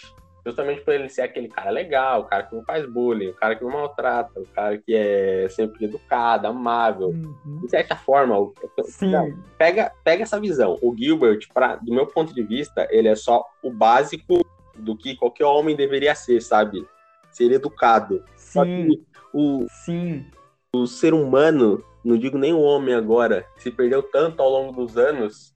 justamente 0.45 0.81
por 0.81 0.93
ele 0.93 1.07
ser 1.07 1.21
aquele 1.21 1.47
cara 1.47 1.69
legal, 1.69 2.21
o 2.21 2.23
cara 2.25 2.43
que 2.43 2.55
não 2.55 2.63
faz 2.63 2.85
bullying, 2.85 3.29
o 3.29 3.33
cara 3.33 3.55
que 3.55 3.63
não 3.63 3.71
maltrata, 3.71 4.39
o 4.39 4.45
cara 4.47 4.77
que 4.77 4.93
é 4.93 5.47
sempre 5.49 5.85
educado, 5.85 6.47
amável. 6.47 7.09
Uhum. 7.09 7.61
De 7.61 7.69
certa 7.69 7.95
forma, 7.95 8.35
Sim. 8.83 9.11
pega, 9.57 9.91
pega 10.03 10.23
essa 10.23 10.39
visão. 10.39 10.77
O 10.81 10.93
Gilbert, 10.95 11.47
pra, 11.53 11.77
do 11.77 11.93
meu 11.93 12.05
ponto 12.07 12.33
de 12.33 12.43
vista, 12.43 12.87
ele 12.91 13.07
é 13.07 13.15
só 13.15 13.45
o 13.63 13.71
básico 13.71 14.43
do 14.75 14.95
que 14.95 15.15
qualquer 15.15 15.45
homem 15.45 15.75
deveria 15.75 16.15
ser, 16.15 16.41
sabe? 16.41 16.85
Ser 17.31 17.51
educado. 17.51 18.23
Sim, 18.35 19.03
o, 19.33 19.65
sim. 19.83 20.25
o 20.73 20.85
ser 20.85 21.13
humano, 21.13 21.83
não 22.03 22.17
digo 22.17 22.37
nem 22.37 22.53
o 22.53 22.61
homem 22.61 22.93
agora, 22.93 23.47
se 23.57 23.71
perdeu 23.71 24.03
tanto 24.03 24.41
ao 24.41 24.49
longo 24.49 24.71
dos 24.71 24.97
anos 24.97 25.53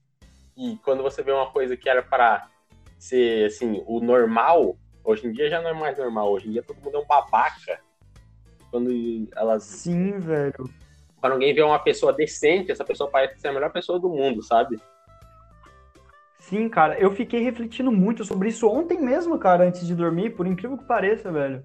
e 0.58 0.76
quando 0.84 1.04
você 1.04 1.22
vê 1.22 1.30
uma 1.30 1.52
coisa 1.52 1.76
que 1.76 1.88
era 1.88 2.02
para 2.02 2.48
ser 2.98 3.46
assim 3.46 3.80
o 3.86 4.00
normal, 4.00 4.76
hoje 5.04 5.28
em 5.28 5.32
dia 5.32 5.48
já 5.48 5.62
não 5.62 5.70
é 5.70 5.72
mais 5.72 5.96
normal. 5.96 6.32
Hoje 6.32 6.48
em 6.48 6.50
dia 6.50 6.64
todo 6.64 6.80
mundo 6.80 6.96
é 6.96 7.00
um 7.00 7.06
babaca. 7.06 7.80
Quando 8.68 8.90
elas, 9.36 9.62
Sim, 9.62 10.18
velho. 10.18 10.68
quando 11.20 11.34
alguém 11.34 11.54
vê 11.54 11.62
uma 11.62 11.78
pessoa 11.78 12.12
decente, 12.12 12.72
essa 12.72 12.84
pessoa 12.84 13.08
parece 13.08 13.38
ser 13.38 13.48
a 13.48 13.52
melhor 13.52 13.70
pessoa 13.70 14.00
do 14.00 14.08
mundo, 14.08 14.42
sabe? 14.42 14.80
Sim, 16.48 16.66
cara, 16.70 16.98
eu 16.98 17.10
fiquei 17.14 17.42
refletindo 17.42 17.92
muito 17.92 18.24
sobre 18.24 18.48
isso 18.48 18.66
ontem 18.66 18.98
mesmo, 18.98 19.38
cara, 19.38 19.64
antes 19.64 19.86
de 19.86 19.94
dormir, 19.94 20.30
por 20.30 20.46
incrível 20.46 20.78
que 20.78 20.84
pareça, 20.84 21.30
velho. 21.30 21.62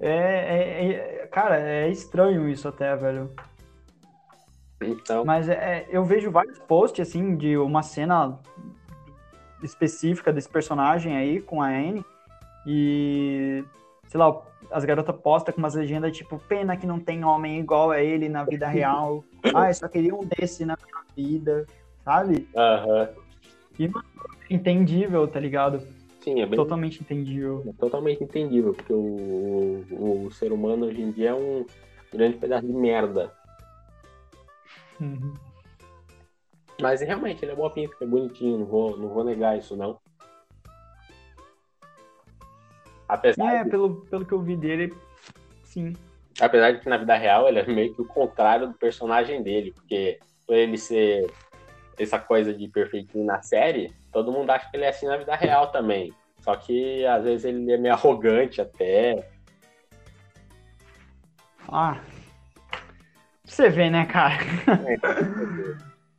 É, 0.00 0.08
é- 0.10 0.92
é- 1.22 1.26
cara, 1.28 1.60
é 1.60 1.88
estranho 1.88 2.48
isso 2.48 2.66
até, 2.66 2.96
velho. 2.96 3.30
Então, 4.82 5.24
Mas 5.24 5.48
é, 5.48 5.86
eu 5.90 6.04
vejo 6.04 6.28
vários 6.30 6.58
posts, 6.58 7.06
assim, 7.06 7.36
de 7.36 7.56
uma 7.56 7.84
cena 7.84 8.40
específica 9.62 10.32
desse 10.32 10.48
personagem 10.48 11.16
aí 11.16 11.40
com 11.40 11.62
a 11.62 11.68
Anne. 11.68 12.04
E, 12.66 13.62
sei 14.08 14.18
lá, 14.18 14.42
as 14.72 14.84
garotas 14.84 15.14
postam 15.22 15.54
com 15.54 15.60
umas 15.60 15.74
legendas 15.74 16.16
tipo, 16.16 16.36
pena 16.48 16.76
que 16.76 16.86
não 16.86 16.98
tem 16.98 17.24
homem 17.24 17.60
igual 17.60 17.92
a 17.92 18.00
ele 18.02 18.28
na 18.28 18.42
vida 18.42 18.66
real. 18.66 19.22
Ah, 19.54 19.70
eu 19.70 19.74
só 19.74 19.88
queria 19.88 20.14
um 20.14 20.20
desse 20.24 20.66
na 20.66 20.76
minha 20.76 21.02
vida, 21.16 21.66
sabe? 22.04 22.48
aham. 22.56 23.08
Entendível, 24.48 25.26
tá 25.28 25.38
ligado? 25.40 25.80
sim, 26.20 26.40
é 26.42 26.46
bem 26.46 26.56
Totalmente 26.56 27.00
entendível. 27.00 27.62
é 27.66 27.72
totalmente 27.72 28.22
entendível, 28.22 28.74
porque 28.74 28.92
o, 28.92 29.84
o, 29.90 30.26
o 30.26 30.30
ser 30.32 30.52
humano 30.52 30.86
hoje 30.86 31.00
em 31.00 31.10
dia 31.12 31.30
é 31.30 31.34
um 31.34 31.64
grande 32.12 32.36
pedaço 32.36 32.66
de 32.66 32.72
merda. 32.72 33.32
Uhum. 35.00 35.32
Mas 36.80 37.00
realmente, 37.00 37.42
ele 37.44 37.52
é 37.52 37.54
boa 37.54 37.70
pinta, 37.70 37.94
é 38.02 38.06
bonitinho, 38.06 38.58
não 38.58 38.66
vou, 38.66 38.96
não 38.98 39.08
vou 39.08 39.24
negar 39.24 39.56
isso, 39.58 39.76
não. 39.76 39.98
Apesar, 43.08 43.54
É, 43.54 43.64
de, 43.64 43.70
pelo, 43.70 44.02
pelo 44.06 44.24
que 44.26 44.32
eu 44.32 44.40
vi 44.42 44.56
dele, 44.56 44.94
sim. 45.64 45.94
apesar 46.40 46.72
de 46.72 46.80
que 46.80 46.88
na 46.88 46.96
vida 46.98 47.16
real 47.16 47.48
ele 47.48 47.58
é 47.60 47.66
meio 47.66 47.94
que 47.94 48.02
o 48.02 48.06
contrário 48.06 48.68
do 48.68 48.74
personagem 48.74 49.42
dele, 49.42 49.72
porque 49.72 50.18
por 50.46 50.54
ele 50.54 50.76
ser 50.78 51.30
essa 52.02 52.18
coisa 52.18 52.54
de 52.54 52.66
perfeitinho 52.68 53.24
na 53.24 53.42
série, 53.42 53.92
todo 54.10 54.32
mundo 54.32 54.50
acha 54.50 54.70
que 54.70 54.76
ele 54.76 54.84
é 54.84 54.88
assim 54.88 55.06
na 55.06 55.16
vida 55.16 55.34
real 55.34 55.70
também. 55.70 56.12
Só 56.40 56.56
que 56.56 57.04
às 57.04 57.24
vezes 57.24 57.44
ele 57.44 57.70
é 57.72 57.76
meio 57.76 57.94
arrogante 57.94 58.60
até. 58.60 59.28
Ah. 61.68 62.00
Você 63.44 63.68
vê, 63.68 63.90
né, 63.90 64.06
cara? 64.06 64.38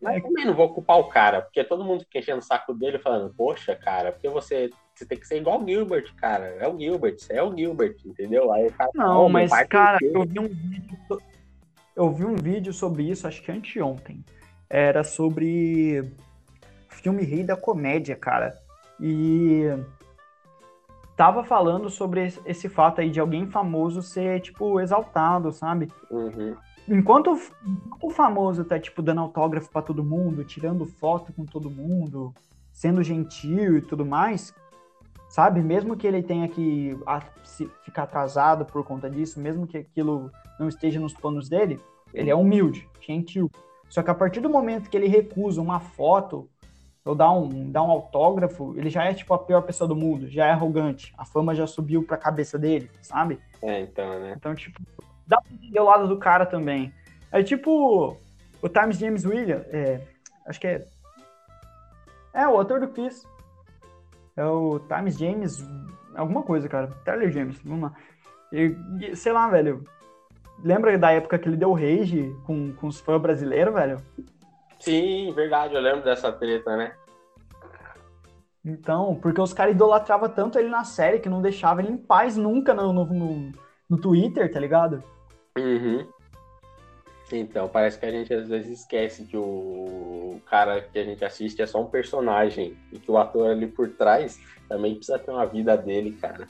Mas 0.02 0.18
eu 0.18 0.24
também 0.24 0.46
não 0.46 0.54
vou 0.54 0.74
culpar 0.74 0.98
o 0.98 1.06
cara, 1.10 1.42
porque 1.42 1.64
todo 1.64 1.84
mundo 1.84 2.04
fica 2.04 2.20
enchendo 2.20 2.40
o 2.40 2.44
saco 2.44 2.74
dele 2.74 2.98
falando, 2.98 3.34
poxa, 3.36 3.76
cara, 3.76 4.12
porque 4.12 4.28
você, 4.28 4.70
você 4.96 5.06
tem 5.06 5.20
que 5.20 5.28
ser 5.28 5.38
igual 5.38 5.62
o 5.62 5.68
Gilbert, 5.68 6.14
cara. 6.16 6.46
É 6.60 6.68
o 6.68 6.78
Gilbert, 6.78 7.20
você 7.20 7.34
é 7.34 7.44
o 7.44 7.56
Gilbert, 7.56 7.96
entendeu? 8.06 8.52
Aí 8.52 8.70
cara 8.72 8.90
Não, 8.96 9.26
"Oh, 9.26 9.30
meu 9.30 9.48
mas, 9.48 9.68
cara, 9.68 9.98
que 10.00 10.08
ser." 10.08 10.16
eu 10.16 10.26
vi 10.26 10.40
um 10.40 10.48
vídeo. 10.48 11.22
Eu 11.96 12.10
vi 12.12 12.26
um 12.26 12.36
vídeo 12.36 12.74
sobre 12.74 13.04
isso, 13.04 13.28
acho 13.28 13.42
que 13.44 13.52
anteontem. 13.52 14.24
Era 14.74 15.04
sobre 15.04 16.10
filme 16.88 17.24
Rei 17.24 17.44
da 17.44 17.58
Comédia, 17.58 18.16
cara. 18.16 18.58
E 18.98 19.66
tava 21.18 21.44
falando 21.44 21.90
sobre 21.90 22.34
esse- 22.46 22.70
fato 22.70 23.02
aí 23.02 23.10
de 23.10 23.20
alguém 23.20 23.46
famoso 23.48 24.02
ser, 24.02 24.40
tipo, 24.40 24.80
exaltado, 24.80 25.52
sabe? 25.52 25.92
Uhum. 26.10 26.56
Enquanto 26.88 27.34
o- 27.34 28.08
o 28.08 28.10
famoso 28.10 28.64
tá, 28.64 28.80
tipo, 28.80 29.02
dando 29.02 29.20
autógrafo 29.22 29.70
pra 29.70 29.82
todo 29.82 30.04
mundo, 30.04 30.44
tirando 30.46 30.86
foto 30.86 31.34
com 31.34 31.46
todo 31.46 31.70
mundo, 31.70 32.34
sendo 32.72 33.04
gentil 33.04 33.78
e 33.78 33.82
tudo 33.82 34.06
mais, 34.06 34.54
sabe? 35.30 35.62
Mesmo 35.62 35.98
que 35.98 36.08
ele 36.08 36.24
tenha 36.24 36.48
que 36.48 36.98
ficar 37.84 38.04
atrasado 38.04 38.66
por 38.66 38.84
conta 38.86 39.10
disso, 39.10 39.38
mesmo 39.40 39.68
que 39.68 39.78
aquilo 39.78 40.32
não 40.58 40.68
esteja 40.70 41.00
nos 41.00 41.14
planos 41.14 41.50
dele, 41.50 41.80
ele 42.14 42.30
é 42.30 42.36
humilde, 42.36 42.90
gentil. 43.02 43.52
Só 43.92 44.02
que 44.02 44.10
a 44.10 44.16
partir 44.16 44.40
do 44.40 44.50
momento 44.50 44.90
que 44.90 44.96
ele 44.96 45.08
recusa 45.08 45.62
uma 45.62 45.82
foto 45.82 46.50
ou 47.04 47.14
dá 47.14 47.30
um, 47.30 47.70
dá 47.70 47.84
um 47.84 47.92
autógrafo, 47.92 48.74
ele 48.78 48.90
já 48.90 49.04
é, 49.04 49.14
tipo, 49.14 49.34
a 49.34 49.38
pior 49.38 49.62
pessoa 49.64 49.86
do 49.86 49.96
mundo, 49.96 50.30
já 50.30 50.46
é 50.46 50.52
arrogante. 50.52 51.14
A 51.18 51.26
fama 51.26 51.54
já 51.54 51.68
subiu 51.68 52.02
pra 52.02 52.16
cabeça 52.16 52.58
dele, 52.58 52.90
sabe? 53.02 53.38
É, 53.62 53.82
então, 53.82 54.18
né? 54.18 54.34
Então, 54.38 54.56
tipo, 54.56 54.80
dá 55.28 55.42
pra 55.42 55.52
entender 55.52 55.80
o 55.82 55.84
lado 55.84 56.08
do 56.08 56.18
cara 56.18 56.46
também. 56.46 56.94
É 57.34 57.44
tipo 57.44 58.16
o 58.62 58.70
Times 58.70 58.98
James 58.98 59.26
Williams, 59.26 59.66
é, 59.68 60.02
acho 60.46 60.60
que 60.60 60.68
é. 60.68 60.86
É, 62.34 62.48
o 62.48 62.58
ator 62.62 62.80
do 62.80 62.88
Chris. 62.88 63.28
É 64.38 64.46
o 64.46 64.80
Times 64.80 65.18
James, 65.18 65.66
alguma 66.16 66.44
coisa, 66.44 66.70
cara. 66.70 66.88
Tyler 67.04 67.30
James, 67.30 67.60
vamos 67.62 67.92
lá. 67.92 67.98
E, 68.54 69.16
sei 69.18 69.34
lá, 69.34 69.50
velho. 69.50 69.84
Lembra 70.64 70.98
da 70.98 71.12
época 71.12 71.40
que 71.40 71.48
ele 71.48 71.58
deu 71.58 71.74
rage 71.74 72.36
com, 72.46 72.74
com 72.74 72.88
os 72.88 73.00
fãs 73.00 73.22
brasileiros, 73.22 73.74
velho? 73.74 74.02
Sim, 74.80 75.32
verdade, 75.34 75.76
eu 75.76 75.82
lembro 75.82 76.04
dessa 76.04 76.32
treta, 76.32 76.76
né? 76.76 76.94
Então, 78.64 79.16
porque 79.16 79.42
os 79.42 79.54
caras 79.54 79.74
idolatravam 79.74 80.30
tanto 80.30 80.60
ele 80.60 80.70
na 80.70 80.84
série 80.84 81.20
que 81.20 81.30
não 81.30 81.42
deixava 81.42 81.82
ele 81.82 81.92
em 81.92 81.98
paz 81.98 82.38
nunca 82.38 82.74
no, 82.74 82.94
no, 82.94 83.06
no, 83.06 83.52
no 83.90 83.98
Twitter, 83.98 84.52
tá 84.52 84.60
ligado? 84.60 85.04
Uhum. 85.58 86.08
Então, 87.32 87.68
parece 87.68 87.98
que 87.98 88.06
a 88.06 88.12
gente 88.12 88.34
às 88.34 88.48
vezes 88.48 88.82
esquece 88.82 89.26
que 89.26 89.38
o 89.38 90.42
cara 90.46 90.82
que 90.82 91.00
a 91.00 91.04
gente 91.04 91.24
assiste 91.24 91.62
é 91.62 91.66
só 91.66 91.82
um 91.82 91.88
personagem 91.88 92.78
e 92.92 93.00
que 93.00 93.10
o 93.10 93.18
ator 93.18 93.50
ali 93.50 93.68
por 93.68 93.90
trás 93.90 94.40
também 94.68 94.96
precisa 94.96 95.18
ter 95.18 95.32
uma 95.32 95.46
vida 95.46 95.76
dele, 95.78 96.12
cara. 96.12 96.48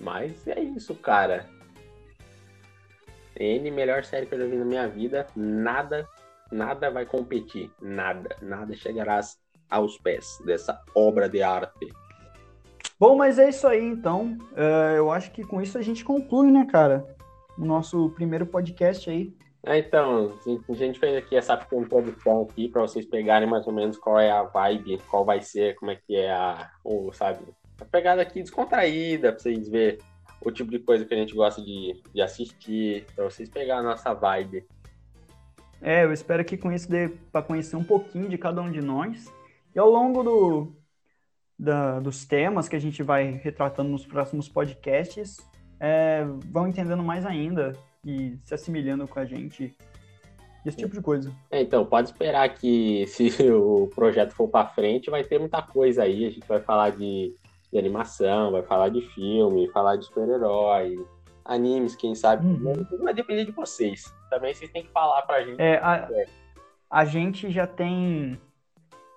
Mas 0.00 0.46
é 0.48 0.60
isso, 0.60 0.94
cara. 0.94 1.46
N, 3.38 3.70
melhor 3.70 4.04
série 4.04 4.26
que 4.26 4.34
eu 4.34 4.38
já 4.38 4.46
vi 4.46 4.56
na 4.56 4.64
minha 4.64 4.88
vida, 4.88 5.26
nada, 5.34 6.08
nada 6.50 6.90
vai 6.90 7.04
competir. 7.04 7.70
Nada, 7.80 8.36
nada 8.40 8.74
chegará 8.74 9.20
aos 9.70 9.98
pés 9.98 10.38
dessa 10.44 10.80
obra 10.94 11.28
de 11.28 11.42
arte. 11.42 11.92
Bom, 12.98 13.16
mas 13.16 13.38
é 13.38 13.48
isso 13.48 13.66
aí, 13.66 13.84
então. 13.84 14.38
É, 14.56 14.98
eu 14.98 15.10
acho 15.10 15.30
que 15.32 15.42
com 15.42 15.60
isso 15.60 15.76
a 15.76 15.82
gente 15.82 16.04
conclui, 16.04 16.50
né, 16.50 16.66
cara? 16.70 17.04
O 17.58 17.64
nosso 17.64 18.10
primeiro 18.10 18.46
podcast 18.46 19.10
aí. 19.10 19.32
É, 19.66 19.78
então, 19.78 20.38
a 20.68 20.74
gente 20.74 20.98
fez 20.98 21.16
aqui 21.16 21.36
essa 21.36 21.58
introdução 21.72 22.42
aqui 22.42 22.68
para 22.68 22.82
vocês 22.82 23.06
pegarem 23.06 23.48
mais 23.48 23.66
ou 23.66 23.72
menos 23.72 23.96
qual 23.96 24.20
é 24.20 24.30
a 24.30 24.42
vibe, 24.42 25.00
qual 25.10 25.24
vai 25.24 25.40
ser, 25.40 25.74
como 25.76 25.90
é 25.90 25.96
que 25.96 26.14
é 26.14 26.30
a, 26.30 26.70
o, 26.84 27.10
sabe, 27.12 27.40
a 27.80 27.84
pegada 27.84 28.20
aqui 28.20 28.42
descontraída, 28.42 29.32
para 29.32 29.40
vocês 29.40 29.68
verem 29.68 29.98
o 30.48 30.52
tipo 30.52 30.70
de 30.70 30.78
coisa 30.78 31.04
que 31.04 31.14
a 31.14 31.16
gente 31.16 31.34
gosta 31.34 31.62
de, 31.62 32.00
de 32.12 32.22
assistir, 32.22 33.06
para 33.14 33.24
vocês 33.24 33.48
pegarem 33.48 33.84
a 33.84 33.90
nossa 33.90 34.12
vibe. 34.12 34.66
É, 35.80 36.04
eu 36.04 36.12
espero 36.12 36.44
que 36.44 36.56
com 36.56 36.72
isso 36.72 36.88
dê 36.88 37.08
para 37.30 37.42
conhecer 37.42 37.76
um 37.76 37.84
pouquinho 37.84 38.28
de 38.28 38.38
cada 38.38 38.62
um 38.62 38.70
de 38.70 38.80
nós. 38.80 39.32
E 39.74 39.78
ao 39.78 39.90
longo 39.90 40.22
do, 40.22 40.72
da, 41.58 42.00
dos 42.00 42.24
temas 42.24 42.68
que 42.68 42.76
a 42.76 42.78
gente 42.78 43.02
vai 43.02 43.32
retratando 43.42 43.90
nos 43.90 44.06
próximos 44.06 44.48
podcasts, 44.48 45.38
é, 45.78 46.24
vão 46.50 46.66
entendendo 46.66 47.02
mais 47.02 47.26
ainda 47.26 47.72
e 48.04 48.38
se 48.44 48.54
assimilhando 48.54 49.06
com 49.06 49.18
a 49.18 49.24
gente. 49.24 49.74
Esse 50.64 50.78
tipo 50.78 50.94
de 50.94 51.02
coisa. 51.02 51.30
É, 51.50 51.60
então, 51.60 51.84
pode 51.84 52.08
esperar 52.08 52.48
que 52.54 53.06
se 53.08 53.30
o 53.50 53.90
projeto 53.94 54.32
for 54.32 54.48
para 54.48 54.68
frente, 54.68 55.10
vai 55.10 55.22
ter 55.22 55.38
muita 55.38 55.60
coisa 55.60 56.04
aí. 56.04 56.24
A 56.24 56.30
gente 56.30 56.46
vai 56.48 56.60
falar 56.60 56.90
de, 56.90 57.34
de 57.74 57.78
animação, 57.78 58.52
vai 58.52 58.62
falar 58.62 58.88
de 58.88 59.00
filme, 59.00 59.68
falar 59.70 59.96
de 59.96 60.04
super-herói, 60.04 61.04
animes, 61.44 61.96
quem 61.96 62.14
sabe. 62.14 62.46
Uhum. 62.46 62.84
Tudo 62.84 63.02
vai 63.02 63.12
depender 63.12 63.44
de 63.44 63.50
vocês. 63.50 64.14
Também 64.30 64.54
vocês 64.54 64.70
têm 64.70 64.84
que 64.84 64.92
falar 64.92 65.22
pra 65.22 65.42
gente. 65.42 65.60
É, 65.60 65.78
a, 65.78 66.08
a 66.88 67.04
gente 67.04 67.50
já 67.50 67.66
tem, 67.66 68.40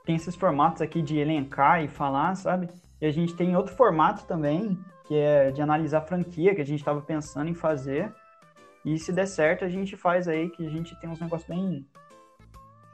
tem 0.04 0.16
esses 0.16 0.36
formatos 0.36 0.82
aqui 0.82 1.04
de 1.04 1.20
elencar 1.20 1.84
e 1.84 1.88
falar, 1.88 2.34
sabe? 2.34 2.68
E 3.00 3.06
a 3.06 3.12
gente 3.12 3.36
tem 3.36 3.56
outro 3.56 3.76
formato 3.76 4.26
também, 4.26 4.76
que 5.08 5.16
é 5.16 5.52
de 5.52 5.62
analisar 5.62 6.02
franquia, 6.02 6.56
que 6.56 6.62
a 6.62 6.66
gente 6.66 6.80
estava 6.80 7.00
pensando 7.00 7.50
em 7.52 7.54
fazer. 7.54 8.12
E 8.84 8.98
se 8.98 9.14
der 9.14 9.28
certo, 9.28 9.64
a 9.64 9.70
gente 9.70 9.96
faz 9.96 10.28
aí, 10.28 10.50
que 10.50 10.66
a 10.66 10.70
gente 10.70 11.00
tem 11.00 11.08
uns 11.08 11.20
negócios 11.20 11.48
bem 11.48 11.86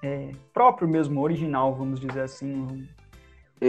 é, 0.01 0.31
próprio 0.53 0.89
mesmo, 0.89 1.21
original, 1.21 1.73
vamos 1.73 2.01
dizer 2.01 2.21
assim. 2.21 2.85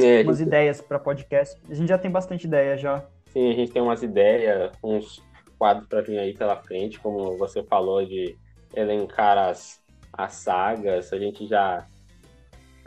É, 0.03 0.23
Umas 0.23 0.39
gente- 0.39 0.49
ideias 0.49 0.81
para 0.81 0.99
podcast. 0.99 1.61
A 1.71 1.75
gente 1.75 1.89
já 1.89 1.99
tem 1.99 2.11
bastante 2.11 2.47
ideia 2.47 2.77
já. 2.77 3.05
Sim, 3.27 3.51
a 3.51 3.55
gente 3.55 3.73
tem 3.73 3.83
umas 3.83 4.03
ideias, 4.03 4.71
uns 4.83 5.23
quadros 5.59 5.87
para 5.89 6.01
vir 6.03 6.19
aí 6.19 6.35
pela 6.35 6.57
frente, 6.57 6.99
como 7.01 7.37
você 7.37 7.62
falou, 7.62 8.05
de 8.05 8.37
elencar 8.75 9.37
as, 9.39 9.83
as 10.12 10.33
sagas. 10.35 11.12
A 11.12 11.19
gente 11.19 11.47
já 11.47 11.87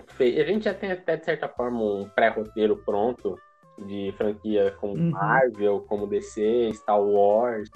fez, 0.07 0.39
a 0.39 0.43
gente 0.43 0.65
já 0.65 0.73
tem 0.73 0.91
até 0.91 1.17
de 1.17 1.25
certa 1.25 1.47
forma 1.47 1.81
um 1.81 2.09
pré-roteiro 2.09 2.77
pronto 2.77 3.37
de 3.85 4.13
franquia 4.17 4.73
como 4.79 4.93
Uhum. 4.95 5.11
Marvel, 5.11 5.81
como 5.87 6.07
DC, 6.07 6.71
Star 6.73 7.01
Wars. 7.01 7.69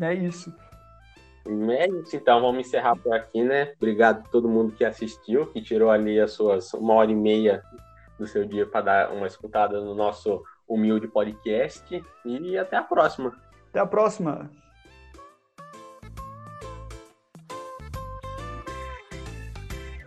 É 0.00 0.12
isso. 0.14 0.52
É 1.70 1.88
isso, 1.88 2.14
então 2.16 2.40
vamos 2.42 2.66
encerrar 2.66 2.94
por 2.96 3.14
aqui, 3.14 3.42
né? 3.42 3.72
Obrigado 3.76 4.18
a 4.18 4.28
todo 4.28 4.48
mundo 4.48 4.72
que 4.74 4.84
assistiu, 4.84 5.46
que 5.46 5.62
tirou 5.62 5.90
ali 5.90 6.20
as 6.20 6.32
suas 6.32 6.74
uma 6.74 6.92
hora 6.94 7.10
e 7.10 7.14
meia 7.14 7.62
do 8.18 8.26
seu 8.26 8.44
dia 8.44 8.66
para 8.66 8.80
dar 8.80 9.12
uma 9.12 9.26
escutada 9.26 9.80
no 9.80 9.94
nosso 9.94 10.42
humilde 10.66 11.08
podcast. 11.08 12.02
E 12.24 12.58
até 12.58 12.76
a 12.76 12.82
próxima. 12.82 13.32
Até 13.70 13.80
a 13.80 13.86
próxima. 13.86 14.50